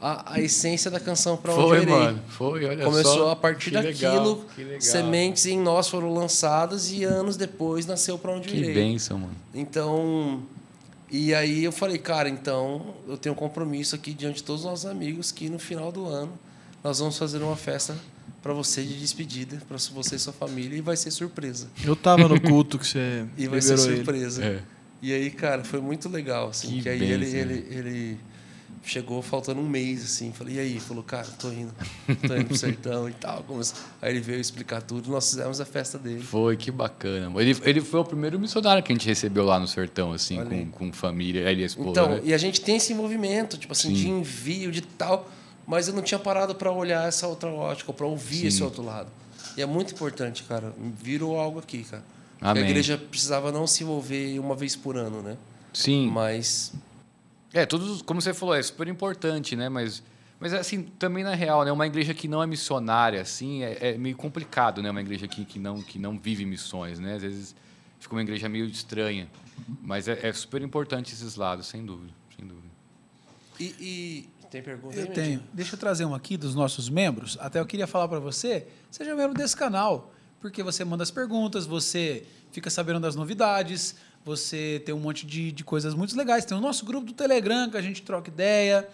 a, 0.00 0.06
a, 0.08 0.34
a 0.34 0.40
essência 0.40 0.90
da 0.90 1.00
canção 1.00 1.36
para 1.36 1.52
onde 1.54 1.62
Foi, 1.62 1.78
irei. 1.82 1.94
mano. 1.94 2.22
Foi, 2.28 2.64
olha 2.66 2.84
Começou 2.84 3.14
só. 3.14 3.30
a 3.30 3.36
partir 3.36 3.70
daquilo, 3.70 4.44
legal, 4.56 4.80
sementes 4.80 5.46
em 5.46 5.58
nós 5.58 5.88
foram 5.88 6.12
lançadas 6.12 6.92
e 6.92 7.04
anos 7.04 7.36
depois 7.38 7.86
nasceu 7.86 8.18
para 8.18 8.32
onde 8.32 8.48
que 8.50 8.56
irei. 8.56 8.68
Que 8.68 8.74
bênção, 8.74 9.18
mano. 9.18 9.34
Então, 9.54 10.42
e 11.10 11.34
aí 11.34 11.64
eu 11.64 11.72
falei, 11.72 11.96
cara, 11.96 12.28
então 12.28 12.94
eu 13.08 13.16
tenho 13.16 13.34
um 13.34 13.38
compromisso 13.38 13.94
aqui 13.94 14.12
diante 14.12 14.36
de 14.36 14.42
todos 14.44 14.60
os 14.60 14.66
nossos 14.70 14.86
amigos 14.86 15.32
que 15.32 15.48
no 15.48 15.58
final 15.58 15.90
do 15.90 16.06
ano 16.06 16.38
nós 16.84 16.98
vamos 16.98 17.16
fazer 17.16 17.42
uma 17.42 17.56
festa 17.56 17.96
para 18.44 18.52
você 18.52 18.82
de 18.82 19.00
despedida, 19.00 19.62
para 19.66 19.78
você 19.78 20.16
e 20.16 20.18
sua 20.18 20.34
família, 20.34 20.76
e 20.76 20.82
vai 20.82 20.98
ser 20.98 21.10
surpresa. 21.10 21.66
Eu 21.82 21.96
tava 21.96 22.28
no 22.28 22.38
culto 22.38 22.78
que 22.78 22.86
você 22.86 23.24
E 23.38 23.48
vai 23.48 23.62
ser 23.62 23.78
surpresa. 23.78 24.44
É. 24.44 24.60
E 25.00 25.14
aí, 25.14 25.30
cara, 25.30 25.64
foi 25.64 25.80
muito 25.80 26.10
legal, 26.10 26.50
assim, 26.50 26.68
que, 26.68 26.82
que 26.82 26.88
aí 26.90 27.02
ele, 27.02 27.24
ele, 27.24 27.66
ele 27.70 28.20
chegou 28.84 29.22
faltando 29.22 29.62
um 29.62 29.66
mês, 29.66 30.04
assim, 30.04 30.30
falei, 30.30 30.56
e 30.56 30.60
aí? 30.60 30.78
Falou, 30.78 31.02
cara, 31.02 31.26
tô 31.38 31.50
indo, 31.50 31.72
tô 32.28 32.34
indo 32.36 32.44
pro 32.44 32.56
sertão 32.58 33.08
e 33.08 33.14
tal. 33.14 33.42
Aí 34.02 34.10
ele 34.10 34.20
veio 34.20 34.40
explicar 34.40 34.82
tudo, 34.82 35.10
nós 35.10 35.30
fizemos 35.30 35.58
a 35.58 35.64
festa 35.64 35.98
dele. 35.98 36.20
Foi, 36.20 36.54
que 36.54 36.70
bacana. 36.70 37.32
Ele, 37.40 37.56
ele 37.62 37.80
foi 37.80 38.00
o 38.00 38.04
primeiro 38.04 38.38
missionário 38.38 38.82
que 38.82 38.92
a 38.92 38.94
gente 38.94 39.06
recebeu 39.06 39.46
lá 39.46 39.58
no 39.58 39.66
sertão, 39.66 40.12
assim, 40.12 40.44
com, 40.44 40.70
com 40.70 40.92
família, 40.92 41.50
ele 41.50 41.62
e 41.62 41.64
a 41.64 41.66
esposa. 41.66 41.90
Então, 41.92 42.10
né? 42.10 42.20
e 42.22 42.34
a 42.34 42.38
gente 42.38 42.60
tem 42.60 42.76
esse 42.76 42.92
envolvimento, 42.92 43.56
tipo 43.56 43.72
assim, 43.72 43.88
Sim. 43.88 43.94
de 43.94 44.08
envio, 44.10 44.70
de 44.70 44.82
tal 44.82 45.30
mas 45.66 45.88
eu 45.88 45.94
não 45.94 46.02
tinha 46.02 46.18
parado 46.18 46.54
para 46.54 46.70
olhar 46.70 47.06
essa 47.08 47.26
outra 47.26 47.50
ótica, 47.50 47.92
para 47.92 48.06
ouvir 48.06 48.40
Sim. 48.40 48.46
esse 48.46 48.62
outro 48.62 48.82
lado. 48.82 49.10
E 49.56 49.62
é 49.62 49.66
muito 49.66 49.94
importante, 49.94 50.42
cara. 50.44 50.74
Virou 51.00 51.38
algo 51.38 51.58
aqui, 51.58 51.84
cara. 51.84 52.04
A 52.40 52.58
igreja 52.58 52.98
precisava 52.98 53.50
não 53.50 53.66
se 53.66 53.82
envolver 53.82 54.38
uma 54.38 54.54
vez 54.54 54.76
por 54.76 54.96
ano, 54.96 55.22
né? 55.22 55.36
Sim. 55.72 56.10
Mas. 56.10 56.74
É, 57.52 57.64
todos, 57.64 58.02
como 58.02 58.20
você 58.20 58.34
falou, 58.34 58.54
é 58.54 58.62
super 58.62 58.88
importante, 58.88 59.56
né? 59.56 59.68
Mas, 59.68 60.02
mas 60.40 60.52
assim, 60.52 60.82
também 60.98 61.24
na 61.24 61.34
real, 61.34 61.64
né? 61.64 61.72
Uma 61.72 61.86
igreja 61.86 62.12
que 62.12 62.28
não 62.28 62.42
é 62.42 62.46
missionária, 62.46 63.20
assim, 63.20 63.62
é, 63.62 63.78
é 63.80 63.98
meio 63.98 64.16
complicado, 64.16 64.82
né? 64.82 64.90
Uma 64.90 65.00
igreja 65.00 65.26
que, 65.28 65.44
que, 65.44 65.58
não, 65.58 65.80
que 65.80 65.98
não 65.98 66.18
vive 66.18 66.44
missões, 66.44 66.98
né? 66.98 67.14
Às 67.14 67.22
vezes 67.22 67.56
fica 67.98 68.14
uma 68.14 68.22
igreja 68.22 68.48
meio 68.48 68.66
estranha. 68.66 69.28
Mas 69.80 70.08
é, 70.08 70.26
é 70.26 70.32
super 70.32 70.60
importante 70.62 71.12
esses 71.14 71.36
lados, 71.36 71.66
sem 71.66 71.84
dúvida. 71.84 72.12
Sem 72.36 72.46
dúvida. 72.46 72.68
E, 73.58 73.74
e 73.80 74.28
tem 74.54 74.62
pergunta? 74.62 74.96
Eu 74.96 75.02
aí, 75.02 75.10
tenho. 75.10 75.42
Deixa 75.52 75.74
eu 75.74 75.78
trazer 75.78 76.04
uma 76.04 76.16
aqui 76.16 76.36
dos 76.36 76.54
nossos 76.54 76.88
membros. 76.88 77.36
Até 77.40 77.58
eu 77.58 77.66
queria 77.66 77.88
falar 77.88 78.06
para 78.06 78.20
você, 78.20 78.68
seja 78.88 79.12
membro 79.16 79.34
desse 79.36 79.56
canal, 79.56 80.12
porque 80.40 80.62
você 80.62 80.84
manda 80.84 81.02
as 81.02 81.10
perguntas, 81.10 81.66
você 81.66 82.24
fica 82.52 82.70
sabendo 82.70 83.00
das 83.00 83.16
novidades, 83.16 83.96
você 84.24 84.80
tem 84.86 84.94
um 84.94 85.00
monte 85.00 85.26
de, 85.26 85.50
de 85.50 85.64
coisas 85.64 85.92
muito 85.92 86.16
legais. 86.16 86.44
Tem 86.44 86.56
o 86.56 86.60
nosso 86.60 86.86
grupo 86.86 87.06
do 87.06 87.12
Telegram, 87.12 87.68
que 87.68 87.76
a 87.76 87.82
gente 87.82 88.02
troca 88.02 88.30
ideia. 88.30 88.88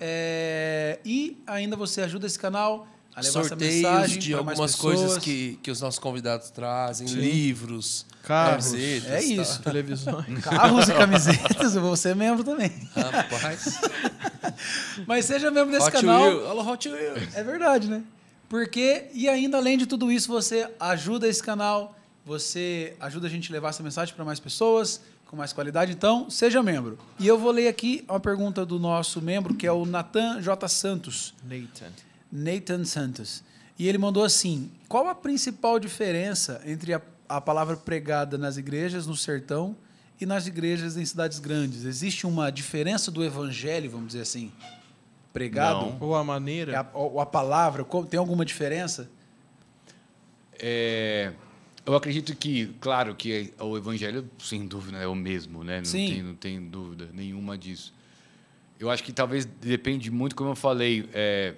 É, 0.00 0.98
e 1.04 1.42
ainda 1.46 1.76
você 1.76 2.00
ajuda 2.00 2.26
esse 2.26 2.38
canal 2.38 2.88
a 3.14 3.20
levar 3.20 3.44
Sorteios 3.44 3.74
essa 3.74 3.90
mensagem 3.90 4.18
de 4.18 4.34
algumas 4.34 4.74
coisas 4.74 5.18
que, 5.18 5.58
que 5.62 5.70
os 5.70 5.80
nossos 5.80 5.98
convidados 5.98 6.50
trazem, 6.50 7.06
Sim. 7.06 7.16
livros, 7.16 8.06
carros, 8.22 8.66
camisetas, 8.66 9.10
é 9.10 9.22
isso, 9.22 9.58
tá. 9.58 9.70
televisões, 9.70 10.40
carros 10.42 10.88
e 10.88 10.92
camisetas. 10.94 11.76
Eu 11.76 11.82
vou 11.82 11.96
ser 11.96 12.16
membro 12.16 12.42
também. 12.42 12.72
Rapaz. 12.94 13.80
Mas 15.06 15.26
seja 15.26 15.50
membro 15.50 15.70
desse 15.72 15.88
Hot 15.88 15.92
canal. 15.92 16.22
Wheel. 16.22 16.48
Alô, 16.48 16.72
Hot 16.72 16.88
Wheel. 16.88 17.14
É 17.34 17.42
verdade, 17.42 17.88
né? 17.88 18.02
Porque, 18.48 19.06
e 19.12 19.28
ainda 19.28 19.58
além 19.58 19.76
de 19.76 19.86
tudo 19.86 20.10
isso, 20.10 20.28
você 20.28 20.70
ajuda 20.78 21.28
esse 21.28 21.42
canal, 21.42 21.96
você 22.24 22.94
ajuda 23.00 23.26
a 23.26 23.30
gente 23.30 23.50
a 23.50 23.52
levar 23.52 23.70
essa 23.70 23.82
mensagem 23.82 24.14
para 24.14 24.24
mais 24.24 24.40
pessoas, 24.40 25.00
com 25.26 25.36
mais 25.36 25.52
qualidade. 25.52 25.92
Então, 25.92 26.28
seja 26.28 26.62
membro. 26.62 26.98
E 27.18 27.26
eu 27.26 27.38
vou 27.38 27.50
ler 27.50 27.68
aqui 27.68 28.04
uma 28.08 28.20
pergunta 28.20 28.64
do 28.66 28.78
nosso 28.78 29.20
membro, 29.20 29.54
que 29.54 29.66
é 29.66 29.72
o 29.72 29.84
Nathan 29.86 30.40
J. 30.40 30.68
Santos. 30.68 31.34
Nathan. 31.42 31.90
Nathan 32.32 32.84
Santos. 32.84 33.44
E 33.78 33.86
ele 33.86 33.98
mandou 33.98 34.24
assim: 34.24 34.70
qual 34.88 35.08
a 35.08 35.14
principal 35.14 35.78
diferença 35.78 36.62
entre 36.64 36.94
a, 36.94 37.02
a 37.28 37.40
palavra 37.40 37.76
pregada 37.76 38.38
nas 38.38 38.56
igrejas 38.56 39.06
no 39.06 39.14
sertão 39.14 39.76
e 40.20 40.24
nas 40.24 40.46
igrejas 40.46 40.96
em 40.96 41.04
cidades 41.04 41.38
grandes? 41.38 41.84
Existe 41.84 42.26
uma 42.26 42.50
diferença 42.50 43.10
do 43.10 43.22
evangelho, 43.22 43.90
vamos 43.90 44.08
dizer 44.08 44.22
assim, 44.22 44.50
pregado? 45.32 45.86
Não. 45.86 45.98
Ou 46.00 46.14
a 46.14 46.24
maneira? 46.24 46.80
A, 46.80 46.98
ou 46.98 47.20
a 47.20 47.26
palavra, 47.26 47.84
tem 48.08 48.18
alguma 48.18 48.44
diferença? 48.44 49.10
É, 50.58 51.32
eu 51.84 51.96
acredito 51.96 52.36
que, 52.36 52.68
claro, 52.80 53.14
que 53.14 53.52
o 53.58 53.76
evangelho, 53.76 54.30
sem 54.38 54.66
dúvida, 54.66 54.98
é 54.98 55.06
o 55.06 55.14
mesmo, 55.14 55.64
né? 55.64 55.78
Não, 55.78 55.84
Sim. 55.84 56.08
Tem, 56.08 56.22
não 56.22 56.34
tem 56.34 56.60
dúvida 56.60 57.08
nenhuma 57.12 57.58
disso. 57.58 57.92
Eu 58.78 58.90
acho 58.90 59.02
que 59.02 59.12
talvez 59.12 59.44
depende 59.44 60.10
muito, 60.10 60.36
como 60.36 60.50
eu 60.50 60.56
falei, 60.56 61.08
é, 61.12 61.54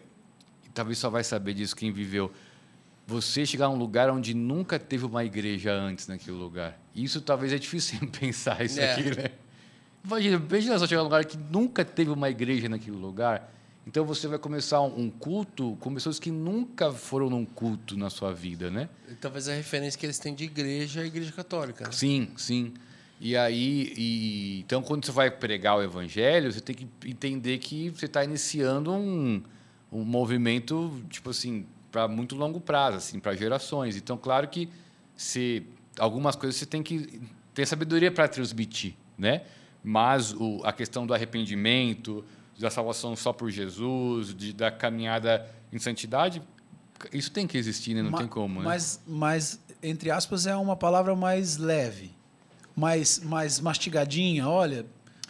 talvez 0.75 0.99
só 0.99 1.09
vai 1.09 1.25
saber 1.25 1.55
disso 1.55 1.75
quem 1.75 1.93
viveu 1.93 2.31
você 3.07 3.45
chegar 3.45 3.67
a 3.67 3.69
um 3.69 3.77
lugar 3.77 4.11
onde 4.11 4.35
nunca 4.35 4.79
teve 4.79 5.05
uma 5.05 5.25
igreja 5.25 5.73
antes 5.73 6.09
naquele 6.09 6.37
lugar. 6.37 6.79
Isso 6.95 7.21
talvez 7.21 7.53
é 7.53 7.59
difícil 7.59 7.99
pensar 8.19 8.65
isso 8.65 8.81
é. 8.81 8.93
aqui, 8.93 9.17
né? 9.17 9.31
Imagina, 10.05 10.37
imagina 10.37 10.79
só 10.79 10.87
chegar 10.87 11.01
a 11.01 11.03
um 11.03 11.07
lugar 11.07 11.25
que 11.25 11.37
nunca 11.37 11.85
teve 11.85 12.11
uma 12.11 12.29
igreja 12.29 12.69
naquele 12.69 12.97
lugar. 12.97 13.51
Então 13.87 14.05
você 14.05 14.27
vai 14.27 14.39
começar 14.39 14.81
um 14.81 15.11
culto 15.11 15.77
com 15.81 15.93
pessoas 15.93 16.19
que 16.19 16.31
nunca 16.31 16.91
foram 16.93 17.29
num 17.29 17.45
culto 17.45 17.97
na 17.97 18.09
sua 18.09 18.33
vida, 18.33 18.71
né? 18.71 18.89
E 19.11 19.15
talvez 19.15 19.49
a 19.49 19.55
referência 19.55 19.99
que 19.99 20.07
eles 20.07 20.19
têm 20.19 20.35
de 20.35 20.45
igreja 20.45 21.01
é 21.01 21.05
a 21.05 21.07
igreja 21.07 21.33
católica. 21.33 21.85
Né? 21.85 21.93
Sim, 21.93 22.29
sim. 22.37 22.73
E 23.21 23.37
aí, 23.37 23.93
e, 23.97 24.61
então 24.61 24.83
quando 24.83 25.05
você 25.05 25.13
vai 25.13 25.31
pregar 25.31 25.77
o 25.77 25.83
evangelho, 25.83 26.51
você 26.51 26.61
tem 26.61 26.75
que 26.75 26.89
entender 27.07 27.59
que 27.59 27.91
você 27.91 28.07
está 28.07 28.25
iniciando 28.25 28.93
um, 28.93 29.43
um 29.95 30.05
movimento, 30.05 31.01
tipo 31.09 31.31
assim, 31.31 31.65
para 31.93 32.09
muito 32.09 32.35
longo 32.35 32.61
prazo, 32.61 32.97
assim, 32.97 33.21
para 33.21 33.35
gerações. 33.37 33.97
Então, 33.97 34.19
claro 34.19 34.49
que 34.49 34.69
se 35.17 35.65
algumas 35.99 36.35
coisas 36.35 36.57
você 36.57 36.67
tem 36.67 36.83
que 36.83 37.23
ter 37.55 37.65
sabedoria 37.65 38.11
para 38.11 38.27
transmitir, 38.27 38.95
né? 39.17 39.43
Mas 39.83 40.33
o, 40.33 40.61
a 40.65 40.73
questão 40.73 41.07
do 41.07 41.15
arrependimento, 41.15 42.25
da 42.59 42.71
salvação 42.71 43.15
só 43.15 43.33
por 43.33 43.51
Jesus, 43.51 44.35
de, 44.35 44.53
da 44.53 44.73
caminhada 44.73 45.49
em 45.73 45.79
santidade, 45.79 46.43
isso 47.13 47.31
tem 47.31 47.47
que 47.47 47.57
existir, 47.57 47.95
né? 47.95 48.03
Não 48.03 48.11
Ma 48.11 48.19
tem 48.19 48.27
como, 48.27 48.61
né? 48.61 48.65
Mas, 48.65 49.01
mas, 49.07 49.61
entre 49.81 50.11
aspas, 50.11 50.47
é 50.47 50.57
uma 50.57 50.75
palavra 50.75 51.15
mais 51.15 51.57
leve, 51.57 52.11
mais, 52.75 53.21
mais 53.21 53.61
mastigadinha. 53.61 54.49
Olha, 54.49 54.85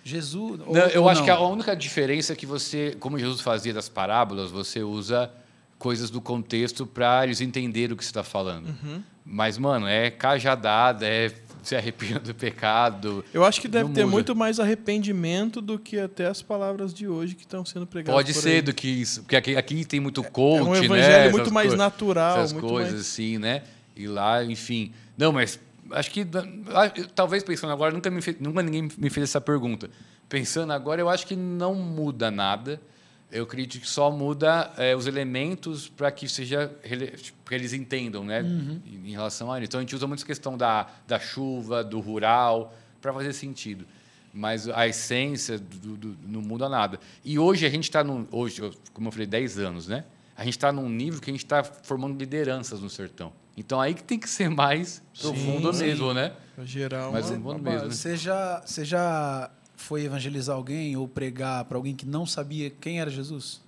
Jesus. 0.05 0.61
Não, 0.61 0.75
eu 0.75 1.09
acho 1.09 1.21
não? 1.21 1.25
que 1.25 1.31
a 1.31 1.41
única 1.41 1.75
diferença 1.75 2.35
é 2.35 2.37
que 2.37 2.45
você, 2.45 2.95
como 3.01 3.19
Jesus 3.19 3.41
fazia 3.41 3.73
das 3.73 3.89
parábolas, 3.89 4.51
você 4.51 4.83
usa 4.83 5.33
coisas 5.79 6.11
do 6.11 6.21
contexto 6.21 6.87
para 6.87 7.25
eles 7.25 7.41
entenderem 7.41 7.95
o 7.95 7.97
que 7.97 8.05
você 8.05 8.11
está 8.11 8.23
falando. 8.23 8.69
Uhum. 8.69 9.03
Mas, 9.25 9.57
mano, 9.57 9.87
é 9.87 10.11
cajadada, 10.11 11.07
é 11.07 11.33
se 11.63 11.75
arrependendo 11.75 12.21
do 12.21 12.35
pecado. 12.35 13.25
Eu 13.33 13.43
acho 13.43 13.61
que 13.61 13.67
deve 13.67 13.91
ter 13.91 14.05
muda. 14.05 14.13
muito 14.13 14.37
mais 14.37 14.61
arrependimento 14.61 15.63
do 15.63 15.79
que 15.79 15.99
até 15.99 16.27
as 16.27 16.43
palavras 16.43 16.93
de 16.93 17.09
hoje 17.09 17.35
que 17.35 17.43
estão 17.43 17.65
sendo 17.65 17.87
pregadas. 17.87 18.15
Pode 18.15 18.35
ser 18.35 18.57
aí. 18.57 18.63
do 18.63 18.75
que 18.75 18.87
isso, 18.87 19.23
porque 19.23 19.37
aqui, 19.37 19.57
aqui 19.57 19.85
tem 19.85 19.99
muito 19.99 20.23
coach, 20.23 20.61
é 20.61 20.63
um 20.63 20.73
né? 20.73 20.85
evangelho 20.85 21.25
né? 21.25 21.31
muito 21.31 21.53
mais 21.53 21.73
natural, 21.75 22.39
essas 22.39 22.53
muito 22.53 22.69
coisas 22.69 22.93
mais... 22.93 23.07
assim, 23.07 23.39
né? 23.39 23.63
E 23.97 24.07
lá, 24.07 24.45
enfim. 24.45 24.93
Não, 25.17 25.33
mas 25.33 25.59
acho 25.91 26.11
que 26.11 26.23
ah, 26.23 26.91
talvez 27.15 27.43
pensando 27.43 27.73
agora 27.73 27.93
nunca 27.93 28.11
me 28.11 28.21
fez, 28.21 28.39
nunca 28.41 28.63
ninguém 28.63 28.89
me 28.97 29.11
fez 29.11 29.25
essa 29.25 29.41
pergunta. 29.41 29.91
Pensando 30.29 30.73
agora, 30.73 31.01
eu 31.01 31.09
acho 31.09 31.27
que 31.27 31.37
não 31.37 31.75
muda 31.75 32.31
nada 32.31 32.81
eu 33.35 33.43
acredito 33.43 33.81
que 33.81 33.89
só 33.89 34.13
muda 34.13 34.73
é, 34.77 34.95
os 34.95 35.09
elementos 35.09 35.89
para 35.89 36.09
que 36.13 36.29
seja 36.29 36.73
para 37.45 37.57
eles 37.57 37.73
entendam, 37.73 38.25
né, 38.25 38.43
uhum. 38.43 38.81
em, 38.87 39.11
relação 39.11 39.51
a 39.51 39.59
isso. 39.59 39.67
Então 39.67 39.81
a 39.81 39.83
gente 39.83 39.97
usa 39.97 40.07
muito 40.07 40.21
essa 40.21 40.27
questão 40.27 40.57
da, 40.57 40.89
da 41.05 41.19
chuva, 41.19 41.83
do 41.83 41.99
rural, 41.99 42.73
para 43.03 43.13
fazer 43.13 43.33
sentido. 43.33 43.85
Mas 44.33 44.69
a 44.69 44.87
essência 44.87 45.59
do, 45.59 45.97
do, 45.97 46.17
não 46.29 46.41
muda 46.41 46.69
nada. 46.69 47.01
E 47.25 47.37
hoje 47.37 47.67
a 47.67 47.69
gente 47.69 47.85
está 47.85 48.05
no 48.05 48.29
hoje, 48.31 48.63
como 48.93 49.09
eu 49.09 49.13
falei, 49.13 49.27
10 49.27 49.59
anos, 49.59 49.89
né? 49.89 50.05
A 50.37 50.45
gente 50.45 50.55
está 50.55 50.71
num 50.71 50.89
nível 50.89 51.21
que 51.21 51.29
a 51.29 51.33
gente 51.33 51.45
está 51.45 51.65
formando 51.65 52.17
lideranças 52.17 52.81
no 52.81 52.89
sertão. 52.89 53.33
Então 53.57 53.81
aí 53.81 53.95
que 53.95 54.03
tem 54.03 54.19
que 54.19 54.29
ser 54.29 54.49
mais 54.49 55.03
profundo 55.21 55.73
sim, 55.73 55.85
mesmo, 55.85 56.09
sim. 56.09 56.15
né? 56.15 56.33
Geral, 56.65 57.13
mais 57.13 57.27
profundo 57.27 57.63
mesmo. 57.63 57.89
Né? 57.89 57.95
Você 57.95 58.17
já, 58.17 58.63
você 58.65 58.85
já 58.85 59.51
foi 59.77 60.05
evangelizar 60.05 60.57
alguém 60.57 60.97
ou 60.97 61.07
pregar 61.07 61.65
para 61.65 61.77
alguém 61.77 61.95
que 61.95 62.07
não 62.07 62.27
sabia 62.27 62.71
quem 62.71 63.01
era 63.01 63.11
Jesus? 63.11 63.63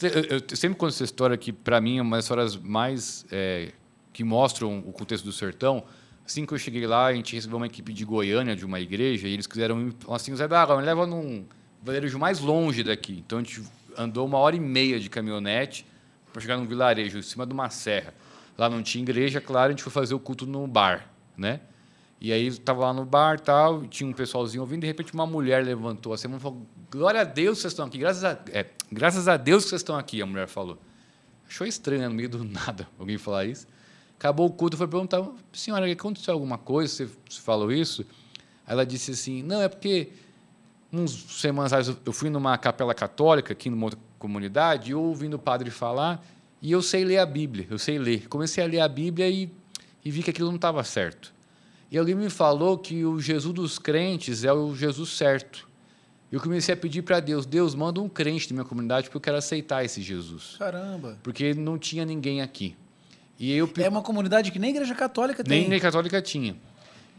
Eu, 0.00 0.08
eu, 0.08 0.42
eu 0.50 0.56
sempre 0.56 0.78
conto 0.78 0.90
essa 0.90 1.04
história 1.04 1.36
que, 1.36 1.52
para 1.52 1.80
mim, 1.80 1.98
é 1.98 2.02
uma 2.02 2.16
das 2.16 2.24
histórias 2.24 2.56
mais 2.56 3.26
é, 3.32 3.72
que 4.12 4.22
mostram 4.22 4.78
o 4.86 4.92
contexto 4.92 5.24
do 5.24 5.32
sertão. 5.32 5.82
Assim 6.24 6.46
que 6.46 6.52
eu 6.52 6.58
cheguei 6.58 6.86
lá, 6.86 7.06
a 7.06 7.14
gente 7.14 7.34
recebeu 7.34 7.56
uma 7.56 7.66
equipe 7.66 7.92
de 7.92 8.04
Goiânia, 8.04 8.54
de 8.54 8.64
uma 8.64 8.78
igreja, 8.78 9.26
e 9.26 9.32
eles 9.32 9.46
quiseram 9.46 9.92
assim, 10.10 10.34
Zé 10.36 10.46
D'Água, 10.46 10.76
me 10.76 10.84
leva 10.84 11.06
num, 11.06 11.44
vilarejo 11.82 12.18
mais 12.18 12.40
longe 12.40 12.82
daqui. 12.82 13.22
Então 13.26 13.38
a 13.38 13.42
gente 13.42 13.62
andou 13.96 14.26
uma 14.26 14.38
hora 14.38 14.56
e 14.56 14.60
meia 14.60 15.00
de 15.00 15.08
caminhonete 15.08 15.86
para 16.32 16.42
chegar 16.42 16.56
num 16.56 16.66
vilarejo 16.66 17.18
em 17.18 17.22
cima 17.22 17.46
de 17.46 17.52
uma 17.52 17.70
serra. 17.70 18.14
Lá 18.58 18.68
não 18.68 18.82
tinha 18.82 19.02
igreja, 19.02 19.40
claro, 19.40 19.68
a 19.68 19.70
gente 19.70 19.84
foi 19.84 19.92
fazer 19.92 20.14
o 20.14 20.18
culto 20.18 20.44
no 20.44 20.66
bar, 20.66 21.08
né? 21.36 21.60
E 22.20 22.32
aí 22.32 22.48
estava 22.48 22.80
lá 22.80 22.92
no 22.92 23.04
bar 23.04 23.38
tal, 23.38 23.86
tinha 23.86 24.10
um 24.10 24.12
pessoalzinho 24.12 24.60
ouvindo, 24.62 24.80
de 24.80 24.88
repente 24.88 25.14
uma 25.14 25.26
mulher 25.26 25.64
levantou 25.64 26.12
assim, 26.12 26.26
e 26.34 26.40
falou: 26.40 26.66
Glória 26.90 27.20
a 27.20 27.24
Deus 27.24 27.58
que 27.58 27.62
vocês 27.62 27.72
estão 27.72 27.86
aqui, 27.86 27.98
graças 27.98 28.24
a, 28.24 28.36
é, 28.52 28.66
graças 28.90 29.28
a 29.28 29.36
Deus 29.36 29.62
que 29.62 29.70
vocês 29.70 29.80
estão 29.80 29.96
aqui, 29.96 30.20
a 30.20 30.26
mulher 30.26 30.48
falou. 30.48 30.76
Achou 31.48 31.64
estranho 31.64 32.08
no 32.08 32.14
meio 32.14 32.28
do 32.28 32.42
nada 32.44 32.88
alguém 32.98 33.16
falar 33.16 33.44
isso. 33.44 33.66
Acabou 34.18 34.48
o 34.48 34.50
culto, 34.50 34.76
foi 34.76 34.88
perguntar: 34.88 35.24
Senhora, 35.52 35.90
aconteceu 35.90 36.34
alguma 36.34 36.58
coisa? 36.58 37.08
Você 37.28 37.40
falou 37.40 37.70
isso? 37.70 38.04
Ela 38.66 38.84
disse 38.84 39.12
assim: 39.12 39.40
Não, 39.44 39.62
é 39.62 39.68
porque 39.68 40.10
uns 40.92 41.40
semanas 41.40 41.72
atrás 41.72 41.96
eu 42.04 42.12
fui 42.12 42.28
numa 42.28 42.58
capela 42.58 42.94
católica 42.94 43.52
aqui 43.52 43.70
numa 43.70 43.84
outra 43.84 44.00
comunidade, 44.18 44.90
e 44.90 44.94
ouvindo 44.94 45.34
o 45.34 45.38
padre 45.38 45.70
falar, 45.70 46.20
e 46.60 46.72
eu 46.72 46.82
sei 46.82 47.04
ler 47.04 47.18
a 47.18 47.26
Bíblia, 47.26 47.66
eu 47.70 47.78
sei 47.78 47.98
ler. 47.98 48.28
Comecei 48.28 48.62
a 48.62 48.66
ler 48.66 48.80
a 48.80 48.88
Bíblia 48.88 49.28
e, 49.28 49.50
e 50.04 50.10
vi 50.10 50.22
que 50.22 50.30
aquilo 50.30 50.48
não 50.48 50.56
estava 50.56 50.82
certo. 50.82 51.32
E 51.90 51.96
alguém 51.96 52.14
me 52.14 52.28
falou 52.28 52.76
que 52.76 53.04
o 53.04 53.20
Jesus 53.20 53.54
dos 53.54 53.78
crentes 53.78 54.44
é 54.44 54.52
o 54.52 54.74
Jesus 54.74 55.10
certo. 55.10 55.68
E 56.30 56.34
eu 56.34 56.40
comecei 56.40 56.74
a 56.74 56.76
pedir 56.76 57.02
para 57.02 57.20
Deus: 57.20 57.46
Deus, 57.46 57.74
manda 57.74 58.00
um 58.00 58.08
crente 58.08 58.50
na 58.50 58.56
minha 58.56 58.64
comunidade 58.64 59.06
porque 59.06 59.16
eu 59.16 59.20
quero 59.20 59.36
aceitar 59.36 59.84
esse 59.84 60.02
Jesus. 60.02 60.56
Caramba. 60.58 61.18
Porque 61.22 61.54
não 61.54 61.78
tinha 61.78 62.04
ninguém 62.04 62.42
aqui. 62.42 62.76
E 63.38 63.52
eu 63.52 63.70
É 63.78 63.88
uma 63.88 64.02
comunidade 64.02 64.50
que 64.50 64.58
nem 64.58 64.70
igreja 64.70 64.94
católica 64.94 65.44
tem. 65.44 65.58
Nem 65.58 65.66
igreja 65.66 65.82
católica 65.82 66.20
tinha. 66.20 66.56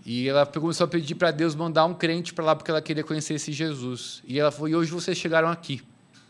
E 0.06 0.28
ela 0.28 0.46
começou 0.46 0.86
a 0.86 0.88
pedir 0.88 1.16
para 1.16 1.32
Deus 1.32 1.56
mandar 1.56 1.86
um 1.86 1.94
crente 1.94 2.34
para 2.34 2.46
lá 2.46 2.56
porque 2.56 2.70
ela 2.70 2.82
queria 2.82 3.04
conhecer 3.04 3.36
esse 3.36 3.52
Jesus. 3.52 4.22
E 4.28 4.38
ela 4.38 4.52
falou: 4.52 4.70
e 4.70 4.76
hoje 4.76 4.92
vocês 4.92 5.18
chegaram 5.18 5.50
aqui. 5.50 5.82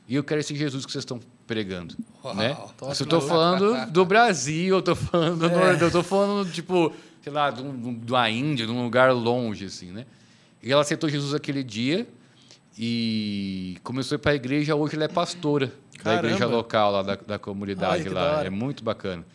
E 0.07 0.15
eu 0.15 0.23
quero 0.23 0.39
esse 0.39 0.55
Jesus 0.55 0.85
que 0.85 0.91
vocês 0.91 1.01
estão 1.03 1.19
pregando. 1.49 1.95
Uau, 2.23 2.35
né? 2.35 2.53
top, 2.77 2.83
eu 2.85 2.91
estou 2.91 3.19
falando 3.19 3.91
do 3.91 4.05
Brasil, 4.05 4.75
eu 4.75 4.79
estou 4.79 4.95
falando 4.95 5.39
do 5.39 5.49
Nordeste, 5.49 5.81
eu 5.81 5.87
estou 5.87 6.03
falando, 6.03 6.51
tipo, 6.51 6.93
sei 7.23 7.33
lá, 7.33 7.49
de, 7.49 7.63
um, 7.63 7.95
de 7.95 8.11
uma 8.11 8.29
Índia, 8.29 8.67
de 8.67 8.71
um 8.71 8.83
lugar 8.83 9.11
longe, 9.11 9.65
assim, 9.65 9.91
né? 9.91 10.05
E 10.61 10.71
ela 10.71 10.83
aceitou 10.83 11.09
Jesus 11.09 11.33
aquele 11.33 11.63
dia 11.63 12.07
e 12.77 13.77
começou 13.83 14.15
a 14.15 14.17
ir 14.17 14.19
para 14.19 14.31
a 14.33 14.35
igreja. 14.35 14.75
Hoje 14.75 14.93
ela 14.93 15.05
é 15.05 15.07
pastora 15.07 15.73
Caramba. 15.97 16.21
da 16.21 16.27
igreja 16.27 16.45
local 16.45 16.91
lá 16.91 17.01
da, 17.01 17.15
da 17.15 17.39
comunidade 17.39 18.03
Ai, 18.07 18.13
lá. 18.13 18.45
É 18.45 18.49
muito 18.51 18.83
bacana. 18.83 19.25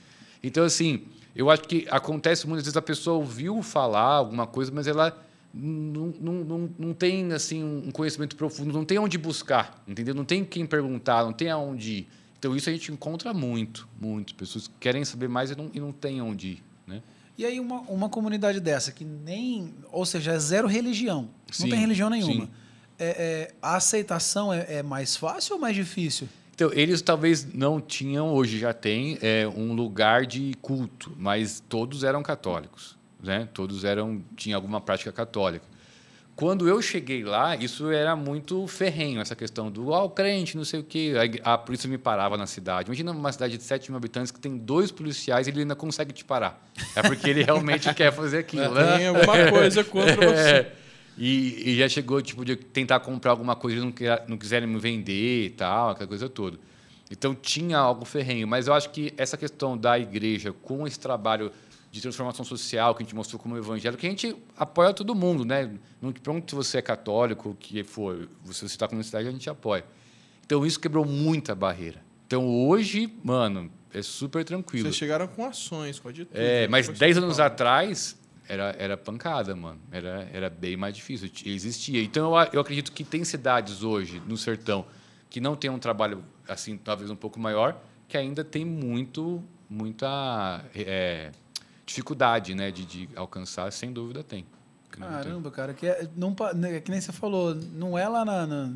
Então, 0.41 0.63
assim, 0.63 1.03
eu 1.35 1.51
acho 1.51 1.63
que 1.63 1.85
acontece 1.91 2.47
muitas 2.47 2.65
vezes 2.65 2.77
a 2.77 2.83
pessoa 2.83 3.17
ouviu 3.17 3.61
falar 3.61 4.15
alguma 4.15 4.47
coisa, 4.47 4.71
mas 4.73 4.87
ela 4.87 5.19
não, 5.55 6.13
não, 6.21 6.71
não, 6.77 6.93
tem 6.93 7.33
assim 7.33 7.63
um 7.63 7.91
conhecimento 7.93 8.35
profundo, 8.35 8.73
não 8.73 8.85
tem 8.85 8.99
onde 8.99 9.17
buscar, 9.17 9.83
entendeu? 9.87 10.15
Não 10.15 10.25
tem 10.25 10.45
quem 10.45 10.67
perguntar, 10.67 11.25
não 11.25 11.33
tem 11.33 11.49
aonde 11.51 11.93
ir. 11.93 12.09
Então, 12.39 12.57
isso 12.57 12.69
a 12.69 12.73
gente 12.73 12.93
encontra 12.93 13.33
muito, 13.33 13.89
muito. 14.01 14.35
Pessoas 14.35 14.67
que 14.67 14.75
querem 14.81 15.05
saber 15.05 15.29
mais 15.29 15.51
e 15.51 15.57
não, 15.57 15.71
e 15.73 15.81
não 15.81 15.93
tem 15.93 16.21
onde 16.21 16.49
ir, 16.49 16.63
né? 16.87 17.03
E 17.39 17.47
aí, 17.47 17.59
uma, 17.59 17.81
uma 17.83 18.09
comunidade 18.09 18.61
dessa, 18.61 18.93
que 18.93 19.05
nem. 19.05 19.73
Ou 19.91 20.05
seja, 20.05 20.33
é 20.33 20.39
zero 20.39 20.69
religião. 20.69 21.31
Sim, 21.51 21.65
não 21.65 21.71
tem 21.71 21.81
religião 21.81 22.11
nenhuma. 22.11 22.49
É, 22.99 23.07
é, 23.07 23.55
a 23.63 23.77
aceitação 23.77 24.53
é, 24.53 24.67
é 24.69 24.83
mais 24.83 25.17
fácil 25.17 25.55
ou 25.55 25.61
mais 25.61 25.75
difícil? 25.75 26.29
Então, 26.55 26.71
eles 26.73 27.03
talvez 27.03 27.53
não 27.53 27.81
tinham, 27.81 28.33
hoje 28.33 28.59
já 28.59 28.73
tem, 28.73 29.19
é, 29.21 29.49
um 29.49 29.73
lugar 29.73 30.25
de 30.25 30.55
culto, 30.63 31.13
mas 31.19 31.61
todos 31.69 32.05
eram 32.05 32.23
católicos, 32.23 32.97
né? 33.25 33.49
Todos 33.53 33.85
eram 33.85 34.23
tinham 34.37 34.57
alguma 34.57 34.81
prática 34.81 35.11
católica. 35.13 35.67
Quando 36.37 36.69
eu 36.69 36.83
cheguei 36.83 37.23
lá, 37.23 37.55
isso 37.55 37.91
era 37.91 38.17
muito 38.17 38.67
ferrenho, 38.67 39.21
essa 39.21 39.37
questão 39.37 39.71
do 39.71 39.91
o 39.91 40.11
crente, 40.11 40.57
não 40.57 40.65
sei 40.65 40.81
o 40.81 40.83
quê. 40.83 41.13
A, 41.45 41.55
a 41.55 41.59
polícia 41.59 41.89
me 41.89 41.97
parava 41.97 42.37
na 42.37 42.45
cidade. 42.45 42.89
Imagina 42.89 43.13
uma 43.13 43.31
cidade 43.31 43.57
de 43.57 43.63
7 43.63 43.91
mil 43.91 43.97
habitantes 43.97 44.33
que 44.33 44.41
tem 44.41 44.57
dois 44.57 44.91
policiais 44.91 45.47
e 45.47 45.51
ele 45.51 45.61
ainda 45.61 45.77
consegue 45.77 46.13
te 46.13 46.25
parar. 46.25 46.61
É 46.97 47.03
porque 47.03 47.31
ele 47.31 47.45
realmente 47.45 47.93
quer 47.95 48.13
fazer 48.13 48.39
aquilo, 48.39 48.75
né? 48.75 48.99
Tem 48.99 49.07
alguma 49.07 49.49
coisa 49.49 49.85
contra 49.85 50.17
você. 50.29 50.51
É. 50.51 50.73
E, 51.17 51.71
e 51.71 51.79
já 51.79 51.89
chegou 51.89 52.21
tipo 52.21 52.45
de 52.45 52.57
tentar 52.57 52.99
comprar 52.99 53.31
alguma 53.31 53.55
coisa 53.55 53.77
e 53.77 53.81
não, 53.81 53.95
não 54.27 54.37
quiserem 54.37 54.69
me 54.69 54.81
vender 54.81 55.47
e 55.47 55.51
tal, 55.51 55.91
aquela 55.91 56.09
coisa 56.09 56.29
toda. 56.29 56.59
Então 57.11 57.33
tinha 57.33 57.79
algo 57.79 58.05
ferrenho, 58.05 58.49
mas 58.49 58.67
eu 58.67 58.75
acho 58.75 58.91
que 58.91 59.15
essa 59.17 59.37
questão 59.37 59.79
da 59.79 59.97
igreja 59.97 60.53
com 60.53 60.85
esse 60.85 60.99
trabalho 60.99 61.53
de 61.95 62.01
transformação 62.01 62.45
social 62.45 62.93
que 62.93 63.05
a 63.05 63.07
gente 63.07 63.15
mostrou 63.15 63.41
como 63.41 63.57
evangelho, 63.57 63.97
que 63.97 64.05
a 64.05 64.11
gente 64.11 64.37
apoia 64.57 64.93
todo 64.93 65.15
mundo, 65.15 65.45
né? 65.45 65.71
Não 66.03 66.11
pronto 66.11 66.51
se 66.51 66.57
você 66.57 66.79
é 66.79 66.83
católico, 66.83 67.51
o 67.51 67.55
que 67.55 67.85
for, 67.85 68.29
se 68.47 68.53
você 68.53 68.65
está 68.65 68.89
com 68.89 68.97
necessidade, 68.97 69.29
a 69.29 69.31
gente 69.31 69.49
apoia. 69.49 69.85
Então 70.45 70.67
isso 70.67 70.81
quebrou 70.81 71.05
muita 71.05 71.55
barreira. 71.55 72.03
Então 72.27 72.49
hoje, 72.49 73.17
mano, 73.23 73.71
é 73.93 74.03
super 74.03 74.45
tranquilo. 74.45 74.87
Vocês 74.87 74.97
chegaram 74.97 75.29
com 75.29 75.47
ações, 75.47 76.01
com 76.01 76.13
tudo. 76.13 76.27
É, 76.35 76.63
né? 76.63 76.69
mas 76.69 76.87
Foi 76.87 76.97
10 76.97 77.15
São 77.15 77.25
anos 77.25 77.39
atrás 77.39 78.19
era, 78.49 78.75
era 78.77 78.97
pancada, 78.97 79.55
mano. 79.55 79.79
Era, 79.93 80.29
era 80.33 80.51
bem 80.51 80.77
mais 80.77 80.97
difícil. 80.97 81.31
Existia. 81.47 82.03
Então 82.03 82.37
eu, 82.37 82.49
eu 82.55 82.61
acredito 82.61 82.91
que 82.91 83.05
tem 83.05 83.23
cidades 83.23 83.85
hoje 83.85 84.21
no 84.27 84.37
sertão 84.37 84.85
que 85.31 85.41
não 85.41 85.55
tem 85.55 85.71
um 85.71 85.79
trabalho 85.79 86.25
assim 86.49 86.77
talvez 86.77 87.09
um 87.09 87.17
pouco 87.17 87.39
maior, 87.39 87.81
que 88.09 88.17
ainda 88.17 88.43
tem 88.43 88.65
muito 88.65 89.41
muita 89.71 90.65
é, 90.75 91.31
dificuldade, 91.87 92.55
né, 92.55 92.71
de, 92.71 92.85
de 92.85 93.09
alcançar. 93.17 93.71
Sem 93.73 93.93
dúvida 93.93 94.23
tem. 94.23 94.45
Caramba, 94.91 95.51
cara, 95.51 95.75
que, 95.75 95.87
é, 95.87 96.09
não, 96.17 96.35
né, 96.55 96.81
que 96.81 96.91
nem 96.91 97.01
você 97.01 97.11
falou, 97.13 97.55
não 97.55 97.99
é 97.99 98.09
lá 98.09 98.25
na, 98.25 98.47
na, 98.47 98.67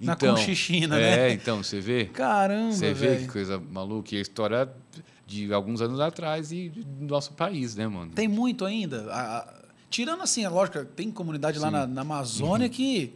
na 0.00 0.12
Então, 0.14 0.34
Conchichina, 0.34 0.98
é, 0.98 1.28
né? 1.28 1.32
então 1.32 1.62
você 1.62 1.80
vê. 1.80 2.06
Caramba, 2.06 2.72
Você 2.72 2.94
vê 2.94 3.08
que 3.08 3.14
velho. 3.18 3.32
coisa 3.32 3.60
maluca. 3.60 4.14
E 4.14 4.18
a 4.18 4.22
história 4.22 4.72
de 5.26 5.52
alguns 5.52 5.82
anos 5.82 6.00
atrás 6.00 6.50
e 6.52 6.70
do 6.70 7.06
nosso 7.06 7.34
país, 7.34 7.76
né, 7.76 7.86
mano? 7.86 8.12
Tem 8.12 8.26
muito 8.26 8.64
ainda. 8.64 9.12
A- 9.12 9.38
a- 9.38 9.54
tirando 9.90 10.22
assim, 10.22 10.44
é 10.44 10.48
lógico, 10.48 10.82
tem 10.84 11.10
comunidade 11.10 11.58
lá 11.58 11.68
Sim. 11.68 11.74
Uhum. 11.74 11.80
na, 11.80 11.86
na 11.86 12.00
Amazônia 12.00 12.68
que 12.70 13.14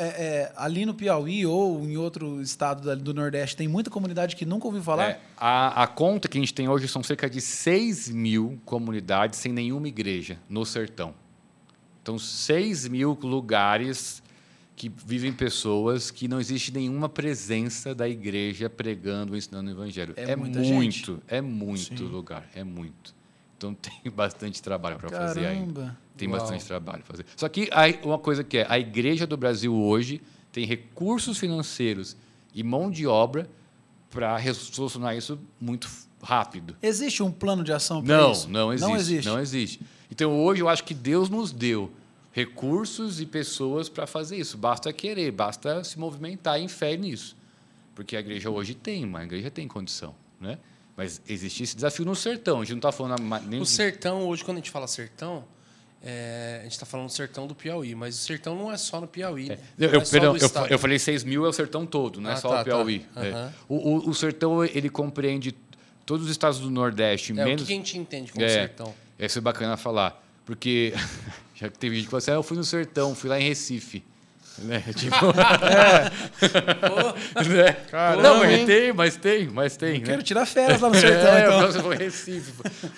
é, 0.00 0.06
é, 0.06 0.52
ali 0.56 0.86
no 0.86 0.94
Piauí 0.94 1.44
ou 1.44 1.84
em 1.84 1.96
outro 1.96 2.40
estado 2.40 2.96
do 2.96 3.12
Nordeste 3.12 3.56
tem 3.56 3.68
muita 3.68 3.90
comunidade 3.90 4.34
que 4.34 4.46
nunca 4.46 4.66
ouviu 4.66 4.82
falar. 4.82 5.10
É, 5.10 5.20
a, 5.36 5.82
a 5.82 5.86
conta 5.86 6.26
que 6.26 6.38
a 6.38 6.40
gente 6.40 6.54
tem 6.54 6.68
hoje 6.68 6.88
são 6.88 7.02
cerca 7.02 7.28
de 7.28 7.40
6 7.40 8.08
mil 8.08 8.58
comunidades 8.64 9.38
sem 9.38 9.52
nenhuma 9.52 9.88
igreja 9.88 10.38
no 10.48 10.64
sertão. 10.64 11.14
Então, 12.02 12.18
6 12.18 12.88
mil 12.88 13.18
lugares 13.22 14.22
que 14.74 14.88
vivem 14.88 15.30
pessoas 15.30 16.10
que 16.10 16.26
não 16.26 16.40
existe 16.40 16.72
nenhuma 16.72 17.06
presença 17.06 17.94
da 17.94 18.08
igreja 18.08 18.70
pregando, 18.70 19.36
ensinando 19.36 19.68
o 19.68 19.74
evangelho. 19.74 20.14
É 20.16 20.34
muita 20.34 20.60
muito, 20.60 20.72
gente. 20.72 21.18
é 21.28 21.42
muito 21.42 21.98
Sim. 21.98 22.04
lugar, 22.04 22.48
é 22.54 22.64
muito. 22.64 23.14
Então 23.58 23.74
tem 23.76 24.10
bastante 24.10 24.62
trabalho 24.62 24.96
para 24.96 25.10
fazer 25.10 25.44
ainda. 25.44 25.80
Caramba. 25.82 25.98
Tem 26.20 26.28
Uau. 26.28 26.38
bastante 26.38 26.64
trabalho 26.64 27.02
fazer. 27.04 27.24
Só 27.34 27.48
que 27.48 27.68
aí, 27.72 27.98
uma 28.04 28.18
coisa 28.18 28.44
que 28.44 28.58
é, 28.58 28.66
a 28.68 28.78
igreja 28.78 29.26
do 29.26 29.36
Brasil 29.36 29.74
hoje 29.74 30.20
tem 30.52 30.66
recursos 30.66 31.38
financeiros 31.38 32.16
e 32.54 32.62
mão 32.62 32.90
de 32.90 33.06
obra 33.06 33.48
para 34.10 34.38
solucionar 34.52 35.16
isso 35.16 35.38
muito 35.60 35.88
rápido. 36.22 36.76
Existe 36.82 37.22
um 37.22 37.30
plano 37.30 37.64
de 37.64 37.72
ação 37.72 38.02
para 38.02 38.16
Não, 38.16 38.32
isso? 38.32 38.48
não 38.48 38.72
existe. 38.72 38.86
Não 38.88 38.96
existe. 38.96 39.28
Não 39.28 39.40
existe. 39.40 39.80
Então 40.10 40.38
hoje 40.38 40.60
eu 40.60 40.68
acho 40.68 40.84
que 40.84 40.92
Deus 40.92 41.30
nos 41.30 41.52
deu 41.52 41.90
recursos 42.32 43.20
e 43.20 43.26
pessoas 43.26 43.88
para 43.88 44.06
fazer 44.06 44.36
isso. 44.36 44.58
Basta 44.58 44.92
querer, 44.92 45.30
basta 45.32 45.82
se 45.82 45.98
movimentar 45.98 46.60
em 46.60 46.68
fé 46.68 46.96
nisso. 46.96 47.36
Porque 47.94 48.16
a 48.16 48.20
igreja 48.20 48.50
hoje 48.50 48.74
tem, 48.74 49.04
uma 49.04 49.22
igreja 49.24 49.50
tem 49.50 49.66
condição, 49.66 50.14
né? 50.40 50.58
Mas 50.96 51.20
existe 51.28 51.62
esse 51.62 51.74
desafio 51.74 52.04
no 52.04 52.14
sertão. 52.14 52.58
A 52.58 52.60
gente 52.60 52.72
não 52.72 52.78
está 52.78 52.92
falando 52.92 53.22
nem 53.46 53.60
O 53.60 53.64
sertão, 53.64 54.26
hoje, 54.28 54.44
quando 54.44 54.58
a 54.58 54.60
gente 54.60 54.70
fala 54.70 54.86
sertão, 54.86 55.44
é, 56.02 56.58
a 56.60 56.62
gente 56.64 56.72
está 56.72 56.86
falando 56.86 57.10
sertão 57.10 57.46
do 57.46 57.54
Piauí, 57.54 57.94
mas 57.94 58.14
o 58.16 58.18
sertão 58.18 58.54
não 58.56 58.72
é 58.72 58.76
só 58.76 59.00
no 59.00 59.06
Piauí. 59.06 59.48
né? 59.48 59.58
Eu, 59.78 59.90
eu- 59.90 60.00
é 60.00 60.04
perdão, 60.04 60.34
do 60.34 60.38
eu, 60.44 60.66
eu 60.70 60.78
falei 60.78 60.98
6 60.98 61.24
mil 61.24 61.44
é 61.44 61.48
o 61.48 61.52
sertão 61.52 61.84
todo, 61.84 62.20
não 62.20 62.30
é 62.30 62.34
Ah, 62.34 62.36
só 62.36 62.48
tá, 62.48 62.60
o 62.62 62.64
Piauí. 62.64 63.00
tá. 63.14 63.24
É. 63.26 63.30
Aham. 63.30 63.54
O, 63.68 63.74
o- 63.76 64.08
o 64.10 64.14
sertão 64.14 64.64
ele 64.64 64.88
compreende 64.88 65.54
todos 66.06 66.24
os 66.26 66.30
estados 66.32 66.58
do 66.60 66.70
Nordeste, 66.70 67.32
É, 67.32 67.34
o 67.42 67.46
menos. 67.46 67.64
que 67.66 67.72
a 67.72 67.76
gente 67.76 67.98
entende 67.98 68.32
como 68.32 68.44
É, 68.44 68.48
sertão? 68.48 68.94
Isso 69.18 69.38
é 69.38 69.40
bacana 69.42 69.76
falar. 69.76 70.24
Porque 70.46 70.92
já 71.54 71.68
que 71.68 71.78
teve 71.78 71.94
gente 71.96 72.04
que 72.06 72.10
falou 72.10 72.18
assim, 72.18 72.30
ah, 72.30 72.34
eu 72.34 72.42
fui 72.42 72.56
no 72.56 72.64
sertão, 72.64 73.14
fui 73.14 73.28
lá 73.30 73.38
em 73.38 73.44
Recife. 73.46 74.02
Né? 74.60 74.84
Tipo, 74.94 75.26
né? 77.48 77.72
Caramba, 77.90 78.22
Não, 78.22 78.38
mas 78.40 78.50
hein? 78.50 78.66
tem, 78.66 78.92
mas 78.92 79.16
tem, 79.16 79.48
mas 79.48 79.76
tem. 79.76 80.00
né? 80.00 80.06
Quero 80.06 80.22
tirar 80.22 80.44
férias 80.46 80.80
lá 80.80 80.88
no 80.88 80.94
sertão, 81.00 81.32
é, 81.32 81.46
então. 81.46 81.82
Foi 81.82 81.94
em 81.94 81.98
Recife, 81.98 82.52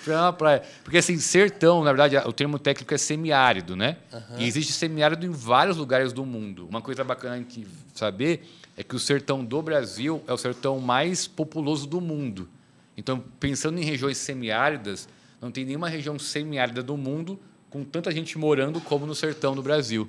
lá 0.07 0.21
na 0.23 0.33
praia. 0.33 0.61
Porque 0.83 0.97
assim, 0.97 1.17
sertão, 1.17 1.83
na 1.83 1.91
verdade, 1.93 2.17
o 2.27 2.33
termo 2.33 2.59
técnico 2.59 2.93
é 2.93 2.97
semiárido, 2.97 3.75
né? 3.75 3.97
E 4.37 4.45
existe 4.45 4.73
semiárido 4.73 5.25
em 5.25 5.31
vários 5.31 5.77
lugares 5.77 6.11
do 6.11 6.25
mundo. 6.25 6.67
Uma 6.67 6.81
coisa 6.81 7.03
bacana 7.03 7.37
gente 7.37 7.65
saber 7.93 8.45
é 8.75 8.83
que 8.83 8.95
o 8.95 8.99
sertão 8.99 9.43
do 9.45 9.61
Brasil 9.61 10.23
é 10.27 10.33
o 10.33 10.37
sertão 10.37 10.79
mais 10.79 11.27
populoso 11.27 11.87
do 11.87 12.01
mundo. 12.01 12.49
Então, 12.97 13.23
pensando 13.39 13.79
em 13.79 13.83
regiões 13.83 14.17
semiáridas, 14.17 15.07
não 15.41 15.51
tem 15.51 15.65
nenhuma 15.65 15.89
região 15.89 16.17
semiárida 16.17 16.83
do 16.83 16.95
mundo 16.97 17.39
com 17.69 17.83
tanta 17.83 18.11
gente 18.11 18.37
morando 18.37 18.79
como 18.79 19.05
no 19.05 19.15
sertão 19.15 19.55
do 19.55 19.61
Brasil, 19.63 20.07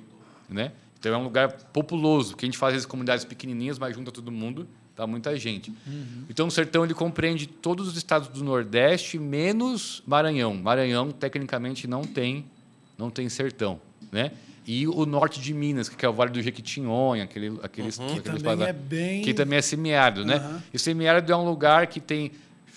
né? 0.49 0.71
Então 1.05 1.19
é 1.19 1.21
um 1.21 1.23
lugar 1.23 1.51
populoso, 1.71 2.31
porque 2.31 2.45
a 2.45 2.47
gente 2.47 2.57
faz 2.57 2.75
as 2.75 2.85
comunidades 2.85 3.23
pequenininhas, 3.23 3.77
mas 3.77 3.95
junta 3.95 4.11
todo 4.11 4.31
mundo, 4.31 4.67
tá 4.95 5.05
muita 5.05 5.37
gente. 5.37 5.69
Uhum. 5.85 6.23
Então 6.27 6.47
o 6.47 6.51
sertão 6.51 6.83
ele 6.83 6.95
compreende 6.95 7.45
todos 7.45 7.87
os 7.87 7.95
estados 7.95 8.27
do 8.29 8.43
Nordeste, 8.43 9.19
menos 9.19 10.01
Maranhão. 10.07 10.55
Maranhão 10.55 11.11
tecnicamente 11.11 11.87
não 11.87 12.03
tem, 12.03 12.45
não 12.97 13.11
tem 13.11 13.29
sertão, 13.29 13.79
né? 14.11 14.31
E 14.67 14.87
o 14.87 15.05
norte 15.05 15.39
de 15.39 15.53
Minas, 15.53 15.87
que 15.87 16.03
é 16.03 16.09
o 16.09 16.13
Vale 16.13 16.31
do 16.31 16.41
Jequitinhonha, 16.41 17.25
aquele, 17.25 17.59
aqueles, 17.61 17.99
uhum. 17.99 18.05
aqueles 18.07 18.41
que 18.41 18.43
também 18.43 18.67
é 18.67 18.73
bem... 18.73 19.21
que 19.21 19.31
também 19.31 19.59
é 19.59 19.61
semiárido, 19.61 20.25
né? 20.25 20.37
Uhum. 20.37 20.59
E 20.73 20.79
semiárido 20.79 21.31
é 21.31 21.35
um 21.35 21.45
lugar 21.45 21.85
que 21.85 21.99
tem 21.99 22.31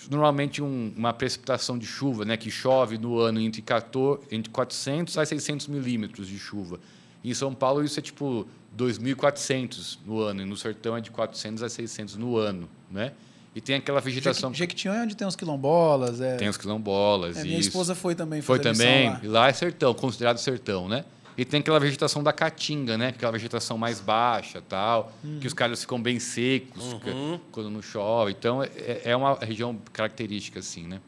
normalmente 0.07 0.61
um, 0.61 0.93
uma 0.95 1.13
precipitação 1.13 1.79
de 1.79 1.87
chuva, 1.87 2.25
né, 2.25 2.37
que 2.37 2.49
chove 2.49 2.97
no 2.97 3.19
ano 3.19 3.39
entre, 3.39 3.61
14, 3.61 4.21
entre 4.31 4.51
400 4.51 5.17
a 5.17 5.25
600 5.25 5.67
milímetros 5.67 6.27
de 6.27 6.37
chuva. 6.37 6.79
Em 7.23 7.33
São 7.33 7.53
Paulo 7.53 7.83
isso 7.83 7.99
é 7.99 8.01
tipo 8.01 8.47
2.400 8.77 9.97
no 10.05 10.19
ano, 10.19 10.41
e 10.41 10.45
no 10.45 10.55
sertão 10.55 10.95
é 10.95 11.01
de 11.01 11.11
400 11.11 11.63
a 11.63 11.69
600 11.69 12.15
no 12.15 12.37
ano, 12.37 12.69
né? 12.89 13.11
E 13.55 13.61
tem 13.61 13.75
aquela 13.75 13.99
vegetação. 13.99 14.53
Jequitinhonha 14.53 15.01
é 15.01 15.03
onde 15.03 15.15
tem 15.15 15.27
os 15.27 15.35
quilombolas. 15.35 16.21
É... 16.21 16.35
Tem 16.37 16.47
os 16.47 16.55
quilombolas. 16.55 17.37
É, 17.37 17.43
minha 17.43 17.59
esposa 17.59 17.95
foi 17.95 18.13
também. 18.13 18.41
Foi 18.41 18.59
também. 18.59 19.09
Lá. 19.09 19.19
E 19.23 19.27
lá 19.27 19.47
é 19.49 19.53
sertão, 19.53 19.93
considerado 19.93 20.37
sertão, 20.37 20.87
né? 20.87 21.03
E 21.37 21.45
tem 21.45 21.61
aquela 21.61 21.79
vegetação 21.79 22.21
da 22.21 22.33
caatinga, 22.33 22.97
né? 22.97 23.07
Aquela 23.07 23.31
vegetação 23.31 23.77
mais 23.77 24.01
baixa, 24.01 24.61
tal, 24.61 25.11
que 25.39 25.47
os 25.47 25.53
caras 25.53 25.79
ficam 25.79 26.01
bem 26.01 26.19
secos 26.19 26.93
uhum. 26.93 27.39
quando 27.51 27.69
não 27.69 27.81
chove. 27.81 28.31
Então 28.37 28.61
é, 28.61 29.01
é 29.05 29.15
uma 29.15 29.35
região 29.35 29.77
característica 29.93 30.59
assim, 30.59 30.85
né? 30.85 30.99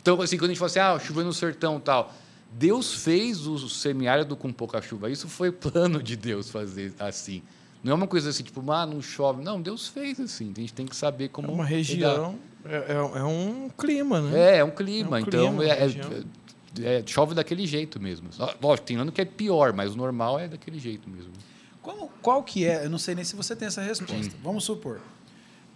Então 0.00 0.20
assim, 0.22 0.36
quando 0.36 0.50
a 0.50 0.54
gente 0.54 0.58
fala 0.58 0.70
assim, 0.70 0.78
ah, 0.78 0.98
choveu 1.04 1.24
no 1.24 1.32
sertão, 1.32 1.80
tal, 1.80 2.14
Deus 2.52 2.94
fez 2.94 3.46
o 3.46 3.68
semiárido 3.68 4.36
com 4.36 4.52
pouca 4.52 4.82
chuva. 4.82 5.10
Isso 5.10 5.28
foi 5.28 5.52
plano 5.52 6.02
de 6.02 6.16
Deus 6.16 6.50
fazer 6.50 6.92
assim. 6.98 7.42
Não 7.82 7.92
é 7.92 7.94
uma 7.94 8.06
coisa 8.06 8.30
assim, 8.30 8.42
tipo, 8.42 8.70
ah, 8.70 8.84
não 8.84 9.00
chove. 9.00 9.42
Não, 9.42 9.60
Deus 9.60 9.88
fez 9.88 10.20
assim. 10.20 10.52
A 10.56 10.60
gente 10.60 10.74
tem 10.74 10.86
que 10.86 10.94
saber 10.94 11.28
como. 11.28 11.48
É 11.48 11.50
uma 11.50 11.64
região. 11.64 12.38
É, 12.64 12.76
é, 12.76 13.18
é, 13.20 13.24
um 13.24 13.70
clima, 13.70 14.20
né? 14.20 14.38
É, 14.38 14.56
é 14.58 14.64
um 14.64 14.70
clima. 14.70 15.18
É 15.18 15.22
um 15.22 15.26
então, 15.26 15.56
clima, 15.56 15.64
é, 15.64 16.98
é, 16.98 17.02
chove 17.06 17.34
daquele 17.34 17.66
jeito 17.66 17.98
mesmo. 17.98 18.28
Lógico, 18.60 18.86
tem 18.86 18.96
ano 18.96 19.10
que 19.10 19.20
é 19.20 19.24
pior, 19.24 19.72
mas 19.72 19.94
o 19.94 19.96
normal 19.96 20.38
é 20.38 20.46
daquele 20.46 20.78
jeito 20.78 21.08
mesmo. 21.08 21.32
Como, 21.80 22.10
qual 22.20 22.42
que 22.42 22.66
é? 22.66 22.84
Eu 22.84 22.90
não 22.90 22.98
sei 22.98 23.14
nem 23.14 23.24
se 23.24 23.34
você 23.34 23.56
tem 23.56 23.68
essa 23.68 23.80
resposta. 23.80 24.22
Sim. 24.24 24.32
Vamos 24.42 24.64
supor 24.64 25.00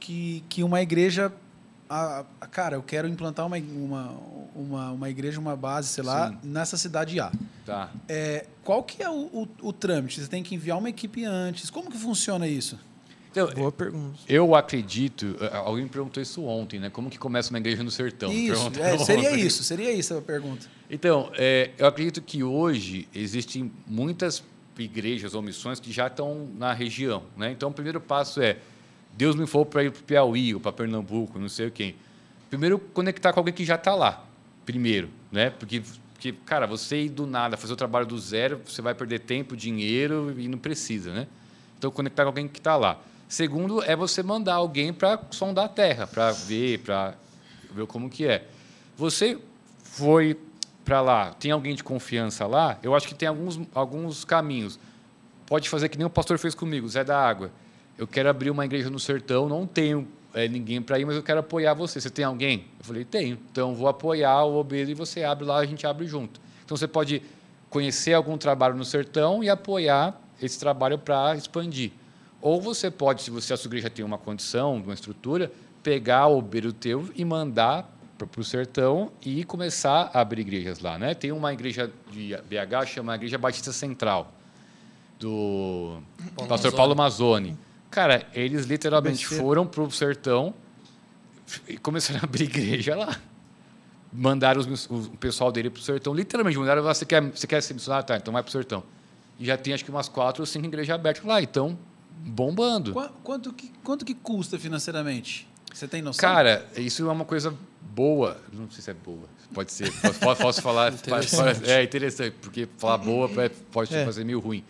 que, 0.05 0.45
que 0.49 0.63
uma 0.63 0.83
igreja. 0.83 1.33
A, 1.89 2.25
a, 2.41 2.47
cara, 2.47 2.77
eu 2.77 2.83
quero 2.83 3.07
implantar 3.07 3.47
uma, 3.47 3.57
uma, 3.59 4.17
uma, 4.55 4.91
uma 4.93 5.11
igreja, 5.11 5.39
uma 5.39 5.55
base, 5.55 5.89
sei 5.89 6.03
lá, 6.03 6.31
Sim. 6.31 6.39
nessa 6.43 6.77
cidade 6.77 7.21
A. 7.21 7.31
Tá. 7.67 7.91
É, 8.09 8.47
qual 8.63 8.83
que 8.83 9.03
é 9.03 9.09
o, 9.09 9.27
o, 9.33 9.49
o 9.63 9.73
trâmite? 9.73 10.21
Você 10.21 10.29
tem 10.29 10.43
que 10.43 10.55
enviar 10.55 10.79
uma 10.79 10.89
equipe 10.89 11.25
antes. 11.25 11.69
Como 11.71 11.91
que 11.91 11.99
funciona 11.99 12.49
isso? 12.49 12.79
Então, 13.35 13.49
Boa 13.51 13.73
pergunta. 13.73 14.17
Eu 14.29 14.55
acredito, 14.55 15.37
alguém 15.53 15.83
me 15.83 15.91
perguntou 15.91 16.23
isso 16.23 16.45
ontem, 16.45 16.79
né? 16.79 16.89
Como 16.89 17.11
que 17.11 17.19
começa 17.19 17.51
uma 17.51 17.59
igreja 17.59 17.83
no 17.83 17.91
sertão? 17.91 18.33
Isso, 18.33 18.71
é, 18.79 18.97
seria 18.99 19.37
isso, 19.37 19.65
seria 19.65 19.93
isso 19.93 20.17
a 20.17 20.23
pergunta. 20.23 20.67
Então, 20.89 21.33
é, 21.35 21.73
eu 21.77 21.87
acredito 21.89 22.23
que 22.23 22.45
hoje 22.45 23.09
existem 23.13 23.73
muitas 23.89 24.45
igrejas 24.79 25.35
ou 25.35 25.43
missões 25.43 25.81
que 25.81 25.91
já 25.91 26.07
estão 26.07 26.49
na 26.57 26.73
região, 26.73 27.25
né? 27.37 27.51
Então, 27.51 27.71
o 27.71 27.73
primeiro 27.73 28.01
passo 28.01 28.41
é 28.41 28.59
Deus 29.17 29.37
me 29.37 29.47
falou 29.47 29.67
para 29.67 29.85
ir 29.85 29.93
para 29.93 30.01
o 30.01 30.05
Piauí 30.05 30.55
ou 30.55 30.61
para 30.61 30.73
Pernambuco, 30.73 31.39
não 31.39 31.49
sei 31.49 31.71
quem. 31.71 31.95
Primeiro, 32.51 32.79
conectar 32.79 33.33
com 33.33 33.41
alguém 33.41 33.55
que 33.55 33.65
já 33.65 33.77
está 33.77 33.95
lá, 33.95 34.25
primeiro, 34.67 35.09
né? 35.31 35.51
Porque, 35.51 35.83
porque, 36.13 36.33
cara, 36.45 36.67
você 36.67 37.03
ir 37.03 37.09
do 37.09 37.27
nada, 37.27 37.57
fazer 37.57 37.73
o 37.73 37.77
trabalho 37.77 38.07
do 38.07 38.19
zero, 38.19 38.61
você 38.67 38.83
vai 38.83 38.95
perder 38.95 39.21
tempo, 39.21 39.57
dinheiro 39.57 40.35
e 40.39 40.49
não 40.49 40.59
precisa, 40.59 41.13
né? 41.13 41.27
Então, 41.79 41.91
conectar 41.91 42.23
com 42.23 42.29
alguém 42.29 42.49
que 42.49 42.59
está 42.59 42.77
lá. 42.77 42.99
Segundo, 43.29 43.83
é 43.83 43.97
você 43.97 44.23
mandar 44.23 44.55
alguém 44.55 44.93
para 44.93 45.21
sondar 45.31 45.67
a 45.67 45.69
terra, 45.69 46.07
para 46.07 46.31
ver, 46.33 46.79
para 46.81 47.15
ver 47.73 47.87
como 47.87 48.09
que 48.09 48.27
é. 48.27 48.47
Você 48.97 49.39
foi 49.83 50.39
para 50.85 51.01
lá, 51.01 51.33
tem 51.35 51.51
alguém 51.51 51.75
de 51.75 51.83
confiança 51.83 52.47
lá? 52.47 52.79
Eu 52.83 52.95
acho 52.95 53.09
que 53.09 53.15
tem 53.15 53.29
alguns, 53.29 53.61
alguns 53.75 54.25
caminhos. 54.25 54.79
Pode 55.47 55.69
fazer 55.69 55.89
que 55.89 55.97
nem 55.97 56.07
o 56.07 56.11
pastor 56.11 56.39
fez 56.39 56.55
comigo, 56.55 56.89
Zé 56.89 57.03
da 57.03 57.19
Água. 57.19 57.51
Eu 57.97 58.07
quero 58.07 58.29
abrir 58.29 58.51
uma 58.51 58.65
igreja 58.65 58.91
no 58.91 58.99
sertão, 58.99 59.49
não 59.49 59.67
tenho 59.67 60.09
é, 60.33 60.49
ninguém 60.49 60.83
para 60.83 60.99
ir, 60.99 61.05
mas 61.05 61.17
eu 61.17 61.23
quero 61.23 61.41
apoiar 61.41 61.75
você. 61.75 62.01
Você 62.01 62.11
tem 62.11 62.25
alguém? 62.25 62.67
Eu 62.79 62.85
falei, 62.85 63.05
tenho. 63.05 63.39
Então, 63.51 63.75
vou 63.75 63.89
apoiar 63.89 64.45
o 64.45 64.57
Obedo 64.59 64.91
e 64.91 64.95
você 64.95 65.23
abre 65.23 65.45
lá, 65.45 65.59
a 65.59 65.67
gente 65.67 65.87
abre 65.87 66.07
junto. 66.07 66.41
Então, 66.65 66.77
você 66.77 66.89
pode 66.89 67.23
conhecer 67.71 68.15
algum 68.15 68.37
trabalho 68.37 68.75
no 68.75 68.85
sertão 68.85 69.43
e 69.43 69.49
apoiar 69.49 70.21
esse 70.41 70.59
trabalho 70.59 70.99
para 70.99 71.37
expandir. 71.37 71.93
Ou 72.41 72.61
você 72.61 72.91
pode, 72.91 73.23
se 73.23 73.31
você 73.31 73.53
a 73.53 73.57
sua 73.57 73.69
igreja 73.69 73.89
tem 73.89 74.05
uma 74.05 74.19
condição, 74.19 74.75
uma 74.77 74.93
estrutura, 74.93 75.51
pegar 75.83 76.27
o 76.27 76.43
beiro 76.43 76.73
teu 76.73 77.09
e 77.15 77.25
mandar 77.25 77.91
para 78.19 78.41
o 78.41 78.45
sertão 78.45 79.11
e 79.25 79.45
começar 79.45 80.11
a 80.13 80.21
abrir 80.21 80.43
igrejas 80.43 80.79
lá, 80.79 80.99
né? 80.99 81.15
Tem 81.15 81.33
uma 81.33 81.53
igreja 81.53 81.91
de 82.11 82.37
BH 82.37 82.87
chama 82.87 83.15
Igreja 83.15 83.37
Batista 83.39 83.73
Central 83.73 84.33
do 85.19 85.99
Paulo 86.37 86.49
pastor 86.49 86.71
Mazzoni. 86.71 86.77
Paulo 86.77 86.97
Mazzoni. 86.97 87.59
Cara, 87.95 88.27
eles 88.35 88.67
literalmente 88.67 89.25
foram 89.25 89.65
para 89.65 89.81
o 89.81 89.89
sertão 89.89 90.53
e 91.69 91.79
começaram 91.79 92.19
a 92.23 92.25
abrir 92.25 92.43
igreja 92.51 92.97
lá. 92.97 93.21
Mandaram 94.13 94.61
os, 94.61 94.91
o 94.91 95.17
pessoal 95.17 95.53
dele 95.53 95.71
para 95.71 95.79
o 95.79 95.83
sertão, 95.83 96.13
literalmente 96.13 96.59
mandaram, 96.59 96.83
você 96.83 97.07
quer, 97.07 97.23
você 97.23 97.47
quer 97.47 97.63
ser 97.63 97.73
missionário? 97.73 98.05
Tá, 98.05 98.17
então 98.17 98.35
vai 98.35 98.43
para 98.43 98.49
o 98.49 98.53
sertão. 98.53 98.83
E 99.39 99.45
já 99.45 99.57
tem 99.57 99.73
acho 99.73 99.85
que 99.85 99.93
umas 99.93 100.09
quatro 100.09 100.43
ou 100.43 100.47
cinco 100.47 100.67
igrejas 100.67 100.93
abertas 100.93 101.25
lá. 101.25 101.41
Então, 101.41 101.79
bombando. 102.11 102.93
Qu 102.93 103.09
quanto, 103.23 103.53
que, 103.53 103.71
quanto 103.85 104.05
que 104.05 104.15
custa 104.15 104.59
financeiramente? 104.59 105.47
Você 105.73 105.87
tem 105.87 106.03
noção? 106.03 106.21
Cara, 106.21 106.67
isso 106.77 107.09
é 107.09 107.13
uma 107.13 107.25
coisa 107.25 107.55
boa. 107.81 108.37
Não 108.53 108.69
sei 108.73 108.83
se 108.83 108.91
é 108.91 108.95
boa. 108.95 109.29
Pode 109.53 109.71
ser. 109.71 109.93
Posso, 110.21 110.43
posso 110.43 110.63
falar. 110.63 110.91
interessante. 110.95 111.71
É 111.71 111.81
interessante, 111.81 112.35
porque 112.43 112.67
falar 112.77 112.99
boa 112.99 113.31
pode 113.71 113.95
é. 113.95 114.05
fazer 114.05 114.25
meio 114.25 114.41
ruim. 114.41 114.65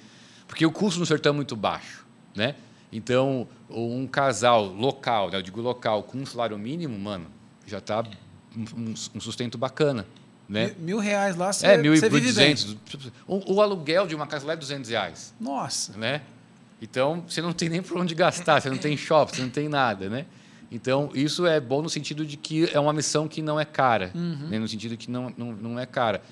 Porque 0.46 0.66
o 0.66 0.70
custo 0.70 1.00
no 1.00 1.06
sertão 1.06 1.32
é 1.32 1.36
muito 1.36 1.56
baixo. 1.56 2.04
Né? 2.36 2.54
Então, 2.94 3.48
um 3.68 4.06
casal 4.06 4.64
local, 4.66 5.28
né, 5.28 5.36
eu 5.38 5.42
digo 5.42 5.60
local, 5.60 6.04
com 6.04 6.18
um 6.18 6.24
salário 6.24 6.56
mínimo, 6.56 6.96
mano, 6.96 7.26
já 7.66 7.78
está 7.78 8.04
um, 8.56 8.94
um, 9.16 9.20
sustento 9.20 9.58
bacana. 9.58 10.06
Né? 10.48 10.66
Mil, 10.66 10.76
mil 10.78 10.98
reais 11.00 11.34
lá, 11.34 11.52
você, 11.52 11.66
é, 11.66 11.76
mil 11.76 11.92
e 11.92 12.00
duzentos. 12.00 12.76
O, 13.26 13.54
o, 13.54 13.60
aluguel 13.60 14.06
de 14.06 14.14
uma 14.14 14.28
casa 14.28 14.46
lá 14.46 14.52
é 14.52 14.56
200 14.56 14.88
reais. 14.90 15.34
Nossa. 15.40 15.98
Né? 15.98 16.20
Então, 16.80 17.24
você 17.26 17.42
não 17.42 17.52
tem 17.52 17.68
nem 17.68 17.82
por 17.82 17.98
onde 17.98 18.14
gastar, 18.14 18.60
você 18.60 18.70
não 18.70 18.78
tem 18.78 18.96
shopping, 18.96 19.34
você 19.34 19.42
não 19.42 19.50
tem 19.50 19.68
nada, 19.68 20.08
né? 20.08 20.26
Então, 20.70 21.10
isso 21.14 21.46
é 21.46 21.58
bom 21.58 21.82
no 21.82 21.90
sentido 21.90 22.24
de 22.24 22.36
que 22.36 22.70
é 22.72 22.78
uma 22.78 22.92
missão 22.92 23.26
que 23.26 23.42
não 23.42 23.58
é 23.58 23.64
cara, 23.64 24.12
uhum. 24.14 24.48
né? 24.48 24.58
no 24.58 24.68
sentido 24.68 24.96
que 24.96 25.10
não, 25.10 25.32
não, 25.36 25.52
não 25.52 25.80
é 25.80 25.86
cara. 25.86 26.22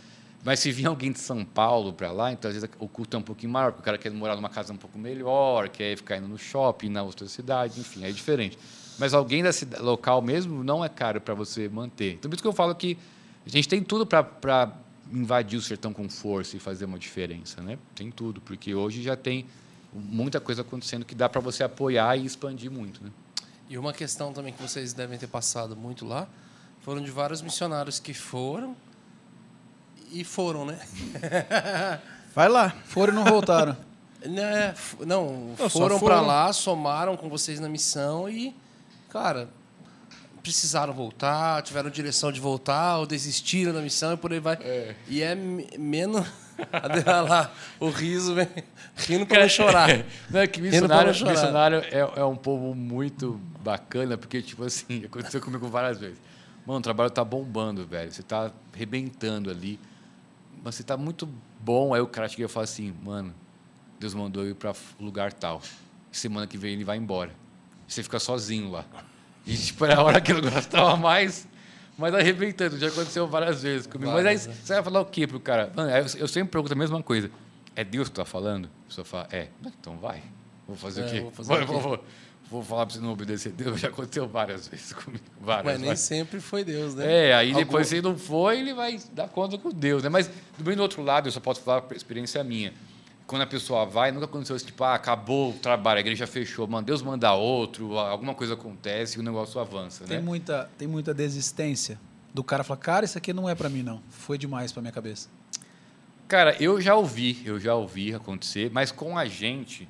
Mas 0.45 0.59
se 0.59 0.73
vir 0.73 0.87
alguém 0.87 1.13
de 1.13 1.21
São 1.21 1.45
Paulo 1.45 1.93
para 1.93 2.11
lá, 2.11 2.33
então 2.33 2.49
às 2.49 2.57
vezes 2.57 2.69
o 2.79 2.89
custo 2.89 3.17
é 3.17 3.21
um 3.21 3.23
pouquinho 3.23 3.53
maior, 3.53 3.71
porque 3.71 3.83
o 3.83 3.85
cara 3.85 3.97
quer 3.97 4.11
morar 4.11 4.35
numa 4.35 4.49
casa 4.49 4.73
um 4.73 4.77
pouco 4.77 4.99
melhor, 4.99 5.69
quer 5.69 5.97
ficar 5.97 6.17
indo 6.17 6.27
no 6.27 6.37
shopping, 6.37 6.89
na 6.89 7.03
outra 7.03 7.29
cidade, 7.29 7.79
enfim, 7.79 8.05
é 8.05 8.11
diferente. 8.11 8.59
Mas 8.99 9.15
alguém 9.15 9.43
da 9.43 9.53
cidade, 9.53 9.83
local 9.83 10.21
mesmo 10.21 10.65
não 10.65 10.85
é 10.85 10.89
caro 10.89 11.21
para 11.21 11.33
você 11.33 11.69
manter. 11.69 12.15
Então, 12.15 12.29
por 12.29 12.35
isso 12.35 12.43
que 12.43 12.49
eu 12.49 12.53
falo 12.53 12.75
que 12.75 12.99
a 13.47 13.49
gente 13.49 13.69
tem 13.69 13.83
tudo 13.83 14.05
para 14.05 14.73
invadir 15.13 15.59
o 15.59 15.63
sertão 15.63 15.93
com 15.93 16.09
força 16.09 16.57
e 16.57 16.61
fazer 16.61 16.87
uma 16.87 16.99
diferença, 16.99 17.63
né? 17.63 17.79
Tem 17.95 18.11
tudo, 18.11 18.41
porque 18.41 18.75
hoje 18.75 19.03
já 19.03 19.17
tem 19.17 19.47
muita 19.93 20.41
coisa 20.41 20.63
acontecendo 20.63 21.05
que 21.05 21.15
dá 21.15 21.29
para 21.29 21.41
você 21.41 21.63
apoiar 21.63 22.17
e 22.17 22.25
expandir 22.25 22.71
muito. 22.71 23.03
Né? 23.03 23.11
E 23.69 23.79
uma 23.79 23.93
questão 23.93 24.33
também 24.33 24.53
que 24.53 24.63
vocês 24.63 24.93
devem 24.93 25.19
ter 25.19 25.27
passado 25.27 25.77
muito 25.77 26.05
lá 26.05 26.27
foram 26.81 27.03
de 27.03 27.11
vários 27.11 27.43
missionários 27.43 28.01
que 28.01 28.13
foram 28.13 28.75
e 30.13 30.25
foram, 30.25 30.65
né? 30.65 30.79
Vai 32.35 32.49
lá, 32.49 32.71
foram 32.87 33.13
e 33.13 33.17
não 33.17 33.25
voltaram. 33.25 33.77
Né, 34.25 34.73
não, 35.01 35.53
não 35.59 35.69
foram 35.69 35.99
para 35.99 36.21
lá, 36.21 36.53
somaram 36.53 37.17
com 37.17 37.29
vocês 37.29 37.59
na 37.59 37.69
missão 37.69 38.29
e, 38.29 38.55
cara, 39.11 39.49
precisaram 40.41 40.93
voltar, 40.93 41.61
tiveram 41.63 41.91
direção 41.91 42.31
de 42.31 42.39
voltar, 42.39 42.99
ou 42.99 43.07
desistiram 43.07 43.73
da 43.73 43.81
missão 43.81 44.13
e 44.13 44.17
por 44.17 44.33
aí 44.33 44.39
vai. 44.39 44.59
É. 44.61 44.95
E 45.09 45.23
é 45.23 45.35
menos 45.35 46.25
lá, 47.29 47.53
o 47.81 47.89
riso 47.89 48.35
vem 48.35 48.49
rindo 48.97 49.27
para 49.27 49.41
não 49.41 49.49
chorar. 49.49 49.89
Não, 50.31 50.41
é 50.41 50.47
que 50.47 50.61
missionário, 50.61 51.09
missionário 51.09 51.79
é, 51.91 52.21
é, 52.21 52.25
um 52.25 52.37
povo 52.37 52.75
muito 52.75 53.41
bacana, 53.61 54.17
porque, 54.17 54.43
tipo 54.43 54.65
assim, 54.65 55.05
aconteceu 55.05 55.41
comigo 55.41 55.67
várias 55.69 55.99
vezes. 55.99 56.19
Mano, 56.67 56.79
o 56.79 56.83
trabalho 56.83 57.11
tá 57.11 57.25
bombando, 57.25 57.87
velho. 57.87 58.13
Você 58.13 58.23
tá 58.23 58.53
arrebentando 58.73 59.51
ali. 59.51 59.81
Mas 60.63 60.75
você 60.77 60.83
tá 60.83 60.97
muito 60.97 61.29
bom. 61.61 61.93
Aí 61.95 62.01
o 62.01 62.07
cara 62.07 62.29
chega 62.29 62.45
e 62.45 62.49
fala 62.49 62.65
assim, 62.65 62.95
mano, 63.03 63.35
Deus 63.99 64.15
mandou 64.15 64.45
eu 64.45 64.51
ir 64.51 64.55
para 64.55 64.73
lugar 65.01 65.33
tal. 65.33 65.61
Semana 66.11 66.47
que 66.47 66.57
vem 66.59 66.75
ele 66.75 66.85
vai 66.85 66.97
embora. 66.97 67.33
você 67.87 68.03
fica 68.03 68.19
sozinho 68.19 68.71
lá. 68.71 68.85
E, 69.47 69.57
tipo, 69.57 69.85
era 69.85 69.97
a 69.99 70.03
hora 70.03 70.21
que 70.21 70.31
eu 70.33 70.41
gostava 70.41 70.97
mais 70.97 71.49
mas 71.97 72.15
arrebentando, 72.15 72.79
já 72.79 72.89
aconteceu 72.89 73.27
várias 73.29 73.63
vezes 73.63 73.87
comigo. 73.87 74.11
Mas 74.11 74.25
aí 74.25 74.35
né? 74.35 74.57
você 74.63 74.75
vai 74.75 74.83
falar 74.83 75.01
o 75.03 75.05
quê 75.05 75.27
pro 75.27 75.39
cara? 75.39 75.71
Mano, 75.75 75.91
eu, 75.91 76.07
eu 76.21 76.29
sempre 76.29 76.51
pergunto 76.51 76.73
a 76.73 76.77
mesma 76.77 77.03
coisa. 77.03 77.31
é 77.77 77.85
Deus 77.85 78.09
que 78.09 78.13
está 78.13 78.25
falando? 78.25 78.69
A 78.85 78.89
pessoa 78.89 79.05
fala, 79.05 79.29
é. 79.31 79.49
Então 79.81 79.97
vai. 79.99 80.23
Vou 80.67 80.75
fazer 80.77 81.03
É, 81.03 81.07
o 81.07 81.11
quê? 81.11 81.21
vou 81.21 81.31
fazer 81.33 81.49
vou, 81.49 81.57
o 81.57 81.61
quê? 81.61 81.67
vou- 81.73 81.81
vou- 81.81 82.05
vou 82.53 82.63
falar 82.63 82.87
para 82.87 82.95
você 82.95 83.01
não 83.01 83.13
obedecer 83.13 83.51
Deus. 83.53 83.81
Já 83.81 83.89
aconteceu 83.89 84.29
várias 84.29 84.69
vezes 84.69 84.93
comigo. 84.95 85.25
Várias, 85.41 85.65
Mas 85.65 85.75
nem 85.79 85.85
várias. 85.87 86.01
sempre 86.01 86.41
foi 86.41 86.63
Deus, 86.65 86.95
né? 86.95 87.29
É, 87.31 87.35
aí 87.35 87.49
Algum- 87.49 87.59
depois 87.65 87.89
se 87.89 88.01
não 88.03 88.17
foi, 88.17 88.61
ele 88.61 88.75
vai 88.75 89.01
dar 89.13 89.29
conta 89.29 89.57
com 89.59 89.71
Deus, 89.71 90.03
né? 90.03 90.09
Mas 90.09 90.29
do 90.59 90.65
bem 90.65 90.77
do 90.77 90.83
outro 90.83 91.03
lado, 91.03 91.29
eu 91.29 91.33
só 91.33 91.41
posso 91.41 91.61
falar 91.63 91.83
por 91.83 91.97
experiência 91.97 92.43
minha. 92.45 92.73
Quando 93.27 93.43
a 93.43 93.47
pessoa 93.47 93.87
vai, 93.87 94.13
nunca 94.13 94.27
aconteceu 94.27 94.55
isso, 94.57 94.67
tipo, 94.67 94.85
ah, 94.85 94.95
acabou 94.95 95.51
o 95.51 95.53
trabalho, 95.55 95.99
a 95.99 96.01
igreja 96.01 96.27
fechou, 96.27 96.67
mano, 96.67 96.85
Deus 96.87 97.01
manda 97.01 97.33
outro, 97.33 97.97
alguma 97.97 98.35
coisa 98.35 98.55
acontece 98.55 99.17
e 99.17 99.21
o 99.21 99.23
negócio 99.23 99.59
avança, 99.59 100.05
Tem 100.05 100.19
né? 100.19 100.23
muita, 100.23 100.69
tem 100.77 100.87
muita 100.87 101.15
desistência 101.15 101.99
do 102.35 102.45
cara 102.45 102.63
falar, 102.63 102.79
cara, 102.81 103.05
isso 103.07 103.17
aqui 103.17 103.33
não 103.33 103.49
é 103.49 103.55
pra 103.55 103.69
mim, 103.71 103.83
não. 103.83 104.03
Foi 104.11 104.37
demais 104.37 104.71
pra 104.73 104.83
minha 104.83 104.93
cabeça. 104.93 105.29
Cara, 106.29 106.57
eu 106.61 106.81
já 106.81 106.95
ouvi, 106.95 107.43
eu 107.45 107.59
já 107.61 107.75
ouvi 107.75 108.15
acontecer, 108.15 108.71
mas 108.73 108.91
com 108.91 109.17
a 109.17 109.25
gente, 109.27 109.89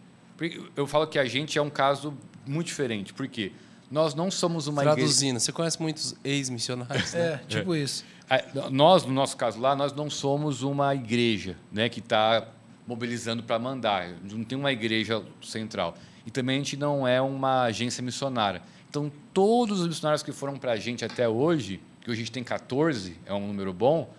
eu 0.77 0.87
falo 0.87 1.07
que 1.07 1.19
a 1.19 1.25
gente 1.25 1.59
é 1.59 1.63
um 1.63 1.71
caso 1.71 2.15
muito 2.47 2.67
diferente, 2.69 3.13
porque 3.13 3.53
nós 3.91 4.15
não 4.15 4.31
somos 4.31 4.67
uma 4.67 4.83
igreja. 4.83 4.97
Traduzindo, 4.97 5.39
você 5.41 5.53
conhece 5.53 5.81
muitos 5.81 6.15
ex-missionários, 6.25 7.13
né? 7.13 7.21
É, 7.21 7.37
tipo 7.49 7.75
isso. 7.75 8.05
A- 8.29 8.71
Nós, 8.71 9.05
no 9.05 9.13
nosso 9.13 9.37
caso 9.37 9.61
lá, 9.61 9.77
nós 9.77 9.93
não 9.93 10.09
somos 10.09 10.63
uma 10.63 10.95
igreja 10.95 11.57
né, 11.71 11.89
que 11.89 12.01
está 12.01 12.49
mobilizando 12.87 13.43
para 13.43 13.59
mandar. 13.59 14.09
Não 14.31 14.43
tem 14.45 14.57
uma 14.59 14.73
igreja 14.73 15.23
central. 15.43 15.95
E 16.27 16.31
também 16.31 16.57
a 16.57 16.59
gente 16.59 16.77
não 16.77 17.07
é 17.07 17.21
uma 17.21 17.63
agência 17.65 18.03
missionária. 18.03 18.63
Então, 18.89 19.11
todos 19.35 19.81
os 19.81 19.87
missionários 19.89 20.23
que 20.23 20.33
foram 20.33 20.57
para 20.57 20.73
a 20.73 20.77
gente 20.77 21.05
até 21.05 21.29
hoje, 21.29 21.81
que 22.01 22.11
hoje 22.11 22.21
a 22.21 22.25
gente 22.25 22.33
tem 22.33 22.43
14, 22.45 23.17
é 23.27 23.33
um 23.35 23.47
número 23.47 23.73
bom, 23.73 24.11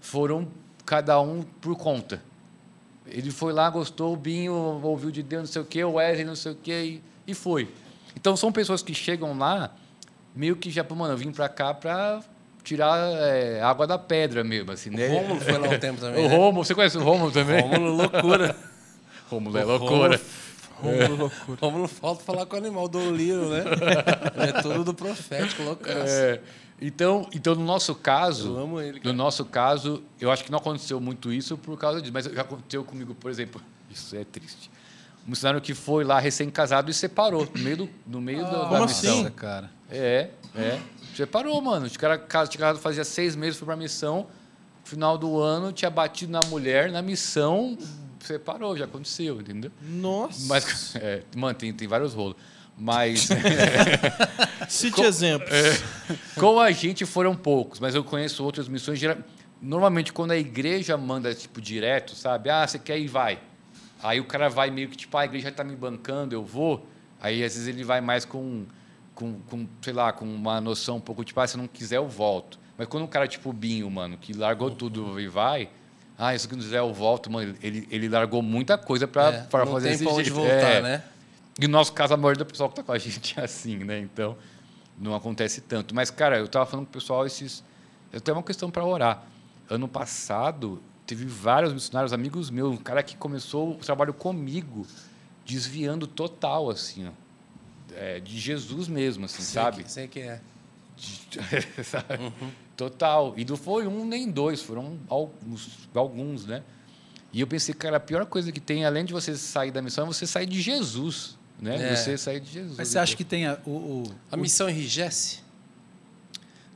foram 0.00 0.48
cada 0.84 1.20
um 1.20 1.42
por 1.60 1.76
conta. 1.76 2.22
Ele 3.06 3.30
foi 3.30 3.52
lá, 3.52 3.68
gostou, 3.68 4.12
o 4.12 4.16
Binho 4.16 4.52
ouviu 4.82 5.10
de 5.10 5.22
Deus, 5.22 5.42
não 5.42 5.52
sei 5.52 5.62
o 5.62 5.64
quê, 5.64 5.84
o 5.84 5.92
Wesley, 5.94 6.24
não 6.24 6.36
sei 6.36 6.52
o 6.52 6.54
quê, 6.54 6.82
e, 6.84 7.02
e 7.26 7.34
foi. 7.34 7.68
Então, 8.16 8.36
são 8.36 8.52
pessoas 8.52 8.82
que 8.82 8.94
chegam 8.94 9.36
lá, 9.36 9.70
meio 10.34 10.56
que 10.56 10.70
já, 10.70 10.84
mano, 10.84 11.14
eu 11.14 11.16
vim 11.16 11.32
para 11.32 11.48
cá 11.48 11.72
para 11.74 12.20
tirar 12.62 12.96
é, 12.98 13.60
água 13.60 13.86
da 13.86 13.98
pedra 13.98 14.44
mesmo, 14.44 14.70
assim, 14.72 14.90
né? 14.90 15.08
O 15.08 15.12
Rômulo 15.14 15.40
foi 15.40 15.58
lá 15.58 15.68
um 15.68 15.78
tempo 15.78 16.00
também, 16.00 16.24
O 16.24 16.28
né? 16.28 16.36
Rômulo, 16.36 16.64
você 16.64 16.74
conhece 16.74 16.98
o 16.98 17.02
Rômulo 17.02 17.30
também? 17.32 17.60
Rômulo, 17.60 17.96
loucura. 17.96 18.56
Rômulo 19.28 19.58
é 19.58 19.64
O 19.64 19.68
loucura. 19.68 20.20
Romulo 20.76 21.16
loucura. 21.16 21.58
Rômulo 21.60 21.88
falta 21.88 22.22
falar 22.22 22.46
com 22.46 22.54
o 22.56 22.58
animal 22.58 22.88
do 22.88 23.14
Liro, 23.14 23.48
né? 23.48 23.64
É 24.36 24.62
tudo 24.62 24.84
do 24.84 24.94
profético, 24.94 25.62
loucaço. 25.62 26.12
É, 26.12 26.40
então, 26.80 27.28
então, 27.32 27.54
no 27.54 27.64
nosso 27.64 27.94
caso, 27.94 28.56
Eu 28.56 28.58
amo 28.58 28.80
ele, 28.80 29.00
no 29.04 29.12
nosso 29.12 29.44
caso, 29.44 30.02
eu 30.20 30.30
acho 30.30 30.44
que 30.44 30.50
não 30.50 30.58
aconteceu 30.58 31.00
muito 31.00 31.32
isso 31.32 31.56
por 31.56 31.78
causa 31.78 32.00
disso, 32.00 32.12
mas 32.12 32.24
já 32.24 32.42
aconteceu 32.42 32.82
comigo, 32.84 33.14
por 33.14 33.30
exemplo, 33.30 33.60
isso 33.90 34.16
é 34.16 34.24
triste. 34.24 34.70
Um 35.26 35.30
missionário 35.30 35.60
que 35.60 35.72
foi 35.74 36.02
lá 36.04 36.18
recém-casado 36.18 36.90
e 36.90 36.94
separou 36.94 37.46
no 37.54 37.60
meio, 37.62 37.76
do, 37.76 37.90
no 38.06 38.20
meio 38.20 38.44
do- 38.44 38.50
da 38.50 38.66
como 38.68 38.86
missão. 38.86 39.20
assim? 39.20 39.30
Cara. 39.30 39.70
É, 39.90 40.30
é. 40.56 40.78
Separou, 41.14 41.60
mano. 41.62 41.86
Os 41.86 41.96
caras 41.96 42.20
casa- 42.28 42.50
tinha 42.50 42.60
casado 42.60 42.78
fazia 42.80 43.04
seis 43.04 43.36
meses, 43.36 43.58
foi 43.58 43.66
pra 43.66 43.76
missão. 43.76 44.26
Final 44.84 45.16
do 45.16 45.38
ano, 45.40 45.72
tinha 45.72 45.90
batido 45.90 46.32
na 46.32 46.40
mulher, 46.48 46.90
na 46.90 47.00
missão, 47.00 47.78
separou, 48.18 48.76
já 48.76 48.84
aconteceu, 48.86 49.40
entendeu? 49.40 49.70
Nossa. 49.80 50.44
Mas, 50.48 50.94
é, 50.96 51.22
mano, 51.36 51.54
tem, 51.56 51.72
tem 51.72 51.86
vários 51.86 52.14
rolos. 52.14 52.34
Mas 52.76 53.28
Cite 54.68 55.02
exemplos. 55.02 55.50
com 56.36 56.58
a 56.58 56.70
gente 56.72 57.04
foram 57.06 57.34
poucos, 57.36 57.78
mas 57.78 57.94
eu 57.94 58.02
conheço 58.02 58.42
outras 58.44 58.66
missões. 58.68 59.00
Normalmente, 59.60 60.12
quando 60.12 60.32
a 60.32 60.36
igreja 60.36 60.96
manda, 60.96 61.32
tipo, 61.34 61.60
direto, 61.60 62.14
sabe? 62.16 62.50
Ah, 62.50 62.66
você 62.66 62.78
quer 62.78 62.98
ir, 62.98 63.06
vai. 63.08 63.38
Aí 64.02 64.18
o 64.20 64.24
cara 64.24 64.48
vai 64.48 64.70
meio 64.70 64.88
que, 64.88 64.96
tipo, 64.96 65.16
ah, 65.16 65.20
a 65.20 65.24
igreja 65.24 65.48
está 65.48 65.62
me 65.62 65.76
bancando, 65.76 66.34
eu 66.34 66.44
vou. 66.44 66.86
Aí, 67.20 67.44
às 67.44 67.54
vezes, 67.54 67.68
ele 67.68 67.84
vai 67.84 68.00
mais 68.00 68.24
com, 68.24 68.64
com, 69.14 69.34
com, 69.48 69.66
sei 69.80 69.92
lá, 69.92 70.12
com 70.12 70.24
uma 70.24 70.60
noção 70.60 70.96
um 70.96 71.00
pouco, 71.00 71.22
tipo, 71.24 71.38
ah, 71.40 71.46
se 71.46 71.56
não 71.56 71.68
quiser, 71.68 71.98
eu 71.98 72.08
volto. 72.08 72.58
Mas 72.76 72.88
quando 72.88 73.04
um 73.04 73.06
cara, 73.06 73.28
tipo, 73.28 73.50
o 73.50 73.52
Binho, 73.52 73.88
mano, 73.90 74.16
que 74.16 74.32
largou 74.32 74.70
tudo 74.70 75.20
e 75.20 75.28
vai... 75.28 75.68
Ah, 76.18 76.36
se 76.38 76.48
não 76.50 76.58
quiser, 76.58 76.78
eu 76.78 76.92
volto, 76.92 77.30
mano. 77.30 77.54
Ele, 77.62 77.88
ele 77.90 78.08
largou 78.08 78.42
muita 78.42 78.76
coisa 78.78 79.08
para 79.08 79.28
É, 79.32 79.40
pra 79.42 79.64
não 79.64 79.72
fazer 79.72 79.90
esse 79.90 80.04
jeito. 80.04 80.34
voltar, 80.34 80.50
É. 80.50 80.82
né? 80.82 81.04
E 81.58 81.66
no 81.66 81.72
nosso 81.72 81.92
caso, 81.92 82.14
a 82.14 82.16
maioria 82.16 82.44
do 82.44 82.46
pessoal 82.46 82.68
que 82.68 82.74
está 82.74 82.82
com 82.82 82.92
a 82.92 82.98
gente 82.98 83.38
é 83.40 83.44
assim, 83.44 83.78
né? 83.78 83.98
Então, 83.98 84.36
não 84.98 85.14
acontece 85.14 85.60
tanto. 85.62 85.94
Mas, 85.94 86.10
cara, 86.10 86.38
eu 86.38 86.44
estava 86.44 86.64
falando 86.66 86.86
com 86.86 86.90
o 86.90 86.92
pessoal 86.92 87.26
esses. 87.26 87.64
Eu 88.12 88.20
tenho 88.20 88.36
uma 88.36 88.42
questão 88.42 88.70
para 88.70 88.84
orar. 88.84 89.24
Ano 89.68 89.88
passado, 89.88 90.80
teve 91.06 91.24
vários 91.24 91.72
missionários, 91.72 92.12
amigos 92.12 92.50
meus, 92.50 92.72
um 92.72 92.76
cara 92.76 93.02
que 93.02 93.16
começou 93.16 93.72
o 93.72 93.76
trabalho 93.76 94.14
comigo, 94.14 94.86
desviando 95.44 96.06
total, 96.06 96.70
assim, 96.70 97.08
ó. 97.08 97.10
É, 97.94 98.20
de 98.20 98.38
Jesus 98.38 98.88
mesmo, 98.88 99.26
assim, 99.26 99.42
Sei 99.42 99.54
sabe? 99.62 99.84
que- 99.84 99.90
sei 99.92 100.08
que 100.08 100.20
é. 100.20 100.40
De- 100.96 101.40
sabe? 101.84 102.32
Total. 102.76 103.34
E 103.36 103.44
não 103.44 103.56
foi 103.56 103.86
um 103.86 104.04
nem 104.06 104.30
dois, 104.30 104.62
foram 104.62 104.98
alguns, 105.08 105.88
alguns, 105.94 106.46
né? 106.46 106.62
E 107.32 107.40
eu 107.40 107.46
pensei, 107.46 107.74
cara, 107.74 107.96
a 107.96 108.00
pior 108.00 108.24
coisa 108.26 108.50
que 108.52 108.60
tem, 108.60 108.84
além 108.84 109.04
de 109.04 109.12
você 109.12 109.36
sair 109.36 109.70
da 109.70 109.82
missão, 109.82 110.04
é 110.04 110.06
você 110.06 110.26
sair 110.26 110.46
de 110.46 110.60
Jesus, 110.62 111.36
né? 111.60 111.92
É. 111.92 111.96
Você 111.96 112.16
sair 112.16 112.40
de 112.40 112.50
Jesus. 112.50 112.76
Mas 112.78 112.88
você 112.88 112.98
acha 112.98 113.14
que 113.16 113.24
tem 113.24 113.46
a- 113.46 113.58
o, 113.66 113.70
o- 113.70 114.14
A 114.30 114.36
missão 114.36 114.68
enrijece? 114.70 115.40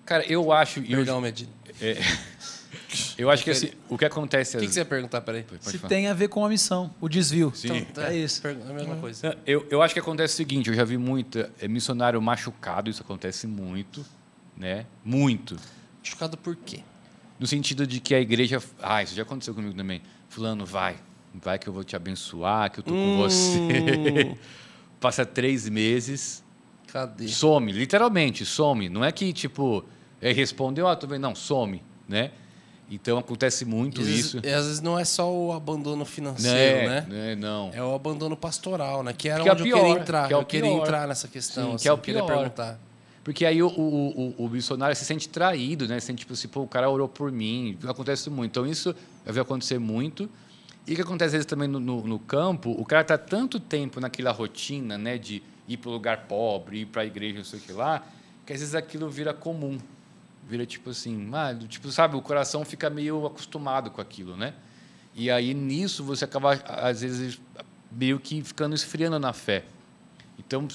Cara, 0.05 0.25
eu 0.31 0.53
acho... 0.53 0.81
Eu, 0.81 0.99
Perdão, 0.99 1.21
Medina. 1.21 1.51
eu 3.19 3.31
acho 3.31 3.43
que 3.45 3.51
assim, 3.51 3.71
o 3.89 3.97
que 3.99 4.05
acontece... 4.05 4.57
O 4.57 4.61
que, 4.61 4.67
que 4.67 4.73
você 4.73 4.81
ia 4.81 4.85
perguntar? 4.85 5.21
Peraí. 5.21 5.45
Se 5.61 5.79
falar. 5.79 5.89
tem 5.89 6.07
a 6.09 6.15
ver 6.15 6.29
com 6.29 6.45
a 6.45 6.49
missão, 6.49 6.93
o 7.01 7.09
desvio. 7.09 7.53
Sim. 7.55 7.77
Então, 7.79 8.05
é 8.05 8.17
isso. 8.17 8.41
per- 8.43 8.57
É 8.67 8.71
a 8.71 8.73
mesma 8.75 8.97
coisa. 8.97 9.37
Eu, 9.47 9.67
eu 9.71 9.83
acho 9.83 9.95
que 9.95 10.01
acontece 10.01 10.35
o 10.35 10.37
seguinte, 10.37 10.69
eu 10.71 10.75
já 10.75 10.85
vi 10.85 10.97
muito 10.99 11.39
é, 11.61 11.69
missionário 11.69 12.21
machucado, 12.21 12.89
isso 12.91 13.03
acontece 13.03 13.47
muito, 13.47 14.05
né? 14.57 14.87
Muito. 15.05 15.57
Chocado 16.03 16.37
por 16.37 16.55
quê? 16.57 16.81
No 17.39 17.47
sentido 17.47 17.87
de 17.87 18.01
que 18.01 18.15
a 18.15 18.21
igreja. 18.21 18.63
Ah, 18.83 19.03
isso 19.03 19.15
já 19.15 19.23
aconteceu 19.23 19.53
comigo 19.55 19.75
também. 19.75 20.01
Fulano, 20.29 20.65
vai. 20.65 20.97
Vai 21.35 21.59
que 21.59 21.69
eu 21.69 21.73
vou 21.73 21.85
te 21.85 21.95
abençoar, 21.95 22.71
que 22.71 22.81
eu 22.81 22.85
tô 22.85 22.93
com 22.93 22.97
Hum. 22.97 23.17
você. 23.19 23.59
Passa 24.99 25.27
três 25.27 25.69
meses, 25.69 26.43
Cadê? 26.87 27.29
some, 27.29 27.71
literalmente, 27.73 28.47
some. 28.47 28.89
Não 28.89 29.05
é 29.05 29.13
que, 29.13 29.33
tipo, 29.33 29.85
é, 30.21 30.33
respondeu, 30.33 30.89
ah, 30.89 30.97
tô 30.97 31.07
vendo. 31.07 31.21
Não, 31.23 31.35
some, 31.35 31.83
né? 32.09 32.31
Então 32.89 33.19
acontece 33.19 33.65
muito 33.65 34.01
vezes- 34.01 34.27
isso. 34.27 34.41
e 34.45 34.49
às 34.49 34.65
vezes 34.65 34.81
não 34.81 34.97
é 34.99 35.05
só 35.05 35.33
o 35.33 35.53
abandono 35.53 36.05
financeiro, 36.05 36.89
né? 36.89 37.07
né? 37.09 37.35
Não. 37.35 37.71
É 37.75 37.83
o 37.83 37.95
abandono 37.95 38.37
pastoral, 38.37 39.03
né? 39.03 39.13
Que 39.13 39.29
era 39.29 39.43
Que 39.43 39.49
é 39.49 39.53
o 39.53 39.55
onde 39.55 39.63
pior, 39.65 39.77
eu 39.79 39.85
queria 39.85 40.01
entrar. 40.03 40.29
que 40.29 40.35
é 40.35 40.37
eu 40.37 40.45
queria 40.45 40.71
entrar 40.71 41.09
nessa 41.09 41.27
questão. 41.27 41.71
Sim, 41.71 41.75
assim, 41.75 41.83
que 41.83 41.89
é 41.89 41.93
o 41.93 41.99
pior. 41.99 42.27
perguntar. 42.27 42.79
Porque 43.25 43.45
aí 43.45 43.61
o, 43.61 43.67
o, 43.67 44.35
o, 44.39 44.45
o 44.45 44.49
missionário 44.49 44.95
se 44.95 45.05
sente 45.05 45.29
traído, 45.29 45.89
né? 45.89 45.99
Se 45.99 46.07
sente 46.07 46.21
tipo 46.21 46.33
assim, 46.35 46.47
pô, 46.47 46.61
o 46.63 46.69
cara 46.69 46.89
orou 46.89 47.09
por 47.09 47.33
mim. 47.33 47.77
Acontece 47.89 48.31
muito. 48.31 48.53
Então 48.53 48.65
isso 48.67 48.95
eu 49.25 49.33
vi 49.35 49.41
acontecer 49.41 49.81
muito. 49.81 50.31
E 50.87 50.93
o 50.93 50.95
que 50.95 51.03
acontece 51.03 51.27
às 51.27 51.33
vezes 51.33 51.47
também 51.47 51.67
no, 51.67 51.81
no, 51.81 52.07
no 52.07 52.19
campo, 52.21 52.71
o 52.71 52.85
cara 52.85 53.03
tá 53.03 53.19
tanto 53.19 53.59
tempo 53.59 53.99
naquela 53.99 54.31
rotina, 54.31 54.97
né? 54.97 55.19
De 55.19 55.43
ir 55.67 55.77
para 55.77 55.89
o 55.91 55.93
lugar 55.93 56.27
pobre, 56.29 56.83
ir 56.83 56.87
para 56.87 57.03
a 57.03 57.05
igreja, 57.05 57.39
não 57.39 57.45
sei 57.45 57.59
o 57.59 57.63
que 57.63 57.73
lá, 57.73 58.07
que 58.47 58.53
às 58.53 58.61
vezes 58.61 58.77
aquilo 58.77 59.11
vira 59.11 59.35
comum. 59.35 59.77
Vira 60.49 60.65
tipo 60.65 60.91
assim, 60.91 61.29
ah, 61.33 61.55
tipo, 61.69 61.91
sabe, 61.91 62.17
o 62.17 62.23
coração 62.23 62.65
fica 62.65 62.89
meio 62.89 63.27
acostumado 63.27 63.91
com 63.91 64.01
aquilo, 64.01 64.37
né? 64.37 64.55
E 65.15 65.31
aí 65.31 65.53
nisso 65.55 66.05
você 66.05 66.25
acaba, 66.25 66.53
às 66.53 67.01
vezes, 67.01 67.41
meio 67.91 68.21
que 68.21 68.43
ficando 68.43 68.75
esfriando 68.75 69.19
na 69.19 69.33
fé. 69.33 69.65
Então, 70.39 70.69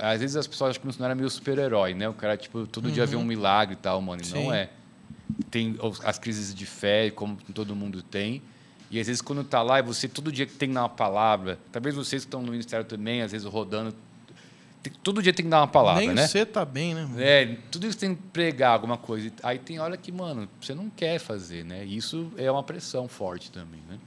às 0.00 0.20
vezes 0.20 0.36
as 0.36 0.46
pessoas 0.46 0.70
acham 0.70 0.80
que 0.80 0.86
o 0.86 0.88
missionário 0.88 1.12
é 1.12 1.16
meio 1.16 1.30
super-herói, 1.30 1.94
né? 1.94 2.08
O 2.08 2.14
cara, 2.14 2.36
tipo, 2.36 2.66
todo 2.66 2.90
dia 2.90 3.06
vê 3.06 3.16
um 3.16 3.24
milagre 3.24 3.74
e 3.74 3.76
tal, 3.76 4.00
mano. 4.00 4.22
E 4.22 4.26
Sim. 4.26 4.44
não 4.44 4.52
é. 4.52 4.70
Tem 5.50 5.78
as 6.04 6.18
crises 6.18 6.54
de 6.54 6.66
fé, 6.66 7.10
como 7.10 7.36
todo 7.54 7.76
mundo 7.76 8.02
tem. 8.02 8.42
E 8.90 9.00
às 9.00 9.06
vezes 9.06 9.22
quando 9.22 9.42
tá 9.42 9.62
lá, 9.62 9.78
e 9.78 9.82
você 9.82 10.06
todo 10.06 10.30
dia 10.30 10.44
que 10.44 10.52
tem 10.52 10.70
uma 10.70 10.88
palavra, 10.88 11.58
talvez 11.70 11.94
vocês 11.94 12.22
que 12.22 12.28
estão 12.28 12.42
no 12.42 12.50
ministério 12.50 12.84
também, 12.84 13.22
às 13.22 13.32
vezes 13.32 13.46
rodando, 13.46 13.94
todo 14.90 15.22
dia 15.22 15.32
tem 15.32 15.44
que 15.44 15.50
dar 15.50 15.60
uma 15.60 15.68
palavra, 15.68 16.00
Nem 16.00 16.12
né? 16.12 16.26
você 16.26 16.44
tá 16.44 16.64
bem, 16.64 16.94
né? 16.94 17.02
mano? 17.04 17.20
É, 17.20 17.56
tudo 17.70 17.86
isso 17.86 17.98
tem 17.98 18.14
que 18.14 18.22
pregar 18.22 18.72
alguma 18.72 18.96
coisa. 18.96 19.30
Aí 19.42 19.58
tem 19.58 19.78
hora 19.78 19.96
que, 19.96 20.10
mano, 20.10 20.48
você 20.60 20.74
não 20.74 20.90
quer 20.90 21.18
fazer, 21.18 21.64
né? 21.64 21.84
Isso 21.84 22.32
é 22.36 22.50
uma 22.50 22.62
pressão 22.62 23.06
forte 23.08 23.50
também, 23.50 23.80
né? 23.88 23.98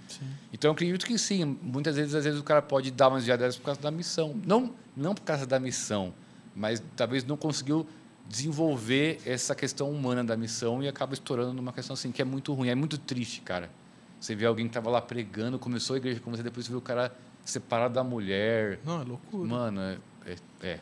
Então 0.51 0.69
eu 0.69 0.73
acredito 0.73 1.05
que 1.05 1.17
sim, 1.17 1.57
muitas 1.61 1.95
vezes 1.95 2.13
às 2.15 2.25
vezes 2.25 2.39
o 2.39 2.43
cara 2.43 2.61
pode 2.61 2.91
dar 2.91 3.09
umas 3.09 3.23
diadas 3.23 3.57
por 3.57 3.65
causa 3.65 3.81
da 3.81 3.91
missão. 3.91 4.35
Não, 4.45 4.73
não 4.95 5.13
por 5.13 5.23
causa 5.23 5.45
da 5.45 5.59
missão, 5.59 6.13
mas 6.55 6.83
talvez 6.95 7.23
não 7.23 7.37
conseguiu 7.37 7.87
desenvolver 8.27 9.19
essa 9.25 9.53
questão 9.53 9.89
humana 9.89 10.23
da 10.23 10.35
missão 10.35 10.81
e 10.81 10.87
acaba 10.87 11.13
estourando 11.13 11.53
numa 11.53 11.71
questão 11.71 11.93
assim 11.93 12.11
que 12.11 12.21
é 12.21 12.25
muito 12.25 12.53
ruim, 12.53 12.69
é 12.69 12.75
muito 12.75 12.97
triste, 12.97 13.41
cara. 13.41 13.69
Você 14.19 14.33
vê 14.33 14.45
alguém 14.45 14.65
que 14.65 14.71
estava 14.71 14.89
lá 14.89 15.01
pregando, 15.01 15.59
começou 15.59 15.93
a 15.93 15.97
igreja 15.97 16.19
com 16.19 16.31
você, 16.31 16.41
depois 16.41 16.65
você 16.65 16.71
vê 16.71 16.77
o 16.77 16.81
cara 16.81 17.15
separado 17.43 17.93
da 17.93 18.03
mulher. 18.03 18.79
Não, 18.83 19.01
é 19.01 19.05
loucura. 19.05 19.47
Mano, 19.47 19.81
é, 19.81 19.97
é, 20.25 20.35
é. 20.61 20.79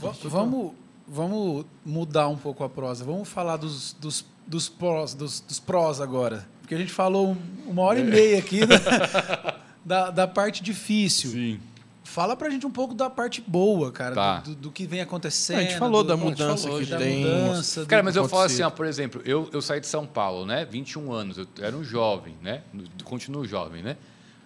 Va- 0.00 0.12
Vamos, 0.24 0.72
vamos 1.08 1.64
mudar 1.84 2.28
um 2.28 2.36
pouco 2.36 2.62
a 2.64 2.68
prosa. 2.68 3.04
Vamos 3.04 3.28
falar 3.28 3.56
dos, 3.56 3.92
dos, 3.94 4.24
dos, 4.46 4.68
prós, 4.68 5.14
dos, 5.14 5.40
dos 5.40 5.58
prós 5.58 6.00
agora. 6.00 6.46
Porque 6.60 6.74
a 6.74 6.78
gente 6.78 6.92
falou 6.92 7.30
um- 7.32 7.70
uma 7.70 7.82
hora 7.82 7.98
e 8.00 8.04
meia 8.04 8.38
aqui. 8.38 8.60
Né? 8.60 8.76
da, 9.84 10.10
da 10.10 10.28
parte 10.28 10.62
difícil. 10.62 11.30
Sim. 11.30 11.60
Fala 12.04 12.36
pra 12.36 12.50
gente 12.50 12.66
um 12.66 12.70
pouco 12.70 12.92
da 12.94 13.08
parte 13.08 13.42
boa, 13.46 13.90
cara, 13.90 14.14
Tá. 14.14 14.40
do, 14.40 14.54
do 14.54 14.70
que 14.70 14.86
vem 14.86 15.00
acontecendo. 15.00 15.58
A 15.60 15.62
gente 15.62 15.78
falou 15.78 16.02
do- 16.04 16.08
da 16.08 16.16
mudança 16.16 16.64
falou 16.68 16.80
que 16.80 16.90
da 16.90 16.98
tem. 16.98 17.20
mudança, 17.24 17.86
Cara, 17.86 18.02
mas 18.02 18.14
eu 18.16 18.28
falo 18.28 18.42
assim, 18.42 18.62
ó, 18.62 18.68
por 18.70 18.84
exemplo, 18.84 19.22
eu, 19.24 19.48
eu 19.52 19.62
saí 19.62 19.80
de 19.80 19.86
São 19.86 20.04
Paulo, 20.06 20.44
né? 20.44 20.64
21 20.66 21.10
anos, 21.10 21.38
eu 21.38 21.46
era 21.60 21.74
um 21.76 21.82
jovem, 21.82 22.34
né? 22.42 22.62
Continuo 23.04 23.46
jovem, 23.46 23.82
né? 23.82 23.96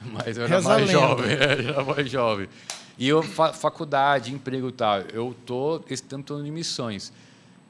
Mas 0.12 0.36
eu 0.36 0.44
era 0.44 0.56
Reza 0.56 0.68
a 0.68 0.72
mais 0.74 0.86
lenda. 0.86 0.92
jovem, 1.00 1.30
é, 1.32 1.66
era 1.68 1.84
mais 1.84 2.10
jovem. 2.10 2.48
E 2.98 3.08
eu, 3.08 3.22
fa 3.22 3.52
faculdade, 3.52 4.32
emprego 4.32 4.68
e 4.68 4.72
tal, 4.72 5.00
eu 5.12 5.34
esse 5.88 6.02
tempo 6.02 6.42
de 6.42 6.50
missões. 6.50 7.12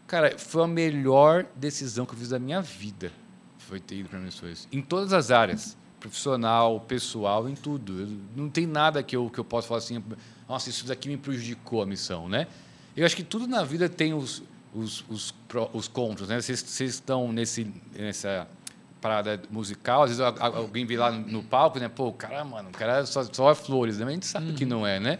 Cara, 0.06 0.38
foi 0.38 0.62
a 0.62 0.68
melhor 0.68 1.46
decisão 1.56 2.06
que 2.06 2.12
eu 2.14 2.18
fiz 2.18 2.28
da 2.28 2.38
minha 2.38 2.62
vida, 2.62 3.10
foi 3.58 3.80
ter 3.80 3.96
ido 3.96 4.08
para 4.08 4.20
missões. 4.20 4.68
Em 4.70 4.80
todas 4.80 5.12
as 5.12 5.32
áreas, 5.32 5.76
profissional, 5.98 6.78
pessoal, 6.80 7.48
em 7.48 7.54
tudo. 7.54 8.00
Eu- 8.02 8.18
não 8.36 8.48
tem 8.48 8.66
nada 8.66 9.02
que 9.02 9.16
eu, 9.16 9.28
que 9.28 9.38
eu 9.38 9.44
possa 9.44 9.66
falar 9.66 9.78
assim, 9.78 10.02
nossa, 10.48 10.70
isso 10.70 10.86
daqui 10.86 11.08
me 11.08 11.16
prejudicou 11.16 11.82
a 11.82 11.86
missão, 11.86 12.28
né? 12.28 12.46
Eu 12.96 13.04
acho 13.04 13.16
que 13.16 13.24
tudo 13.24 13.46
na 13.48 13.64
vida 13.64 13.88
tem 13.88 14.14
os, 14.14 14.42
os, 14.72 15.04
os, 15.08 15.34
os 15.72 15.88
contras, 15.88 16.28
né? 16.28 16.40
Vocês, 16.40 16.60
vocês 16.60 16.90
estão 16.94 17.32
nesse, 17.32 17.72
nessa 17.98 18.48
parada 19.06 19.40
musical, 19.50 20.02
às 20.02 20.10
vezes 20.10 20.20
alguém 20.40 20.84
vê 20.84 20.96
lá 20.96 21.12
no, 21.12 21.42
palco, 21.42 21.78
né? 21.78 21.88
Pô, 21.88 22.12
cara, 22.12 22.44
mano, 22.44 22.70
o 22.70 22.72
cara 22.72 23.06
só, 23.06 23.22
só 23.22 23.50
é 23.52 23.54
flores, 23.54 23.98
né? 23.98 24.04
Mas 24.04 24.10
a 24.10 24.14
gente 24.14 24.26
sabe 24.26 24.52
que 24.52 24.64
não 24.66 24.84
é, 24.84 24.98
né? 24.98 25.18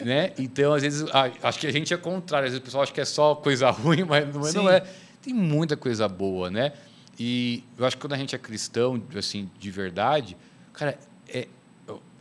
né? 0.00 0.32
Então, 0.38 0.72
às 0.72 0.80
vezes, 0.82 1.04
acho 1.42 1.58
que 1.58 1.66
a 1.66 1.72
gente 1.72 1.92
é 1.92 1.96
contrário. 1.98 2.46
Às 2.46 2.52
vezes 2.52 2.62
o 2.62 2.64
pessoal 2.64 2.82
acha 2.82 2.92
que 2.92 3.00
é 3.00 3.04
só 3.04 3.34
coisa 3.34 3.68
ruim, 3.70 4.04
mas 4.04 4.34
não, 4.34 4.46
é- 4.46 4.52
não 4.52 4.68
é. 4.70 4.80
Tem 5.22 5.34
muita 5.34 5.76
coisa 5.76 6.08
boa, 6.08 6.50
né? 6.50 6.72
E 7.18 7.62
eu 7.78 7.84
acho 7.86 7.96
que 7.96 8.00
quando 8.02 8.14
a 8.14 8.16
gente 8.16 8.34
é 8.34 8.38
cristão, 8.38 9.02
assim, 9.16 9.50
de 9.58 9.70
verdade, 9.70 10.36
cara, 10.72 10.98
é, 11.28 11.46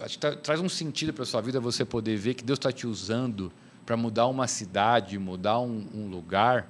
acho 0.01 0.15
que 0.15 0.19
tá- 0.19 0.35
traz 0.35 0.59
um 0.59 0.69
sentido 0.69 1.13
para 1.13 1.23
sua 1.25 1.41
vida 1.41 1.59
você 1.59 1.85
poder 1.85 2.15
ver 2.17 2.33
que 2.33 2.43
Deus 2.43 2.59
está 2.59 2.71
te 2.71 2.85
usando 2.85 3.51
para 3.85 3.95
mudar 3.97 4.27
uma 4.27 4.47
cidade, 4.47 5.17
mudar 5.17 5.59
um, 5.59 5.85
um 5.93 6.07
lugar, 6.07 6.69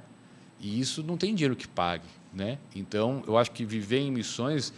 e 0.60 0.80
isso 0.80 1.03
não 1.03 1.18
tem 1.18 1.34
dinheiro 1.35 1.56
que 1.56 1.68
pague, 1.68 2.07
né? 2.34 2.57
Então, 2.76 3.23
eu 3.27 3.38
acho 3.38 3.51
que 3.51 3.65
viver 3.65 3.99
em 3.99 4.11
missões 4.11 4.73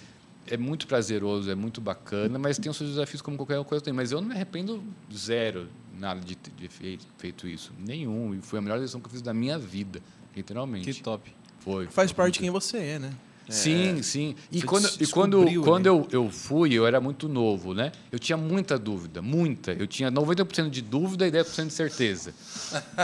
é 0.48 0.57
muito 0.57 0.86
prazeroso, 0.88 1.49
é 1.49 1.56
muito 1.56 1.82
bacana, 1.82 2.38
mas 2.38 2.57
tem 2.57 2.69
os 2.69 2.77
seus 2.77 2.91
desafios 2.91 3.22
como 3.22 3.38
qualquer 3.38 3.64
coisa 3.64 3.84
tem. 3.84 3.94
Mas 3.94 4.11
eu 4.11 4.22
não 4.22 4.30
me 4.30 4.36
arrependo 4.36 4.84
zero 5.14 5.68
nada 5.98 6.19
de 6.19 6.36
ter 6.36 6.69
feito, 7.18 7.48
isso, 7.48 7.73
nenhum. 7.80 8.36
E 8.36 8.41
foi 8.41 8.60
a 8.60 8.61
melhor 8.61 8.80
decisão 8.80 9.02
que 9.02 9.07
eu 9.07 9.11
fiz 9.11 9.22
da 9.22 9.34
minha 9.34 9.57
vida, 9.57 10.02
literalmente. 10.36 10.91
Que 10.91 11.02
top. 11.02 11.34
Foi. 11.60 11.88
Faz 11.88 12.11
foi 12.11 12.18
parte 12.18 12.34
de 12.34 12.40
quem 12.40 12.49
você 12.49 12.77
é, 12.77 12.99
né? 12.99 13.14
Sim, 13.47 14.01
sim. 14.01 14.35
E 14.51 14.59
Você 14.59 14.65
quando, 14.65 14.89
e 14.99 15.07
quando, 15.07 15.61
quando 15.63 15.85
eu, 15.85 16.07
eu 16.11 16.30
fui, 16.31 16.73
eu 16.73 16.88
era 16.88 16.99
muito 16.99 17.27
novo, 17.30 17.73
né? 17.76 17.91
Eu 18.11 18.17
tinha 18.17 18.35
muita 18.38 18.77
dúvida, 18.77 19.22
muita. 19.22 19.72
Eu 19.73 19.85
tinha 19.85 20.11
90% 20.11 20.69
de 20.69 20.81
dúvida 20.81 21.27
e 21.27 21.31
10% 21.31 21.67
de 21.67 21.73
certeza. 21.73 22.34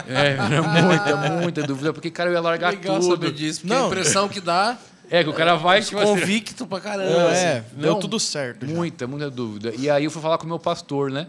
É, 0.07 0.31
era 0.31 0.61
muita, 0.63 1.15
muita 1.41 1.63
dúvida, 1.63 1.93
porque, 1.93 2.09
cara, 2.09 2.29
eu 2.29 2.33
ia 2.33 2.41
largar 2.41 2.73
Legal 2.73 2.99
tudo. 2.99 3.11
saber 3.11 3.31
disso, 3.31 3.61
porque 3.61 3.73
Não. 3.73 3.85
a 3.85 3.87
impressão 3.87 4.27
que 4.27 4.41
dá 4.41 4.77
É, 5.09 5.23
que 5.23 5.29
o 5.29 5.33
cara 5.33 5.55
vai, 5.55 5.81
tipo 5.81 5.99
assim, 5.99 6.07
convicto 6.07 6.65
pra 6.65 6.79
caramba. 6.79 7.09
Não, 7.11 7.27
assim. 7.27 7.45
é, 7.45 7.63
deu 7.73 7.91
não, 7.93 7.99
tudo 7.99 8.19
certo. 8.19 8.65
já. 8.65 8.73
Muita, 8.73 9.05
muita 9.07 9.29
dúvida. 9.29 9.73
E 9.77 9.89
aí 9.89 10.05
eu 10.05 10.11
fui 10.11 10.21
falar 10.21 10.37
com 10.37 10.45
o 10.45 10.47
meu 10.47 10.57
pastor, 10.59 11.11
né? 11.11 11.27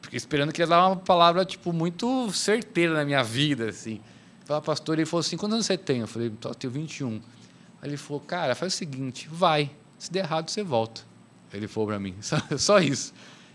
Porque 0.00 0.16
esperando 0.16 0.52
que 0.52 0.62
ele 0.62 0.70
ia 0.70 0.76
dar 0.76 0.86
uma 0.86 0.96
palavra, 0.96 1.44
tipo, 1.44 1.72
muito 1.72 2.30
certeira 2.32 2.94
na 2.94 3.04
minha 3.04 3.24
vida, 3.24 3.68
assim. 3.70 4.00
Falar, 4.44 4.60
pastor, 4.60 4.96
ele 4.98 5.06
falou 5.06 5.20
assim, 5.20 5.36
quantos 5.36 5.54
anos 5.54 5.66
você 5.66 5.76
tem? 5.78 6.00
Eu 6.00 6.06
falei, 6.06 6.30
"Tô, 6.30 6.50
eu 6.50 6.54
tenho 6.54 6.72
21. 6.72 7.20
Aí 7.84 7.90
ele 7.90 7.96
falou, 7.98 8.20
cara, 8.20 8.54
faz 8.54 8.72
o 8.72 8.76
seguinte, 8.76 9.28
vai. 9.30 9.70
Se 9.98 10.10
der 10.10 10.20
errado, 10.24 10.50
você 10.50 10.62
volta. 10.62 11.02
Ele 11.52 11.68
falou 11.68 11.88
pra 11.90 12.00
mim, 12.00 12.14
só, 12.22 12.36
só 12.56 12.78
isso. 12.80 13.12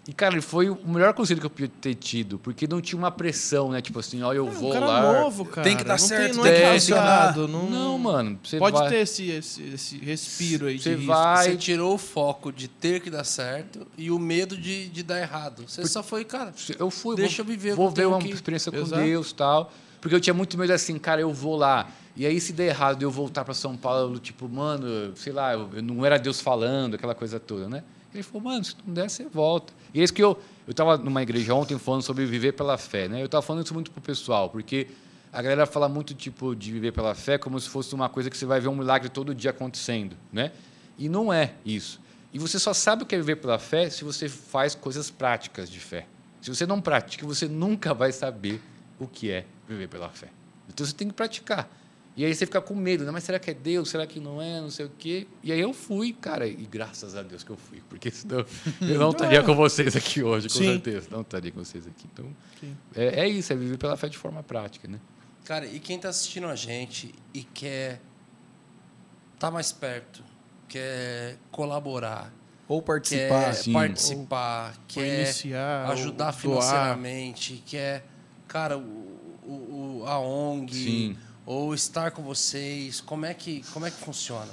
E, 0.07 0.13
cara, 0.13 0.33
ele 0.33 0.41
foi 0.41 0.69
o 0.69 0.77
melhor 0.87 1.13
conselho 1.13 1.39
que 1.39 1.45
eu 1.45 1.49
podia 1.49 1.67
ter 1.81 1.93
tido, 1.93 2.39
porque 2.39 2.67
não 2.67 2.79
tinha 2.81 2.97
uma 2.97 3.11
pressão, 3.11 3.69
né? 3.71 3.81
Tipo 3.81 3.99
assim, 3.99 4.23
ó, 4.23 4.33
eu 4.33 4.47
É, 4.47 4.49
vou 4.51 4.69
um 4.69 4.73
cara 4.73 4.85
lá. 4.87 5.01
novo, 5.21 5.45
cara. 5.45 5.61
Tem 5.67 5.75
que 5.77 5.83
dar 5.83 5.99
não 5.99 6.07
certo, 6.07 6.35
não 6.37 6.43
tem 6.43 6.51
é 6.53 6.55
que 6.55 6.61
calçado, 6.91 7.47
Não, 7.47 7.69
não, 7.69 7.97
mano, 7.99 8.39
você 8.43 8.57
Pode 8.57 8.77
vai, 8.77 8.89
ter 8.89 8.95
esse, 9.01 9.29
esse, 9.29 9.61
esse 9.63 9.97
respiro 9.97 10.65
aí 10.67 10.79
Você 10.79 10.91
de 10.91 10.95
risco. 11.01 11.11
vai- 11.13 11.45
Você 11.51 11.57
tirou 11.57 11.93
o 11.93 11.97
foco 11.97 12.51
de 12.51 12.67
ter 12.67 13.01
que 13.01 13.09
dar 13.11 13.23
certo 13.23 13.85
e 13.97 14.09
o 14.09 14.17
medo 14.17 14.57
de, 14.57 14.89
de 14.89 15.03
dar 15.03 15.19
errado. 15.19 15.65
Você 15.67 15.85
só 15.85 16.01
foi, 16.01 16.23
cara. 16.25 16.53
Eu 16.79 16.89
fui, 16.89 17.15
Deixa 17.15 17.43
vou, 17.43 17.51
eu 17.51 17.57
viver 17.57 17.73
o 17.73 17.75
vou 17.75 17.91
ver 17.91 18.07
uma 18.07 18.19
que- 18.19 18.29
experiência 18.29 18.71
com 18.71 18.77
Exato. 18.79 19.03
Deus 19.03 19.31
tal. 19.33 19.71
Porque 20.01 20.15
eu 20.15 20.21
tinha 20.21 20.33
muito 20.33 20.57
medo 20.57 20.71
assim, 20.73 20.97
cara, 20.97 21.19
eu 21.21 21.31
vou 21.33 21.55
lá. 21.57 21.87
E 22.15 22.25
aí, 22.25 22.39
se 22.41 22.51
der 22.53 22.67
errado, 22.67 23.01
eu 23.01 23.11
voltar 23.11 23.45
para 23.45 23.53
São 23.53 23.77
Paulo, 23.77 24.19
tipo, 24.19 24.49
mano, 24.49 25.15
sei 25.15 25.31
lá, 25.31 25.53
eu, 25.53 25.69
eu 25.73 25.81
não 25.81 26.05
era 26.05 26.17
Deus 26.17 26.41
falando, 26.41 26.95
aquela 26.95 27.15
coisa 27.15 27.39
toda, 27.39 27.69
né? 27.69 27.83
Ele 28.13 28.23
falou, 28.23 28.41
mano, 28.41 28.63
se 28.63 28.75
não 28.85 28.93
der, 28.93 29.09
você 29.09 29.25
volta. 29.25 29.71
E 29.93 30.01
é 30.01 30.03
isso 30.03 30.13
que 30.13 30.23
eu. 30.23 30.37
Eu 30.67 30.71
estava 30.71 30.97
numa 30.97 31.21
igreja 31.21 31.53
ontem 31.53 31.77
falando 31.77 32.01
sobre 32.01 32.25
viver 32.25 32.53
pela 32.53 32.77
fé, 32.77 33.07
né? 33.07 33.21
Eu 33.21 33.25
estava 33.25 33.41
falando 33.41 33.63
isso 33.63 33.73
muito 33.73 33.91
pro 33.91 34.01
pessoal, 34.01 34.49
porque 34.49 34.87
a 35.31 35.41
galera 35.41 35.65
fala 35.65 35.87
muito, 35.87 36.13
tipo, 36.13 36.55
de 36.55 36.71
viver 36.71 36.91
pela 36.91 37.13
fé 37.15 37.37
como 37.37 37.59
se 37.59 37.69
fosse 37.69 37.93
uma 37.93 38.09
coisa 38.09 38.29
que 38.29 38.37
você 38.37 38.45
vai 38.45 38.59
ver 38.59 38.67
um 38.67 38.75
milagre 38.75 39.09
todo 39.09 39.33
dia 39.33 39.51
acontecendo, 39.51 40.15
né? 40.31 40.51
E 40.97 41.07
não 41.07 41.31
é 41.31 41.53
isso. 41.65 41.99
E 42.33 42.37
você 42.37 42.59
só 42.59 42.73
sabe 42.73 43.03
o 43.03 43.05
que 43.05 43.15
é 43.15 43.17
viver 43.17 43.37
pela 43.37 43.57
fé 43.57 43.89
se 43.89 44.03
você 44.03 44.27
faz 44.29 44.75
coisas 44.75 45.09
práticas 45.09 45.69
de 45.69 45.79
fé. 45.79 46.05
Se 46.41 46.53
você 46.53 46.65
não 46.65 46.79
pratica, 46.81 47.25
você 47.25 47.47
nunca 47.47 47.93
vai 47.93 48.11
saber 48.11 48.61
o 48.99 49.07
que 49.07 49.31
é 49.31 49.45
viver 49.67 49.87
pela 49.87 50.09
fé. 50.09 50.29
Então 50.67 50.85
você 50.85 50.93
tem 50.93 51.07
que 51.07 51.13
praticar. 51.13 51.69
E 52.19 52.25
aí 52.25 52.35
você 52.35 52.45
fica 52.45 52.59
com 52.61 52.75
medo, 52.75 53.05
né? 53.05 53.11
Mas 53.11 53.23
será 53.23 53.39
que 53.39 53.49
é 53.49 53.53
Deus? 53.53 53.89
Será 53.89 54.05
que 54.05 54.19
não 54.19 54.41
é? 54.41 54.59
Não 54.59 54.69
sei 54.69 54.85
o 54.87 54.91
quê. 54.99 55.25
E 55.41 55.53
aí 55.53 55.59
eu 55.61 55.73
fui, 55.73 56.11
cara, 56.11 56.45
e 56.45 56.65
graças 56.69 57.15
a 57.15 57.23
Deus 57.23 57.45
que 57.45 57.49
eu 57.49 57.55
fui, 57.55 57.81
porque 57.87 58.11
senão 58.11 58.45
eu 58.81 58.99
não 58.99 59.11
estaria 59.11 59.41
com 59.41 59.55
vocês 59.55 59.95
aqui 59.95 60.21
hoje, 60.21 60.49
com 60.49 60.55
Sim. 60.55 60.65
certeza. 60.65 61.07
Não 61.09 61.21
estaria 61.21 61.49
com 61.49 61.63
vocês 61.63 61.87
aqui. 61.87 62.05
Então, 62.11 62.25
Sim. 62.59 62.75
é, 62.93 63.21
é 63.21 63.27
isso, 63.29 63.53
é 63.53 63.55
viver 63.55 63.77
pela 63.77 63.95
fé 63.95 64.09
de 64.09 64.17
forma 64.17 64.43
prática, 64.43 64.85
né? 64.85 64.99
Cara, 65.45 65.65
e 65.65 65.79
quem 65.79 65.97
tá 65.97 66.09
assistindo 66.09 66.47
a 66.47 66.55
gente 66.57 67.15
e 67.33 67.41
quer 67.41 68.01
tá 69.39 69.49
mais 69.49 69.71
perto, 69.71 70.21
quer 70.67 71.37
colaborar, 71.51 72.33
Ou 72.67 72.81
quer 72.81 72.87
participar. 72.87 73.53
Sim. 73.53 73.71
participar, 73.73 74.73
Ou 74.75 74.81
quer 74.89 75.21
iniciar, 75.23 75.89
ajudar 75.91 76.25
doar. 76.25 76.33
financeiramente, 76.33 77.63
quer, 77.65 78.05
cara, 78.47 78.77
o, 78.77 78.81
o- 79.47 80.01
o- 80.01 80.05
a 80.05 80.19
ONG, 80.19 80.73
Sim. 80.73 81.17
Ou 81.49 81.73
estar 81.73 82.11
com 82.11 82.21
vocês, 82.21 83.01
como 83.01 83.25
é 83.25 83.33
que, 83.33 83.63
como 83.73 83.83
é 83.83 83.89
que 83.89 83.97
funciona? 83.97 84.51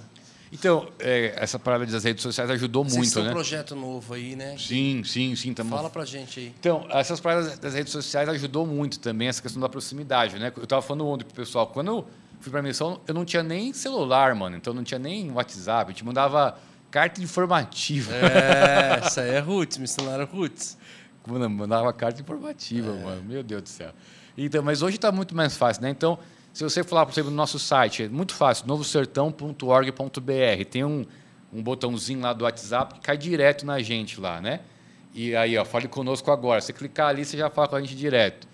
Então, 0.51 0.89
é, 0.99 1.35
essa 1.37 1.59
parada 1.59 1.85
das 1.85 2.05
redes 2.05 2.23
sociais 2.23 2.49
ajudou 2.49 2.85
Vocês 2.85 2.97
muito, 2.97 3.13
têm 3.13 3.23
um 3.23 3.27
né? 3.27 3.33
projeto 3.33 3.77
novo 3.77 4.15
aí, 4.15 4.35
né? 4.35 4.57
Sim, 4.57 5.05
sim, 5.05 5.37
sim. 5.37 5.53
Tamo... 5.53 5.77
Fala 5.77 5.91
pra 5.91 6.07
gente 6.07 6.41
aí. 6.41 6.55
Então, 6.59 6.87
essas 6.89 7.21
paradas 7.21 7.59
das 7.59 7.75
redes 7.75 7.93
sociais 7.93 8.31
ajudou 8.31 8.67
muito 8.67 8.99
também, 8.99 9.29
essa 9.29 9.43
questão 9.43 9.61
da 9.61 9.69
proximidade, 9.69 10.39
né? 10.39 10.51
Eu 10.57 10.65
estava 10.65 10.81
falando 10.81 11.07
ontem 11.07 11.25
pro 11.27 11.35
pessoal, 11.35 11.67
quando 11.67 11.89
eu 11.89 12.07
fui 12.41 12.51
para 12.51 12.61
a 12.61 12.63
missão, 12.63 12.99
eu 13.07 13.13
não 13.13 13.27
tinha 13.27 13.43
nem 13.43 13.75
celular, 13.75 14.35
mano, 14.35 14.57
então 14.57 14.73
não 14.73 14.83
tinha 14.83 14.99
nem 14.99 15.31
WhatsApp, 15.31 15.91
a 15.91 15.93
gente 15.93 16.03
mandava 16.03 16.59
carta 16.91 17.21
informativa. 17.23 18.15
É, 18.15 19.01
essa 19.05 19.21
aí 19.21 19.33
é 19.33 19.39
Roots, 19.39 19.77
missionário 19.77 20.25
Roots. 20.25 20.79
Mano, 21.27 21.51
mandava 21.51 21.93
carta 21.93 22.23
informativa, 22.23 22.95
mano. 22.95 23.23
Meu 23.23 23.43
Deus 23.43 23.65
do 23.65 23.69
céu. 23.69 23.93
Então, 24.39 24.63
mas 24.63 24.81
hoje 24.81 24.97
está 24.97 25.13
muito 25.13 25.35
mais 25.35 25.59
fácil, 25.59 25.83
né? 25.83 25.91
Então, 25.91 26.19
se 26.57 26.65
você 26.65 26.83
falar, 26.83 27.05
por 27.05 27.13
exemplo, 27.13 27.31
no 27.31 27.37
nosso 27.37 27.59
site, 27.59 28.05
é 28.05 28.09
muito 28.09 28.33
fácil, 28.33 28.67
novosertão.org.br. 28.67 30.65
Tem 30.71 30.83
um, 30.85 31.05
um 31.53 31.63
botãozinho 31.63 32.23
lá 32.23 32.33
do 32.33 32.45
WhatsApp 32.45 32.95
que 32.95 33.01
cai 33.01 33.19
direto 33.19 33.67
na 33.67 33.79
gente 33.83 34.19
lá, 34.19 34.41
né? 34.41 34.61
E 35.13 35.37
aí, 35.37 35.59
ó, 35.59 35.67
fale 35.67 35.87
conosco 35.87 36.31
agora. 36.31 36.63
Se 36.63 36.73
clicar 36.73 37.09
ali, 37.09 37.27
você 37.27 37.37
já 37.37 37.51
fala 37.51 37.69
com 37.69 37.77
a 37.77 37.81
gente 37.83 37.95
direto. 37.95 38.49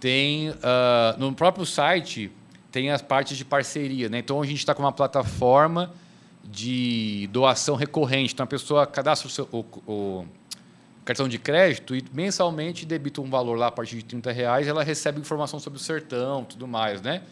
Tem, 0.00 0.52
ah, 0.64 1.14
no 1.16 1.32
próprio 1.32 1.64
site, 1.64 2.28
tem 2.72 2.90
as 2.90 3.00
partes 3.00 3.36
de 3.36 3.44
parceria, 3.44 4.08
né? 4.08 4.18
Então, 4.18 4.42
a 4.42 4.46
gente 4.46 4.58
está 4.58 4.74
com 4.74 4.82
uma 4.82 4.90
plataforma 4.90 5.92
de 6.42 7.28
doação 7.30 7.76
recorrente. 7.76 8.34
Então, 8.34 8.42
a 8.42 8.48
pessoa 8.48 8.84
cadastra 8.84 9.28
o, 9.28 9.30
seu, 9.30 9.48
o, 9.52 9.64
o 9.86 10.26
cartão 11.04 11.28
de 11.28 11.38
crédito 11.38 11.94
e 11.94 12.04
mensalmente 12.12 12.84
debita 12.84 13.20
um 13.20 13.30
valor 13.30 13.56
lá 13.56 13.68
a 13.68 13.70
partir 13.70 13.94
de 13.98 14.04
30 14.06 14.32
reais 14.32 14.66
ela 14.66 14.82
recebe 14.82 15.20
informação 15.20 15.60
sobre 15.60 15.78
o 15.78 15.80
sertão 15.80 16.42
tudo 16.44 16.66
mais, 16.66 17.00
né? 17.00 17.22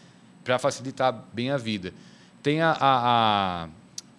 Para 0.43 0.59
facilitar 0.59 1.13
bem 1.33 1.51
a 1.51 1.57
vida. 1.57 1.93
Tem 2.41 2.61
a, 2.61 2.71
a- 2.71 2.75
a- 2.79 3.69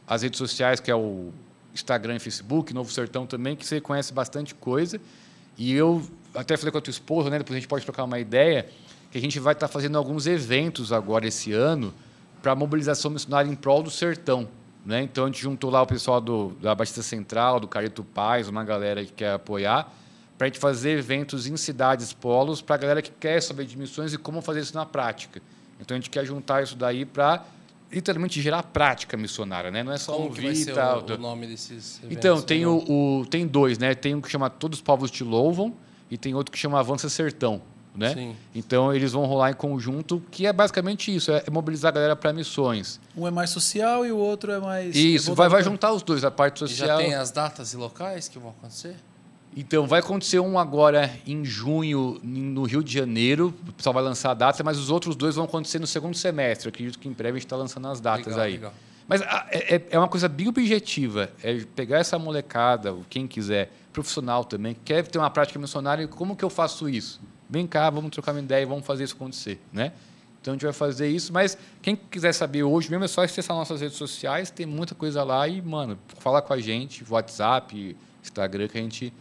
as 0.06 0.22
redes 0.22 0.38
sociais, 0.38 0.80
que 0.80 0.90
é 0.90 0.94
o 0.96 1.30
Instagram 1.74 2.16
e 2.16 2.18
Facebook, 2.18 2.72
Novo 2.72 2.90
Sertão 2.92 3.26
também, 3.26 3.56
que 3.56 3.66
você 3.66 3.80
conhece 3.80 4.12
bastante 4.12 4.54
coisa. 4.54 5.00
E 5.58 5.72
eu 5.74 6.02
até 6.34 6.56
falei 6.56 6.72
com 6.72 6.78
a 6.78 6.80
tua 6.80 6.90
esposa, 6.90 7.30
né? 7.30 7.38
Depois 7.38 7.56
a 7.56 7.60
gente 7.60 7.68
pode 7.68 7.84
trocar 7.84 8.04
uma 8.04 8.18
ideia, 8.18 8.68
que 9.10 9.18
a 9.18 9.20
gente 9.20 9.38
vai 9.38 9.52
estar 9.52 9.68
fazendo 9.68 9.96
alguns 9.98 10.26
eventos 10.26 10.92
agora 10.92 11.26
esse 11.26 11.52
ano 11.52 11.92
para 12.42 12.54
mobilização 12.54 13.10
missionária 13.10 13.50
em 13.50 13.54
prol 13.54 13.82
do 13.82 13.90
sertão. 13.90 14.48
Né? 14.84 15.02
Então 15.02 15.24
a 15.24 15.26
gente 15.28 15.40
juntou 15.40 15.70
lá 15.70 15.80
o 15.80 15.86
pessoal 15.86 16.20
do, 16.20 16.50
da 16.60 16.74
Batista 16.74 17.00
Central, 17.02 17.58
do 17.58 17.66
Careto 17.66 18.04
Paz, 18.04 18.48
uma 18.48 18.62
galera 18.64 19.02
que 19.04 19.12
quer 19.12 19.32
apoiar, 19.32 19.90
para 20.36 20.46
a 20.46 20.48
gente 20.48 20.58
fazer 20.58 20.98
eventos 20.98 21.46
em 21.46 21.56
cidades 21.56 22.12
polos 22.12 22.60
para 22.60 22.74
a 22.74 22.78
galera 22.78 23.00
que 23.00 23.10
quer 23.10 23.40
saber 23.40 23.64
de 23.64 23.78
missões 23.78 24.12
e 24.12 24.18
como 24.18 24.42
fazer 24.42 24.60
isso 24.60 24.74
na 24.74 24.84
prática. 24.84 25.40
Então 25.84 25.94
a 25.96 26.00
gente 26.00 26.08
quer 26.10 26.24
juntar 26.24 26.62
isso 26.62 26.74
daí 26.74 27.04
para 27.04 27.44
literalmente 27.92 28.40
gerar 28.40 28.62
prática 28.62 29.16
missionária, 29.16 29.70
né? 29.70 29.82
Não 29.84 29.92
é 29.92 29.98
só 29.98 30.12
Como 30.14 30.24
ouvir 30.26 30.40
que 30.40 30.46
vai 30.46 30.54
ser 30.56 30.74
tal. 30.74 31.00
o, 31.08 31.12
o 31.14 31.18
nome 31.18 31.46
desses 31.46 31.98
eventos? 31.98 32.16
Então, 32.16 32.42
tem, 32.42 32.62
Não. 32.62 32.78
o, 32.78 33.20
o- 33.20 33.26
tem 33.26 33.46
dois, 33.46 33.78
né? 33.78 33.94
Tem 33.94 34.14
um 34.14 34.20
que 34.20 34.28
chama 34.30 34.48
Todos 34.50 34.78
os 34.78 34.82
Povos 34.82 35.10
Te 35.10 35.22
Louvam 35.22 35.74
e 36.10 36.16
tem 36.18 36.34
outro 36.34 36.50
que 36.50 36.58
chama 36.58 36.80
Avança 36.80 37.08
Sertão, 37.08 37.62
né? 37.94 38.12
Sim. 38.14 38.36
Então, 38.54 38.92
eles 38.92 39.12
vão 39.12 39.24
rolar 39.26 39.50
em 39.50 39.54
conjunto, 39.54 40.20
que 40.30 40.44
é 40.46 40.52
basicamente 40.52 41.14
isso, 41.14 41.30
é 41.30 41.44
mobilizar 41.52 41.90
a 41.90 41.94
galera 41.94 42.16
para 42.16 42.32
missões. 42.32 42.98
Um 43.16 43.28
é 43.28 43.30
mais 43.30 43.50
social 43.50 44.04
e 44.04 44.10
o 44.10 44.16
outro 44.16 44.50
é 44.50 44.58
mais. 44.58 44.96
Isso, 44.96 45.32
vai, 45.34 45.48
vai 45.48 45.62
juntar 45.62 45.92
os 45.92 46.02
dois, 46.02 46.24
a 46.24 46.30
parte 46.32 46.64
E 46.64 46.66
já 46.66 46.76
social. 46.86 46.98
tem 46.98 47.14
as 47.14 47.30
datas 47.30 47.72
e 47.74 47.76
locais 47.76 48.26
que 48.26 48.38
vão 48.40 48.50
acontecer? 48.50 48.96
Então, 49.56 49.86
vai 49.86 50.00
acontecer 50.00 50.40
um 50.40 50.58
agora 50.58 51.10
em 51.26 51.44
junho, 51.44 52.18
no 52.22 52.64
Rio 52.64 52.82
de 52.82 52.92
Janeiro. 52.92 53.54
O 53.68 53.72
pessoal 53.72 53.94
vai 53.94 54.02
lançar 54.02 54.32
a 54.32 54.34
data, 54.34 54.64
mas 54.64 54.78
os 54.78 54.90
outros 54.90 55.14
dois 55.14 55.36
vão 55.36 55.44
acontecer 55.44 55.78
no 55.78 55.86
segundo 55.86 56.16
semestre. 56.16 56.68
Acredito 56.68 56.98
que 56.98 57.08
em 57.08 57.12
breve 57.12 57.36
a 57.36 57.38
gente 57.38 57.46
está 57.46 57.56
lançando 57.56 57.86
as 57.88 58.00
datas 58.00 58.26
Legal, 58.26 58.40
aí. 58.40 58.52
legal. 58.52 58.74
Mas 59.06 59.22
ah, 59.22 59.46
é, 59.50 59.76
é- 59.76 59.86
é 59.90 59.98
uma 59.98 60.08
coisa 60.08 60.28
bem 60.28 60.48
objetiva. 60.48 61.30
É 61.42 61.60
pegar 61.76 61.98
essa 61.98 62.18
molecada, 62.18 62.96
quem 63.08 63.26
quiser, 63.28 63.70
profissional 63.92 64.44
também, 64.44 64.74
que 64.74 64.80
quer 64.86 65.06
ter 65.06 65.18
uma 65.18 65.30
prática 65.30 65.58
missionária, 65.58 66.08
como 66.08 66.34
que 66.34 66.44
eu 66.44 66.50
faço 66.50 66.88
isso? 66.88 67.20
Vem 67.48 67.66
cá, 67.66 67.88
vamos 67.90 68.10
trocar 68.10 68.32
uma 68.32 68.40
ideia 68.40 68.62
e 68.62 68.66
vamos 68.66 68.84
fazer 68.84 69.04
isso 69.04 69.14
acontecer, 69.14 69.60
né? 69.72 69.92
Então 70.40 70.52
a 70.52 70.54
gente 70.56 70.64
vai 70.64 70.72
fazer 70.72 71.08
isso, 71.08 71.32
mas 71.32 71.56
quem 71.80 71.94
quiser 71.94 72.32
saber 72.32 72.64
hoje 72.64 72.90
mesmo 72.90 73.04
é 73.04 73.08
só 73.08 73.22
acessar 73.22 73.56
nossas 73.56 73.80
redes 73.80 73.96
sociais, 73.96 74.50
tem 74.50 74.66
muita 74.66 74.94
coisa 74.94 75.22
lá 75.22 75.46
e, 75.46 75.62
mano, 75.62 75.98
falar 76.18 76.42
com 76.42 76.52
a 76.52 76.58
gente, 76.58 77.04
WhatsApp, 77.08 77.96
Instagram, 78.22 78.68
que 78.68 78.78
a 78.78 78.80
gente 78.80 79.12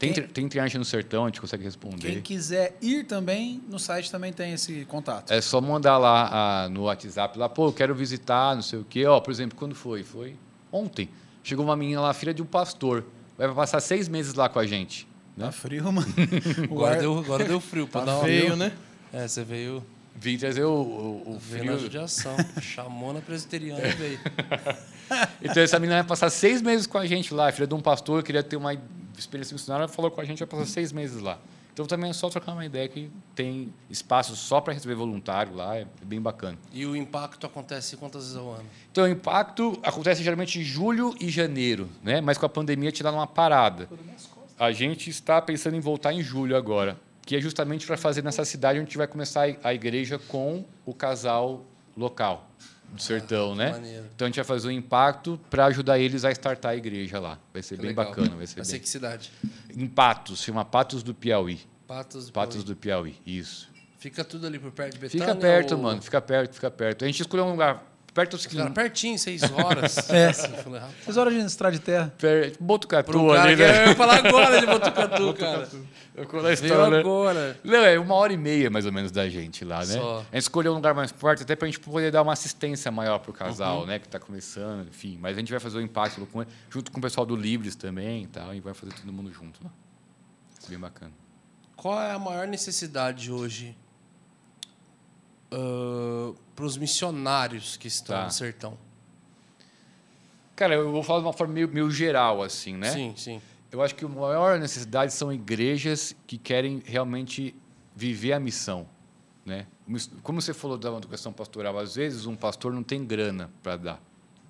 tem, 0.00 0.12
Quem- 0.12 0.26
tem 0.26 0.48
triagem 0.48 0.78
no 0.78 0.84
sertão, 0.84 1.24
a 1.24 1.28
gente 1.28 1.40
consegue 1.40 1.62
responder. 1.62 2.10
Quem 2.10 2.20
quiser 2.20 2.76
ir 2.82 3.04
também, 3.04 3.62
no 3.68 3.78
site 3.78 4.10
também 4.10 4.32
tem 4.32 4.52
esse 4.54 4.84
contato. 4.86 5.30
É 5.30 5.40
só 5.40 5.60
mandar 5.60 5.98
lá 5.98 6.28
ah, 6.64 6.68
no 6.68 6.82
WhatsApp 6.84 7.38
lá, 7.38 7.48
pô, 7.48 7.68
eu 7.68 7.72
quero 7.72 7.94
visitar, 7.94 8.54
não 8.56 8.62
sei 8.62 8.78
o 8.80 8.84
quê. 8.88 9.06
Ó, 9.06 9.20
por 9.20 9.30
exemplo, 9.30 9.56
quando 9.58 9.74
foi? 9.74 10.02
Foi 10.02 10.34
ontem. 10.72 11.08
Chegou 11.44 11.64
uma 11.64 11.76
menina 11.76 12.00
lá, 12.00 12.12
filha 12.12 12.34
de 12.34 12.42
um 12.42 12.46
pastor. 12.46 13.04
Vai 13.38 13.52
passar 13.54 13.80
seis 13.80 14.08
meses 14.08 14.34
lá 14.34 14.48
com 14.48 14.58
a 14.58 14.66
gente. 14.66 15.06
Né? 15.36 15.46
Tá 15.46 15.52
frio, 15.52 15.92
mano. 15.92 16.06
Agora, 16.64 16.94
ar- 16.96 17.00
deu, 17.00 17.18
agora 17.18 17.44
deu 17.44 17.60
frio. 17.60 17.86
Pra 17.86 18.00
Tá 18.00 18.06
dar 18.06 18.16
uma- 18.16 18.24
feio, 18.24 18.56
né? 18.56 18.72
É, 19.12 19.28
você 19.28 19.44
veio, 19.44 19.82
Vim 20.16 20.36
trazer 20.36 20.64
o, 20.64 20.70
o, 20.72 21.34
o 21.34 21.38
veio 21.38 21.64
na 21.64 21.72
frio. 21.72 21.84
judiação. 21.84 22.36
Chamou 22.60 23.12
na 23.12 23.20
presbiteriana 23.20 23.86
e 23.86 23.92
veio. 23.92 24.18
Então 25.42 25.60
essa 25.62 25.78
menina 25.78 25.98
vai 26.00 26.08
passar 26.08 26.30
seis 26.30 26.62
meses 26.62 26.86
com 26.86 26.96
a 26.96 27.04
gente 27.06 27.34
lá, 27.34 27.50
filha 27.50 27.66
de 27.66 27.74
um 27.74 27.80
pastor, 27.80 28.22
queria 28.22 28.42
ter 28.44 28.54
uma 28.56 28.72
experiência 29.20 29.54
missionária, 29.54 29.86
falou 29.86 30.10
com 30.10 30.20
a 30.20 30.24
gente, 30.24 30.38
vai 30.40 30.48
passar 30.48 30.66
seis 30.66 30.92
meses 30.92 31.20
lá. 31.20 31.38
Então 31.72 31.86
também 31.86 32.10
é 32.10 32.12
só 32.12 32.28
trocar 32.28 32.52
uma 32.52 32.64
ideia 32.64 32.88
que 32.88 33.10
tem 33.34 33.72
espaço 33.88 34.34
só 34.36 34.60
para 34.60 34.74
receber 34.74 34.94
voluntário 34.94 35.54
lá, 35.54 35.78
é 35.78 35.86
bem 36.02 36.20
bacana. 36.20 36.58
E 36.72 36.84
o 36.84 36.96
impacto 36.96 37.46
acontece 37.46 37.96
quantas 37.96 38.24
vezes 38.24 38.36
ao 38.36 38.50
ano? 38.52 38.64
Então, 38.90 39.04
o 39.04 39.08
impacto 39.08 39.78
acontece 39.82 40.22
geralmente 40.22 40.58
em 40.58 40.62
julho 40.62 41.14
e 41.20 41.28
janeiro, 41.28 41.88
né? 42.02 42.20
mas 42.20 42.36
com 42.36 42.44
a 42.44 42.48
pandemia 42.48 42.90
tiraram 42.90 43.18
uma 43.18 43.26
parada. 43.26 43.88
A 44.58 44.72
gente 44.72 45.08
está 45.08 45.40
pensando 45.40 45.76
em 45.76 45.80
voltar 45.80 46.12
em 46.12 46.22
julho 46.22 46.56
agora, 46.56 47.00
que 47.24 47.36
é 47.36 47.40
justamente 47.40 47.86
para 47.86 47.96
fazer 47.96 48.22
nessa 48.22 48.44
cidade 48.44 48.78
onde 48.78 48.86
a 48.86 48.88
gente 48.88 48.98
vai 48.98 49.06
começar 49.06 49.46
a 49.62 49.72
igreja 49.72 50.18
com 50.18 50.64
o 50.84 50.92
casal 50.92 51.64
local 51.96 52.50
do 52.92 53.00
sertão, 53.02 53.52
que 53.52 53.58
né? 53.58 53.70
maneiro. 53.72 54.04
Então 54.14 54.26
a 54.26 54.28
gente 54.28 54.36
vai 54.36 54.44
fazer 54.44 54.68
um 54.68 54.70
impacto 54.72 55.40
para 55.48 55.66
ajudar 55.66 55.98
eles 55.98 56.24
a 56.24 56.30
startar 56.30 56.72
a 56.72 56.76
igreja 56.76 57.18
lá. 57.18 57.38
Vai 57.52 57.62
ser 57.62 57.76
Que 57.76 57.82
bem 57.82 57.90
legal. 57.90 58.06
bacana, 58.06 58.36
vai 58.36 58.46
ser 58.46 58.56
Vai 58.56 58.64
ser 58.64 58.72
bem. 58.72 58.80
que 58.80 58.88
cidade? 58.88 59.32
Em 59.76 59.86
Patos, 59.86 60.42
chama 60.42 60.64
Patos 60.64 61.02
do 61.02 61.14
Piauí. 61.14 61.60
Patos 61.86 62.26
do 62.26 62.32
Patos 62.32 62.56
Piauí. 62.56 62.66
do 62.66 62.76
Piauí, 62.76 63.16
isso. 63.26 63.68
Fica 63.98 64.24
tudo 64.24 64.46
ali 64.46 64.58
por 64.58 64.70
perto 64.72 64.94
de 64.94 64.98
Betânia? 64.98 65.26
Fica 65.26 65.38
perto, 65.38 65.72
ou- 65.74 65.82
mano, 65.82 66.00
fica 66.00 66.20
perto, 66.22 66.54
fica 66.54 66.70
perto. 66.70 67.04
A 67.04 67.06
gente 67.06 67.20
escolheu 67.20 67.44
um 67.44 67.50
lugar 67.50 67.84
perto 68.12 68.36
do 68.36 68.48
Cara, 68.56 68.70
pertinho, 68.70 69.18
seis 69.18 69.42
horas. 69.52 69.96
É. 70.10 70.26
Assim, 70.28 70.48
falei, 70.64 70.80
Seis 71.04 71.16
horas 71.16 71.32
de 71.34 71.40
estrada 71.40 71.76
de 71.76 71.82
terra. 71.82 72.12
per... 72.18 72.54
Botucatu 72.60 73.10
Pro 73.10 73.28
cara 73.28 73.42
ali, 73.42 73.56
né? 73.56 73.84
eu 73.84 73.88
ia 73.90 73.96
falar 73.96 74.16
agora 74.26 74.60
de 74.60 74.66
Botucatu, 74.66 75.34
cara. 75.38 75.68
Eu 76.14 76.26
colo 76.26 76.46
a 76.46 76.52
história, 76.52 76.90
né? 76.90 76.98
agora. 77.00 77.58
Não, 77.64 77.78
é 77.78 77.98
uma 77.98 78.14
hora 78.14 78.32
e 78.32 78.36
meia 78.36 78.68
mais 78.68 78.84
ou 78.84 78.92
menos 78.92 79.10
da 79.10 79.28
gente 79.28 79.64
lá, 79.64 79.78
né? 79.78 79.84
Só. 79.94 80.18
A 80.18 80.34
gente 80.34 80.42
escolheu 80.42 80.72
um 80.72 80.74
lugar 80.74 80.92
mais 80.94 81.10
forte 81.12 81.42
até 81.44 81.54
pra 81.56 81.66
gente 81.66 81.80
poder 81.80 82.10
dar 82.10 82.22
uma 82.22 82.32
assistência 82.32 82.90
maior 82.90 83.18
pro 83.20 83.32
Uhum. 83.32 83.38
casal, 83.38 83.86
né? 83.86 83.98
Que 83.98 84.08
tá 84.08 84.18
começando, 84.18 84.88
enfim. 84.88 85.16
Mas 85.20 85.36
a 85.36 85.40
gente 85.40 85.50
vai 85.50 85.60
fazer 85.60 85.78
o 85.78 85.80
impacto 85.80 86.26
com- 86.26 86.44
junto 86.68 86.90
com 86.90 86.98
o 86.98 87.02
pessoal 87.02 87.24
do 87.24 87.36
Livres 87.36 87.74
também 87.76 88.24
e 88.24 88.26
tal, 88.26 88.54
e 88.54 88.60
vai 88.60 88.74
fazer 88.74 88.92
todo 88.92 89.10
mundo 89.12 89.32
junto 89.32 89.62
lá. 89.64 89.70
Bem 90.68 90.78
bacana. 90.78 91.12
Qual 91.76 91.98
é 92.00 92.12
a 92.12 92.18
maior 92.18 92.46
necessidade 92.46 93.32
hoje 93.32 93.74
para 96.54 96.64
os 96.64 96.76
missionários 96.76 97.76
que 97.76 97.88
estão 97.88 98.16
Tá. 98.16 98.24
no 98.24 98.30
sertão? 98.30 98.78
Cara, 100.56 100.74
eu 100.74 100.90
vou 100.92 101.02
falar 101.02 101.20
de 101.20 101.26
uma 101.26 101.32
forma 101.32 101.54
meio, 101.54 101.68
meio 101.68 101.90
geral, 101.90 102.42
assim, 102.42 102.76
né? 102.76 102.90
Sim, 102.92 103.14
sim. 103.16 103.40
Eu 103.72 103.82
acho 103.82 103.94
que 103.94 104.04
a 104.04 104.08
maior 104.08 104.58
necessidade 104.58 105.12
são 105.12 105.32
igrejas 105.32 106.14
que 106.26 106.36
querem 106.36 106.82
realmente 106.84 107.54
viver 107.96 108.32
a 108.32 108.40
missão, 108.40 108.86
né? 109.44 109.66
Como 110.22 110.40
você 110.40 110.52
falou 110.52 110.76
da 110.76 111.00
questão 111.00 111.32
pastoral, 111.32 111.78
às 111.78 111.94
vezes 111.94 112.26
um 112.26 112.36
pastor 112.36 112.72
não 112.72 112.82
tem 112.82 113.04
grana 113.04 113.50
para 113.62 113.76
dar. 113.76 114.02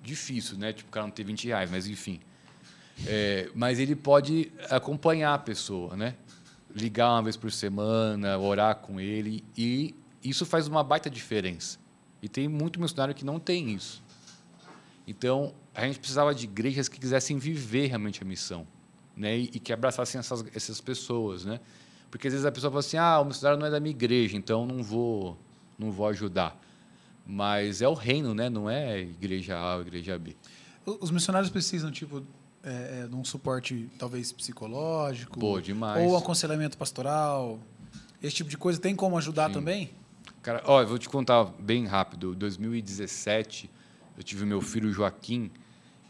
Difícil, 0.03 0.57
né? 0.57 0.73
Tipo, 0.73 0.89
o 0.89 0.91
cara 0.91 1.05
não 1.05 1.11
tem 1.11 1.23
20 1.25 1.45
reais, 1.47 1.69
mas 1.71 1.87
enfim. 1.87 2.19
É, 3.07 3.49
mas 3.55 3.79
ele 3.79 3.95
pode 3.95 4.51
acompanhar 4.69 5.33
a 5.33 5.37
pessoa, 5.39 5.95
né? 5.95 6.15
Ligar 6.75 7.11
uma 7.13 7.23
vez 7.23 7.37
por 7.37 7.51
semana, 7.51 8.37
orar 8.37 8.75
com 8.77 8.99
ele 8.99 9.43
e 9.57 9.95
isso 10.23 10.45
faz 10.45 10.67
uma 10.67 10.83
baita 10.83 11.09
diferença. 11.09 11.79
E 12.21 12.29
tem 12.29 12.47
muito 12.47 12.79
missionário 12.79 13.15
que 13.15 13.25
não 13.25 13.39
tem 13.39 13.71
isso. 13.73 14.03
Então, 15.07 15.53
a 15.73 15.85
gente 15.85 15.99
precisava 15.99 16.33
de 16.35 16.43
igrejas 16.43 16.87
que 16.87 16.99
quisessem 16.99 17.37
viver 17.37 17.87
realmente 17.87 18.21
a 18.21 18.25
missão, 18.25 18.67
né? 19.15 19.37
E, 19.37 19.43
e 19.45 19.59
que 19.59 19.73
abraçassem 19.73 20.19
essas, 20.19 20.45
essas 20.55 20.79
pessoas, 20.79 21.43
né? 21.43 21.59
Porque 22.11 22.27
às 22.27 22.33
vezes 22.33 22.45
a 22.45 22.51
pessoa 22.51 22.69
fala 22.69 22.81
assim: 22.81 22.97
"Ah, 22.97 23.19
o 23.19 23.25
missionário 23.25 23.59
não 23.59 23.65
é 23.65 23.71
da 23.71 23.79
minha 23.79 23.91
igreja, 23.91 24.37
então 24.37 24.65
não 24.65 24.83
vou 24.83 25.37
não 25.79 25.91
vou 25.91 26.07
ajudar". 26.07 26.59
Mas 27.25 27.81
é 27.81 27.87
o 27.87 27.93
reino, 27.93 28.33
né? 28.33 28.49
Não 28.49 28.69
é 28.69 28.99
igreja 28.99 29.57
A 29.57 29.75
ou 29.75 29.81
igreja 29.81 30.17
B. 30.19 30.35
Os 30.85 31.11
missionários 31.11 31.49
precisam, 31.49 31.91
tipo, 31.91 32.23
é, 32.63 33.03
é, 33.03 33.07
de 33.07 33.15
um 33.15 33.23
suporte 33.23 33.89
talvez 33.97 34.31
psicológico. 34.31 35.39
Pô, 35.39 35.61
demais. 35.61 36.03
Ou 36.03 36.17
aconselhamento 36.17 36.77
pastoral. 36.77 37.59
Esse 38.21 38.35
tipo 38.35 38.49
de 38.49 38.57
coisa 38.57 38.79
tem 38.79 38.95
como 38.95 39.17
ajudar 39.17 39.47
Sim. 39.47 39.53
também? 39.53 39.91
Cara, 40.41 40.63
ó, 40.65 40.81
eu 40.81 40.87
vou 40.87 40.97
te 40.97 41.07
contar 41.07 41.45
bem 41.59 41.85
rápido. 41.85 42.33
Em 42.33 42.37
2017, 42.37 43.69
eu 44.17 44.23
tive 44.23 44.45
meu 44.45 44.61
filho 44.61 44.91
Joaquim 44.91 45.51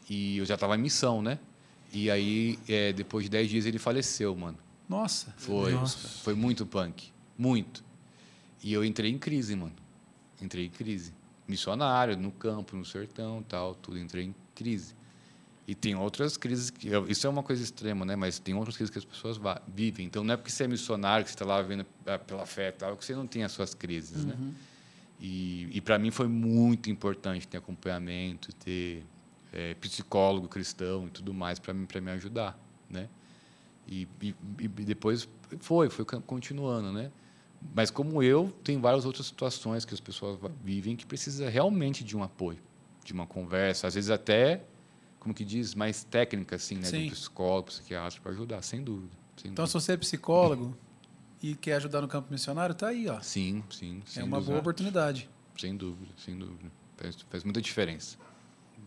e 0.09 0.37
eu 0.37 0.45
já 0.45 0.55
estava 0.55 0.75
em 0.75 0.81
missão, 0.81 1.21
né? 1.21 1.37
E 1.91 2.09
aí, 2.09 2.57
é, 2.67 2.93
depois 2.93 3.25
de 3.25 3.29
10 3.29 3.49
dias, 3.49 3.65
ele 3.65 3.77
faleceu, 3.77 4.33
mano. 4.35 4.57
Nossa. 4.87 5.33
Foi. 5.37 5.73
Nossa. 5.73 6.07
Foi 6.23 6.33
muito 6.33 6.65
punk. 6.65 7.11
Muito. 7.37 7.83
E 8.63 8.71
eu 8.71 8.85
entrei 8.85 9.11
em 9.11 9.17
crise, 9.17 9.55
mano. 9.55 9.73
Entrei 10.41 10.65
em 10.65 10.69
crise. 10.69 11.13
Missionário, 11.47 12.15
no 12.15 12.31
campo, 12.31 12.77
no 12.77 12.85
sertão, 12.85 13.43
tal, 13.43 13.75
tudo. 13.75 13.99
Entrei 13.99 14.25
em 14.25 14.35
crise. 14.55 14.95
E 15.72 15.76
tem 15.76 15.95
outras 15.95 16.35
crises 16.35 16.69
que 16.69 16.89
isso 17.07 17.26
é 17.26 17.30
uma 17.30 17.41
coisa 17.41 17.64
extrema, 17.64 18.03
né? 18.03 18.14
Mas 18.14 18.38
tem 18.39 18.53
outras 18.53 18.76
crises 18.76 18.91
que 18.91 18.98
as 18.99 19.06
pessoas 19.06 19.39
vivem. 19.73 20.06
Então 20.06 20.22
não 20.22 20.34
é 20.34 20.35
porque 20.35 20.52
você 20.52 20.65
é 20.65 20.68
missionário 20.68 21.23
que 21.23 21.30
você 21.31 21.35
está 21.35 21.45
lá 21.45 21.61
vivendo 21.61 21.85
ah, 22.06 22.19
pela 22.19 22.45
fé, 22.45 22.73
tal, 22.73 22.98
que 22.98 23.06
você 23.06 23.15
não 23.15 23.26
tem 23.26 23.45
as 23.45 23.53
suas 23.53 23.73
crises, 23.73 24.26
né? 24.26 24.35
E, 25.18 25.69
e 25.72 25.80
para 25.80 25.98
mim 25.98 26.11
foi 26.11 26.27
muito 26.27 26.89
importante 26.89 27.48
ter 27.48 27.56
acompanhamento, 27.56 28.52
ter 28.56 29.06
eh, 29.53 29.73
psicólogo 29.76 30.49
cristão 30.49 31.07
e 31.07 31.10
tudo 31.10 31.34
mais 31.34 31.57
para 31.57 31.73
mim 31.73 31.85
para 31.85 32.02
me 32.02 32.11
ajudar, 32.11 32.60
né? 32.89 33.07
E, 33.88 34.10
e, 34.22 34.35
e 34.60 34.68
depois 34.68 35.26
foi, 35.61 35.89
foi 35.89 36.03
con- 36.03 36.22
continuando, 36.22 36.91
né? 36.91 37.10
Mas 37.73 37.89
como 37.89 38.22
eu, 38.22 38.53
tem 38.61 38.77
várias 38.77 39.06
outras 39.06 39.26
situações 39.26 39.85
que 39.85 39.93
as 39.93 40.02
pessoas 40.02 40.38
vivem 40.61 40.98
que 40.98 41.06
precisa 41.06 41.49
realmente 41.49 42.03
de 42.03 42.18
um 42.18 42.23
apoio, 42.23 42.60
de 43.06 43.14
uma 43.14 43.26
conversa, 43.26 43.88
às 43.88 43.93
vezes 43.93 44.10
até, 44.10 44.65
como 45.22 45.34
que 45.34 45.45
diz, 45.45 45.73
mais 45.76 46.03
técnica 46.03 46.57
assim, 46.57 46.76
né, 46.76 46.81
de 46.81 46.88
Sim. 46.89 47.07
um 47.07 47.11
psicólogo, 47.11 47.68
psiquiatra 47.68 48.19
para 48.22 48.31
ajudar, 48.34 48.61
sem 48.64 48.84
dúvida. 48.84 49.14
sem 49.38 49.52
Então, 49.52 49.65
se 49.65 49.72
dúvida. 49.73 49.85
você 49.85 49.91
é 49.93 49.98
psicólogo 49.98 50.76
e 51.41 51.56
quer 51.56 51.76
ajudar 51.76 52.02
no 52.02 52.07
campo 52.10 52.27
missionário, 52.31 52.76
tá 52.76 52.88
aí, 52.89 53.07
ó. 53.07 53.22
Sim, 53.22 53.64
sim, 53.69 54.02
É 54.06 54.10
sem 54.10 54.23
uma 54.23 54.38
dúvida. 54.38 54.52
boa 54.52 54.60
oportunidade. 54.60 55.30
Sem 55.57 55.77
dúvida, 55.77 56.11
sem 56.18 56.35
dúvida. 56.38 56.69
Faz, 56.98 57.15
faz 57.30 57.43
muita 57.43 57.61
diferença. 57.61 58.18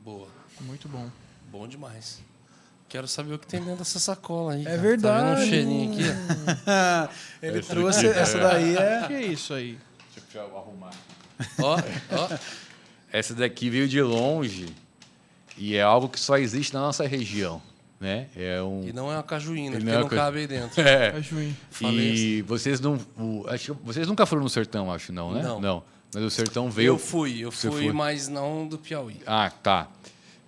Boa. 0.04 0.28
Muito 0.60 0.88
bom. 0.88 1.08
Bom 1.50 1.66
demais. 1.68 2.20
Quero 2.88 3.08
saber 3.08 3.34
o 3.34 3.38
que 3.38 3.46
tem 3.46 3.60
dentro 3.60 3.78
dessa 3.78 3.98
sacola 3.98 4.52
aí. 4.54 4.60
É 4.62 4.64
cara. 4.64 4.76
Tá 4.76 4.82
verdade. 4.82 5.40
vendo 5.40 5.46
um 5.46 5.50
cheirinho 5.50 5.92
aqui? 5.92 6.02
Ele 7.42 7.58
Essa 7.58 7.68
trouxe 7.70 8.06
aqui, 8.08 8.18
essa 8.18 8.38
é. 8.38 8.40
daí 8.40 8.76
é. 8.76 9.06
que 9.08 9.12
é 9.14 9.22
isso 9.26 9.54
aí? 9.54 9.78
Deixa 10.14 10.38
eu 10.38 10.56
arrumar. 10.58 10.90
ó, 11.58 11.76
ó. 11.76 12.38
Essa 13.12 13.32
daqui 13.34 13.70
veio 13.70 13.86
de 13.88 14.02
longe 14.02 14.74
e 15.56 15.74
é 15.76 15.82
algo 15.82 16.08
que 16.08 16.18
só 16.20 16.36
existe 16.38 16.72
na 16.74 16.80
nossa 16.80 17.06
região, 17.06 17.60
né? 18.00 18.26
É 18.36 18.60
um 18.62 18.84
E 18.86 18.92
não 18.92 19.10
é 19.10 19.14
uma 19.16 19.22
cajuína, 19.22 19.76
porque 19.76 19.84
não 19.90 19.98
é 19.98 20.00
não 20.02 20.08
cabe 20.08 20.38
aí 20.40 20.46
dentro. 20.46 20.80
é. 20.82 21.12
Cajuim. 21.12 21.56
Falei 21.70 22.14
E 22.14 22.42
vocês 22.42 22.80
não, 22.80 22.98
o- 23.18 23.44
acho 23.48 23.74
que 23.74 23.82
vocês 23.84 24.06
nunca 24.06 24.26
foram 24.26 24.42
no 24.42 24.48
sertão, 24.50 24.92
acho 24.92 25.12
não, 25.12 25.32
né? 25.32 25.42
Não. 25.42 25.82
Mas 26.14 26.22
o 26.22 26.30
Sertão 26.30 26.70
veio. 26.70 26.86
Eu 26.88 26.98
fui, 26.98 27.40
eu 27.40 27.50
fui, 27.50 27.70
foi? 27.70 27.92
mas 27.92 28.28
não 28.28 28.68
do 28.68 28.78
Piauí. 28.78 29.20
Ah, 29.26 29.50
tá. 29.50 29.88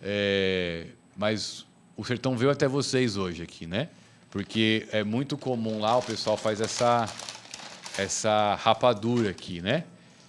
É, 0.01 0.87
Mas 1.17 1.67
o 1.97 2.05
Sertão 2.05 2.37
veio 2.37 2.53
até 2.53 2.69
vocês 2.69 3.17
hoje 3.17 3.43
aqui, 3.43 3.67
né? 3.67 3.89
Porque 4.31 4.87
é 4.93 5.03
muito 5.03 5.37
comum 5.37 5.81
lá, 5.81 5.97
o 5.97 6.03
pessoal 6.03 6.37
faz 6.37 6.61
essa, 6.61 7.09
essa 7.99 8.55
rapadura 8.63 9.31
aqui, 9.31 9.61
né? 9.61 9.85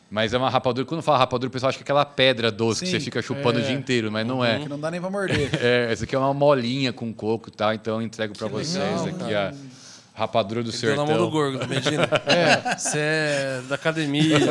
Mas 0.10 0.34
é 0.34 0.38
uma 0.38 0.50
rapadura, 0.50 0.86
quando 0.86 1.02
fala 1.02 1.18
rapadura, 1.18 1.50
o 1.50 1.52
pessoal 1.52 1.70
acha 1.70 1.78
que 1.78 1.84
é 1.84 1.86
aquela 1.86 2.06
pedra 2.06 2.50
doce 2.50 2.82
que 2.82 2.86
Sim, 2.86 2.94
você 2.94 3.00
fica 3.02 3.22
chupando 3.22 3.60
o 3.60 3.62
é. 3.62 3.66
dia 3.66 3.76
inteiro, 3.76 4.10
mas 4.12 4.26
não 4.26 4.44
é. 4.44 4.60
Que 4.60 4.70
não 4.70 4.80
dá 4.80 4.90
nem 4.90 5.02
pra 5.02 5.10
morder. 5.10 5.50
É, 5.62 5.92
essa 5.92 6.06
aqui 6.06 6.16
é 6.16 6.20
uma 6.20 6.34
molinha 6.34 6.94
com 6.94 7.12
coco 7.14 7.50
e 7.50 7.52
tal, 7.52 7.74
então 7.74 7.96
eu 7.96 8.02
entrego 8.02 8.38
pra 8.38 8.48
Que 8.48 8.54
vocês 8.54 9.02
legal, 9.02 9.08
aqui 9.08 9.34
a 9.36 9.54
rapadura 10.14 10.64
do 10.64 10.72
Deu 10.72 10.80
sertão. 10.80 11.06
na 11.06 11.12
mão 11.12 11.26
do 11.26 11.30
Gorgo, 11.30 11.62
imagina. 11.64 12.08
É. 12.26 12.78
Você 12.78 12.98
é 13.00 13.62
da 13.68 13.76
academia. 13.76 14.38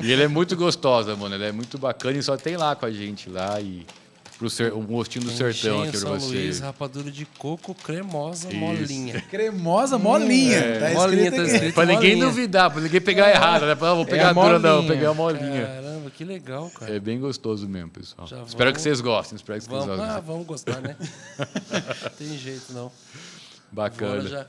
E 0.00 0.12
ele 0.12 0.22
é 0.22 0.28
muito 0.28 0.54
gostosa, 0.54 1.16
mano. 1.16 1.34
Ele 1.34 1.46
é 1.46 1.52
muito 1.52 1.76
bacana 1.76 2.16
e 2.16 2.22
só 2.22 2.36
tem 2.36 2.56
lá 2.56 2.76
com 2.76 2.86
a 2.86 2.90
gente 2.90 3.28
lá 3.28 3.60
e 3.60 3.84
pro 4.38 4.48
ser, 4.48 4.72
o 4.72 4.80
gostinho 4.80 5.24
do 5.24 5.30
sertão 5.32 5.82
pra 5.90 5.98
São 5.98 6.18
vocês. 6.18 6.30
Luís, 6.32 6.60
rapadura 6.60 7.10
de 7.10 7.26
coco 7.38 7.74
cremosa, 7.74 8.48
Isso. 8.48 8.56
molinha. 8.56 9.20
Cremosa, 9.28 9.98
molinha. 9.98 10.78
Tá 10.80 10.90
molinha, 10.90 11.30
tá 11.32 11.42
escrito. 11.42 11.74
Pra 11.74 11.84
ninguém 11.86 12.10
molinha. 12.16 12.26
duvidar, 12.26 12.70
pra 12.70 12.80
ninguém 12.80 13.00
pegar 13.00 13.28
errado, 13.30 13.66
né? 13.66 13.74
Não 13.74 13.96
vou 13.96 14.06
pegar 14.06 14.28
a 14.28 14.30
a 14.30 14.32
dura, 14.32 14.58
não, 14.58 14.78
vou 14.78 14.86
pegar 14.86 15.10
a 15.10 15.14
molinha. 15.14 15.66
Caramba, 15.66 16.10
que 16.10 16.24
legal, 16.24 16.70
cara. 16.70 16.94
É 16.94 17.00
bem 17.00 17.18
gostoso 17.18 17.68
mesmo, 17.68 17.90
pessoal. 17.90 18.26
Já 18.26 18.36
Espero 18.42 18.56
vamos- 18.58 18.72
que 18.74 18.80
vocês 18.82 19.00
gostem. 19.00 19.36
Espero 19.36 19.58
que 19.58 19.64
vocês 19.66 19.84
Vamos, 19.84 20.00
ah, 20.00 20.06
gostem. 20.06 20.22
vamos 20.26 20.46
gostar, 20.46 20.80
né? 20.80 20.96
Tem 22.16 22.38
jeito, 22.38 22.72
não. 22.72 22.90
Bacana. 23.72 24.46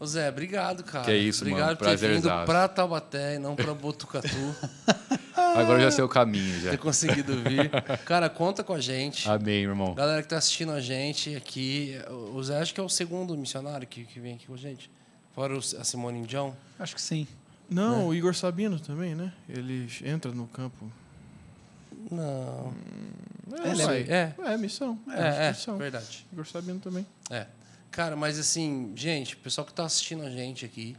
Ô 0.00 0.06
Zé, 0.06 0.28
obrigado, 0.28 0.84
cara. 0.84 1.04
Que 1.04 1.10
é 1.10 1.16
isso, 1.16 1.44
mano. 1.44 1.56
Obrigado 1.56 1.76
por 1.78 1.86
ter 1.88 1.96
vindo 1.96 2.28
pra 2.46 2.68
Taubaté 2.68 3.34
e 3.34 3.38
não 3.38 3.56
pra 3.56 3.74
Botucatu. 3.74 4.28
Agora 5.34 5.80
já 5.80 5.90
sei 5.90 6.04
o 6.04 6.08
caminho 6.08 6.60
já. 6.60 6.70
ter 6.70 6.78
conseguido 6.78 7.34
vir. 7.42 7.68
Cara, 8.04 8.28
conta 8.28 8.62
com 8.62 8.72
a 8.74 8.80
gente. 8.80 9.28
Amém, 9.28 9.62
irmão. 9.64 9.94
Galera 9.94 10.22
que 10.22 10.28
tá 10.28 10.36
assistindo 10.36 10.70
a 10.72 10.80
gente 10.80 11.34
aqui, 11.34 11.96
o 12.32 12.40
Zé 12.42 12.60
acho 12.60 12.72
que 12.74 12.80
é 12.80 12.82
o 12.82 12.88
segundo 12.88 13.36
missionário 13.36 13.86
que, 13.88 14.04
que 14.04 14.20
vem 14.20 14.34
aqui 14.34 14.46
com 14.46 14.54
a 14.54 14.58
gente. 14.58 14.88
Fora 15.34 15.54
o- 15.54 15.58
a 15.58 15.84
Simone 15.84 16.24
John. 16.26 16.54
Acho 16.78 16.94
que 16.94 17.02
sim. 17.02 17.26
Não, 17.68 18.06
o 18.08 18.14
Igor 18.14 18.34
Sabino 18.34 18.78
também, 18.78 19.14
né? 19.14 19.32
Ele 19.48 19.88
entra 20.04 20.30
no 20.32 20.46
campo. 20.46 20.90
Não. 22.10 22.72
É, 23.64 23.70
Ele 23.70 23.82
é- 23.82 23.86
vai. 23.86 24.00
é. 24.08 24.34
é 24.54 24.56
missão. 24.56 24.98
É, 25.10 25.46
é, 25.46 25.48
missão. 25.50 25.76
verdade. 25.76 26.26
Igor 26.32 26.46
Sabino 26.46 26.78
também. 26.78 27.06
É. 27.30 27.46
Cara, 27.90 28.14
mas 28.16 28.38
assim, 28.38 28.92
gente, 28.94 29.34
o 29.34 29.38
pessoal 29.38 29.66
que 29.66 29.72
tá 29.72 29.84
assistindo 29.84 30.22
a 30.22 30.30
gente 30.30 30.64
aqui, 30.64 30.96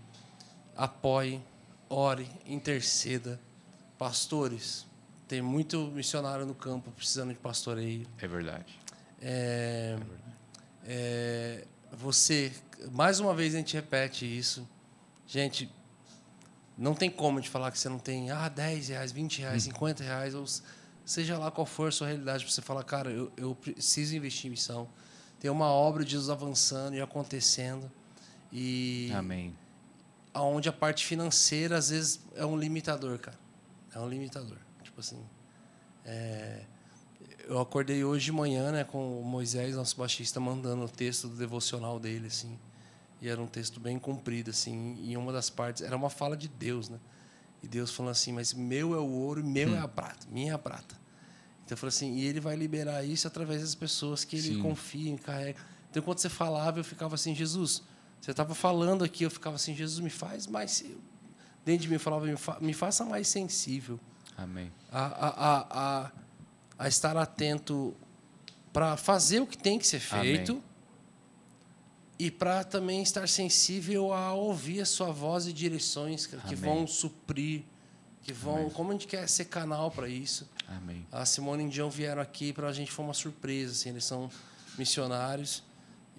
apoie, 0.76 1.42
ore, 1.90 2.30
interceda. 2.46 3.40
Pastores, 3.98 4.86
tem 5.28 5.42
muito 5.42 5.92
missionário 5.92 6.46
no 6.46 6.56
campo 6.56 6.90
precisando 6.92 7.34
de 7.34 7.40
pastoreio. 7.40 8.08
É 8.18 8.28
verdade. 8.28 8.80
É, 9.22 9.98
é, 10.86 11.66
você, 11.92 12.52
mais 12.92 13.20
uma 13.20 13.34
vez 13.36 13.54
a 13.54 13.58
gente 13.58 13.76
repete 13.76 14.26
isso. 14.26 14.68
Gente, 15.28 15.70
não 16.78 16.96
tem 16.96 17.10
como 17.10 17.40
gente 17.40 17.50
falar 17.50 17.72
que 17.72 17.78
você 17.78 17.90
não 17.90 18.00
tem 18.00 18.32
ah, 18.32 18.48
10 18.48 18.88
reais, 18.88 19.12
20 19.12 19.42
reais, 19.42 19.64
50 19.64 20.04
reais, 20.04 20.34
ou 20.34 20.46
seja 21.06 21.38
lá 21.38 21.52
qual 21.52 21.66
for 21.66 21.90
a 21.90 21.92
sua 21.92 22.08
realidade, 22.08 22.46
para 22.46 22.54
você 22.54 22.62
falar, 22.62 22.84
cara, 22.84 23.12
eu, 23.12 23.32
eu 23.36 23.54
preciso 23.54 24.16
investir 24.16 24.48
em 24.48 24.52
missão. 24.52 24.88
Tem 25.40 25.50
uma 25.50 25.68
obra 25.68 26.04
de 26.04 26.12
Deus 26.12 26.30
avançando 26.30 26.96
e 26.96 27.02
acontecendo. 27.02 27.90
E 28.52 29.12
Amém. 29.14 29.56
aonde 30.34 30.68
a 30.68 30.74
parte 30.74 31.06
financeira 31.06 31.78
às 31.78 31.90
vezes 31.90 32.20
é 32.36 32.46
um 32.46 32.58
limitador, 32.58 33.18
cara. 33.20 33.40
É 33.94 34.00
um 34.00 34.10
limitador. 34.10 34.58
Tipo 34.84 35.00
assim, 35.00 35.24
é, 36.04 36.64
eu 37.48 37.60
acordei 37.60 38.04
hoje 38.04 38.26
de 38.26 38.32
manhã, 38.32 38.72
né, 38.72 38.84
com 38.84 39.20
o 39.20 39.24
Moisés, 39.24 39.76
nosso 39.76 39.98
baixista, 39.98 40.40
mandando 40.40 40.84
o 40.84 40.90
texto 40.90 41.28
do 41.28 41.36
devocional 41.36 42.00
dele, 42.00 42.28
assim. 42.28 42.60
E 43.22 43.28
era 43.28 43.42
um 43.42 43.48
texto 43.48 43.80
bem 43.80 43.98
comprido, 43.98 44.50
assim. 44.50 44.98
E 45.02 45.16
uma 45.18 45.32
das 45.32 45.50
partes 45.50 45.82
era 45.82 45.96
uma 45.96 46.10
fala 46.10 46.38
de 46.38 46.48
Deus, 46.48 46.90
né? 46.90 47.00
E 47.62 47.68
Deus 47.68 47.92
falando 47.92 48.12
assim: 48.12 48.32
"Mas 48.32 48.54
meu 48.54 48.94
é 48.94 49.00
o 49.00 49.10
ouro, 49.10 49.44
meu 49.44 49.76
é 49.76 49.80
a 49.80 49.88
prata, 49.88 50.26
minha 50.30 50.52
é 50.52 50.56
a 50.56 50.58
prata". 50.58 50.99
Então 51.70 51.76
eu 51.76 51.78
falei 51.78 51.90
assim, 51.90 52.16
e 52.16 52.26
ele 52.26 52.40
vai 52.40 52.56
liberar 52.56 53.04
isso 53.04 53.28
através 53.28 53.62
das 53.62 53.76
pessoas 53.76 54.24
que 54.26 54.36
ele 54.36 54.56
Sim. 54.56 54.60
confia, 54.64 55.16
carrega. 55.20 55.60
Então 55.92 56.02
quando 56.02 56.18
você 56.18 56.28
falava, 56.28 56.80
eu 56.80 56.84
ficava 56.84 57.14
assim, 57.14 57.36
Jesus, 57.36 57.84
você 58.20 58.32
estava 58.32 58.56
falando 58.56 59.04
aqui, 59.04 59.24
eu 59.24 59.30
ficava 59.30 59.56
assim, 59.56 59.76
Jesus, 59.76 60.00
me 60.00 60.10
faz 60.10 60.48
mais. 60.48 60.84
Dentro 61.64 61.84
de 61.84 61.88
mim 61.88 61.94
eu 61.94 62.00
falava, 62.00 62.26
me, 62.26 62.36
fa- 62.36 62.58
me 62.60 62.74
faça 62.74 63.06
mais 63.06 63.28
sensível 63.28 64.00
Amém. 64.36 64.72
a, 64.92 65.06
a, 65.06 65.28
a, 65.30 65.68
a, 66.06 66.12
a 66.80 66.88
estar 66.88 67.16
atento 67.16 67.96
para 68.74 68.98
fazer 68.98 69.40
o 69.40 69.46
que 69.46 69.56
tem 69.58 69.78
que 69.78 69.86
ser 69.86 70.00
feito 70.00 70.54
Amém. 70.54 70.64
e 72.18 72.32
para 72.32 72.64
também 72.64 73.04
estar 73.04 73.30
sensível 73.30 74.12
a 74.12 74.34
ouvir 74.34 74.82
a 74.82 74.86
sua 74.88 75.12
voz 75.12 75.46
e 75.46 75.54
direções 75.54 76.26
que, 76.26 76.36
Amém. 76.36 76.56
vão 76.56 76.88
suprir, 76.88 77.62
que 78.24 78.34
vão. 78.34 78.72
Como 78.72 78.90
a 78.90 78.94
gente 78.94 79.06
quer 79.06 79.30
ser 79.30 79.46
canal 79.46 79.92
para 79.92 80.10
isso. 80.10 80.50
Amém. 80.78 81.06
A 81.12 81.26
Simone 81.26 81.64
e 81.64 81.68
o 81.68 81.70
John 81.70 81.90
vieram 81.90 82.22
aqui 82.22 82.54
para 82.54 82.68
a 82.68 82.74
gente 82.74 82.92
foi 82.92 83.06
uma 83.06 83.14
surpresa. 83.14 83.72
Assim, 83.72 83.90
eles 83.90 84.06
são 84.06 84.30
missionários 84.78 85.64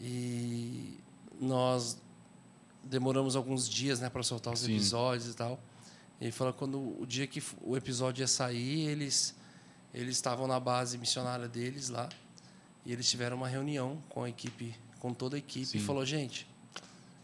e 0.00 0.98
nós 1.40 1.98
demoramos 2.82 3.36
alguns 3.36 3.68
dias 3.68 4.00
né, 4.00 4.08
para 4.08 4.22
soltar 4.22 4.52
os 4.52 4.60
Sim. 4.60 4.74
episódios 4.74 5.28
e 5.28 5.34
tal. 5.34 5.60
E 6.20 6.24
ele 6.24 6.32
falou 6.32 6.52
quando 6.52 7.00
o 7.00 7.06
dia 7.06 7.26
que 7.26 7.42
o 7.62 7.76
episódio 7.76 8.22
ia 8.22 8.28
sair, 8.28 8.88
eles 8.88 9.34
eles 9.92 10.16
estavam 10.16 10.46
na 10.46 10.60
base 10.60 10.96
missionária 10.96 11.48
deles 11.48 11.88
lá 11.88 12.08
e 12.86 12.92
eles 12.92 13.10
tiveram 13.10 13.36
uma 13.36 13.48
reunião 13.48 14.00
com 14.08 14.22
a 14.22 14.28
equipe, 14.28 14.76
com 15.00 15.12
toda 15.12 15.36
a 15.36 15.38
equipe 15.38 15.66
Sim. 15.66 15.78
e 15.78 15.80
falou 15.80 16.04
gente, 16.06 16.46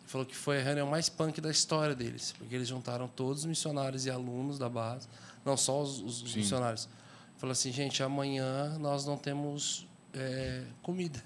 falou 0.06 0.26
que 0.26 0.34
foi 0.34 0.60
a 0.60 0.62
reunião 0.62 0.88
mais 0.88 1.08
punk 1.08 1.40
da 1.40 1.50
história 1.50 1.94
deles, 1.94 2.34
porque 2.36 2.54
eles 2.54 2.68
juntaram 2.68 3.06
todos 3.06 3.40
os 3.40 3.46
missionários 3.46 4.04
e 4.06 4.10
alunos 4.10 4.58
da 4.58 4.68
base, 4.68 5.08
não 5.44 5.56
só 5.56 5.80
os, 5.80 6.00
os 6.00 6.34
missionários. 6.34 6.88
Falou 7.36 7.52
assim, 7.52 7.70
gente, 7.72 8.02
amanhã 8.02 8.78
nós 8.78 9.04
não 9.04 9.16
temos 9.16 9.86
é, 10.14 10.64
comida. 10.82 11.22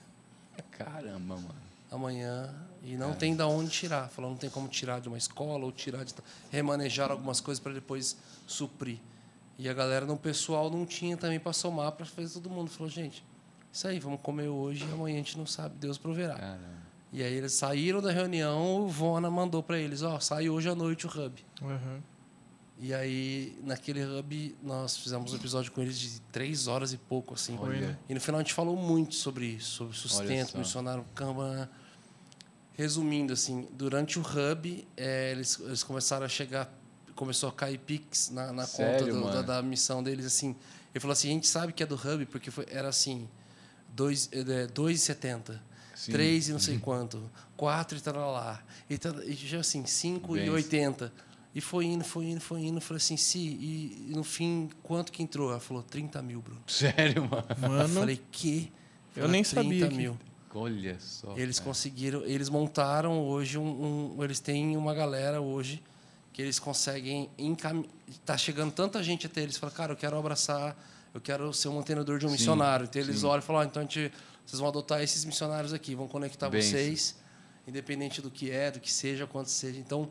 Caramba, 0.70 1.36
mano. 1.36 1.54
Amanhã 1.90 2.54
e 2.82 2.96
não 2.96 3.14
tem 3.14 3.36
da 3.36 3.46
onde 3.46 3.70
tirar. 3.70 4.08
Falou, 4.08 4.30
não 4.30 4.38
tem 4.38 4.48
como 4.48 4.68
tirar 4.68 5.00
de 5.00 5.08
uma 5.08 5.18
escola 5.18 5.64
ou 5.64 5.72
tirar 5.72 6.04
de 6.04 6.14
remanejar 6.50 7.10
algumas 7.10 7.40
coisas 7.40 7.62
para 7.62 7.72
depois 7.72 8.16
suprir. 8.46 8.98
E 9.58 9.68
a 9.68 9.74
galera 9.74 10.06
no 10.06 10.16
pessoal 10.16 10.70
não 10.70 10.86
tinha 10.86 11.16
também 11.16 11.38
para 11.38 11.52
somar 11.52 11.92
para 11.92 12.06
fazer 12.06 12.32
todo 12.32 12.48
mundo. 12.48 12.70
Falou, 12.70 12.88
gente, 12.88 13.22
isso 13.72 13.86
aí, 13.86 14.00
vamos 14.00 14.20
comer 14.20 14.48
hoje 14.48 14.84
e 14.88 14.92
amanhã 14.92 15.16
a 15.16 15.18
gente 15.18 15.36
não 15.36 15.46
sabe, 15.46 15.76
Deus 15.78 15.98
proverá. 15.98 16.34
Caramba. 16.34 16.80
E 17.12 17.22
aí 17.22 17.34
eles 17.34 17.52
saíram 17.52 18.00
da 18.00 18.10
reunião, 18.12 18.82
o 18.82 18.88
Vona 18.88 19.28
mandou 19.28 19.62
para 19.62 19.78
eles, 19.78 20.02
ó, 20.02 20.18
sai 20.20 20.48
hoje 20.48 20.68
à 20.68 20.74
noite 20.74 21.06
o 21.06 21.10
hub. 21.10 21.44
Uhum. 21.60 22.00
E 22.82 22.94
aí, 22.94 23.58
naquele 23.62 24.02
hub, 24.02 24.56
nós 24.62 24.96
fizemos 24.96 25.32
um 25.32 25.36
episódio 25.36 25.70
com 25.70 25.82
eles 25.82 25.98
de 25.98 26.18
três 26.32 26.66
horas 26.66 26.94
e 26.94 26.96
pouco, 26.96 27.34
assim. 27.34 27.58
Olha. 27.60 27.98
E 28.08 28.14
no 28.14 28.20
final 28.20 28.40
a 28.40 28.42
gente 28.42 28.54
falou 28.54 28.74
muito 28.74 29.14
sobre 29.14 29.44
isso, 29.46 29.68
sobre 29.76 29.96
sustento, 29.96 30.56
missionário, 30.58 31.04
Kanban. 31.14 31.68
Resumindo, 32.72 33.34
assim, 33.34 33.68
durante 33.72 34.18
o 34.18 34.22
hub, 34.22 34.88
eh, 34.96 35.32
eles, 35.32 35.58
eles 35.60 35.82
começaram 35.82 36.24
a 36.24 36.28
chegar, 36.28 36.72
começou 37.14 37.50
a 37.50 37.52
cair 37.52 37.76
Pix 37.78 38.30
na, 38.30 38.50
na 38.52 38.66
Sério, 38.66 39.12
conta 39.12 39.12
do- 39.12 39.30
da, 39.30 39.42
da 39.56 39.62
missão 39.62 40.02
deles, 40.02 40.24
assim. 40.24 40.56
Ele 40.94 41.00
falou 41.00 41.12
assim, 41.12 41.28
a 41.28 41.32
gente 41.32 41.46
sabe 41.48 41.74
que 41.74 41.82
é 41.82 41.86
do 41.86 41.94
hub, 41.96 42.24
porque 42.26 42.50
foi, 42.50 42.64
era 42.70 42.88
assim, 42.88 43.28
dois- 43.94 44.30
eh, 44.32 44.66
2,70, 44.68 45.60
Sim. 45.94 46.12
3 46.12 46.48
e 46.48 46.52
não 46.52 46.58
sei 46.58 46.78
quanto, 46.78 47.30
4 47.58 47.98
e 47.98 48.00
tal 48.00 48.14
lá, 48.32 48.64
e, 48.88 48.98
e 49.26 49.34
já 49.34 49.60
assim, 49.60 49.84
5 49.84 50.34
e 50.34 50.40
Bem, 50.40 50.48
80. 50.50 51.12
E 51.54 51.60
foi 51.60 51.84
indo, 51.86 52.04
foi 52.04 52.26
indo, 52.26 52.40
foi 52.40 52.60
indo. 52.60 52.80
Falei 52.80 52.98
assim, 52.98 53.16
sim, 53.16 53.40
e, 53.60 54.06
e 54.10 54.12
no 54.14 54.22
fim, 54.22 54.70
quanto 54.82 55.10
que 55.10 55.22
entrou? 55.22 55.50
Ela 55.50 55.58
falou, 55.60 55.82
30 55.82 56.22
mil, 56.22 56.40
Bruno. 56.40 56.62
Sério, 56.66 57.28
mano. 57.28 57.44
Eu 57.62 57.68
Mano, 57.68 58.00
falei, 58.00 58.20
que? 58.30 58.70
Eu 59.16 59.26
nem 59.28 59.42
sabia 59.42 59.88
que- 59.88 59.94
mil. 59.96 60.16
Olha 60.54 60.96
só. 61.00 61.36
Eles 61.36 61.58
cara. 61.58 61.68
conseguiram, 61.70 62.22
eles 62.24 62.48
montaram 62.48 63.20
hoje 63.20 63.56
um, 63.58 64.14
um- 64.16 64.24
eles 64.24 64.40
têm 64.40 64.76
uma 64.76 64.92
galera 64.94 65.40
hoje 65.40 65.80
que 66.32 66.42
eles 66.42 66.58
conseguem 66.58 67.28
encaminhar. 67.38 67.88
Tá 68.24 68.36
chegando 68.36 68.72
tanta 68.72 69.02
gente 69.02 69.26
até 69.26 69.42
eles, 69.42 69.56
falam, 69.56 69.74
cara, 69.74 69.92
eu 69.92 69.96
quero 69.96 70.16
abraçar, 70.18 70.76
eu 71.14 71.20
quero 71.20 71.52
ser 71.52 71.68
um 71.68 71.74
mantenedor 71.74 72.18
de 72.18 72.26
um 72.26 72.28
Sim, 72.30 72.34
missionário. 72.34 72.84
Então 72.84 73.00
eles 73.02 73.20
sim. 73.20 73.26
olham 73.26 73.38
e 73.38 73.42
falam, 73.42 73.62
ó, 73.62 73.64
então 73.64 73.80
a 73.80 73.84
gente, 73.84 74.12
vocês 74.46 74.58
vão 74.58 74.68
adotar 74.68 75.02
esses 75.02 75.24
missionários 75.24 75.72
aqui, 75.72 75.94
vão 75.94 76.08
conectar 76.08 76.48
Benção. 76.48 76.70
vocês, 76.70 77.16
independente 77.66 78.20
do 78.20 78.30
que 78.30 78.50
é, 78.50 78.70
do 78.72 78.80
que 78.80 78.92
seja, 78.92 79.26
quanto 79.28 79.50
seja. 79.50 79.78
Então 79.78 80.10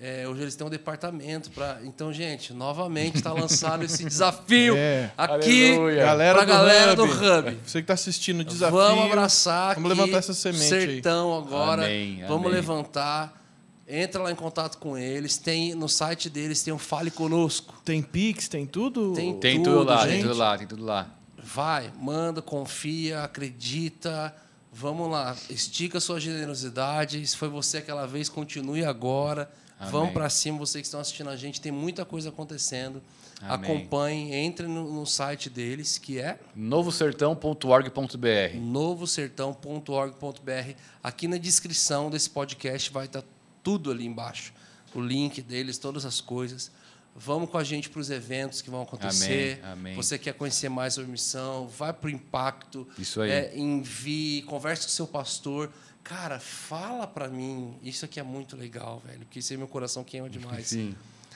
é, 0.00 0.26
hoje 0.26 0.42
eles 0.42 0.54
têm 0.56 0.66
um 0.66 0.70
departamento 0.70 1.50
para. 1.50 1.78
Então, 1.84 2.10
gente, 2.12 2.54
novamente 2.54 3.16
está 3.16 3.32
lançado 3.34 3.84
esse 3.84 4.02
desafio 4.04 4.74
É. 4.78 5.10
aqui 5.16 5.74
para 5.96 6.30
a 6.40 6.44
do 6.44 6.46
galera 6.46 6.92
Hub. 6.92 6.96
do 6.96 7.04
Hub. 7.04 7.58
Você 7.66 7.82
que 7.82 7.86
tá 7.86 7.92
assistindo 7.94 8.40
o 8.40 8.44
desafio. 8.44 8.78
Vamos 8.78 9.04
abraçar 9.04 9.74
Vamos 9.74 9.90
aqui, 9.90 10.00
levantar 10.00 10.18
essa 10.18 10.32
semente 10.32 10.72
aí. 10.74 10.86
sertão 10.94 11.36
agora. 11.36 11.84
Amém, 11.84 12.24
vamos 12.26 12.46
amém. 12.46 12.52
levantar. 12.52 13.38
Entra 13.86 14.22
lá 14.22 14.30
em 14.30 14.36
contato 14.36 14.78
com 14.78 14.96
eles. 14.96 15.36
Tem 15.36 15.74
no 15.74 15.88
site 15.88 16.30
deles 16.30 16.62
tem 16.62 16.72
um 16.72 16.78
Fale 16.78 17.10
Conosco. 17.10 17.74
Tem 17.84 18.00
Pix, 18.00 18.48
tem 18.48 18.64
tudo? 18.64 19.12
Tem 19.14 19.34
Tem 19.38 19.62
tudo, 19.62 19.78
tudo 19.80 19.90
lá, 19.90 20.02
tem 20.06 20.10
gente. 20.12 20.22
tudo 20.22 20.34
lá, 20.38 20.56
tem 20.58 20.66
tudo 20.66 20.84
lá. 20.84 21.06
Vai, 21.42 21.92
manda, 22.00 22.40
confia, 22.40 23.22
acredita. 23.24 24.34
Vamos 24.72 25.10
lá, 25.10 25.36
estica 25.50 25.98
a 25.98 26.00
sua 26.00 26.20
generosidade. 26.20 27.26
Se 27.26 27.36
foi 27.36 27.48
você 27.48 27.78
aquela 27.78 28.06
vez, 28.06 28.28
continue 28.28 28.84
agora. 28.84 29.50
Amém. 29.80 29.92
Vamos 29.92 30.12
para 30.12 30.28
cima, 30.28 30.58
vocês 30.58 30.82
que 30.82 30.86
estão 30.86 31.00
assistindo 31.00 31.30
a 31.30 31.36
gente, 31.36 31.58
tem 31.58 31.72
muita 31.72 32.04
coisa 32.04 32.28
acontecendo. 32.28 33.02
Amém. 33.40 33.70
Acompanhem, 33.70 34.34
entre 34.34 34.66
no, 34.66 34.92
no 34.92 35.06
site 35.06 35.48
deles, 35.48 35.96
que 35.96 36.18
é 36.18 36.38
novosertão.org.br. 36.54 38.58
novosertão.org.br. 38.60 40.74
Aqui 41.02 41.26
na 41.26 41.38
descrição 41.38 42.10
desse 42.10 42.28
podcast 42.28 42.92
vai 42.92 43.06
estar 43.06 43.24
tudo 43.62 43.90
ali 43.90 44.04
embaixo. 44.04 44.52
O 44.94 45.00
link 45.00 45.40
deles, 45.40 45.78
todas 45.78 46.04
as 46.04 46.20
coisas. 46.20 46.70
Vamos 47.16 47.50
com 47.50 47.58
a 47.58 47.64
gente 47.64 47.88
para 47.88 48.00
os 48.00 48.10
eventos 48.10 48.62
que 48.62 48.70
vão 48.70 48.82
acontecer. 48.82 49.60
Amém, 49.62 49.72
amém. 49.72 49.96
Você 49.96 50.18
quer 50.18 50.34
conhecer 50.34 50.68
mais 50.68 50.94
sobre 50.94 51.10
missão, 51.10 51.66
vai 51.66 51.92
para 51.92 52.08
o 52.08 52.10
impacto. 52.10 52.86
Isso 52.98 53.20
aí. 53.20 53.30
É, 53.30 53.58
envie, 53.58 54.42
converse 54.42 54.82
com 54.82 54.88
o 54.88 54.92
seu 54.92 55.06
pastor. 55.06 55.70
Cara, 56.02 56.40
fala 56.40 57.06
para 57.06 57.28
mim. 57.28 57.78
Isso 57.82 58.04
aqui 58.04 58.18
é 58.18 58.22
muito 58.22 58.56
legal, 58.56 59.00
velho, 59.06 59.20
porque 59.20 59.38
isso 59.38 59.52
aí 59.52 59.56
meu 59.56 59.68
coração 59.68 60.02
queima 60.02 60.28
demais. 60.30 60.68
Sim. 60.68 60.94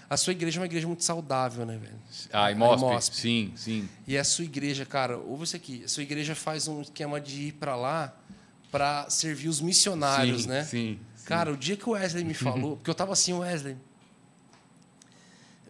A 0.09 0.17
sua 0.17 0.33
igreja 0.33 0.59
é 0.59 0.61
uma 0.61 0.67
igreja 0.67 0.87
muito 0.87 1.03
saudável, 1.03 1.65
né, 1.65 1.79
velho? 1.79 1.99
Ah, 2.33 2.47
A 2.47 2.53
Imosp? 2.53 2.83
Imosp. 2.85 3.15
Sim, 3.15 3.53
sim. 3.57 3.89
E 4.07 4.19
a 4.19 4.25
sua 4.25 4.45
igreja, 4.45 4.85
cara, 4.85 5.17
ouve 5.17 5.45
isso 5.45 5.57
aqui. 5.57 5.83
A 5.85 5.89
sua 5.89 6.03
igreja 6.03 6.35
faz 6.35 6.69
um 6.69 6.83
esquema 6.83 7.21
de 7.21 7.49
ir 7.49 7.53
para 7.53 7.75
lá 7.75 8.15
para 8.71 9.09
servir 9.09 9.49
os 9.49 9.61
missionários, 9.61 10.43
sim, 10.43 10.49
né? 10.49 10.65
Sim. 10.65 10.99
Cara, 11.25 11.51
o 11.53 11.57
dia 11.57 11.77
que 11.77 11.89
o 11.89 11.93
Wesley 11.93 12.23
me 12.25 12.35
falou, 12.35 12.77
porque 12.77 12.91
eu 12.91 12.95
tava 12.95 13.13
assim, 13.15 13.33
Wesley, 13.33 13.77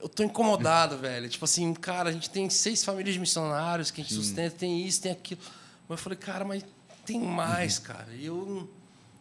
eu 0.00 0.08
tô 0.08 0.22
incomodado, 0.24 0.98
velho. 0.98 1.28
Tipo 1.28 1.44
assim, 1.44 1.72
cara, 1.74 2.10
a 2.10 2.12
gente 2.12 2.28
tem 2.28 2.50
seis 2.50 2.84
famílias 2.84 3.14
de 3.14 3.20
missionários 3.20 3.90
que 3.90 4.00
a 4.00 4.04
gente 4.04 4.14
sustenta, 4.14 4.56
tem 4.56 4.84
isso, 4.86 5.00
tem 5.00 5.12
aquilo. 5.12 5.40
Mas 5.88 5.98
eu 5.98 6.02
falei, 6.02 6.18
cara, 6.18 6.44
mas 6.44 6.64
tem 7.06 7.20
mais, 7.20 7.78
cara. 7.78 8.08
E 8.12 8.26
Eu, 8.26 8.68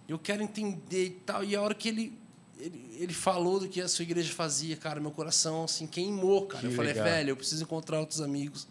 eu 0.07 0.19
quero 0.19 0.41
entender 0.43 1.05
e 1.05 1.09
tal. 1.11 1.43
E 1.43 1.55
a 1.55 1.61
hora 1.61 1.73
que 1.73 1.87
ele, 1.89 2.17
ele, 2.59 2.97
ele 2.99 3.13
falou 3.13 3.59
do 3.59 3.67
que 3.67 3.81
a 3.81 3.87
sua 3.87 4.03
igreja 4.03 4.31
fazia, 4.33 4.75
cara, 4.75 4.99
meu 4.99 5.11
coração, 5.11 5.63
assim, 5.63 5.87
queimou, 5.87 6.45
cara. 6.47 6.61
Que 6.61 6.67
eu 6.67 6.71
falei, 6.75 6.93
legal. 6.93 7.05
velho, 7.07 7.29
eu 7.31 7.35
preciso 7.37 7.63
encontrar 7.63 7.99
outros 7.99 8.21
amigos. 8.21 8.67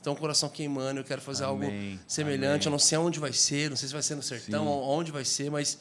Então, 0.00 0.14
o 0.14 0.16
coração 0.16 0.48
queimando, 0.48 0.98
eu 1.00 1.04
quero 1.04 1.20
fazer 1.22 1.44
algo 1.44 1.64
Amém, 1.64 2.00
semelhante. 2.08 2.46
amém. 2.62 2.66
Eu 2.66 2.70
não 2.72 2.78
sei 2.78 2.98
aonde 2.98 3.20
vai 3.20 3.32
ser, 3.32 3.70
não 3.70 3.76
sei 3.76 3.86
se 3.86 3.92
vai 3.94 4.02
ser 4.02 4.16
no 4.16 4.22
sertão, 4.22 4.64
Sim. 4.64 4.70
onde 4.70 5.12
vai 5.12 5.24
ser, 5.24 5.48
mas 5.50 5.78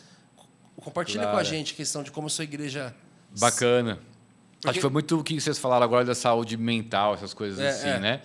compartilha 0.77 1.23
com 1.23 1.29
a 1.29 1.31
Claro. 1.31 1.45
gente 1.47 1.73
a 1.73 1.75
questão 1.75 2.03
de 2.03 2.11
como 2.11 2.27
a 2.27 2.29
sua 2.29 2.43
igreja 2.43 2.95
Bacana. 3.39 3.95
Porque- 3.95 4.67
Acho 4.69 4.73
que 4.75 4.81
foi 4.81 4.89
muito 4.91 5.19
o 5.19 5.23
que 5.23 5.39
vocês 5.41 5.57
falaram 5.57 5.83
agora 5.83 6.05
da 6.05 6.13
saúde 6.13 6.55
mental, 6.57 7.15
essas 7.15 7.33
coisas 7.33 7.59
É, 7.59 7.69
assim, 7.69 7.87
é. 7.87 7.99
né? 7.99 8.21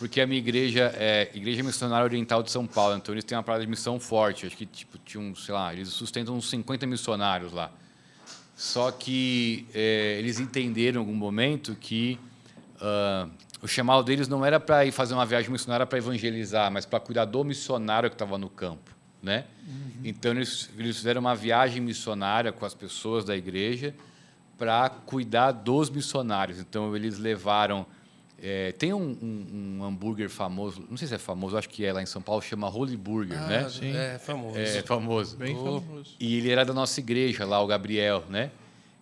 Porque 0.00 0.18
a 0.18 0.26
minha 0.26 0.38
igreja 0.38 0.94
é 0.96 1.30
Igreja 1.34 1.62
Missionária 1.62 2.04
Oriental 2.04 2.42
de 2.42 2.50
São 2.50 2.66
Paulo, 2.66 2.96
então 2.96 3.14
eles 3.14 3.22
têm 3.22 3.36
uma 3.36 3.44
parada 3.44 3.62
de 3.62 3.68
missão 3.68 4.00
forte. 4.00 4.46
Acho 4.46 4.56
que, 4.56 4.64
tipo, 4.64 4.96
tinham, 4.96 5.34
sei 5.34 5.52
lá, 5.52 5.74
eles 5.74 5.90
sustentam 5.90 6.34
uns 6.34 6.48
50 6.48 6.86
missionários 6.86 7.52
lá. 7.52 7.70
Só 8.56 8.90
que 8.90 9.66
é, 9.74 10.16
eles 10.18 10.40
entenderam 10.40 11.02
em 11.02 11.04
algum 11.04 11.14
momento 11.14 11.76
que 11.78 12.18
ah, 12.80 13.28
o 13.60 13.68
chamado 13.68 14.02
deles 14.02 14.26
não 14.26 14.42
era 14.42 14.58
para 14.58 14.86
ir 14.86 14.90
fazer 14.90 15.12
uma 15.12 15.26
viagem 15.26 15.50
missionária 15.50 15.84
para 15.84 15.98
evangelizar, 15.98 16.72
mas 16.72 16.86
para 16.86 16.98
cuidar 16.98 17.26
do 17.26 17.44
missionário 17.44 18.08
que 18.08 18.14
estava 18.14 18.38
no 18.38 18.48
campo, 18.48 18.90
né? 19.22 19.44
Então 20.02 20.32
eles, 20.32 20.70
eles 20.78 20.96
fizeram 20.96 21.20
uma 21.20 21.34
viagem 21.34 21.82
missionária 21.82 22.52
com 22.52 22.64
as 22.64 22.72
pessoas 22.72 23.22
da 23.22 23.36
igreja 23.36 23.94
para 24.56 24.88
cuidar 24.88 25.52
dos 25.52 25.90
missionários. 25.90 26.58
Então 26.58 26.96
eles 26.96 27.18
levaram 27.18 27.84
é, 28.42 28.72
tem 28.72 28.92
um, 28.92 29.16
um- 29.22 29.78
um 29.80 29.84
hambúrguer 29.84 30.28
famoso, 30.30 30.82
não 30.88 30.96
sei 30.96 31.06
se 31.08 31.14
é 31.14 31.18
famoso, 31.18 31.56
acho 31.58 31.68
que 31.68 31.84
é 31.84 31.92
lá 31.92 32.02
em 32.02 32.06
São 32.06 32.22
Paulo, 32.22 32.40
chama 32.40 32.68
Holy 32.68 32.96
Burger, 32.96 33.38
Ah, 33.42 33.46
né? 33.46 33.68
Sim. 33.68 33.94
É 33.94 34.18
famoso. 34.18 34.58
É 34.58 34.82
famoso. 34.82 35.36
Bem 35.36 35.56
Oh. 35.56 35.80
famoso. 35.80 36.16
E 36.18 36.36
ele 36.38 36.50
era 36.50 36.64
da 36.64 36.72
nossa 36.72 36.98
igreja 37.00 37.44
lá, 37.44 37.60
o 37.62 37.66
Gabriel, 37.66 38.24
né? 38.28 38.50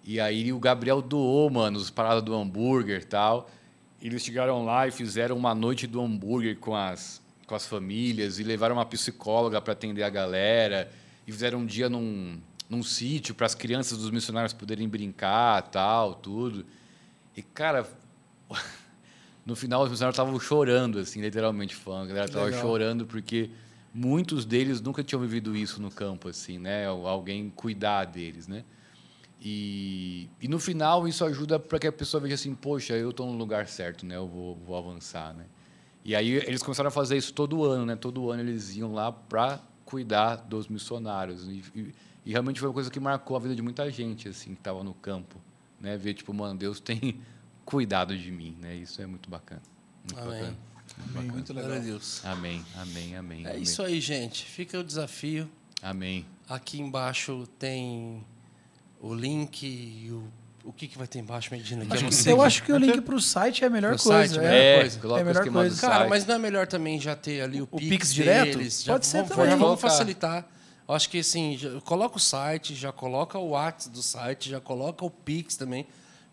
E 0.05 0.19
aí 0.19 0.53
o 0.53 0.59
Gabriel 0.59 1.01
doou, 1.03 1.49
mano, 1.51 1.79
as 1.79 1.91
paradas 1.91 2.23
do 2.23 2.35
hambúrguer 2.35 3.01
e 3.03 3.05
tal. 3.05 3.49
Eles 4.01 4.23
chegaram 4.25 4.65
lá 4.65 4.87
e 4.89 4.91
fizeram 4.91 5.37
uma 5.37 5.55
noite 5.55 5.87
do 5.87 6.01
hambúrguer 6.01 6.57
com 6.59 6.75
as, 6.75 7.21
com 7.47 7.55
as 7.55 7.67
famílias 7.67 8.39
e 8.39 8.43
levaram 8.45 8.77
uma 8.77 8.87
psicóloga 8.87 9.61
para 9.61 9.73
atender 9.73 10.03
a 10.03 10.09
galera. 10.11 10.91
E 11.27 11.33
fizeram 11.33 11.59
um 11.61 11.67
dia 11.67 11.89
num, 11.91 12.39
num 12.71 12.83
sítio 12.83 13.35
para 13.35 13.45
as 13.47 13.55
crianças 13.55 13.99
dos 13.99 14.11
missionários 14.11 14.53
poderem 14.53 14.89
brincar 14.89 15.63
tal, 15.63 16.15
tudo. 16.15 16.65
E, 17.37 17.43
cara, 17.43 17.87
no 19.49 19.57
final 19.57 19.83
os 19.83 19.89
missionários 19.91 20.15
estavam 20.15 20.39
chorando, 20.39 20.99
assim, 20.99 21.23
literalmente 21.23 21.75
falando. 21.75 22.03
A 22.05 22.07
galera 22.09 22.27
estava 22.27 22.45
chorando 22.61 23.07
porque 23.07 23.49
muitos 23.95 24.45
deles 24.45 24.79
nunca 24.83 25.03
tinham 25.03 25.21
vivido 25.23 25.57
isso 25.57 25.81
no 25.81 25.91
campo, 25.91 26.29
assim, 26.29 26.59
né? 26.59 26.87
Alguém 26.87 27.49
cuidar 27.49 28.05
deles, 28.05 28.47
né? 28.47 28.63
E, 29.41 30.29
e 30.41 30.49
no 30.49 30.59
final 30.59 31.09
isso 31.09 31.25
ajuda 31.25 31.59
para 31.59 31.79
que 31.79 31.87
a 31.87 31.93
pessoa 31.93 32.21
veja 32.21 32.35
assim, 32.35 32.55
poxa, 32.55 32.95
eu 32.95 33.09
estou 33.11 33.27
no 33.31 33.39
lugar 33.39 33.67
certo, 33.69 34.05
né? 34.05 34.17
Eu 34.17 34.29
vou, 34.29 34.55
vou 34.67 34.77
avançar, 34.77 35.33
né? 35.33 35.45
E 36.05 36.15
aí 36.15 36.29
eles 36.31 36.63
começaram 36.63 36.89
a 36.89 36.91
fazer 36.91 37.17
isso 37.17 37.33
todo 37.33 37.65
ano, 37.65 37.87
né? 37.87 37.97
Todo 37.97 38.31
ano 38.31 38.43
eles 38.43 38.77
iam 38.77 38.93
lá 38.93 39.11
para 39.11 39.61
cuidar 39.85 40.37
dos 40.37 40.69
missionários. 40.69 41.45
E, 41.49 41.63
e- 41.75 41.95
e 42.27 42.31
realmente 42.33 42.61
foi 42.61 42.69
uma 42.69 42.75
coisa 42.75 42.91
que 42.91 43.01
marcou 43.01 43.35
a 43.39 43.41
vida 43.41 43.55
de 43.57 43.63
muita 43.63 43.91
gente, 43.91 44.29
assim, 44.29 44.53
que 44.53 44.61
estava 44.61 44.85
no 44.85 44.93
campo, 44.93 45.41
né? 45.81 45.97
Ver 45.97 46.13
tipo, 46.13 46.35
mano, 46.35 46.59
Deus 46.59 46.79
tem 46.81 47.19
cuidado 47.71 48.17
de 48.17 48.31
mim, 48.31 48.57
né? 48.61 48.75
Isso 48.75 49.01
é 49.03 49.07
muito 49.07 49.29
bacana. 49.29 49.63
Muito 50.05 50.19
Amém. 50.21 50.41
bacana. 50.41 50.57
Amém, 51.15 51.31
muito 51.31 51.53
legal. 51.53 51.69
Glória 51.71 51.83
a 51.83 51.87
Deus. 51.87 52.25
Amém, 52.25 52.65
amém, 52.77 53.17
amém. 53.17 53.47
É 53.47 53.51
amém. 53.51 53.63
isso 53.63 53.83
aí, 53.83 54.01
gente. 54.01 54.45
Fica 54.45 54.79
o 54.79 54.83
desafio. 54.85 55.49
Amém. 55.83 56.25
Aqui 56.49 56.81
embaixo 56.81 57.47
tem 57.59 58.25
o 59.01 59.15
link 59.15 59.63
e 59.65 60.11
o, 60.11 60.25
o 60.65 60.73
que, 60.73 60.89
que 60.89 60.97
vai 60.99 61.07
ter 61.07 61.19
embaixo, 61.19 61.51
Medina? 61.53 61.85
Eu 61.85 61.93
Acho 61.93 62.03
não 62.05 62.11
que- 62.11 62.31
eu 62.31 62.43
acho 62.43 62.63
que 62.63 62.73
o 62.73 62.79
link 62.79 63.01
pro 63.03 63.21
site 63.21 63.63
é 63.63 63.67
a 63.67 63.71
melhor 63.71 63.95
Pro 63.97 64.03
coisa. 64.05 64.35
site, 64.35 64.39
é. 64.39 64.49
melhor 64.49 64.55
É, 64.63 64.81
coisa. 64.81 64.99
coloca 65.01 65.19
É 65.19 65.21
a 65.21 65.25
o 65.25 65.27
melhor 65.27 65.49
coisa. 65.53 65.81
Cara, 65.81 66.09
mas 66.09 66.27
não 66.27 66.35
é 66.35 66.39
melhor 66.39 66.67
também 66.67 66.99
já 67.01 67.15
ter 67.15 67.43
ali 67.43 67.61
o, 67.61 67.69
O 67.71 67.77
Pix, 67.79 67.89
Pix 67.91 68.15
direto? 68.15 68.57
deles? 68.59 68.83
Pode 68.83 69.05
já, 69.07 69.11
ser 69.11 69.23
vamos, 69.25 69.37
também. 69.37 69.57
Vamos 69.57 69.81
facilitar. 69.81 70.49
Eu 70.89 70.95
acho 70.95 71.11
que 71.11 71.19
assim, 71.19 71.57
já 71.59 71.81
coloca 71.83 72.17
o 72.17 72.21
site, 72.21 72.75
já 72.75 72.91
coloca 72.91 73.39
o 73.39 73.51
WhatsApp 73.51 73.95
do 73.95 74.03
site, 74.03 74.49
já 74.49 74.59
coloca 74.61 75.05
o 75.05 75.11
Pix 75.11 75.55
também. 75.55 75.87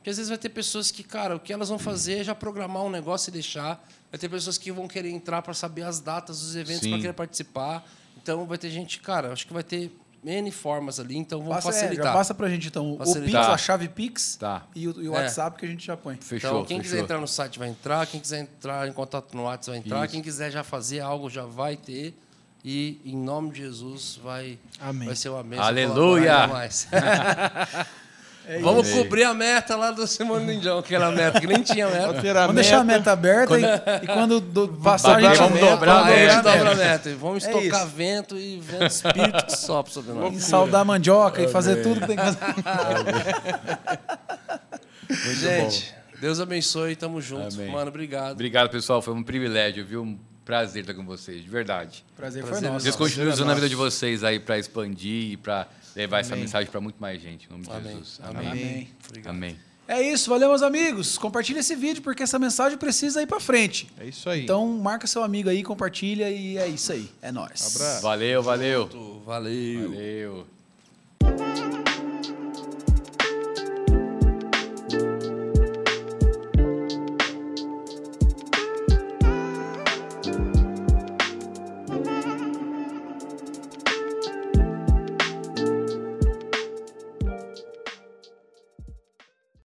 Porque 0.05 0.11
às 0.11 0.17
vezes 0.17 0.29
vai 0.29 0.37
ter 0.37 0.49
pessoas 0.49 0.91
que, 0.91 1.01
cara, 1.01 1.35
o 1.35 1.39
que 1.39 1.51
elas 1.51 1.67
vão 1.67 1.79
fazer 1.79 2.19
é 2.19 2.23
já 2.23 2.35
programar 2.35 2.83
um 2.83 2.91
negócio 2.91 3.31
e 3.31 3.33
deixar. 3.33 3.83
Vai 4.11 4.19
ter 4.19 4.29
pessoas 4.29 4.55
que 4.55 4.71
vão 4.71 4.87
querer 4.87 5.09
entrar 5.09 5.41
para 5.41 5.51
saber 5.55 5.81
as 5.81 5.99
datas 5.99 6.41
dos 6.41 6.55
eventos, 6.55 6.87
para 6.87 6.99
querer 6.99 7.13
participar. 7.13 7.83
Então 8.21 8.45
vai 8.45 8.55
ter 8.59 8.69
gente, 8.69 8.99
cara, 8.99 9.33
acho 9.33 9.47
que 9.47 9.51
vai 9.53 9.63
ter 9.63 9.91
N 10.23 10.51
formas 10.51 10.99
ali, 10.99 11.17
então 11.17 11.39
vamos 11.39 11.55
Passa, 11.55 11.69
é, 11.69 11.73
facilitar. 11.73 12.05
já 12.05 12.13
passa 12.13 12.35
pra 12.35 12.47
gente, 12.47 12.67
então, 12.67 12.93
o 12.93 12.97
Facilitar. 12.99 13.45
Pix, 13.45 13.53
a 13.53 13.57
chave 13.57 13.89
Pix 13.89 14.35
Tá. 14.35 14.67
e 14.75 14.87
o, 14.87 15.01
e 15.01 15.09
o 15.09 15.15
É. 15.15 15.21
WhatsApp 15.23 15.57
que 15.57 15.65
a 15.65 15.69
gente 15.69 15.83
já 15.87 15.97
põe. 15.97 16.17
Fechou, 16.17 16.51
Então, 16.51 16.65
quem 16.65 16.77
fechou. 16.77 16.91
quiser 16.91 17.03
entrar 17.03 17.19
no 17.19 17.27
site 17.27 17.57
vai 17.57 17.67
entrar, 17.69 18.05
quem 18.05 18.19
quiser 18.19 18.41
entrar 18.41 18.87
em 18.87 18.93
contato 18.93 19.35
no 19.35 19.45
WhatsApp 19.45 19.71
vai 19.71 19.77
entrar, 19.87 20.03
Isso. 20.05 20.11
quem 20.13 20.21
quiser 20.21 20.51
já 20.51 20.63
fazer 20.63 20.99
algo 20.99 21.31
já 21.31 21.45
vai 21.47 21.75
ter. 21.75 22.15
E 22.63 23.01
em 23.05 23.17
nome 23.17 23.51
de 23.51 23.57
Jesus 23.61 24.19
vai, 24.23 24.59
Amém. 24.79 25.07
vai 25.07 25.15
ser 25.15 25.29
uma 25.29 25.41
bênção. 25.41 25.65
Aleluia! 25.65 26.47
mais. 28.47 28.61
Vamos 28.61 28.87
Amém. 28.89 29.03
cobrir 29.03 29.23
a 29.23 29.33
meta 29.33 29.75
lá 29.75 29.91
do 29.91 30.05
Simone 30.07 30.45
Lindão, 30.53 30.79
aquela 30.79 31.11
meta 31.11 31.39
que 31.39 31.47
nem 31.47 31.61
tinha 31.61 31.87
meta. 31.87 32.13
Vamos 32.33 32.55
deixar 32.55 32.79
a 32.79 32.83
meta. 32.83 32.99
meta 32.99 33.11
aberta 33.11 33.59
e, 33.59 33.63
e 34.03 34.07
quando 34.07 34.39
do, 34.39 34.67
passar 34.67 35.17
a 35.17 35.21
gente 35.21 35.37
Vamos 35.37 35.41
aumenta, 35.41 35.69
dobrar, 35.71 35.93
vamos 35.93 36.07
dobrar 36.09 36.19
gente 36.19 36.31
a 36.37 36.41
dobra 36.41 36.71
a 36.71 36.75
meta. 36.75 36.89
meta. 36.89 37.09
E 37.09 37.13
Vamos 37.13 37.43
É 37.43 37.47
estocar 37.47 37.85
isso. 37.85 37.95
vento 37.95 38.37
e 38.37 38.59
vento 38.59 38.85
espírito 38.85 39.45
que 39.45 39.55
sopra 39.57 39.91
sobre 39.91 40.13
nós. 40.13 40.35
E 40.35 40.41
saudar 40.41 40.81
a 40.81 40.85
mandioca 40.85 41.41
e 41.41 41.47
fazer 41.47 41.81
tudo 41.83 42.01
que 42.01 42.07
tem 42.07 42.17
que 42.17 42.23
fazer. 42.23 42.45
Gente, 45.35 45.93
Deus 46.19 46.39
abençoe, 46.39 46.95
tamo 46.95 47.21
junto. 47.21 47.55
Amém. 47.55 47.71
Mano, 47.71 47.89
obrigado. 47.89 48.31
Obrigado, 48.33 48.69
pessoal. 48.69 49.01
Foi 49.01 49.13
um 49.13 49.23
privilégio, 49.23 49.85
viu? 49.85 50.01
Um 50.03 50.17
prazer 50.43 50.81
estar 50.81 50.93
com 50.93 51.05
vocês, 51.05 51.43
de 51.43 51.49
verdade. 51.49 52.05
Prazer, 52.15 52.43
Prazer 52.43 52.59
foi 52.61 52.67
é 52.69 52.71
nosso. 52.71 52.83
Deus 52.83 52.95
Nossa, 52.97 53.09
continue 53.09 53.29
é 53.29 53.33
usando 53.33 53.51
a 53.51 53.53
vida 53.55 53.69
de 53.69 53.75
vocês 53.75 54.23
aí 54.23 54.39
para 54.39 54.57
expandir 54.57 55.31
e 55.33 55.37
para 55.37 55.67
levar 55.95 56.19
essa 56.19 56.33
Amém. 56.33 56.43
mensagem 56.43 56.69
para 56.69 56.81
muito 56.81 56.97
mais 56.99 57.21
gente. 57.21 57.47
Em 57.47 57.51
nome 57.51 57.63
de 57.63 57.71
Amém. 57.71 57.91
Jesus. 57.93 58.19
Amém. 58.23 58.47
Amém. 58.47 58.51
Amém. 58.51 58.89
Obrigado. 59.07 59.33
Amém. 59.35 59.59
É 59.87 60.01
isso, 60.01 60.31
valeu, 60.31 60.49
meus 60.49 60.63
amigos. 60.63 61.15
Compartilha 61.15 61.59
esse 61.59 61.75
vídeo 61.75 62.01
porque 62.01 62.23
essa 62.23 62.39
mensagem 62.39 62.75
precisa 62.75 63.21
ir 63.21 63.27
pra 63.27 63.39
frente. 63.39 63.87
É 63.99 64.05
isso 64.05 64.27
aí. 64.27 64.41
Então, 64.43 64.65
marca 64.67 65.05
seu 65.05 65.23
amigo 65.23 65.47
aí, 65.47 65.61
compartilha 65.61 66.29
e 66.29 66.57
é 66.57 66.67
isso 66.67 66.91
aí. 66.91 67.07
É 67.21 67.31
nóis. 67.31 67.75
Abraço. 67.75 68.01
Valeu, 68.01 68.41
valeu. 68.41 69.21
Valeu. 69.23 70.45
Valeu. 71.21 71.74